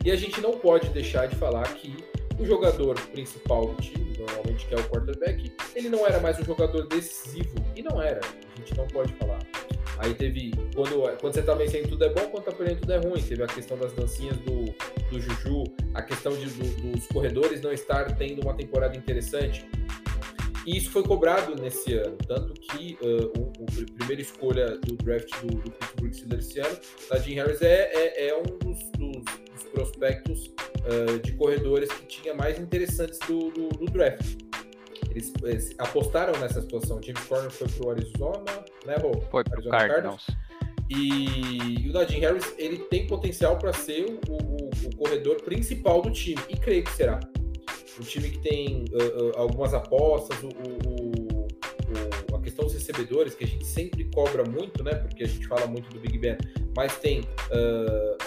E 0.05 0.11
a 0.11 0.15
gente 0.15 0.39
não 0.41 0.57
pode 0.57 0.89
deixar 0.89 1.27
de 1.27 1.35
falar 1.35 1.63
que 1.73 1.95
o 2.39 2.45
jogador 2.45 2.99
principal 3.11 3.67
do 3.67 3.81
time, 3.81 4.13
normalmente 4.17 4.65
que 4.65 4.75
é 4.75 4.77
o 4.77 4.83
quarterback, 4.89 5.51
ele 5.75 5.89
não 5.89 6.05
era 6.05 6.19
mais 6.19 6.39
um 6.39 6.43
jogador 6.43 6.87
decisivo. 6.87 7.55
E 7.75 7.81
não 7.81 8.01
era. 8.01 8.21
A 8.21 8.59
gente 8.59 8.75
não 8.77 8.87
pode 8.87 9.13
falar. 9.13 9.39
Aí 9.99 10.13
teve. 10.13 10.51
Quando, 10.75 11.01
quando 11.19 11.33
você 11.33 11.41
tá 11.41 11.53
vencendo 11.53 11.89
tudo 11.89 12.05
é 12.05 12.09
bom, 12.09 12.29
quando 12.29 12.43
tá 12.45 12.51
perdendo 12.51 12.81
tudo 12.81 12.93
é 12.93 12.97
ruim. 12.97 13.21
Teve 13.21 13.43
a 13.43 13.47
questão 13.47 13.77
das 13.77 13.93
dancinhas 13.93 14.37
do, 14.37 14.65
do 15.09 15.19
Juju, 15.19 15.63
a 15.93 16.01
questão 16.01 16.33
de, 16.35 16.45
do, 16.45 16.91
dos 16.91 17.07
corredores 17.07 17.61
não 17.61 17.71
estar 17.71 18.15
tendo 18.15 18.41
uma 18.41 18.53
temporada 18.53 18.95
interessante. 18.95 19.65
E 20.67 20.75
isso 20.75 20.91
foi 20.91 21.01
cobrado 21.01 21.55
nesse 21.55 21.93
ano, 21.93 22.17
tanto 22.27 22.53
que 22.53 22.97
uh, 23.01 23.39
o, 23.39 23.63
o 23.63 23.85
primeira 23.95 24.21
escolha 24.21 24.77
do 24.77 24.97
draft 24.97 25.29
do, 25.39 25.47
do 25.47 25.71
Pittsburgh 25.71 26.13
Steelers 26.13 26.47
esse 26.49 26.59
ano, 26.59 26.77
Najee 27.09 27.33
Harris 27.35 27.61
é, 27.61 27.89
é, 27.93 28.27
é 28.27 28.37
um 28.37 28.43
dos, 28.43 28.83
dos, 28.97 29.23
dos 29.23 29.63
prospectos 29.71 30.47
uh, 30.47 31.19
de 31.23 31.31
corredores 31.33 31.89
que 31.89 32.05
tinha 32.05 32.33
mais 32.33 32.59
interessantes 32.59 33.17
do, 33.19 33.49
do, 33.49 33.69
do 33.69 33.85
draft. 33.85 34.43
Eles, 35.11 35.33
eles, 35.41 35.75
apostaram 35.77 36.37
nessa 36.37 36.61
situação. 36.61 37.01
James 37.01 37.23
Conner 37.23 37.49
foi 37.49 37.67
para 37.69 37.87
o 37.87 37.89
Arizona, 37.89 38.65
né, 38.87 38.95
Rô? 38.95 39.21
Foi 39.29 39.43
para 39.43 39.59
o 39.59 39.69
Cardinals. 39.69 40.25
Cardinals. 40.25 40.25
E, 40.89 41.83
e 41.83 41.89
o 41.89 41.93
Najee 41.93 42.19
Harris 42.19 42.53
ele 42.57 42.77
tem 42.77 43.05
potencial 43.05 43.57
para 43.57 43.73
ser 43.73 44.05
o, 44.29 44.33
o, 44.33 44.69
o, 44.85 44.95
corredor 44.95 45.41
principal 45.41 46.01
do 46.01 46.09
time, 46.09 46.41
e 46.49 46.55
creio 46.55 46.83
que 46.83 46.91
será. 46.91 47.19
Um 47.99 48.03
time 48.03 48.29
que 48.29 48.39
tem 48.39 48.85
uh, 48.91 48.97
uh, 48.97 49.31
algumas 49.37 49.73
apostas, 49.73 50.37
o, 50.43 50.47
a 52.33 52.39
questão 52.41 52.65
dos 52.65 52.73
recebedores, 52.73 53.35
que 53.35 53.43
a 53.43 53.47
gente 53.47 53.65
sempre 53.65 54.05
cobra 54.13 54.45
muito, 54.45 54.83
né? 54.83 54.93
Porque 54.95 55.23
a 55.23 55.27
gente 55.27 55.45
fala 55.47 55.67
muito 55.67 55.89
do 55.89 55.99
Big 55.99 56.17
Ben, 56.17 56.37
mas 56.75 56.95
tem 56.99 57.21
uh, 57.21 58.17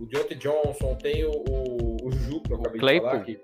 o 0.00 0.06
Deontay 0.06 0.36
Johnson, 0.36 0.94
tem 0.94 1.24
o, 1.24 1.30
o, 1.30 2.12
Juju, 2.12 2.42
que 2.42 2.52
eu 2.52 2.56
acabei 2.58 2.80
de 2.80 3.00
falar. 3.00 3.24
Que, 3.24 3.40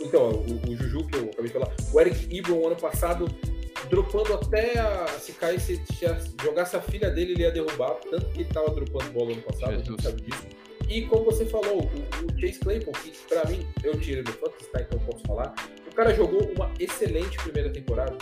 então, 0.00 0.30
o, 0.30 0.70
o 0.70 0.76
Juju, 0.76 1.06
que 1.06 1.16
eu 1.16 1.24
acabei 1.24 1.46
de 1.46 1.52
falar. 1.52 1.72
O 1.92 2.00
Eric 2.00 2.36
Ebron, 2.36 2.66
ano 2.66 2.76
passado, 2.76 3.26
dropando 3.92 4.32
até 4.32 4.78
a, 4.78 5.06
se 5.06 5.32
cair, 5.32 5.60
se, 5.60 5.76
se 5.76 6.06
jogasse 6.42 6.74
a 6.74 6.80
filha 6.80 7.10
dele, 7.10 7.32
ele 7.32 7.42
ia 7.42 7.50
derrubar, 7.50 7.96
tanto 8.10 8.24
que 8.30 8.40
ele 8.40 8.48
tava 8.48 8.70
dropando 8.70 9.12
bola 9.12 9.32
ano 9.32 9.42
passado, 9.42 9.72
Jesus. 9.72 9.86
a 9.86 9.90
gente 9.90 10.02
sabe 10.02 10.22
disso. 10.22 10.46
E 10.88 11.02
como 11.02 11.26
você 11.26 11.44
falou, 11.44 11.82
o, 11.82 11.84
o 11.84 12.40
Chase 12.40 12.58
Claypool, 12.58 12.94
que 12.94 13.12
pra 13.28 13.44
mim, 13.50 13.66
eu 13.84 14.00
tiro 14.00 14.24
do 14.24 14.32
Fantasy, 14.32 14.70
tá? 14.70 14.80
Então 14.80 14.98
eu 14.98 15.12
posso 15.12 15.22
falar. 15.26 15.54
O 15.90 15.94
cara 15.94 16.14
jogou 16.14 16.40
uma 16.56 16.72
excelente 16.80 17.36
primeira 17.36 17.68
temporada. 17.68 18.16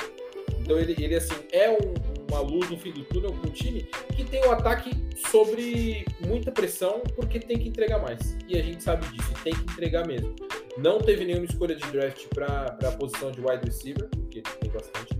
Então 0.61 0.77
ele, 0.77 0.97
ele 0.99 1.15
assim, 1.15 1.37
é 1.53 1.71
um, 1.71 1.95
uma 2.29 2.41
luz 2.41 2.69
no 2.69 2.77
fim 2.77 2.91
do 2.91 3.05
túnel 3.05 3.33
para 3.33 3.49
um 3.49 3.53
time 3.53 3.89
que 4.17 4.25
tem 4.25 4.45
um 4.45 4.51
ataque 4.51 4.91
sobre 5.31 6.05
muita 6.27 6.51
pressão 6.51 7.01
porque 7.15 7.39
tem 7.39 7.59
que 7.59 7.69
entregar 7.69 8.01
mais. 8.01 8.37
E 8.49 8.59
a 8.59 8.63
gente 8.63 8.83
sabe 8.83 9.07
disso, 9.07 9.33
tem 9.45 9.53
que 9.53 9.73
entregar 9.73 10.05
mesmo. 10.05 10.35
Não 10.77 10.99
teve 10.99 11.25
nenhuma 11.25 11.45
escolha 11.45 11.77
de 11.77 11.87
draft 11.93 12.27
para 12.35 12.77
a 12.89 12.93
posição 12.93 13.31
de 13.31 13.41
wide 13.41 13.65
receiver, 13.65 14.09
porque 14.09 14.43
tem 14.43 14.71
bastante 14.71 15.20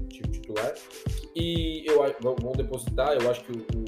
titular. 0.51 0.75
E 1.35 1.85
eu 1.87 2.01
vão 2.21 2.53
depositar, 2.53 3.13
eu 3.13 3.31
acho 3.31 3.45
que 3.45 3.53
o, 3.53 3.57
o, 3.57 3.85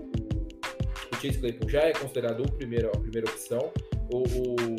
o 1.13 1.21
Chase 1.21 1.39
Claypool 1.39 1.69
já 1.69 1.83
é 1.83 1.93
considerado 1.93 2.43
o 2.43 2.53
primeiro, 2.53 2.89
a 2.89 2.99
primeira 2.99 3.29
opção. 3.29 3.73
O, 4.13 4.19
o, 4.19 4.77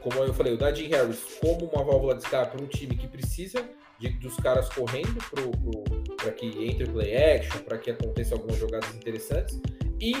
como 0.00 0.22
eu 0.22 0.34
falei, 0.34 0.54
o 0.54 0.58
Najee 0.58 0.88
Harris 0.88 1.38
como 1.40 1.66
uma 1.66 1.82
válvula 1.84 2.14
de 2.14 2.22
escape 2.22 2.56
para 2.56 2.64
um 2.64 2.68
time 2.68 2.96
que 2.96 3.08
precisa 3.08 3.64
de, 3.98 4.08
dos 4.18 4.36
caras 4.36 4.68
correndo 4.68 5.16
para 6.16 6.32
que 6.32 6.46
entre 6.46 6.86
play 6.86 7.16
action, 7.16 7.58
para 7.60 7.78
que 7.78 7.90
aconteça 7.90 8.34
algumas 8.34 8.58
jogadas 8.58 8.94
interessantes. 8.94 9.60
E 10.00 10.12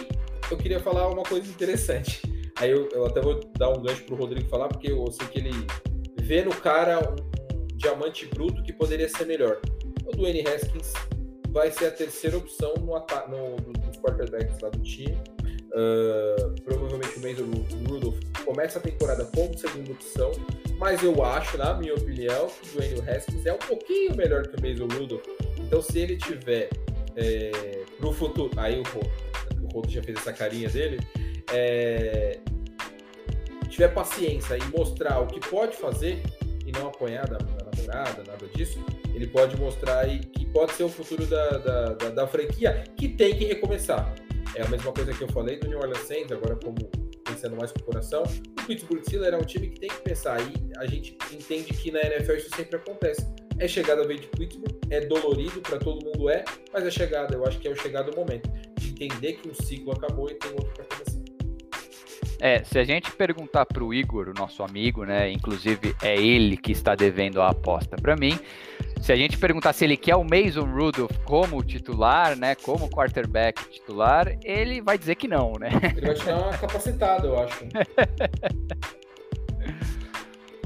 eu 0.50 0.56
queria 0.56 0.80
falar 0.80 1.08
uma 1.08 1.22
coisa 1.22 1.48
interessante. 1.50 2.22
Aí 2.56 2.70
eu, 2.70 2.88
eu 2.92 3.04
até 3.04 3.20
vou 3.20 3.40
dar 3.58 3.70
um 3.70 3.82
gancho 3.82 4.04
para 4.04 4.14
o 4.14 4.18
Rodrigo 4.18 4.48
falar, 4.48 4.68
porque 4.68 4.90
eu 4.90 5.04
sei 5.10 5.26
que 5.26 5.40
ele 5.40 5.50
vê 6.22 6.44
no 6.44 6.54
cara 6.54 7.00
um 7.00 7.76
diamante 7.76 8.24
bruto 8.26 8.62
que 8.62 8.72
poderia 8.72 9.08
ser 9.08 9.26
melhor 9.26 9.60
o 10.14 10.16
Dwayne 10.16 10.44
Haskins 10.46 10.92
vai 11.50 11.70
ser 11.70 11.86
a 11.86 11.90
terceira 11.90 12.36
opção 12.36 12.74
no, 12.78 12.84
no, 12.84 13.56
nos 13.56 13.96
quarterbacks 13.98 14.60
lá 14.60 14.70
do 14.70 14.80
time. 14.80 15.16
Uh, 15.74 16.54
provavelmente 16.62 17.18
o 17.18 17.20
Mason 17.20 17.88
Rudolph 17.88 18.18
começa 18.44 18.78
a 18.78 18.82
temporada 18.82 19.24
como 19.34 19.58
segunda 19.58 19.90
opção, 19.90 20.30
mas 20.78 21.02
eu 21.02 21.24
acho, 21.24 21.58
na 21.58 21.74
minha 21.74 21.94
opinião, 21.94 22.46
que 22.46 22.68
o 22.68 22.72
Dwayne 22.74 23.10
Haskins 23.10 23.44
é 23.44 23.52
um 23.52 23.58
pouquinho 23.58 24.16
melhor 24.16 24.46
que 24.46 24.56
o 24.56 24.62
Mason 24.62 24.86
Rudolph. 24.86 25.24
Então, 25.58 25.82
se 25.82 25.98
ele 25.98 26.16
tiver 26.16 26.68
é, 27.16 27.84
pro 27.98 28.12
futuro. 28.12 28.50
Aí 28.56 28.80
o 28.80 29.72
Rodo 29.72 29.90
já 29.90 30.02
fez 30.02 30.18
essa 30.18 30.32
carinha 30.32 30.68
dele. 30.68 30.98
É, 31.52 32.38
tiver 33.68 33.88
paciência 33.88 34.56
e 34.56 34.64
mostrar 34.76 35.20
o 35.20 35.26
que 35.26 35.40
pode 35.48 35.76
fazer 35.76 36.22
e 36.66 36.72
não 36.72 36.88
apanhar 36.88 37.26
da, 37.26 37.38
da 37.86 37.94
namorada, 37.94 38.24
nada 38.26 38.46
disso, 38.48 38.84
ele 39.14 39.26
pode 39.26 39.56
mostrar 39.56 40.06
que 40.08 40.46
pode 40.46 40.72
ser 40.72 40.84
o 40.84 40.88
futuro 40.88 41.26
da, 41.26 41.58
da, 41.58 41.84
da, 41.94 42.08
da, 42.10 42.26
franquia, 42.26 42.84
que 42.96 43.08
tem 43.08 43.36
que 43.36 43.44
recomeçar. 43.44 44.14
É 44.54 44.62
a 44.62 44.68
mesma 44.68 44.92
coisa 44.92 45.12
que 45.12 45.22
eu 45.22 45.28
falei 45.28 45.58
do 45.58 45.68
New 45.68 45.78
Orleans 45.78 46.06
Saints, 46.06 46.32
agora 46.32 46.56
como 46.56 46.76
pensando 47.24 47.56
mais 47.56 47.72
com 47.72 47.80
o 47.80 47.82
coração. 47.82 48.22
O 48.22 48.66
Pittsburgh 48.66 49.02
Steelers 49.02 49.34
é 49.34 49.36
um 49.36 49.44
time 49.44 49.68
que 49.68 49.80
tem 49.80 49.88
que 49.88 50.00
pensar, 50.02 50.40
e 50.40 50.72
a 50.78 50.86
gente 50.86 51.16
entende 51.32 51.72
que 51.72 51.90
na 51.90 52.00
NFL 52.00 52.34
isso 52.34 52.50
sempre 52.54 52.76
acontece. 52.76 53.26
É 53.58 53.68
chegada 53.68 54.06
vez 54.06 54.20
de 54.20 54.26
Pittsburgh, 54.28 54.74
é 54.90 55.00
dolorido 55.00 55.60
para 55.60 55.78
todo 55.78 56.04
mundo 56.04 56.28
é, 56.28 56.44
mas 56.72 56.84
é 56.84 56.90
chegada, 56.90 57.34
eu 57.34 57.44
acho 57.46 57.58
que 57.58 57.68
é 57.68 57.70
o 57.70 57.76
chegado 57.76 58.14
momento 58.16 58.50
de 58.78 58.90
entender 58.90 59.34
que 59.34 59.48
um 59.48 59.54
ciclo 59.54 59.92
acabou 59.92 60.28
e 60.28 60.34
tem 60.34 60.50
outro 60.52 60.72
para 60.74 60.84
começar. 60.84 61.13
É, 62.40 62.62
se 62.64 62.78
a 62.78 62.84
gente 62.84 63.10
perguntar 63.12 63.64
para 63.66 63.82
o 63.82 63.94
Igor, 63.94 64.28
o 64.28 64.34
nosso 64.38 64.62
amigo, 64.62 65.04
né, 65.04 65.30
inclusive 65.30 65.94
é 66.02 66.16
ele 66.16 66.56
que 66.56 66.72
está 66.72 66.94
devendo 66.94 67.40
a 67.40 67.50
aposta 67.50 67.96
para 67.96 68.16
mim, 68.16 68.38
se 69.00 69.12
a 69.12 69.16
gente 69.16 69.38
perguntar 69.38 69.72
se 69.72 69.84
ele 69.84 69.96
quer 69.96 70.16
o 70.16 70.24
Mason 70.24 70.64
Rudolph 70.64 71.16
como 71.24 71.62
titular, 71.62 72.36
né, 72.36 72.54
como 72.54 72.88
quarterback 72.88 73.68
titular, 73.68 74.36
ele 74.42 74.80
vai 74.80 74.98
dizer 74.98 75.14
que 75.14 75.28
não, 75.28 75.52
né? 75.58 75.70
Ele 75.96 76.06
vai 76.06 76.14
te 76.14 76.24
dar 76.24 76.38
uma 76.38 76.56
capacitada, 76.56 77.26
eu 77.26 77.38
acho. 77.38 77.64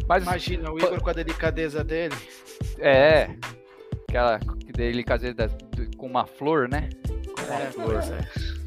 Mas, 0.09 0.23
Imagina 0.23 0.73
o 0.73 0.79
Igor 0.79 1.01
com 1.03 1.11
a 1.11 1.13
delicadeza 1.13 1.85
dele. 1.85 2.17
É, 2.79 3.29
aquela 4.09 4.41
delicadeza 4.75 5.49
com 5.99 6.07
uma 6.07 6.27
flor, 6.27 6.67
né? 6.67 6.89
Com 7.07 7.43
uma 7.43 7.61
é, 7.61 7.67
flor. 7.67 7.97
É. 7.97 8.58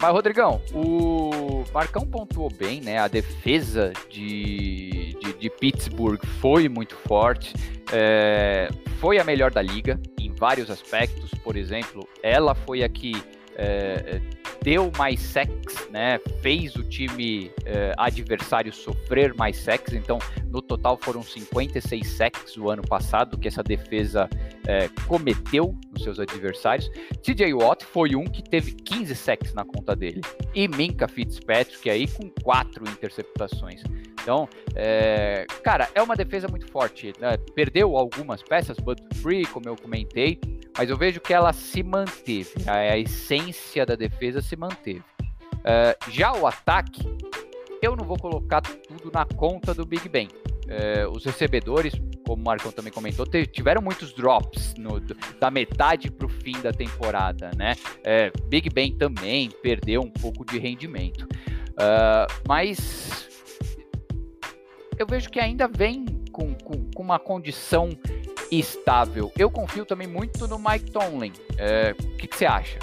Mas, 0.00 0.12
Rodrigão, 0.12 0.60
o 0.72 1.64
Marcão 1.74 2.06
pontuou 2.06 2.48
bem, 2.50 2.80
né? 2.80 2.98
A 2.98 3.08
defesa 3.08 3.92
de, 4.08 5.16
de, 5.20 5.32
de 5.32 5.50
Pittsburgh 5.50 6.24
foi 6.40 6.68
muito 6.68 6.94
forte, 6.94 7.52
é, 7.92 8.68
foi 9.00 9.18
a 9.18 9.24
melhor 9.24 9.50
da 9.50 9.60
liga 9.60 10.00
em 10.20 10.32
vários 10.32 10.70
aspectos. 10.70 11.30
Por 11.42 11.56
exemplo, 11.56 12.08
ela 12.22 12.54
foi 12.54 12.84
a 12.84 12.88
que 12.88 13.20
é, 13.58 14.20
deu 14.62 14.90
mais 14.96 15.20
sacks, 15.20 15.88
né? 15.90 16.18
Fez 16.40 16.76
o 16.76 16.84
time 16.84 17.50
é, 17.64 17.92
adversário 17.98 18.72
sofrer 18.72 19.34
mais 19.34 19.56
sacks. 19.56 19.92
Então, 19.92 20.18
no 20.46 20.62
total 20.62 20.96
foram 21.02 21.22
56 21.22 22.06
sacks 22.06 22.56
o 22.56 22.70
ano 22.70 22.82
passado 22.82 23.36
que 23.36 23.48
essa 23.48 23.62
defesa 23.62 24.30
é, 24.66 24.88
cometeu 25.06 25.76
nos 25.92 26.04
seus 26.04 26.20
adversários. 26.20 26.88
TJ 27.22 27.52
Watt 27.52 27.84
foi 27.84 28.14
um 28.14 28.24
que 28.24 28.42
teve 28.42 28.72
15 28.72 29.14
sacks 29.16 29.52
na 29.52 29.64
conta 29.64 29.96
dele. 29.96 30.20
E 30.54 30.68
Minka 30.68 31.08
Fitzpatrick 31.08 31.90
aí 31.90 32.06
com 32.06 32.30
quatro 32.42 32.84
interceptações. 32.88 33.82
Então, 34.22 34.48
é, 34.76 35.46
cara, 35.64 35.88
é 35.94 36.02
uma 36.02 36.14
defesa 36.14 36.46
muito 36.48 36.70
forte. 36.70 37.12
Né? 37.18 37.36
Perdeu 37.54 37.96
algumas 37.96 38.42
peças, 38.42 38.76
but 38.78 39.00
free, 39.16 39.46
como 39.46 39.68
eu 39.68 39.74
comentei, 39.74 40.38
mas 40.78 40.88
eu 40.88 40.96
vejo 40.96 41.20
que 41.20 41.34
ela 41.34 41.52
se 41.52 41.82
manteve, 41.82 42.52
a, 42.64 42.74
a 42.74 42.96
essência 42.96 43.84
da 43.84 43.96
defesa 43.96 44.40
se 44.40 44.54
manteve. 44.54 45.02
Uh, 45.58 46.12
já 46.12 46.32
o 46.32 46.46
ataque, 46.46 47.02
eu 47.82 47.96
não 47.96 48.04
vou 48.04 48.16
colocar 48.16 48.60
tudo 48.60 49.10
na 49.12 49.24
conta 49.24 49.74
do 49.74 49.84
Big 49.84 50.08
Ben. 50.08 50.28
Uh, 50.28 51.10
os 51.10 51.24
recebedores, 51.24 51.94
como 52.24 52.40
o 52.40 52.44
Marcão 52.44 52.70
também 52.70 52.92
comentou, 52.92 53.26
tiveram 53.26 53.82
muitos 53.82 54.12
drops 54.12 54.74
no, 54.76 55.00
da 55.40 55.50
metade 55.50 56.12
para 56.12 56.26
o 56.26 56.28
fim 56.28 56.52
da 56.60 56.72
temporada, 56.72 57.50
né? 57.56 57.74
Uh, 57.98 58.46
Big 58.46 58.70
Ben 58.70 58.96
também 58.96 59.50
perdeu 59.50 60.02
um 60.02 60.10
pouco 60.10 60.44
de 60.44 60.60
rendimento. 60.60 61.26
mas 62.46 63.28
eu 64.96 65.06
vejo 65.06 65.28
que 65.28 65.40
ainda 65.40 65.66
vem 65.66 66.04
com, 66.30 66.54
com, 66.54 66.90
com 66.94 67.02
uma 67.02 67.18
condição 67.18 67.90
estável. 68.50 69.32
Eu 69.38 69.50
confio 69.50 69.84
também 69.84 70.06
muito 70.06 70.46
no 70.46 70.58
Mike 70.58 70.90
Tomlin. 70.90 71.32
É, 71.56 71.94
o 71.98 72.16
que, 72.16 72.26
que, 72.26 72.36
você 72.36 72.46
acha? 72.46 72.78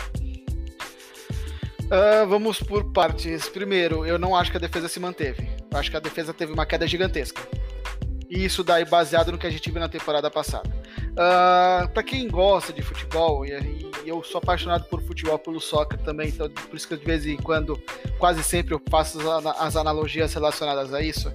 Uh, 1.86 2.28
vamos 2.28 2.60
por 2.62 2.92
partes. 2.92 3.48
Primeiro, 3.50 4.06
eu 4.06 4.18
não 4.18 4.36
acho 4.36 4.52
que 4.52 4.58
a 4.58 4.60
defesa 4.60 4.88
se 4.88 5.00
manteve. 5.00 5.48
Eu 5.72 5.78
acho 5.78 5.92
que 5.92 5.98
a 5.98 6.00
defesa 6.00 6.34
teve 6.34 6.52
uma 6.52 6.66
queda 6.66 6.88
gigantesca. 6.88 7.42
E 8.30 8.44
isso 8.44 8.64
daí 8.64 8.84
baseado 8.84 9.32
no 9.32 9.38
que 9.38 9.46
a 9.46 9.50
gente 9.52 9.70
viu 9.70 9.80
na 9.80 9.88
temporada 9.88 10.30
passada. 10.32 10.68
Uh, 10.68 11.18
ah, 11.18 11.90
para 11.94 12.04
quem 12.04 12.28
gosta 12.28 12.74
de 12.74 12.82
futebol, 12.82 13.46
e, 13.46 13.52
e, 13.52 14.10
eu 14.10 14.24
sou 14.24 14.40
apaixonado 14.40 14.86
por 14.86 15.02
futebol, 15.02 15.38
pelo 15.38 15.62
soccer 15.62 16.00
também, 16.00 16.30
então 16.30 16.50
por 16.50 16.76
isso 16.76 16.88
que 16.88 16.98
de 16.98 17.06
vez 17.06 17.26
em 17.26 17.38
quando, 17.38 17.82
quase 18.18 18.44
sempre 18.44 18.74
eu 18.74 18.82
faço 18.90 19.20
as, 19.32 19.46
as 19.46 19.76
analogias 19.76 20.34
relacionadas 20.34 20.94
a 20.94 21.02
isso. 21.02 21.32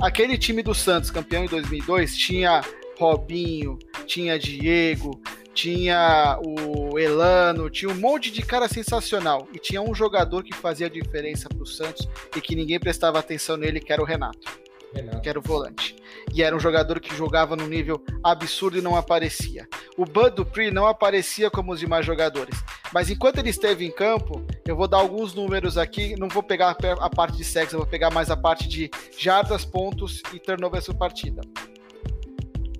Aquele 0.00 0.36
time 0.36 0.62
do 0.62 0.74
Santos, 0.74 1.10
campeão 1.10 1.44
em 1.44 1.48
2002, 1.48 2.16
tinha 2.16 2.60
Robinho, 3.02 3.78
tinha 4.06 4.38
Diego, 4.38 5.20
tinha 5.52 6.38
o 6.44 6.98
Elano, 6.98 7.68
tinha 7.68 7.90
um 7.90 7.94
monte 7.94 8.30
de 8.30 8.42
cara 8.42 8.68
sensacional. 8.68 9.48
E 9.52 9.58
tinha 9.58 9.82
um 9.82 9.94
jogador 9.94 10.44
que 10.44 10.54
fazia 10.54 10.88
diferença 10.88 11.48
para 11.48 11.62
o 11.62 11.66
Santos 11.66 12.08
e 12.36 12.40
que 12.40 12.54
ninguém 12.54 12.78
prestava 12.78 13.18
atenção 13.18 13.56
nele, 13.56 13.80
que 13.80 13.92
era 13.92 14.00
o 14.00 14.04
Renato. 14.04 14.62
Renato. 14.94 15.20
que 15.22 15.28
era 15.28 15.38
o 15.38 15.42
volante. 15.42 15.96
E 16.34 16.42
era 16.42 16.54
um 16.54 16.60
jogador 16.60 17.00
que 17.00 17.16
jogava 17.16 17.56
num 17.56 17.66
nível 17.66 18.02
absurdo 18.22 18.78
e 18.78 18.82
não 18.82 18.94
aparecia. 18.94 19.66
O 19.96 20.04
Bud 20.04 20.36
Dupree 20.36 20.70
não 20.70 20.86
aparecia 20.86 21.50
como 21.50 21.72
os 21.72 21.80
demais 21.80 22.04
jogadores. 22.04 22.54
Mas 22.92 23.08
enquanto 23.08 23.38
ele 23.38 23.48
esteve 23.48 23.86
em 23.86 23.90
campo, 23.90 24.44
eu 24.66 24.76
vou 24.76 24.86
dar 24.86 24.98
alguns 24.98 25.34
números 25.34 25.78
aqui, 25.78 26.14
não 26.18 26.28
vou 26.28 26.42
pegar 26.42 26.76
a 27.00 27.10
parte 27.10 27.38
de 27.38 27.44
sexo, 27.44 27.74
eu 27.74 27.80
vou 27.80 27.88
pegar 27.88 28.10
mais 28.10 28.30
a 28.30 28.36
parte 28.36 28.68
de 28.68 28.90
jardas, 29.18 29.64
pontos 29.64 30.22
e 30.32 30.38
turnovers 30.38 30.86
por 30.86 30.96
partida. 30.96 31.40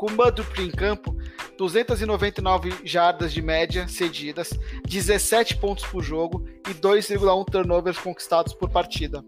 Com 0.02 0.16
Dupree 0.32 0.66
em 0.66 0.70
campo, 0.72 1.16
299 1.56 2.74
jardas 2.84 3.32
de 3.32 3.40
média 3.40 3.86
cedidas, 3.86 4.50
17 4.84 5.58
pontos 5.58 5.86
por 5.86 6.02
jogo 6.02 6.44
e 6.68 6.74
2,1 6.74 7.48
turnovers 7.48 7.98
conquistados 7.98 8.52
por 8.52 8.68
partida. 8.68 9.24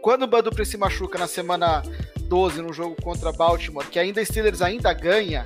Quando 0.00 0.22
o 0.22 0.26
Bud 0.26 0.64
se 0.64 0.78
machuca 0.78 1.18
na 1.18 1.26
semana 1.26 1.82
12 2.20 2.62
no 2.62 2.72
jogo 2.72 2.96
contra 3.02 3.30
Baltimore, 3.30 3.86
que 3.88 3.98
ainda 3.98 4.24
Steelers 4.24 4.62
ainda 4.62 4.94
ganha, 4.94 5.44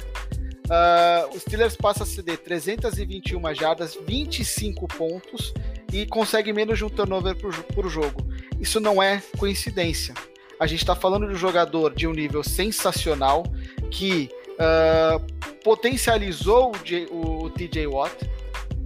uh, 0.67 1.37
o 1.37 1.41
Steelers 1.41 1.75
passa 1.75 2.05
a 2.05 2.07
ceder 2.07 2.39
321 2.39 3.53
jardas, 3.53 3.99
25 4.07 4.87
pontos 4.87 5.53
e 5.93 6.07
consegue 6.07 6.53
menos 6.53 6.79
de 6.79 6.85
um 6.85 6.89
turnover 6.89 7.35
por, 7.35 7.53
por 7.65 7.89
jogo. 7.89 8.25
Isso 8.61 8.79
não 8.79 9.03
é 9.03 9.21
coincidência. 9.37 10.15
A 10.63 10.67
gente 10.69 10.79
está 10.79 10.95
falando 10.95 11.27
de 11.27 11.35
um 11.35 11.37
jogador 11.37 11.93
de 11.93 12.07
um 12.07 12.13
nível 12.13 12.41
sensacional 12.45 13.43
que 13.91 14.31
uh, 14.53 15.21
potencializou 15.65 16.71
o, 17.11 17.47
o 17.47 17.51
TJ 17.51 17.89
Watt 17.89 18.15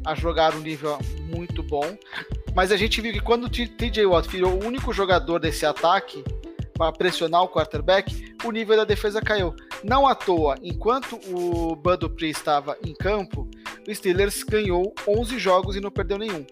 a 0.02 0.14
jogar 0.14 0.54
um 0.54 0.60
nível 0.60 0.98
muito 1.28 1.62
bom. 1.62 1.84
Mas 2.54 2.72
a 2.72 2.78
gente 2.78 3.02
viu 3.02 3.12
que 3.12 3.20
quando 3.20 3.44
o 3.44 3.50
TJ 3.50 4.06
Watt 4.06 4.26
virou 4.26 4.54
o 4.54 4.64
único 4.64 4.90
jogador 4.90 5.38
desse 5.38 5.66
ataque 5.66 6.24
para 6.72 6.92
pressionar 6.92 7.42
o 7.42 7.48
quarterback, 7.50 8.34
o 8.42 8.50
nível 8.50 8.78
da 8.78 8.84
defesa 8.84 9.20
caiu. 9.20 9.54
Não 9.84 10.06
à 10.06 10.14
toa, 10.14 10.54
enquanto 10.62 11.20
o 11.30 11.76
Bud 11.76 11.98
Dupree 11.98 12.30
estava 12.30 12.74
em 12.82 12.94
campo, 12.94 13.46
o 13.86 13.94
Steelers 13.94 14.42
ganhou 14.44 14.94
11 15.06 15.38
jogos 15.38 15.76
e 15.76 15.80
não 15.82 15.90
perdeu 15.90 16.16
nenhum. 16.16 16.46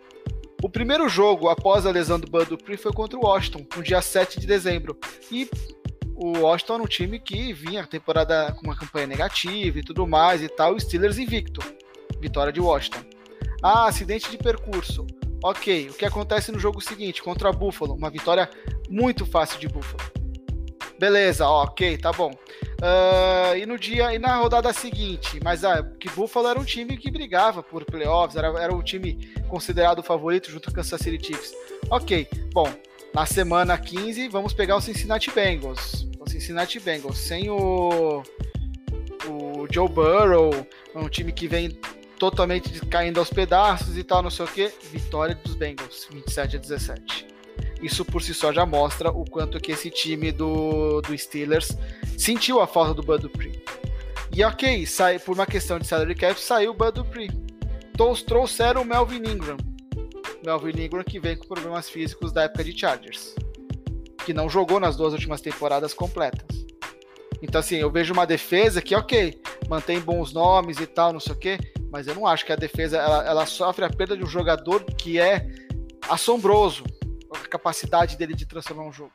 O 0.65 0.70
primeiro 0.70 1.07
jogo 1.11 1.51
após 1.51 1.85
a 1.85 1.91
lesão 1.91 2.19
do 2.19 2.27
Bud 2.27 2.47
Dupree 2.47 2.78
foi 2.78 2.91
contra 2.91 3.19
o 3.19 3.27
Washington, 3.27 3.66
no 3.77 3.82
dia 3.82 4.01
7 4.01 4.41
de 4.41 4.47
dezembro. 4.47 4.99
E 5.31 5.47
o 6.15 6.39
Washington 6.39 6.74
era 6.77 6.82
um 6.82 6.86
time 6.86 7.19
que 7.19 7.53
vinha 7.53 7.82
a 7.82 7.86
temporada 7.86 8.51
com 8.53 8.62
uma 8.62 8.74
campanha 8.74 9.07
negativa 9.07 9.78
e 9.78 9.82
tudo 9.82 10.07
mais 10.07 10.43
e 10.43 10.49
tal, 10.49 10.74
o 10.74 10.81
Steelers 10.81 11.19
invicto. 11.19 11.61
Vitória 12.19 12.51
de 12.51 12.62
Washington. 12.62 13.01
Ah, 13.62 13.89
acidente 13.89 14.31
de 14.31 14.39
percurso. 14.39 15.07
Ok, 15.43 15.91
o 15.91 15.93
que 15.93 16.07
acontece 16.07 16.51
no 16.51 16.59
jogo 16.59 16.81
seguinte, 16.81 17.23
contra 17.23 17.53
Buffalo? 17.53 17.93
Uma 17.93 18.09
vitória 18.09 18.49
muito 18.89 19.27
fácil 19.27 19.61
de 19.61 19.69
Buffalo. 19.69 20.03
Beleza, 20.99 21.47
ok, 21.47 21.99
tá 21.99 22.11
bom. 22.11 22.31
Uh, 22.85 23.56
e 23.56 23.65
no 23.65 23.78
dia 23.78 24.15
e 24.15 24.19
na 24.19 24.36
rodada 24.36 24.70
seguinte, 24.74 25.40
mas 25.43 25.65
ah, 25.65 25.82
que 25.98 26.11
Buffalo 26.11 26.48
era 26.48 26.61
um 26.61 26.65
time 26.65 26.98
que 26.98 27.11
brigava 27.11 27.62
por 27.62 27.82
playoffs, 27.82 28.36
era, 28.36 28.48
era 28.61 28.74
o 28.74 28.82
time 28.82 29.32
considerado 29.48 30.02
favorito 30.02 30.51
junto 30.51 30.66
com 30.66 30.73
o 30.73 30.74
Kansas 30.74 31.01
City 31.01 31.28
Chiefs. 31.28 31.55
Ok, 31.89 32.28
bom, 32.52 32.70
na 33.15 33.24
semana 33.24 33.78
15, 33.78 34.28
vamos 34.28 34.52
pegar 34.52 34.77
o 34.77 34.82
Cincinnati 34.82 35.31
Bengals. 35.31 36.06
O 36.20 36.28
Cincinnati 36.28 36.78
Bengals, 36.78 37.16
sem 37.16 37.48
o, 37.48 38.23
o 39.28 39.66
Joe 39.73 39.89
Burrow, 39.89 40.51
um 40.94 41.09
time 41.09 41.32
que 41.32 41.48
vem 41.48 41.70
totalmente 42.19 42.85
caindo 42.86 43.19
aos 43.19 43.31
pedaços 43.31 43.97
e 43.97 44.05
tal, 44.05 44.23
não 44.23 44.31
sei 44.31 44.44
o 44.44 44.48
que. 44.48 44.70
Vitória 44.93 45.35
dos 45.36 45.55
Bengals, 45.55 46.06
27 46.12 46.56
a 46.56 46.59
17. 46.59 47.23
Isso 47.82 48.05
por 48.05 48.22
si 48.22 48.32
só 48.32 48.52
já 48.52 48.64
mostra 48.64 49.10
o 49.10 49.24
quanto 49.24 49.60
que 49.60 49.72
esse 49.72 49.90
time 49.90 50.32
do, 50.32 51.01
do 51.02 51.16
Steelers 51.16 51.76
sentiu 52.16 52.60
a 52.60 52.66
falta 52.66 52.94
do 52.94 53.02
Bud 53.02 53.22
Dupree. 53.22 53.62
E 54.32 54.42
ok, 54.42 54.86
sai, 54.86 55.18
por 55.18 55.34
uma 55.34 55.46
questão 55.46 55.78
de 55.78 55.86
salary 55.86 56.14
cap, 56.14 56.40
saiu 56.40 56.72
o 56.72 56.74
Bud 56.74 56.92
Dupree. 56.92 57.30
Trouxeram 58.26 58.82
o 58.82 58.84
Melvin 58.84 59.22
Ingram, 59.30 59.56
Melvin 60.44 60.82
Ingram 60.82 61.05
que 61.05 61.20
vem 61.20 61.36
com 61.36 61.46
problemas 61.46 61.88
físicos 61.88 62.32
da 62.32 62.42
época 62.42 62.64
de 62.64 62.76
Chargers, 62.76 63.34
que 64.24 64.34
não 64.34 64.48
jogou 64.48 64.80
nas 64.80 64.96
duas 64.96 65.12
últimas 65.12 65.40
temporadas 65.40 65.94
completas. 65.94 66.64
Então, 67.40 67.60
assim, 67.60 67.76
eu 67.76 67.90
vejo 67.90 68.12
uma 68.12 68.26
defesa 68.26 68.80
que, 68.80 68.94
ok, 68.94 69.40
mantém 69.68 70.01
bons 70.01 70.32
nomes 70.32 70.80
e 70.80 70.86
tal, 70.86 71.12
não 71.12 71.20
sei 71.20 71.32
o 71.32 71.38
quê, 71.38 71.59
mas 71.90 72.06
eu 72.06 72.14
não 72.14 72.26
acho 72.26 72.44
que 72.44 72.52
a 72.52 72.56
defesa 72.56 72.96
ela, 72.96 73.24
ela 73.24 73.46
sofre 73.46 73.84
a 73.84 73.90
perda 73.90 74.16
de 74.16 74.24
um 74.24 74.26
jogador 74.26 74.82
que 74.82 75.20
é 75.20 75.46
assombroso, 76.09 76.82
a 77.36 77.48
capacidade 77.48 78.16
dele 78.16 78.35
de 78.35 78.47
transformar 78.47 78.85
um 78.85 78.93
jogo. 78.93 79.12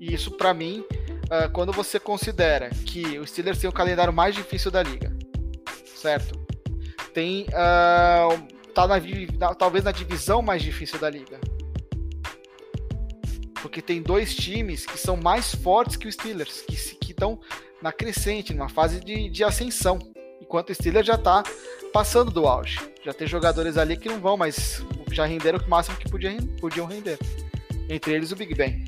E 0.00 0.12
isso, 0.12 0.30
para 0.30 0.52
mim, 0.52 0.84
uh, 0.90 1.50
quando 1.52 1.72
você 1.72 1.98
considera 1.98 2.70
que 2.70 3.18
o 3.18 3.26
Steelers 3.26 3.58
tem 3.58 3.68
o 3.68 3.72
calendário 3.72 4.12
mais 4.12 4.34
difícil 4.34 4.70
da 4.70 4.82
liga, 4.82 5.16
certo? 5.96 6.38
Tem 7.14 7.44
uh, 7.44 8.56
tá 8.74 8.86
na, 8.86 8.96
na, 9.38 9.54
talvez 9.54 9.84
na 9.84 9.92
divisão 9.92 10.42
mais 10.42 10.62
difícil 10.62 10.98
da 10.98 11.08
liga. 11.08 11.40
Porque 13.62 13.80
tem 13.80 14.02
dois 14.02 14.34
times 14.34 14.84
que 14.84 14.98
são 14.98 15.16
mais 15.16 15.54
fortes 15.54 15.96
que 15.96 16.06
os 16.06 16.14
Steelers, 16.14 16.60
que 16.60 16.74
estão 17.10 17.40
na 17.80 17.90
crescente, 17.90 18.52
numa 18.52 18.68
fase 18.68 19.00
de, 19.00 19.30
de 19.30 19.42
ascensão. 19.42 19.98
Enquanto 20.56 20.70
o 20.70 20.74
Steelers 20.74 21.06
já 21.06 21.16
está 21.16 21.42
passando 21.92 22.30
do 22.30 22.46
auge. 22.46 22.80
Já 23.04 23.12
tem 23.12 23.26
jogadores 23.26 23.76
ali 23.76 23.94
que 23.94 24.08
não 24.08 24.18
vão, 24.18 24.38
mas 24.38 24.82
já 25.12 25.26
renderam 25.26 25.58
o 25.58 25.68
máximo 25.68 25.98
que 25.98 26.10
podiam, 26.10 26.34
podiam 26.58 26.86
render. 26.86 27.18
Entre 27.90 28.14
eles 28.14 28.32
o 28.32 28.36
Big 28.36 28.54
Ben. 28.54 28.82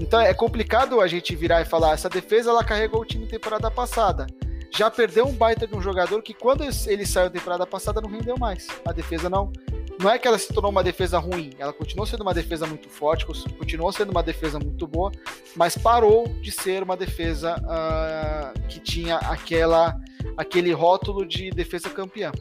Então 0.00 0.18
é 0.18 0.32
complicado 0.32 0.98
a 0.98 1.06
gente 1.06 1.36
virar 1.36 1.60
e 1.60 1.66
falar, 1.66 1.92
essa 1.92 2.08
defesa 2.08 2.48
ela 2.48 2.64
carregou 2.64 3.02
o 3.02 3.04
time 3.04 3.26
temporada 3.26 3.70
passada 3.70 4.26
já 4.74 4.90
perdeu 4.90 5.26
um 5.26 5.34
baita 5.34 5.66
de 5.66 5.76
um 5.76 5.82
jogador 5.82 6.22
que 6.22 6.32
quando 6.32 6.64
ele 6.64 7.04
saiu 7.04 7.28
da 7.28 7.38
temporada 7.38 7.66
passada 7.66 8.00
não 8.00 8.08
rendeu 8.08 8.38
mais. 8.38 8.66
A 8.86 8.92
defesa 8.92 9.28
não. 9.28 9.52
Não 10.00 10.10
é 10.10 10.18
que 10.18 10.26
ela 10.26 10.38
se 10.38 10.52
tornou 10.52 10.70
uma 10.70 10.82
defesa 10.82 11.18
ruim, 11.18 11.50
ela 11.58 11.72
continuou 11.72 12.06
sendo 12.06 12.22
uma 12.22 12.34
defesa 12.34 12.66
muito 12.66 12.88
forte, 12.88 13.26
continuou 13.26 13.92
sendo 13.92 14.10
uma 14.10 14.22
defesa 14.22 14.58
muito 14.58 14.86
boa, 14.86 15.12
mas 15.54 15.76
parou 15.76 16.26
de 16.40 16.50
ser 16.50 16.82
uma 16.82 16.96
defesa 16.96 17.56
uh, 17.56 18.68
que 18.68 18.80
tinha 18.80 19.16
aquela, 19.18 19.96
aquele 20.36 20.72
rótulo 20.72 21.26
de 21.26 21.50
defesa 21.50 21.88
campeã. 21.90 22.32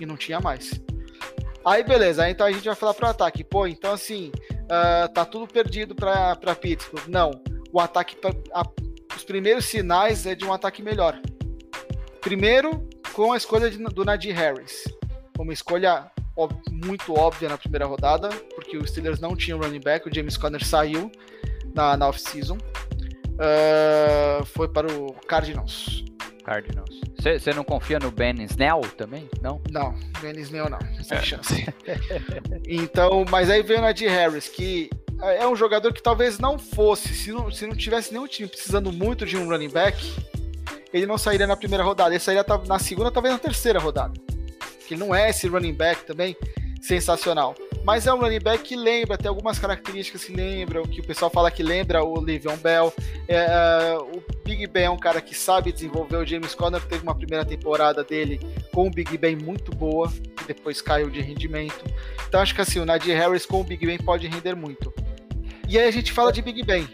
E 0.00 0.04
não 0.04 0.16
tinha 0.16 0.40
mais. 0.40 0.80
Aí 1.64 1.82
beleza, 1.82 2.24
aí, 2.24 2.32
então 2.32 2.46
a 2.46 2.52
gente 2.52 2.64
vai 2.64 2.74
falar 2.74 2.94
para 2.94 3.08
o 3.08 3.10
ataque. 3.10 3.42
Pô, 3.42 3.66
então 3.66 3.92
assim, 3.92 4.30
uh, 4.64 5.12
tá 5.12 5.24
tudo 5.24 5.46
perdido 5.46 5.94
para 5.94 6.54
Pittsburgh. 6.54 7.08
Não, 7.08 7.30
o 7.72 7.80
ataque, 7.80 8.16
a, 8.52 8.62
os 9.16 9.24
primeiros 9.24 9.64
sinais 9.64 10.26
é 10.26 10.34
de 10.34 10.44
um 10.44 10.52
ataque 10.52 10.82
melhor. 10.82 11.20
Primeiro, 12.20 12.86
com 13.12 13.32
a 13.32 13.36
escolha 13.36 13.70
de, 13.70 13.78
do 13.78 14.04
Nadir 14.04 14.34
Harris. 14.34 14.84
Uma 15.38 15.52
escolha 15.52 16.10
ó, 16.36 16.48
muito 16.70 17.14
óbvia 17.14 17.48
na 17.48 17.58
primeira 17.58 17.86
rodada, 17.86 18.28
porque 18.54 18.76
os 18.76 18.90
Steelers 18.90 19.20
não 19.20 19.34
tinham 19.34 19.58
running 19.58 19.80
back, 19.80 20.08
o 20.08 20.14
James 20.14 20.36
Conner 20.36 20.64
saiu 20.64 21.10
na, 21.74 21.96
na 21.96 22.08
off-season. 22.08 22.58
Uh, 23.36 24.44
foi 24.46 24.68
para 24.68 24.86
o 24.86 25.12
Cardinals. 25.26 26.04
Cardinals. 26.44 27.00
Você 27.18 27.52
não 27.52 27.64
confia 27.64 27.98
no 27.98 28.10
Ben 28.10 28.40
Snell 28.44 28.80
também? 28.96 29.28
Não? 29.42 29.60
Não, 29.70 29.94
Ben 30.20 30.38
Snell 30.38 30.70
não, 30.70 30.78
sem 31.02 31.18
é. 31.18 31.22
chance. 31.22 31.66
então, 32.66 33.24
mas 33.28 33.50
aí 33.50 33.62
veio 33.62 33.80
o 33.80 33.82
Nadir 33.82 34.08
Harris, 34.08 34.48
que 34.48 34.88
é 35.20 35.46
um 35.46 35.56
jogador 35.56 35.92
que 35.92 36.02
talvez 36.02 36.38
não 36.38 36.58
fosse, 36.58 37.08
se 37.14 37.32
não, 37.32 37.50
se 37.50 37.66
não 37.66 37.74
tivesse 37.74 38.12
nenhum 38.12 38.28
time 38.28 38.48
precisando 38.48 38.92
muito 38.92 39.26
de 39.26 39.36
um 39.36 39.48
running 39.48 39.70
back, 39.70 40.14
ele 40.92 41.06
não 41.06 41.18
sairia 41.18 41.46
na 41.46 41.56
primeira 41.56 41.82
rodada, 41.82 42.10
ele 42.10 42.20
sairia 42.20 42.44
na 42.66 42.78
segunda, 42.78 43.10
talvez 43.10 43.34
na 43.34 43.40
terceira 43.40 43.78
rodada. 43.78 44.14
Que 44.86 44.94
ele 44.94 45.00
não 45.00 45.14
é 45.14 45.30
esse 45.30 45.48
running 45.48 45.74
back 45.74 46.04
também 46.04 46.36
sensacional. 46.80 47.54
Mas 47.84 48.06
é 48.06 48.12
um 48.12 48.18
running 48.18 48.40
back 48.40 48.64
que 48.64 48.76
lembra, 48.76 49.16
tem 49.16 49.28
algumas 49.28 49.58
características 49.58 50.24
que 50.24 50.32
lembram, 50.32 50.84
que 50.84 51.00
o 51.00 51.04
pessoal 51.04 51.30
fala 51.30 51.50
que 51.50 51.62
lembra 51.62 52.02
o 52.02 52.20
Le'Veon 52.20 52.56
Bell. 52.56 52.92
É, 53.28 53.36
é, 53.36 53.98
o 53.98 54.22
Big 54.44 54.66
Ben 54.66 54.84
é 54.84 54.90
um 54.90 54.96
cara 54.96 55.20
que 55.20 55.34
sabe 55.34 55.72
desenvolver. 55.72 56.16
O 56.16 56.26
James 56.26 56.54
Conner 56.54 56.80
teve 56.82 57.02
uma 57.02 57.14
primeira 57.14 57.44
temporada 57.44 58.02
dele 58.02 58.40
com 58.72 58.88
o 58.88 58.90
Big 58.90 59.16
Ben 59.18 59.36
muito 59.36 59.70
boa, 59.72 60.10
que 60.10 60.44
depois 60.46 60.80
caiu 60.80 61.10
de 61.10 61.20
rendimento. 61.20 61.84
Então 62.28 62.40
acho 62.40 62.54
que 62.54 62.60
assim, 62.60 62.80
o 62.80 62.84
Nadir 62.84 63.16
Harris 63.16 63.46
com 63.46 63.60
o 63.60 63.64
Big 63.64 63.84
Ben 63.84 63.98
pode 63.98 64.26
render 64.26 64.54
muito. 64.54 64.92
E 65.68 65.78
aí 65.78 65.88
a 65.88 65.90
gente 65.90 66.12
fala 66.12 66.32
de 66.32 66.42
Big 66.42 66.62
Ben. 66.64 66.88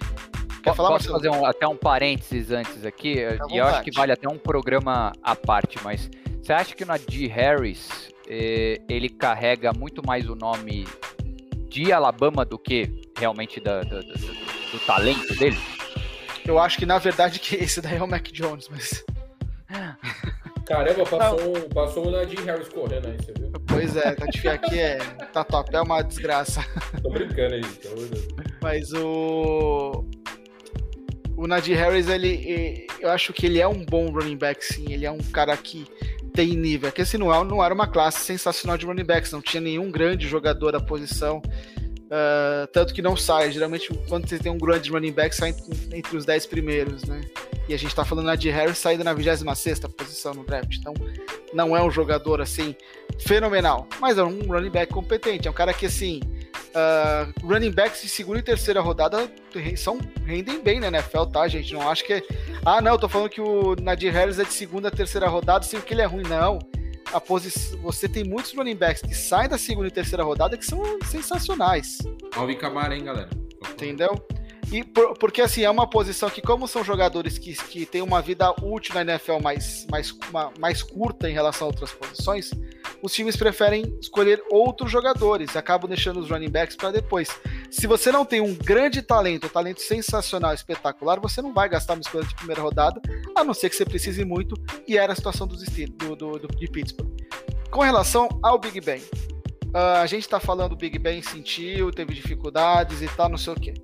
Quer 0.62 0.74
falar, 0.74 0.90
Posso 0.90 1.10
fazer 1.10 1.28
um, 1.28 1.44
até 1.44 1.66
um 1.66 1.77
parênteses 1.77 2.52
antes 2.52 2.85
aqui? 2.85 3.16
e 3.51 3.56
eu 3.56 3.66
acho 3.66 3.82
que 3.82 3.90
vale 3.90 4.12
até 4.12 4.28
um 4.28 4.39
programa 4.39 5.12
à 5.23 5.35
parte, 5.35 5.77
mas 5.82 6.09
você 6.43 6.52
acha 6.52 6.74
que 6.74 6.82
o 6.82 6.86
Nadir 6.86 7.32
Harris 7.32 8.12
eh, 8.28 8.81
ele 8.89 9.09
carrega 9.09 9.73
muito 9.73 10.05
mais 10.05 10.28
o 10.28 10.35
nome 10.35 10.89
de 11.69 11.93
Alabama 11.93 12.44
do 12.44 12.59
que 12.59 12.93
realmente 13.16 13.60
da, 13.60 13.82
da, 13.82 14.01
da, 14.01 14.01
do, 14.01 14.73
do, 14.73 14.78
talento 14.85 15.35
dele? 15.36 15.56
Eu 16.44 16.59
acho 16.59 16.78
que 16.78 16.85
na 16.85 16.98
verdade 16.98 17.39
que 17.40 17.55
esse 17.55 17.81
daí 17.81 17.97
é 17.97 18.02
o 18.02 18.09
Mac 18.09 18.27
Jones, 18.32 18.69
mas. 18.69 19.05
Caramba, 20.66 21.05
passou, 21.06 21.69
passou 21.73 22.09
o 22.09 22.10
Nadir 22.10 22.44
Harris 22.44 22.69
correndo 22.69 23.06
aí, 23.06 23.16
você 23.16 23.32
viu? 23.32 23.52
Pois 23.69 23.97
é, 23.97 24.14
tá 24.14 24.24
aqui 24.52 24.81
é. 24.81 24.98
Tá 25.32 25.44
top, 25.44 25.74
é 25.74 25.81
uma 25.81 26.02
desgraça. 26.02 26.64
Tô 27.02 27.10
brincando 27.10 27.55
aí, 27.55 27.60
Deus. 27.60 28.28
Mas 28.60 28.93
o. 28.93 30.05
O 31.36 31.46
Nadir 31.46 31.76
Harris, 31.76 32.09
ele, 32.09 32.86
eu 33.00 33.10
acho 33.10 33.32
que 33.32 33.46
ele 33.46 33.59
é 33.59 33.66
um 33.66 33.84
bom 33.84 34.10
running 34.10 34.36
back, 34.36 34.64
sim. 34.64 34.92
Ele 34.92 35.06
é 35.06 35.10
um 35.10 35.18
cara 35.18 35.56
que 35.56 35.86
tem 36.34 36.56
nível. 36.56 36.90
Porque 36.90 37.02
assim, 37.02 37.18
não, 37.18 37.32
é, 37.32 37.44
não 37.44 37.62
era 37.62 37.72
uma 37.72 37.86
classe 37.86 38.20
sensacional 38.24 38.76
de 38.76 38.86
running 38.86 39.04
backs, 39.04 39.32
não 39.32 39.40
tinha 39.40 39.60
nenhum 39.60 39.90
grande 39.90 40.28
jogador 40.28 40.72
da 40.72 40.80
posição. 40.80 41.42
Uh, 42.12 42.66
tanto 42.72 42.92
que 42.92 43.00
não 43.00 43.16
sai. 43.16 43.50
Geralmente, 43.50 43.88
quando 44.09 44.28
você 44.28 44.38
tem 44.38 44.52
um 44.52 44.59
grande 44.59 44.90
running 44.90 45.12
back, 45.12 45.34
sai 45.34 45.54
entre 45.92 46.16
os 46.16 46.26
10 46.26 46.46
primeiros, 46.46 47.04
né? 47.04 47.22
E 47.68 47.72
a 47.72 47.78
gente 47.78 47.94
tá 47.94 48.04
falando 48.04 48.36
de 48.36 48.50
Harris 48.50 48.76
saída 48.76 49.02
na 49.02 49.14
26 49.14 49.80
posição 49.96 50.34
no 50.34 50.44
draft. 50.44 50.76
Então, 50.76 50.92
não 51.54 51.74
é 51.74 51.82
um 51.82 51.90
jogador 51.90 52.40
assim 52.40 52.74
fenomenal, 53.20 53.88
mas 53.98 54.18
é 54.18 54.22
um 54.22 54.40
running 54.46 54.70
back 54.70 54.92
competente. 54.92 55.48
É 55.48 55.50
um 55.50 55.54
cara 55.54 55.72
que, 55.72 55.86
assim, 55.86 56.20
uh, 56.73 57.47
running 57.47 57.70
backs 57.70 58.03
de 58.03 58.09
segunda 58.09 58.39
e 58.39 58.43
terceira 58.43 58.81
rodada 58.81 59.31
são, 59.77 59.99
rendem 60.24 60.62
bem 60.62 60.81
na 60.81 60.89
NFL, 60.89 61.24
tá, 61.24 61.47
gente? 61.49 61.73
Não 61.73 61.89
acho 61.89 62.05
que. 62.05 62.15
É... 62.15 62.23
Ah, 62.65 62.81
não, 62.81 62.93
eu 62.93 62.99
tô 62.99 63.09
falando 63.09 63.31
que 63.31 63.40
o 63.40 63.77
Nadir 63.77 64.12
Harris 64.12 64.39
é 64.39 64.44
de 64.44 64.53
segunda 64.53 64.89
a 64.89 64.90
terceira 64.90 65.28
rodada, 65.28 65.65
sem 65.65 65.81
que 65.81 65.94
ele 65.94 66.03
é 66.03 66.07
ruim, 66.07 66.24
não. 66.24 66.59
A 67.12 67.20
posição, 67.20 67.78
você 67.81 68.09
tem 68.09 68.24
muitos 68.24 68.55
running 68.55 68.77
backs 68.77 69.03
que 69.03 69.15
saem 69.15 69.49
da 69.49 69.59
segunda 69.59 69.89
e 69.89 69.90
terceira 69.90 70.24
rodada 70.24 70.57
que 70.57 70.65
são 70.65 70.82
sensacionais. 71.05 71.99
Alvin 72.35 72.57
Kamara, 72.57 72.97
hein, 72.97 73.05
galera? 73.05 73.28
Entendeu? 73.70 74.24
E 74.73 74.82
por, 74.82 75.19
porque 75.19 75.43
assim, 75.43 75.62
é 75.62 75.70
uma 75.70 75.86
posição 75.86 76.31
que, 76.31 76.40
como 76.40 76.66
são 76.66 76.82
jogadores 76.82 77.36
que, 77.36 77.53
que 77.55 77.85
têm 77.85 78.01
uma 78.01 78.23
vida 78.23 78.51
útil 78.62 78.94
na 78.94 79.03
NFL 79.03 79.39
mais, 79.43 79.86
mais, 79.90 80.11
uma, 80.31 80.51
mais 80.59 80.82
curta 80.82 81.28
em 81.28 81.35
relação 81.35 81.66
a 81.66 81.70
outras 81.70 81.93
posições, 81.93 82.51
os 83.02 83.12
times 83.12 83.36
preferem 83.36 83.98
escolher 84.00 84.42
outros 84.48 84.90
jogadores, 84.90 85.56
acabam 85.56 85.88
deixando 85.88 86.20
os 86.20 86.30
running 86.30 86.50
backs 86.50 86.76
para 86.76 86.92
depois. 86.92 87.28
Se 87.70 87.86
você 87.86 88.12
não 88.12 88.24
tem 88.24 88.40
um 88.40 88.54
grande 88.54 89.02
talento, 89.02 89.46
um 89.46 89.50
talento 89.50 89.80
sensacional, 89.80 90.54
espetacular, 90.54 91.18
você 91.18 91.42
não 91.42 91.52
vai 91.52 91.68
gastar 91.68 91.94
uma 91.94 92.00
escolha 92.00 92.24
de 92.24 92.34
primeira 92.34 92.62
rodada, 92.62 93.00
a 93.34 93.42
não 93.42 93.52
ser 93.52 93.68
que 93.68 93.76
você 93.76 93.84
precise 93.84 94.24
muito, 94.24 94.54
e 94.86 94.96
era 94.96 95.12
a 95.12 95.16
situação 95.16 95.46
dos 95.46 95.62
do, 95.62 96.14
do, 96.14 96.38
do, 96.38 96.48
de 96.48 96.66
Pittsburgh. 96.68 97.10
Com 97.70 97.80
relação 97.80 98.28
ao 98.42 98.58
Big 98.58 98.80
Ben, 98.80 99.00
uh, 99.00 100.00
a 100.00 100.06
gente 100.06 100.22
está 100.22 100.38
falando 100.38 100.76
Big 100.76 100.98
Ben 100.98 101.22
sentiu, 101.22 101.90
teve 101.90 102.14
dificuldades 102.14 103.02
e 103.02 103.08
tal, 103.08 103.28
não 103.28 103.38
sei 103.38 103.52
o 103.52 103.56
quê. 103.56 103.74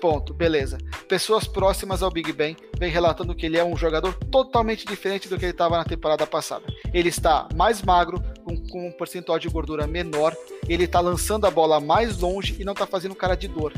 Ponto, 0.00 0.34
beleza. 0.34 0.78
Pessoas 1.08 1.46
próximas 1.46 2.02
ao 2.02 2.10
Big 2.10 2.32
Ben 2.32 2.56
vêm 2.78 2.90
relatando 2.90 3.34
que 3.34 3.46
ele 3.46 3.56
é 3.56 3.64
um 3.64 3.76
jogador 3.76 4.12
totalmente 4.30 4.84
diferente 4.84 5.28
do 5.28 5.38
que 5.38 5.44
ele 5.44 5.52
estava 5.52 5.78
na 5.78 5.84
temporada 5.84 6.26
passada. 6.26 6.64
Ele 6.92 7.08
está 7.08 7.48
mais 7.54 7.80
magro, 7.80 8.22
com, 8.44 8.56
com 8.68 8.88
um 8.88 8.92
percentual 8.92 9.38
de 9.38 9.48
gordura 9.48 9.86
menor, 9.86 10.36
ele 10.68 10.84
está 10.84 11.00
lançando 11.00 11.46
a 11.46 11.50
bola 11.50 11.80
mais 11.80 12.18
longe 12.18 12.56
e 12.60 12.64
não 12.64 12.72
está 12.72 12.86
fazendo 12.86 13.14
cara 13.14 13.34
de 13.34 13.48
dor. 13.48 13.72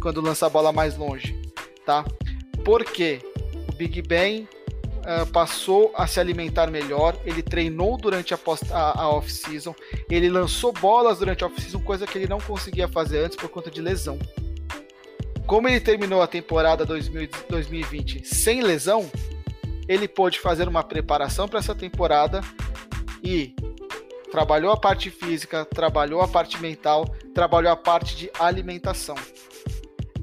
Quando 0.00 0.20
lança 0.20 0.46
a 0.46 0.50
bola 0.50 0.72
mais 0.72 0.96
longe, 0.96 1.40
tá? 1.86 2.04
Porque 2.64 3.20
o 3.68 3.72
Big 3.72 4.02
Ben 4.02 4.48
uh, 5.00 5.26
passou 5.30 5.92
a 5.94 6.06
se 6.06 6.18
alimentar 6.18 6.70
melhor, 6.70 7.16
ele 7.24 7.42
treinou 7.42 7.96
durante 7.96 8.34
a, 8.34 8.38
a, 8.70 9.02
a 9.02 9.10
off-season, 9.10 9.74
ele 10.08 10.28
lançou 10.28 10.72
bolas 10.72 11.18
durante 11.18 11.44
a 11.44 11.46
off-season, 11.46 11.80
coisa 11.80 12.06
que 12.06 12.18
ele 12.18 12.26
não 12.26 12.40
conseguia 12.40 12.88
fazer 12.88 13.24
antes 13.24 13.36
por 13.36 13.48
conta 13.48 13.70
de 13.70 13.80
lesão. 13.80 14.18
Como 15.46 15.68
ele 15.68 15.80
terminou 15.80 16.22
a 16.22 16.26
temporada 16.26 16.86
2020 16.86 18.24
sem 18.24 18.62
lesão, 18.62 19.10
ele 19.88 20.06
pôde 20.06 20.38
fazer 20.38 20.68
uma 20.68 20.84
preparação 20.84 21.48
para 21.48 21.58
essa 21.58 21.74
temporada 21.74 22.40
e 23.22 23.54
trabalhou 24.30 24.72
a 24.72 24.76
parte 24.76 25.10
física, 25.10 25.64
trabalhou 25.64 26.20
a 26.20 26.28
parte 26.28 26.60
mental, 26.60 27.04
trabalhou 27.34 27.72
a 27.72 27.76
parte 27.76 28.16
de 28.16 28.30
alimentação. 28.38 29.16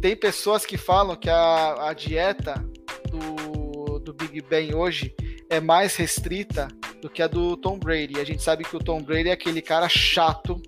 Tem 0.02 0.16
pessoas 0.16 0.66
que 0.66 0.78
falam 0.78 1.16
que 1.16 1.30
a, 1.30 1.90
a 1.90 1.94
dieta 1.94 2.64
do, 3.10 4.00
do 4.00 4.14
Big 4.14 4.42
Ben 4.42 4.74
hoje 4.74 5.14
é 5.50 5.60
mais 5.60 5.96
restrita 5.96 6.68
do 7.02 7.10
que 7.10 7.22
a 7.22 7.28
do 7.28 7.58
Tom 7.58 7.80
Brady. 7.80 8.20
A 8.20 8.24
gente 8.24 8.42
sabe 8.42 8.64
que 8.64 8.76
o 8.76 8.80
Tom 8.80 9.02
Brady 9.02 9.30
é 9.30 9.34
aquele 9.34 9.62
cara 9.62 9.90
chato, 9.90 10.62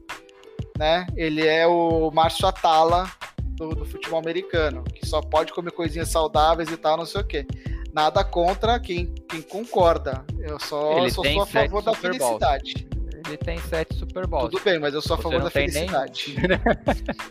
né? 0.78 1.06
Ele 1.16 1.46
é 1.46 1.68
o 1.68 2.12
Márcio 2.12 2.48
Atala 2.48 3.10
do, 3.42 3.70
do, 3.70 3.86
futebol 3.86 4.20
americano, 4.20 4.84
que 4.84 5.06
só 5.06 5.22
pode 5.22 5.52
comer 5.54 5.72
coisinhas 5.72 6.10
saudáveis 6.10 6.72
e 6.72 6.78
tal, 6.78 6.98
não 6.98 7.06
sei 7.06 7.22
o 7.22 7.28
quê. 7.28 7.46
Nada 7.94 8.24
contra 8.24 8.80
quem, 8.80 9.08
quem 9.28 9.42
concorda. 9.42 10.24
Eu 10.40 10.60
só, 10.60 10.98
Ele 11.00 11.12
só 11.12 11.24
sou 11.24 11.42
a 11.42 11.46
favor 11.46 11.82
da 11.82 11.94
felicidade. 11.94 12.88
Ele 13.28 13.38
tem 13.38 13.58
sete 13.60 13.96
Super 13.96 14.28
Bowls. 14.28 14.50
Tudo 14.52 14.64
bem, 14.64 14.80
mas 14.80 14.94
eu 14.94 15.02
sou 15.02 15.16
a 15.16 15.20
favor 15.20 15.42
da 15.42 15.50
felicidade. 15.50 16.36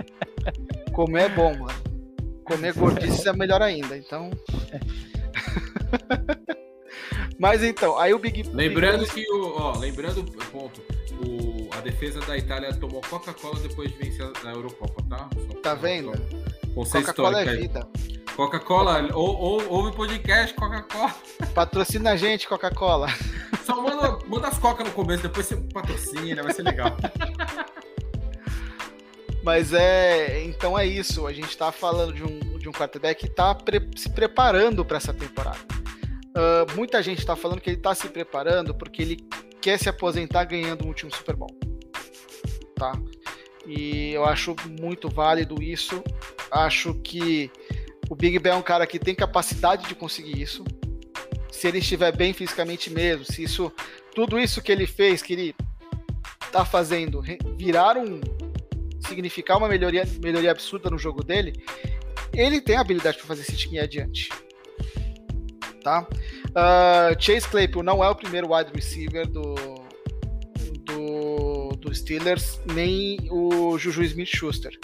Comer 0.92 1.22
é 1.22 1.28
bom, 1.28 1.56
mano. 1.56 1.88
Comer 2.44 2.72
gordice 2.72 3.28
é 3.28 3.32
melhor 3.32 3.62
ainda, 3.62 3.96
então. 3.96 4.30
mas 7.38 7.62
então, 7.62 7.98
aí 7.98 8.12
o 8.12 8.18
Big 8.18 8.42
Lembrando 8.52 9.00
Big... 9.00 9.12
que 9.12 9.32
o. 9.32 9.54
Ó, 9.56 9.78
lembrando, 9.78 10.24
ponto 10.50 10.82
o, 11.24 11.68
a 11.72 11.80
defesa 11.80 12.20
da 12.20 12.36
Itália 12.36 12.72
tomou 12.74 13.00
Coca-Cola 13.02 13.58
depois 13.60 13.90
de 13.90 13.98
vencer 13.98 14.30
a 14.44 14.50
Eurocopa, 14.50 15.02
tá? 15.08 15.28
Só 15.46 15.60
tá 15.60 15.74
vendo? 15.74 16.12
Coca-Cola 16.74 17.42
é 17.42 17.56
vida. 17.56 17.88
Coca-Cola, 18.38 19.00
ou, 19.14 19.36
ou, 19.36 19.68
ouve 19.68 19.96
podcast, 19.96 20.54
Coca-Cola. 20.54 21.12
Patrocina 21.52 22.12
a 22.12 22.16
gente, 22.16 22.46
Coca-Cola. 22.46 23.08
Só 23.64 23.82
manda, 23.82 24.16
manda 24.28 24.46
as 24.46 24.56
Coca 24.56 24.84
no 24.84 24.92
começo, 24.92 25.24
depois 25.24 25.44
você 25.44 25.56
patrocina, 25.56 26.40
vai 26.44 26.52
ser 26.52 26.62
legal. 26.62 26.96
Mas 29.42 29.72
é. 29.72 30.44
Então 30.44 30.78
é 30.78 30.86
isso. 30.86 31.26
A 31.26 31.32
gente 31.32 31.58
tá 31.58 31.72
falando 31.72 32.12
de 32.12 32.22
um, 32.22 32.38
de 32.60 32.68
um 32.68 32.72
quarterback 32.72 33.26
que 33.26 33.28
tá 33.28 33.56
pre 33.56 33.80
se 33.96 34.08
preparando 34.08 34.84
para 34.84 34.98
essa 34.98 35.12
temporada. 35.12 35.58
Uh, 36.28 36.76
muita 36.76 37.02
gente 37.02 37.18
está 37.18 37.34
falando 37.34 37.60
que 37.60 37.70
ele 37.70 37.78
está 37.78 37.92
se 37.92 38.08
preparando 38.08 38.72
porque 38.72 39.02
ele 39.02 39.16
quer 39.60 39.80
se 39.80 39.88
aposentar 39.88 40.44
ganhando 40.44 40.84
um 40.84 40.88
último 40.88 41.12
Super 41.12 41.34
Bowl. 41.34 41.50
Tá? 42.76 42.92
E 43.66 44.12
eu 44.12 44.24
acho 44.24 44.54
muito 44.80 45.08
válido 45.08 45.60
isso. 45.60 46.04
Acho 46.52 46.94
que 46.94 47.50
o 48.08 48.14
Big 48.14 48.38
Ben 48.38 48.52
é 48.52 48.56
um 48.56 48.62
cara 48.62 48.86
que 48.86 48.98
tem 48.98 49.14
capacidade 49.14 49.86
de 49.86 49.94
conseguir 49.94 50.40
isso. 50.40 50.64
Se 51.50 51.68
ele 51.68 51.78
estiver 51.78 52.14
bem 52.16 52.32
fisicamente 52.32 52.90
mesmo, 52.90 53.24
se 53.24 53.42
isso, 53.42 53.72
tudo 54.14 54.38
isso 54.38 54.62
que 54.62 54.70
ele 54.70 54.86
fez, 54.86 55.22
que 55.22 55.32
ele 55.32 55.54
tá 56.52 56.64
fazendo, 56.64 57.22
virar 57.56 57.96
um 57.96 58.20
significar 59.06 59.56
uma 59.56 59.68
melhoria, 59.68 60.06
melhoria 60.22 60.50
absurda 60.50 60.90
no 60.90 60.98
jogo 60.98 61.22
dele, 61.22 61.52
ele 62.32 62.60
tem 62.60 62.76
a 62.76 62.80
habilidade 62.80 63.18
para 63.18 63.26
fazer 63.26 63.42
esse 63.42 63.56
time 63.56 63.78
adiante. 63.78 64.28
Tá? 65.82 66.06
Uh, 66.48 67.20
Chase 67.22 67.48
Claypool 67.48 67.82
não 67.82 68.02
é 68.04 68.08
o 68.08 68.14
primeiro 68.14 68.54
wide 68.54 68.70
receiver 68.74 69.26
do, 69.26 69.54
do, 70.84 71.68
do 71.76 71.94
Steelers, 71.94 72.60
nem 72.66 73.18
o 73.30 73.78
Juju 73.78 74.02
Smith-Schuster. 74.02 74.78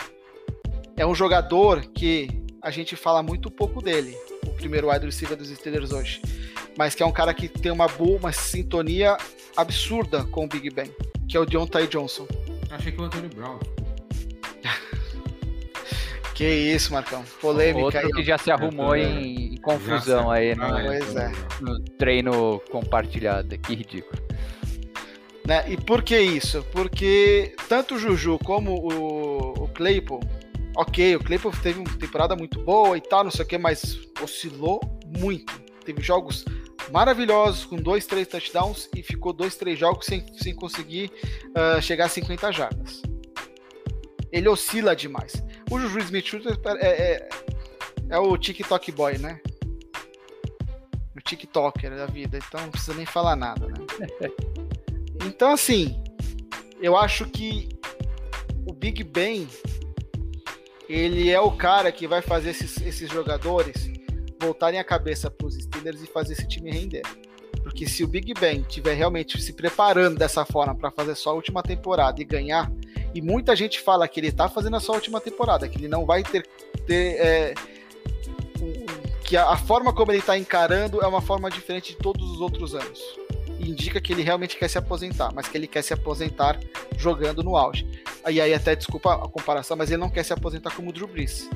É 0.97 1.05
um 1.05 1.15
jogador 1.15 1.83
que 1.93 2.44
a 2.65 2.71
gente 2.71 2.97
fala 2.97 3.23
muito 3.23 3.51
pouco 3.51 3.83
dele, 3.83 4.17
o 4.47 4.51
primeiro 4.51 4.91
wide 4.91 5.05
receiver 5.05 5.37
dos 5.37 5.51
Steelers 5.51 5.93
hoje, 5.93 6.23
mas 6.79 6.95
que 6.95 7.03
é 7.03 7.07
um 7.07 7.13
cara 7.13 7.35
que 7.35 7.47
tem 7.47 7.71
uma 7.71 7.87
boa, 7.87 8.19
uma 8.19 8.33
sintonia 8.33 9.19
absurda 9.55 10.25
com 10.25 10.47
o 10.47 10.49
Big 10.49 10.71
Ben, 10.71 10.91
que 11.29 11.37
é 11.37 11.41
o 11.41 11.45
Deontay 11.45 11.87
Johnson. 11.87 12.27
Achei 12.71 12.91
que 12.91 13.01
o 13.01 13.05
Anthony 13.05 13.29
Brown. 13.29 13.61
Que 16.35 16.49
isso, 16.49 16.93
Marcão. 16.93 17.23
Polêmica 17.41 17.85
Outro 17.85 18.01
aí. 18.01 18.11
que 18.11 18.25
já 18.25 18.37
se 18.37 18.51
arrumou 18.51 18.97
em, 18.97 19.57
confusão 19.59 20.29
aí 20.29 20.53
no, 20.57 20.69
pois 20.69 21.15
é. 21.15 21.33
no 21.61 21.79
treino 21.97 22.61
compartilhado. 22.73 23.57
Que 23.57 23.77
ridículo. 23.77 24.21
Né? 25.47 25.65
E 25.69 25.77
por 25.77 26.03
que 26.03 26.19
isso? 26.19 26.67
Porque 26.73 27.55
tanto 27.69 27.95
o 27.95 27.99
Juju 28.01 28.41
como 28.43 28.73
o, 28.73 29.63
o 29.63 29.69
Claypool, 29.69 30.19
ok, 30.77 31.17
o 31.17 31.25
Claypool 31.25 31.53
teve 31.63 31.79
uma 31.79 31.99
temporada 31.99 32.35
muito 32.35 32.61
boa 32.63 32.97
e 32.97 33.01
tal, 33.01 33.25
não 33.25 33.31
sei 33.31 33.45
o 33.45 33.49
que, 33.49 33.59
mas 33.59 33.99
oscilou 34.23 34.81
muito. 35.19 35.53
Teve 35.85 36.03
jogos 36.03 36.45
maravilhosos 36.91 37.65
com 37.65 37.77
dois, 37.77 38.07
três 38.07 38.27
touchdowns 38.27 38.89
e 38.95 39.03
ficou 39.03 39.33
dois, 39.33 39.57
três 39.57 39.79
jogos 39.79 40.07
sem, 40.07 40.25
sem 40.37 40.55
conseguir 40.55 41.11
uh, 41.51 41.81
chegar 41.81 42.07
a 42.07 42.09
50 42.09 42.53
jardas. 42.53 43.03
Ele 44.33 44.49
oscila 44.49 44.97
demais. 44.97 45.33
O 45.71 45.79
Juju 45.79 46.01
Smith-Schuster 46.01 46.59
é, 46.79 46.89
é, 46.89 47.29
é, 48.11 48.19
o 48.19 48.37
TikTok 48.37 48.91
boy, 48.93 49.19
né? 49.19 49.41
O 51.17 51.21
TikToker 51.21 51.97
da 51.97 52.07
vida, 52.07 52.39
então 52.39 52.61
não 52.61 52.71
precisa 52.71 52.95
nem 52.95 53.07
falar 53.07 53.37
nada, 53.37 53.67
né? 53.67 53.75
Então, 55.27 55.53
assim, 55.53 56.03
eu 56.83 56.99
acho 56.99 57.25
que 57.27 57.69
o 58.67 58.75
Big 58.75 59.03
Ben 59.05 59.49
ele 60.89 61.31
é 61.31 61.41
o 61.41 61.53
cara 61.53 61.91
que 61.91 62.07
vai 62.07 62.23
fazer 62.23 62.51
esses, 62.51 62.81
esses 62.81 63.11
jogadores 63.11 63.91
voltarem 64.41 64.79
a 64.79 64.85
cabeça 64.85 65.31
para 65.31 65.47
os 65.47 65.55
Steelers 65.55 66.03
e 66.03 66.07
fazer 66.07 66.35
esse 66.35 66.47
time 66.47 66.71
render. 66.71 67.03
Porque 67.63 67.89
se 67.89 68.05
o 68.05 68.07
Big 68.07 68.35
Ben 68.35 68.61
estiver 68.61 68.95
realmente 68.95 69.41
se 69.41 69.53
preparando 69.55 70.19
dessa 70.19 70.45
forma 70.45 70.75
para 70.75 70.91
fazer 70.91 71.15
só 71.15 71.31
a 71.31 71.35
última 71.35 71.63
temporada 71.63 72.21
e 72.21 72.25
ganhar, 72.25 72.71
E 73.15 73.23
muita 73.23 73.55
gente 73.55 73.81
fala 73.81 74.09
que 74.09 74.19
ele 74.19 74.27
está 74.27 74.49
fazendo 74.49 74.77
a 74.77 74.81
sua 74.81 74.97
última 74.97 75.21
temporada, 75.21 75.69
que 75.69 75.79
ele 75.79 75.89
não 75.89 76.05
vai 76.05 76.25
ter. 76.25 76.45
ter 76.85 77.17
é, 77.21 77.55
que 79.25 79.37
a, 79.37 79.51
a, 79.51 79.57
forma 79.57 79.93
como 79.95 80.11
ele 80.11 80.19
está 80.19 80.37
encarando 80.37 81.01
é 81.01 81.07
uma 81.07 81.21
forma 81.21 81.49
diferente 81.49 81.93
de 81.93 81.99
todos 81.99 82.29
os 82.29 82.41
outros 82.41 82.75
anos. 82.75 83.01
Indica 83.61 84.01
que 84.01 84.13
ele 84.13 84.23
realmente 84.23 84.59
quer 84.59 84.69
se 84.69 84.77
aposentar, 84.77 85.33
mas 85.33 85.47
que 85.47 85.57
ele 85.57 85.69
quer 85.69 85.83
se 85.83 85.95
aposentar 85.95 86.59
jogando 86.97 87.43
no 87.43 87.57
auge. 87.57 87.87
E 88.29 88.41
aí, 88.41 88.55
até 88.55 88.75
desculpa 88.75 89.15
a 89.15 89.29
comparação, 89.29 89.77
mas 89.77 89.91
ele 89.91 90.01
não 90.01 90.11
quer 90.11 90.23
se 90.23 90.33
aposentar 90.33 90.71
como 90.75 90.91
o 90.91 90.93
Drew 90.93 91.07
Brees 91.07 91.49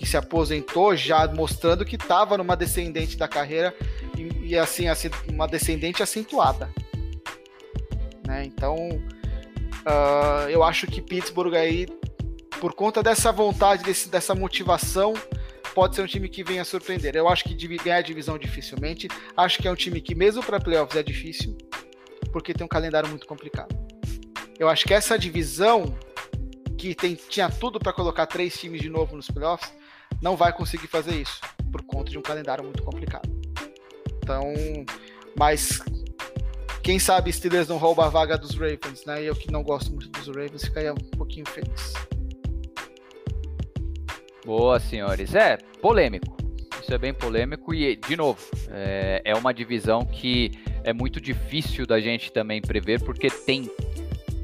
que 0.00 0.06
se 0.06 0.16
aposentou 0.16 0.96
já 0.96 1.28
mostrando 1.28 1.84
que 1.84 1.96
estava 1.96 2.38
numa 2.38 2.56
descendente 2.56 3.18
da 3.18 3.28
carreira 3.28 3.76
e, 4.16 4.52
e, 4.52 4.58
assim, 4.58 4.88
assim 4.88 5.10
uma 5.28 5.46
descendente 5.46 6.02
acentuada. 6.02 6.70
Né? 8.26 8.44
Então, 8.46 8.76
uh, 8.88 10.48
eu 10.48 10.64
acho 10.64 10.86
que 10.86 11.02
Pittsburgh 11.02 11.54
aí, 11.54 11.86
por 12.58 12.72
conta 12.72 13.02
dessa 13.02 13.30
vontade, 13.30 13.84
desse, 13.84 14.08
dessa 14.08 14.34
motivação, 14.34 15.12
pode 15.74 15.94
ser 15.94 16.00
um 16.00 16.06
time 16.06 16.30
que 16.30 16.42
venha 16.42 16.64
surpreender. 16.64 17.14
Eu 17.14 17.28
acho 17.28 17.44
que 17.44 17.54
ganhar 17.76 17.96
a 17.96 18.02
divisão 18.02 18.38
dificilmente. 18.38 19.06
Acho 19.36 19.60
que 19.60 19.68
é 19.68 19.70
um 19.70 19.76
time 19.76 20.00
que, 20.00 20.14
mesmo 20.14 20.42
para 20.42 20.58
playoffs, 20.58 20.96
é 20.96 21.02
difícil, 21.02 21.58
porque 22.32 22.54
tem 22.54 22.64
um 22.64 22.68
calendário 22.68 23.10
muito 23.10 23.26
complicado. 23.26 23.79
Eu 24.60 24.68
acho 24.68 24.84
que 24.84 24.92
essa 24.92 25.18
divisão, 25.18 25.96
que 26.76 26.94
tem, 26.94 27.14
tinha 27.14 27.48
tudo 27.48 27.78
para 27.78 27.94
colocar 27.94 28.26
três 28.26 28.52
times 28.60 28.82
de 28.82 28.90
novo 28.90 29.16
nos 29.16 29.26
playoffs, 29.30 29.72
não 30.20 30.36
vai 30.36 30.52
conseguir 30.52 30.86
fazer 30.86 31.14
isso, 31.14 31.40
por 31.72 31.80
conta 31.82 32.10
de 32.10 32.18
um 32.18 32.20
calendário 32.20 32.62
muito 32.62 32.82
complicado. 32.82 33.26
Então, 34.22 34.52
mas 35.34 35.80
quem 36.82 36.98
sabe 36.98 37.32
Steelers 37.32 37.68
não 37.68 37.78
rouba 37.78 38.04
a 38.04 38.10
vaga 38.10 38.36
dos 38.36 38.50
Ravens, 38.50 39.06
né? 39.06 39.22
Eu 39.22 39.34
que 39.34 39.50
não 39.50 39.62
gosto 39.62 39.92
muito 39.92 40.10
dos 40.10 40.26
Ravens, 40.26 40.62
ficaria 40.62 40.92
um 40.92 40.96
pouquinho 41.16 41.46
feliz. 41.48 41.94
Boa, 44.44 44.78
senhores. 44.78 45.34
É, 45.34 45.56
polêmico. 45.80 46.36
Isso 46.82 46.92
é 46.92 46.98
bem 46.98 47.14
polêmico 47.14 47.72
e, 47.72 47.96
de 47.96 48.14
novo, 48.14 48.38
é, 48.68 49.22
é 49.24 49.34
uma 49.34 49.54
divisão 49.54 50.04
que 50.04 50.50
é 50.84 50.92
muito 50.92 51.18
difícil 51.18 51.86
da 51.86 51.98
gente 51.98 52.30
também 52.30 52.60
prever, 52.60 53.02
porque 53.02 53.30
tem 53.30 53.70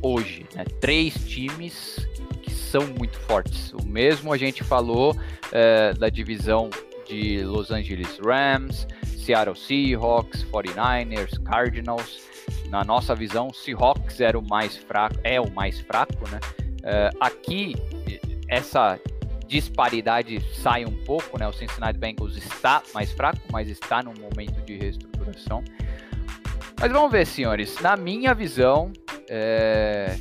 hoje 0.06 0.46
né, 0.54 0.64
três 0.80 1.14
times 1.26 2.06
são 2.48 2.86
muito 2.98 3.18
fortes. 3.20 3.72
O 3.72 3.84
mesmo 3.84 4.32
a 4.32 4.36
gente 4.36 4.62
falou 4.62 5.16
é, 5.52 5.92
da 5.94 6.08
divisão 6.08 6.70
de 7.08 7.42
Los 7.42 7.70
Angeles 7.70 8.18
Rams, 8.24 8.86
Seattle 9.18 9.56
Seahawks, 9.56 10.44
49ers, 10.44 11.42
Cardinals. 11.42 12.20
Na 12.68 12.84
nossa 12.84 13.14
visão, 13.14 13.52
Seahawks 13.52 14.20
era 14.20 14.38
o 14.38 14.46
mais 14.46 14.76
fraco, 14.76 15.16
é 15.22 15.40
o 15.40 15.50
mais 15.50 15.80
fraco, 15.80 16.28
né? 16.30 16.40
É, 16.82 17.10
aqui 17.20 17.74
essa 18.48 18.98
disparidade 19.46 20.40
sai 20.60 20.84
um 20.84 21.04
pouco, 21.04 21.38
né? 21.38 21.46
O 21.46 21.52
Cincinnati 21.52 21.98
Bengals 21.98 22.36
está 22.36 22.82
mais 22.92 23.12
fraco, 23.12 23.40
mas 23.52 23.68
está 23.68 24.02
num 24.02 24.14
momento 24.14 24.60
de 24.64 24.76
reestruturação. 24.76 25.62
Mas 26.78 26.92
vamos 26.92 27.10
ver, 27.10 27.26
senhores. 27.26 27.80
Na 27.80 27.96
minha 27.96 28.34
visão, 28.34 28.92
é, 29.28 30.16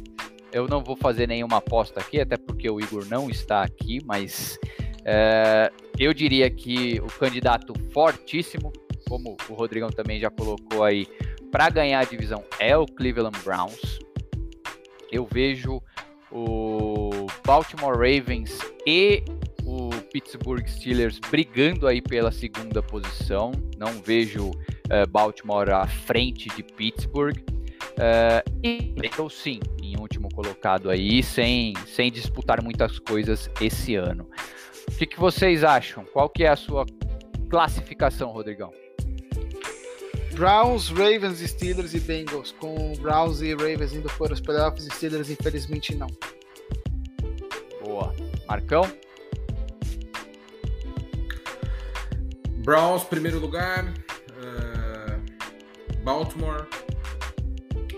eu 0.52 0.68
não 0.68 0.82
vou 0.82 0.95
fazer 0.95 1.27
nenhuma 1.27 1.57
aposta 1.57 1.99
aqui, 1.99 2.19
até 2.19 2.38
porque 2.38 2.69
o 2.69 2.80
Igor 2.80 3.06
não 3.10 3.30
está 3.30 3.61
aqui, 3.61 3.99
mas 4.06 4.57
é, 5.03 5.69
eu 5.99 6.14
diria 6.14 6.49
que 6.49 6.99
o 7.02 7.07
candidato 7.07 7.73
fortíssimo, 7.91 8.72
como 9.07 9.36
o 9.49 9.53
Rodrigão 9.53 9.90
também 9.90 10.19
já 10.19 10.30
colocou 10.30 10.84
aí, 10.84 11.06
para 11.52 11.69
ganhar 11.69 11.99
a 11.99 12.03
divisão 12.03 12.44
é 12.60 12.76
o 12.76 12.86
Cleveland 12.86 13.38
Browns. 13.44 13.99
Eu 15.11 15.27
vejo 15.30 15.82
o 16.32 17.27
Baltimore 17.45 17.94
Ravens 17.94 18.60
e 18.86 19.23
o 19.65 19.90
Pittsburgh 20.11 20.65
Steelers 20.68 21.19
brigando 21.30 21.88
aí 21.88 22.02
pela 22.02 22.32
segunda 22.32 22.82
posição. 22.82 23.52
Não 23.77 23.91
vejo 24.02 24.52
Baltimore 25.10 25.70
à 25.72 25.88
frente 25.88 26.49
de 26.56 26.64
Pittsburgh. 26.64 27.38
Uh, 27.95 28.44
e 28.64 28.94
eu 29.18 29.30
sim, 29.30 29.60
em 29.82 29.98
último 29.98 30.28
colocado 30.34 30.90
aí, 30.90 31.24
sem, 31.24 31.74
sem 31.88 32.12
disputar 32.12 32.62
muitas 32.62 32.99
coisas 32.99 33.49
esse 33.62 33.95
ano. 33.95 34.28
O 34.88 34.98
que, 34.98 35.06
que 35.06 35.20
vocês 35.20 35.64
acham? 35.64 36.03
Qual 36.06 36.30
que 36.30 36.44
é 36.44 36.49
a 36.49 36.56
sua 36.56 36.86
classificação, 37.49 38.32
Rodrigão? 38.32 38.72
Browns, 40.34 40.90
Ravens, 40.90 41.40
Steelers 41.40 41.94
e 41.94 41.99
Bengals, 42.02 42.52
com 42.52 42.94
Browns 42.99 43.41
e 43.41 43.53
Ravens 43.53 43.94
indo 43.94 44.10
para 44.18 44.34
os 44.34 44.41
playoffs, 44.41 44.86
Steelers 44.94 45.30
infelizmente 45.30 45.95
não. 45.95 46.07
Boa. 47.82 48.14
Marcão? 48.45 48.84
Browns, 52.66 53.03
primeiro 53.06 53.40
lugar. 53.40 53.94
Baltimore, 56.06 56.68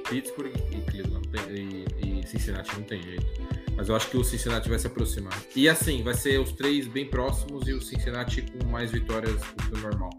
Pittsburgh 0.09 0.53
e 0.71 0.79
Cleveland 0.89 1.27
e, 1.51 2.21
e, 2.21 2.25
Cincinnati 2.25 2.73
não 2.73 2.83
tem 2.83 3.03
jeito. 3.03 3.25
Mas 3.75 3.89
eu 3.89 3.97
acho 3.97 4.09
que 4.09 4.17
o 4.17 4.23
Cincinnati 4.23 4.69
vai 4.69 4.79
se 4.79 4.87
aproximar. 4.87 5.37
E 5.53 5.67
assim, 5.67 6.01
vai 6.01 6.13
ser 6.13 6.39
os 6.39 6.53
três 6.53 6.87
bem 6.87 7.05
próximos 7.05 7.67
e 7.67 7.73
o 7.73 7.81
Cincinnati 7.81 8.41
com 8.43 8.65
mais 8.69 8.91
vitórias 8.91 9.35
do 9.35 9.63
que 9.63 9.75
o 9.75 9.77
normal. 9.81 10.09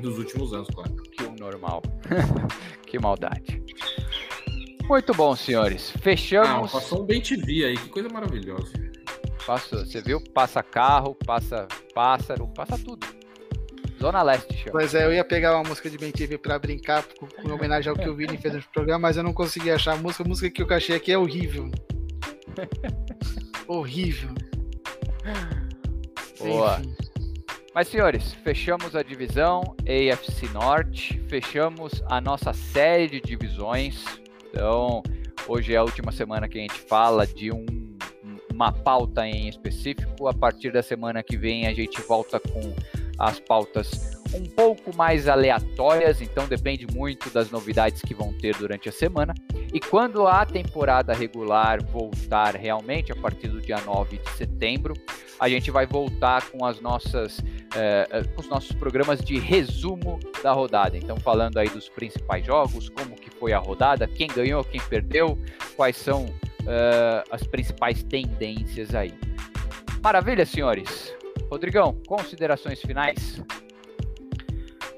Dos 0.00 0.16
últimos 0.16 0.54
anos, 0.54 0.68
claro. 0.74 0.96
Que 0.96 1.24
o 1.24 1.32
normal. 1.32 1.82
que 2.86 2.98
maldade. 2.98 3.62
Muito 4.84 5.12
bom, 5.12 5.36
senhores. 5.36 5.92
Fechamos. 6.00 6.70
Ah, 6.70 6.80
passou 6.80 7.02
um 7.02 7.06
bem 7.06 7.20
TV 7.20 7.66
aí, 7.66 7.76
que 7.76 7.90
coisa 7.90 8.08
maravilhosa. 8.08 8.72
Passou, 9.46 9.84
você 9.84 10.00
viu? 10.00 10.20
Passa 10.32 10.62
carro, 10.62 11.14
passa 11.14 11.68
pássaro, 11.94 12.48
passa 12.48 12.78
tudo. 12.78 13.15
Zona 14.06 14.22
Leste, 14.22 14.54
chama. 14.54 14.70
Pois 14.70 14.94
é, 14.94 15.04
eu 15.04 15.12
ia 15.12 15.24
pegar 15.24 15.56
uma 15.56 15.68
música 15.68 15.90
de 15.90 15.98
Ben 15.98 16.12
TV 16.12 16.38
pra 16.38 16.60
brincar, 16.60 17.02
com, 17.18 17.26
com 17.26 17.52
homenagem 17.52 17.90
ao 17.90 17.96
que 17.96 18.08
o 18.08 18.14
Vini 18.14 18.38
fez 18.38 18.54
no 18.54 18.62
programa, 18.72 19.00
mas 19.00 19.16
eu 19.16 19.24
não 19.24 19.32
consegui 19.32 19.68
achar 19.68 19.94
a 19.94 19.96
música. 19.96 20.22
A 20.22 20.28
música 20.28 20.48
que 20.48 20.62
eu 20.62 20.76
achei 20.76 20.94
aqui 20.94 21.10
é 21.10 21.18
horrível. 21.18 21.68
horrível. 23.66 24.30
Boa. 26.38 26.78
Enfim. 26.78 26.94
Mas, 27.74 27.88
senhores, 27.88 28.32
fechamos 28.44 28.94
a 28.94 29.02
divisão 29.02 29.74
AFC 29.80 30.48
Norte, 30.52 31.20
fechamos 31.28 32.00
a 32.08 32.20
nossa 32.20 32.52
série 32.52 33.08
de 33.08 33.20
divisões. 33.20 34.04
Então, 34.48 35.02
hoje 35.48 35.74
é 35.74 35.78
a 35.78 35.82
última 35.82 36.12
semana 36.12 36.48
que 36.48 36.58
a 36.58 36.62
gente 36.62 36.78
fala 36.78 37.26
de 37.26 37.50
um, 37.50 37.66
uma 38.54 38.70
pauta 38.70 39.26
em 39.26 39.48
específico. 39.48 40.28
A 40.28 40.32
partir 40.32 40.70
da 40.70 40.80
semana 40.80 41.24
que 41.24 41.36
vem, 41.36 41.66
a 41.66 41.74
gente 41.74 42.00
volta 42.02 42.38
com 42.38 42.72
as 43.18 43.40
pautas 43.40 44.16
um 44.34 44.44
pouco 44.44 44.94
mais 44.96 45.28
aleatórias, 45.28 46.20
então 46.20 46.46
depende 46.46 46.86
muito 46.92 47.30
das 47.30 47.50
novidades 47.50 48.02
que 48.02 48.14
vão 48.14 48.32
ter 48.32 48.54
durante 48.56 48.88
a 48.88 48.92
semana. 48.92 49.34
E 49.72 49.80
quando 49.80 50.26
a 50.26 50.44
temporada 50.44 51.12
regular 51.12 51.84
voltar 51.84 52.54
realmente, 52.54 53.12
a 53.12 53.16
partir 53.16 53.48
do 53.48 53.60
dia 53.60 53.80
9 53.80 54.18
de 54.18 54.30
setembro, 54.30 54.94
a 55.38 55.48
gente 55.48 55.70
vai 55.70 55.86
voltar 55.86 56.50
com 56.50 56.64
as 56.64 56.80
nossas 56.80 57.42
eh, 57.74 58.24
com 58.34 58.40
os 58.40 58.48
nossos 58.48 58.72
programas 58.72 59.20
de 59.20 59.38
resumo 59.38 60.18
da 60.42 60.52
rodada. 60.52 60.96
Então 60.96 61.16
falando 61.18 61.58
aí 61.58 61.68
dos 61.68 61.88
principais 61.88 62.44
jogos, 62.44 62.88
como 62.88 63.14
que 63.16 63.30
foi 63.30 63.52
a 63.52 63.58
rodada, 63.58 64.06
quem 64.06 64.28
ganhou, 64.28 64.64
quem 64.64 64.80
perdeu, 64.80 65.38
quais 65.76 65.96
são 65.96 66.26
eh, 66.66 67.24
as 67.30 67.42
principais 67.46 68.02
tendências 68.02 68.94
aí. 68.94 69.12
Maravilha, 70.02 70.46
senhores. 70.46 71.14
Rodrigão, 71.50 72.00
considerações 72.06 72.80
finais? 72.80 73.42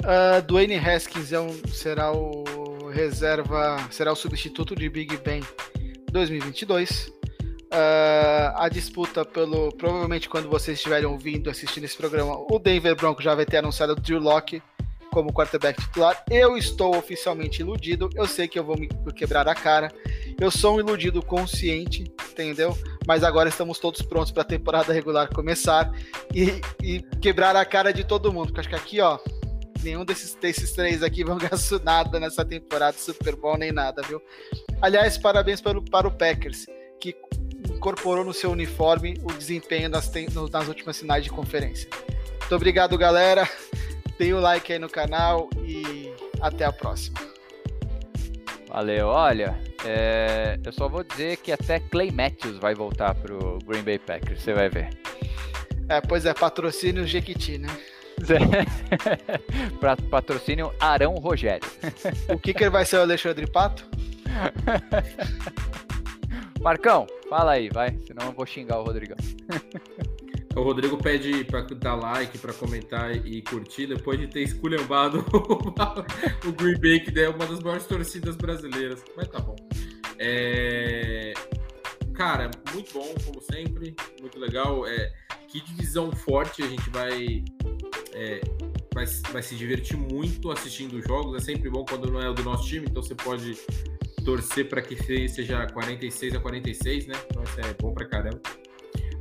Uh, 0.02 0.40
Dwayne 0.46 0.76
Haskins 0.76 1.32
é 1.32 1.40
um, 1.40 1.52
será 1.68 2.12
o 2.12 2.88
reserva, 2.88 3.76
será 3.90 4.12
o 4.12 4.16
substituto 4.16 4.74
de 4.74 4.88
Big 4.88 5.16
Ben 5.18 5.42
2022. 6.10 7.08
Uh, 7.08 7.14
ah, 7.70 8.64
a 8.64 8.68
disputa 8.70 9.26
pelo. 9.26 9.70
Provavelmente, 9.72 10.26
quando 10.26 10.48
vocês 10.48 10.78
estiverem 10.78 11.06
ouvindo, 11.06 11.50
assistindo 11.50 11.84
esse 11.84 11.96
programa, 11.96 12.34
o 12.50 12.58
Denver 12.58 12.96
Broncos 12.96 13.22
já 13.22 13.34
vai 13.34 13.44
ter 13.44 13.58
anunciado 13.58 13.92
o 13.92 13.96
Drew 13.96 14.18
Locke 14.18 14.62
como 15.12 15.32
quarterback 15.32 15.80
titular. 15.80 16.22
Eu 16.30 16.56
estou 16.56 16.96
oficialmente 16.96 17.60
iludido. 17.60 18.08
Eu 18.14 18.26
sei 18.26 18.48
que 18.48 18.58
eu 18.58 18.64
vou 18.64 18.76
me 18.76 18.88
quebrar 19.14 19.48
a 19.48 19.54
cara. 19.54 19.92
Eu 20.40 20.50
sou 20.50 20.76
um 20.76 20.80
iludido 20.80 21.22
consciente, 21.22 22.04
entendeu? 22.30 22.76
Mas 23.06 23.24
agora 23.24 23.48
estamos 23.48 23.78
todos 23.78 24.02
prontos 24.02 24.30
para 24.30 24.42
a 24.42 24.46
temporada 24.46 24.92
regular 24.92 25.28
começar 25.32 25.90
e, 26.34 26.60
e, 26.82 27.00
quebrar 27.20 27.56
a 27.56 27.64
cara 27.64 27.92
de 27.92 28.04
todo 28.04 28.32
mundo. 28.32 28.46
Porque 28.46 28.60
acho 28.60 28.68
que 28.68 28.74
aqui, 28.74 29.00
ó, 29.00 29.18
nenhum 29.82 30.04
desses, 30.04 30.34
desses 30.34 30.72
três 30.72 31.02
aqui 31.02 31.24
vão 31.24 31.38
gastar 31.38 31.80
nada 31.82 32.20
nessa 32.20 32.44
temporada 32.44 32.96
Super 32.96 33.34
Bowl 33.34 33.56
nem 33.56 33.72
nada, 33.72 34.02
viu? 34.02 34.22
Aliás, 34.80 35.18
parabéns 35.18 35.60
para 35.60 35.78
o, 35.78 35.82
para 35.82 36.06
o 36.06 36.10
Packers, 36.10 36.66
que 37.00 37.16
incorporou 37.68 38.24
no 38.24 38.32
seu 38.32 38.50
uniforme 38.50 39.18
o 39.22 39.32
desempenho 39.32 39.88
nas, 39.88 40.10
nas 40.52 40.68
últimas 40.68 40.98
finais 40.98 41.24
de 41.24 41.30
conferência. 41.30 41.88
Muito 42.40 42.54
obrigado, 42.54 42.96
galera. 42.96 43.48
Deem 44.18 44.34
o 44.34 44.40
like 44.40 44.72
aí 44.72 44.78
no 44.78 44.88
canal 44.88 45.48
e 45.64 46.12
até 46.40 46.64
a 46.64 46.72
próxima. 46.72 47.18
Valeu, 48.68 49.08
olha, 49.08 49.58
É, 49.84 50.58
eu 50.64 50.72
só 50.72 50.88
vou 50.88 51.04
dizer 51.04 51.36
que 51.36 51.52
até 51.52 51.78
Clay 51.78 52.10
Matthews 52.10 52.58
vai 52.58 52.74
voltar 52.74 53.14
pro 53.14 53.58
Green 53.64 53.82
Bay 53.82 53.98
Packers, 53.98 54.42
você 54.42 54.52
vai 54.52 54.68
ver. 54.68 54.90
É, 55.88 56.00
pois 56.00 56.26
é, 56.26 56.34
patrocínio 56.34 57.06
Jequiti, 57.06 57.58
né? 57.58 57.68
pra 59.78 59.96
patrocínio 59.96 60.72
Arão 60.80 61.14
Rogério. 61.14 61.66
o 62.28 62.38
kicker 62.38 62.70
vai 62.70 62.84
ser 62.84 62.96
o 62.96 63.02
Alexandre 63.02 63.46
Pato? 63.46 63.86
Marcão, 66.60 67.06
fala 67.30 67.52
aí, 67.52 67.70
vai, 67.70 67.96
senão 68.04 68.26
eu 68.26 68.32
vou 68.32 68.44
xingar 68.44 68.80
o 68.80 68.84
Rodrigão. 68.84 69.16
O 70.56 70.62
Rodrigo 70.62 70.96
pede 70.96 71.44
para 71.44 71.62
dar 71.62 71.94
like, 71.94 72.38
para 72.38 72.52
comentar 72.52 73.14
e 73.14 73.42
curtir 73.42 73.86
depois 73.86 74.18
de 74.18 74.26
ter 74.26 74.42
esculhambado 74.42 75.24
o 76.44 76.52
Green 76.52 76.80
Bay, 76.80 77.00
que 77.00 77.18
é 77.20 77.28
uma 77.28 77.46
das 77.46 77.60
maiores 77.60 77.86
torcidas 77.86 78.36
brasileiras. 78.36 79.04
Mas 79.16 79.28
tá 79.28 79.38
bom. 79.38 79.54
É... 80.18 81.32
Cara, 82.14 82.50
muito 82.72 82.92
bom, 82.92 83.14
como 83.24 83.40
sempre. 83.40 83.94
Muito 84.20 84.38
legal. 84.38 84.86
É... 84.86 85.12
Que 85.46 85.60
divisão 85.60 86.10
forte 86.10 86.62
a 86.62 86.66
gente 86.66 86.90
vai, 86.90 87.44
é... 88.12 88.40
vai, 88.92 89.06
vai 89.30 89.42
se 89.42 89.54
divertir 89.54 89.96
muito 89.96 90.50
assistindo 90.50 90.94
os 90.94 91.04
jogos. 91.04 91.36
É 91.36 91.44
sempre 91.44 91.70
bom 91.70 91.84
quando 91.88 92.10
não 92.10 92.20
é 92.20 92.28
o 92.28 92.34
do 92.34 92.42
nosso 92.42 92.66
time, 92.66 92.86
então 92.90 93.02
você 93.02 93.14
pode 93.14 93.56
torcer 94.24 94.68
para 94.68 94.82
que 94.82 94.96
seja 95.28 95.66
46 95.68 96.34
a 96.34 96.40
46, 96.40 97.06
né? 97.06 97.14
Então 97.30 97.42
isso 97.44 97.60
é 97.60 97.74
bom 97.80 97.94
pra 97.94 98.04
caramba. 98.06 98.40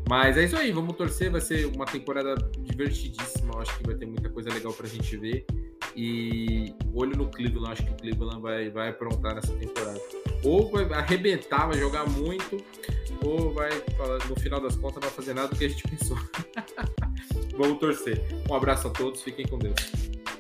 Mas 0.10 0.38
é 0.38 0.46
isso 0.46 0.56
aí, 0.56 0.72
vamos 0.72 0.96
torcer. 0.96 1.30
Vai 1.32 1.42
ser 1.42 1.66
uma 1.66 1.86
temporada 1.86 2.36
divertidíssima. 2.60 3.54
Eu 3.54 3.62
acho 3.62 3.78
que 3.78 3.86
vai 3.86 3.96
ter 3.96 4.06
muita 4.06 4.30
coisa 4.30 4.50
legal 4.50 4.74
pra 4.74 4.88
gente 4.88 5.18
ver. 5.18 5.46
E 5.96 6.74
olho 6.94 7.18
no 7.18 7.28
Cleveland, 7.28 7.74
acho 7.74 7.84
que 7.84 7.92
o 7.92 7.96
Cleveland 7.96 8.42
vai, 8.42 8.70
vai 8.70 8.90
aprontar 8.90 9.36
nessa 9.36 9.54
temporada. 9.54 10.00
Ou 10.44 10.70
vai 10.70 10.84
arrebentar, 10.94 11.66
vai 11.68 11.78
jogar 11.78 12.08
muito, 12.08 12.64
ou 13.26 13.52
vai, 13.52 13.70
no 14.30 14.40
final 14.40 14.62
das 14.62 14.76
contas, 14.76 14.96
não 14.96 15.02
vai 15.02 15.12
fazer 15.12 15.34
nada 15.34 15.48
do 15.48 15.56
que 15.56 15.66
a 15.66 15.70
gente 15.70 15.84
pensou. 15.88 16.18
vamos 17.58 17.80
torcer. 17.80 18.24
Um 18.50 18.54
abraço 18.54 18.88
a 18.88 18.92
todos, 18.92 19.24
fiquem 19.24 19.48
com 19.48 19.58
Deus. 19.58 19.76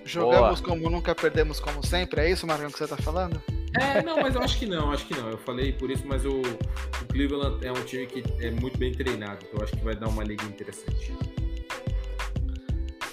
Jogamos 0.05 0.61
Boa. 0.61 0.75
como 0.75 0.89
nunca, 0.89 1.15
perdemos 1.15 1.59
como 1.59 1.85
sempre. 1.85 2.21
É 2.21 2.31
isso, 2.31 2.45
Marcão, 2.45 2.69
que 2.69 2.77
você 2.77 2.87
tá 2.87 2.97
falando? 2.97 3.41
É, 3.75 4.01
não, 4.01 4.21
mas 4.21 4.35
eu 4.35 4.41
acho 4.41 4.57
que 4.57 4.65
não, 4.65 4.91
acho 4.91 5.05
que 5.05 5.15
não. 5.15 5.29
Eu 5.29 5.37
falei 5.37 5.71
por 5.71 5.91
isso, 5.91 6.03
mas 6.05 6.25
o, 6.25 6.41
o 6.41 7.05
Cleveland 7.11 7.65
é 7.65 7.71
um 7.71 7.83
time 7.83 8.05
que 8.05 8.23
é 8.43 8.51
muito 8.51 8.77
bem 8.77 8.91
treinado, 8.91 9.45
então 9.45 9.59
eu 9.59 9.63
acho 9.63 9.75
que 9.75 9.83
vai 9.83 9.95
dar 9.95 10.07
uma 10.07 10.23
liga 10.23 10.43
interessante. 10.45 11.13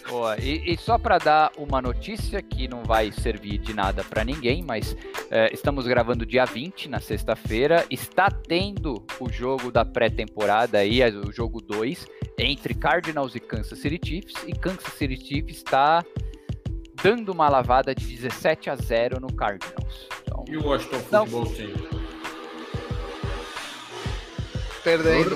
Boa, 0.09 0.39
e, 0.39 0.73
e 0.73 0.77
só 0.77 0.97
para 0.97 1.19
dar 1.19 1.51
uma 1.59 1.83
notícia 1.83 2.41
que 2.41 2.69
não 2.69 2.85
vai 2.85 3.11
servir 3.11 3.59
de 3.59 3.75
nada 3.75 4.05
para 4.05 4.25
ninguém, 4.25 4.63
mas 4.63 4.97
é, 5.29 5.53
estamos 5.53 5.89
gravando 5.89 6.25
dia 6.25 6.45
20, 6.45 6.89
na 6.89 7.01
sexta-feira. 7.01 7.85
Está 7.91 8.31
tendo 8.31 9.05
o 9.19 9.29
jogo 9.29 9.73
da 9.73 9.85
pré-temporada 9.85 10.79
aí, 10.79 11.03
o 11.03 11.33
jogo 11.33 11.61
2, 11.61 12.07
entre 12.39 12.75
Cardinals 12.75 13.35
e 13.35 13.41
Kansas 13.41 13.79
City 13.81 14.01
Chiefs. 14.07 14.35
E 14.47 14.53
Kansas 14.53 14.93
City 14.95 15.17
Chiefs 15.17 15.57
está 15.57 16.05
dando 17.05 17.33
uma 17.33 17.51
lavada 17.51 17.95
de 17.95 18.07
17 18.07 18.71
a 18.71 18.77
0 18.77 19.21
no 19.21 19.31
Cardinals. 19.31 20.09
Então, 20.23 20.43
e 20.49 20.57
o 20.57 20.65
Washington 20.65 21.01
Football 21.01 21.47
Team? 21.53 21.75
Perdendo. 24.83 25.35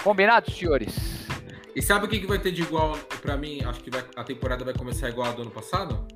Combinado, 0.04 0.50
senhores? 0.50 1.26
E 1.74 1.80
sabe 1.80 2.04
o 2.04 2.08
que, 2.08 2.20
que 2.20 2.26
vai 2.26 2.38
ter 2.38 2.52
de 2.52 2.60
igual 2.60 2.98
para 3.22 3.38
mim? 3.38 3.62
Acho 3.64 3.80
que 3.80 3.90
vai, 3.90 4.04
a 4.14 4.24
temporada 4.24 4.62
vai 4.62 4.74
começar 4.74 5.08
igual 5.08 5.30
a 5.30 5.32
do 5.32 5.40
ano 5.42 5.50
passado? 5.50 6.06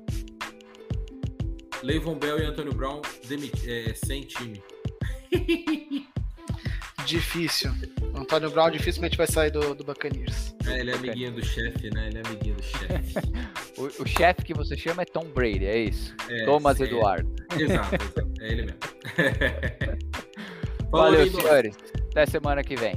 Leivon 1.81 2.15
Bell 2.15 2.39
e 2.39 2.45
Antônio 2.45 2.75
Brown 2.75 3.01
demit, 3.27 3.67
é, 3.67 3.91
sem 3.95 4.21
time. 4.21 4.61
Difícil. 7.05 7.71
O 8.13 8.19
Antônio 8.19 8.49
Brown 8.49 8.71
dificilmente 8.71 9.17
vai 9.17 9.27
sair 9.27 9.51
do, 9.51 9.75
do 9.75 9.83
Buccaneers. 9.83 10.55
É, 10.67 10.79
ele 10.79 10.91
é 10.91 10.95
amiguinho 10.95 11.31
do 11.33 11.45
chefe, 11.45 11.89
né? 11.91 12.07
Ele 12.07 12.17
é 12.17 12.21
amiguinho 12.25 12.55
do 12.55 12.63
chefe. 12.63 13.13
o, 13.77 14.03
o 14.03 14.07
chefe 14.07 14.43
que 14.43 14.53
você 14.53 14.75
chama 14.75 15.03
é 15.03 15.05
Tom 15.05 15.25
Brady, 15.25 15.65
é 15.65 15.77
isso? 15.77 16.15
É, 16.29 16.45
Thomas 16.45 16.81
é, 16.81 16.85
Eduardo. 16.85 17.35
Exato, 17.57 17.95
exato. 17.95 18.33
É 18.41 18.51
ele 18.51 18.61
mesmo. 18.63 18.79
Valeu, 20.89 21.29
senhores. 21.29 21.77
Até 22.11 22.25
semana 22.25 22.63
que 22.63 22.75
vem. 22.75 22.95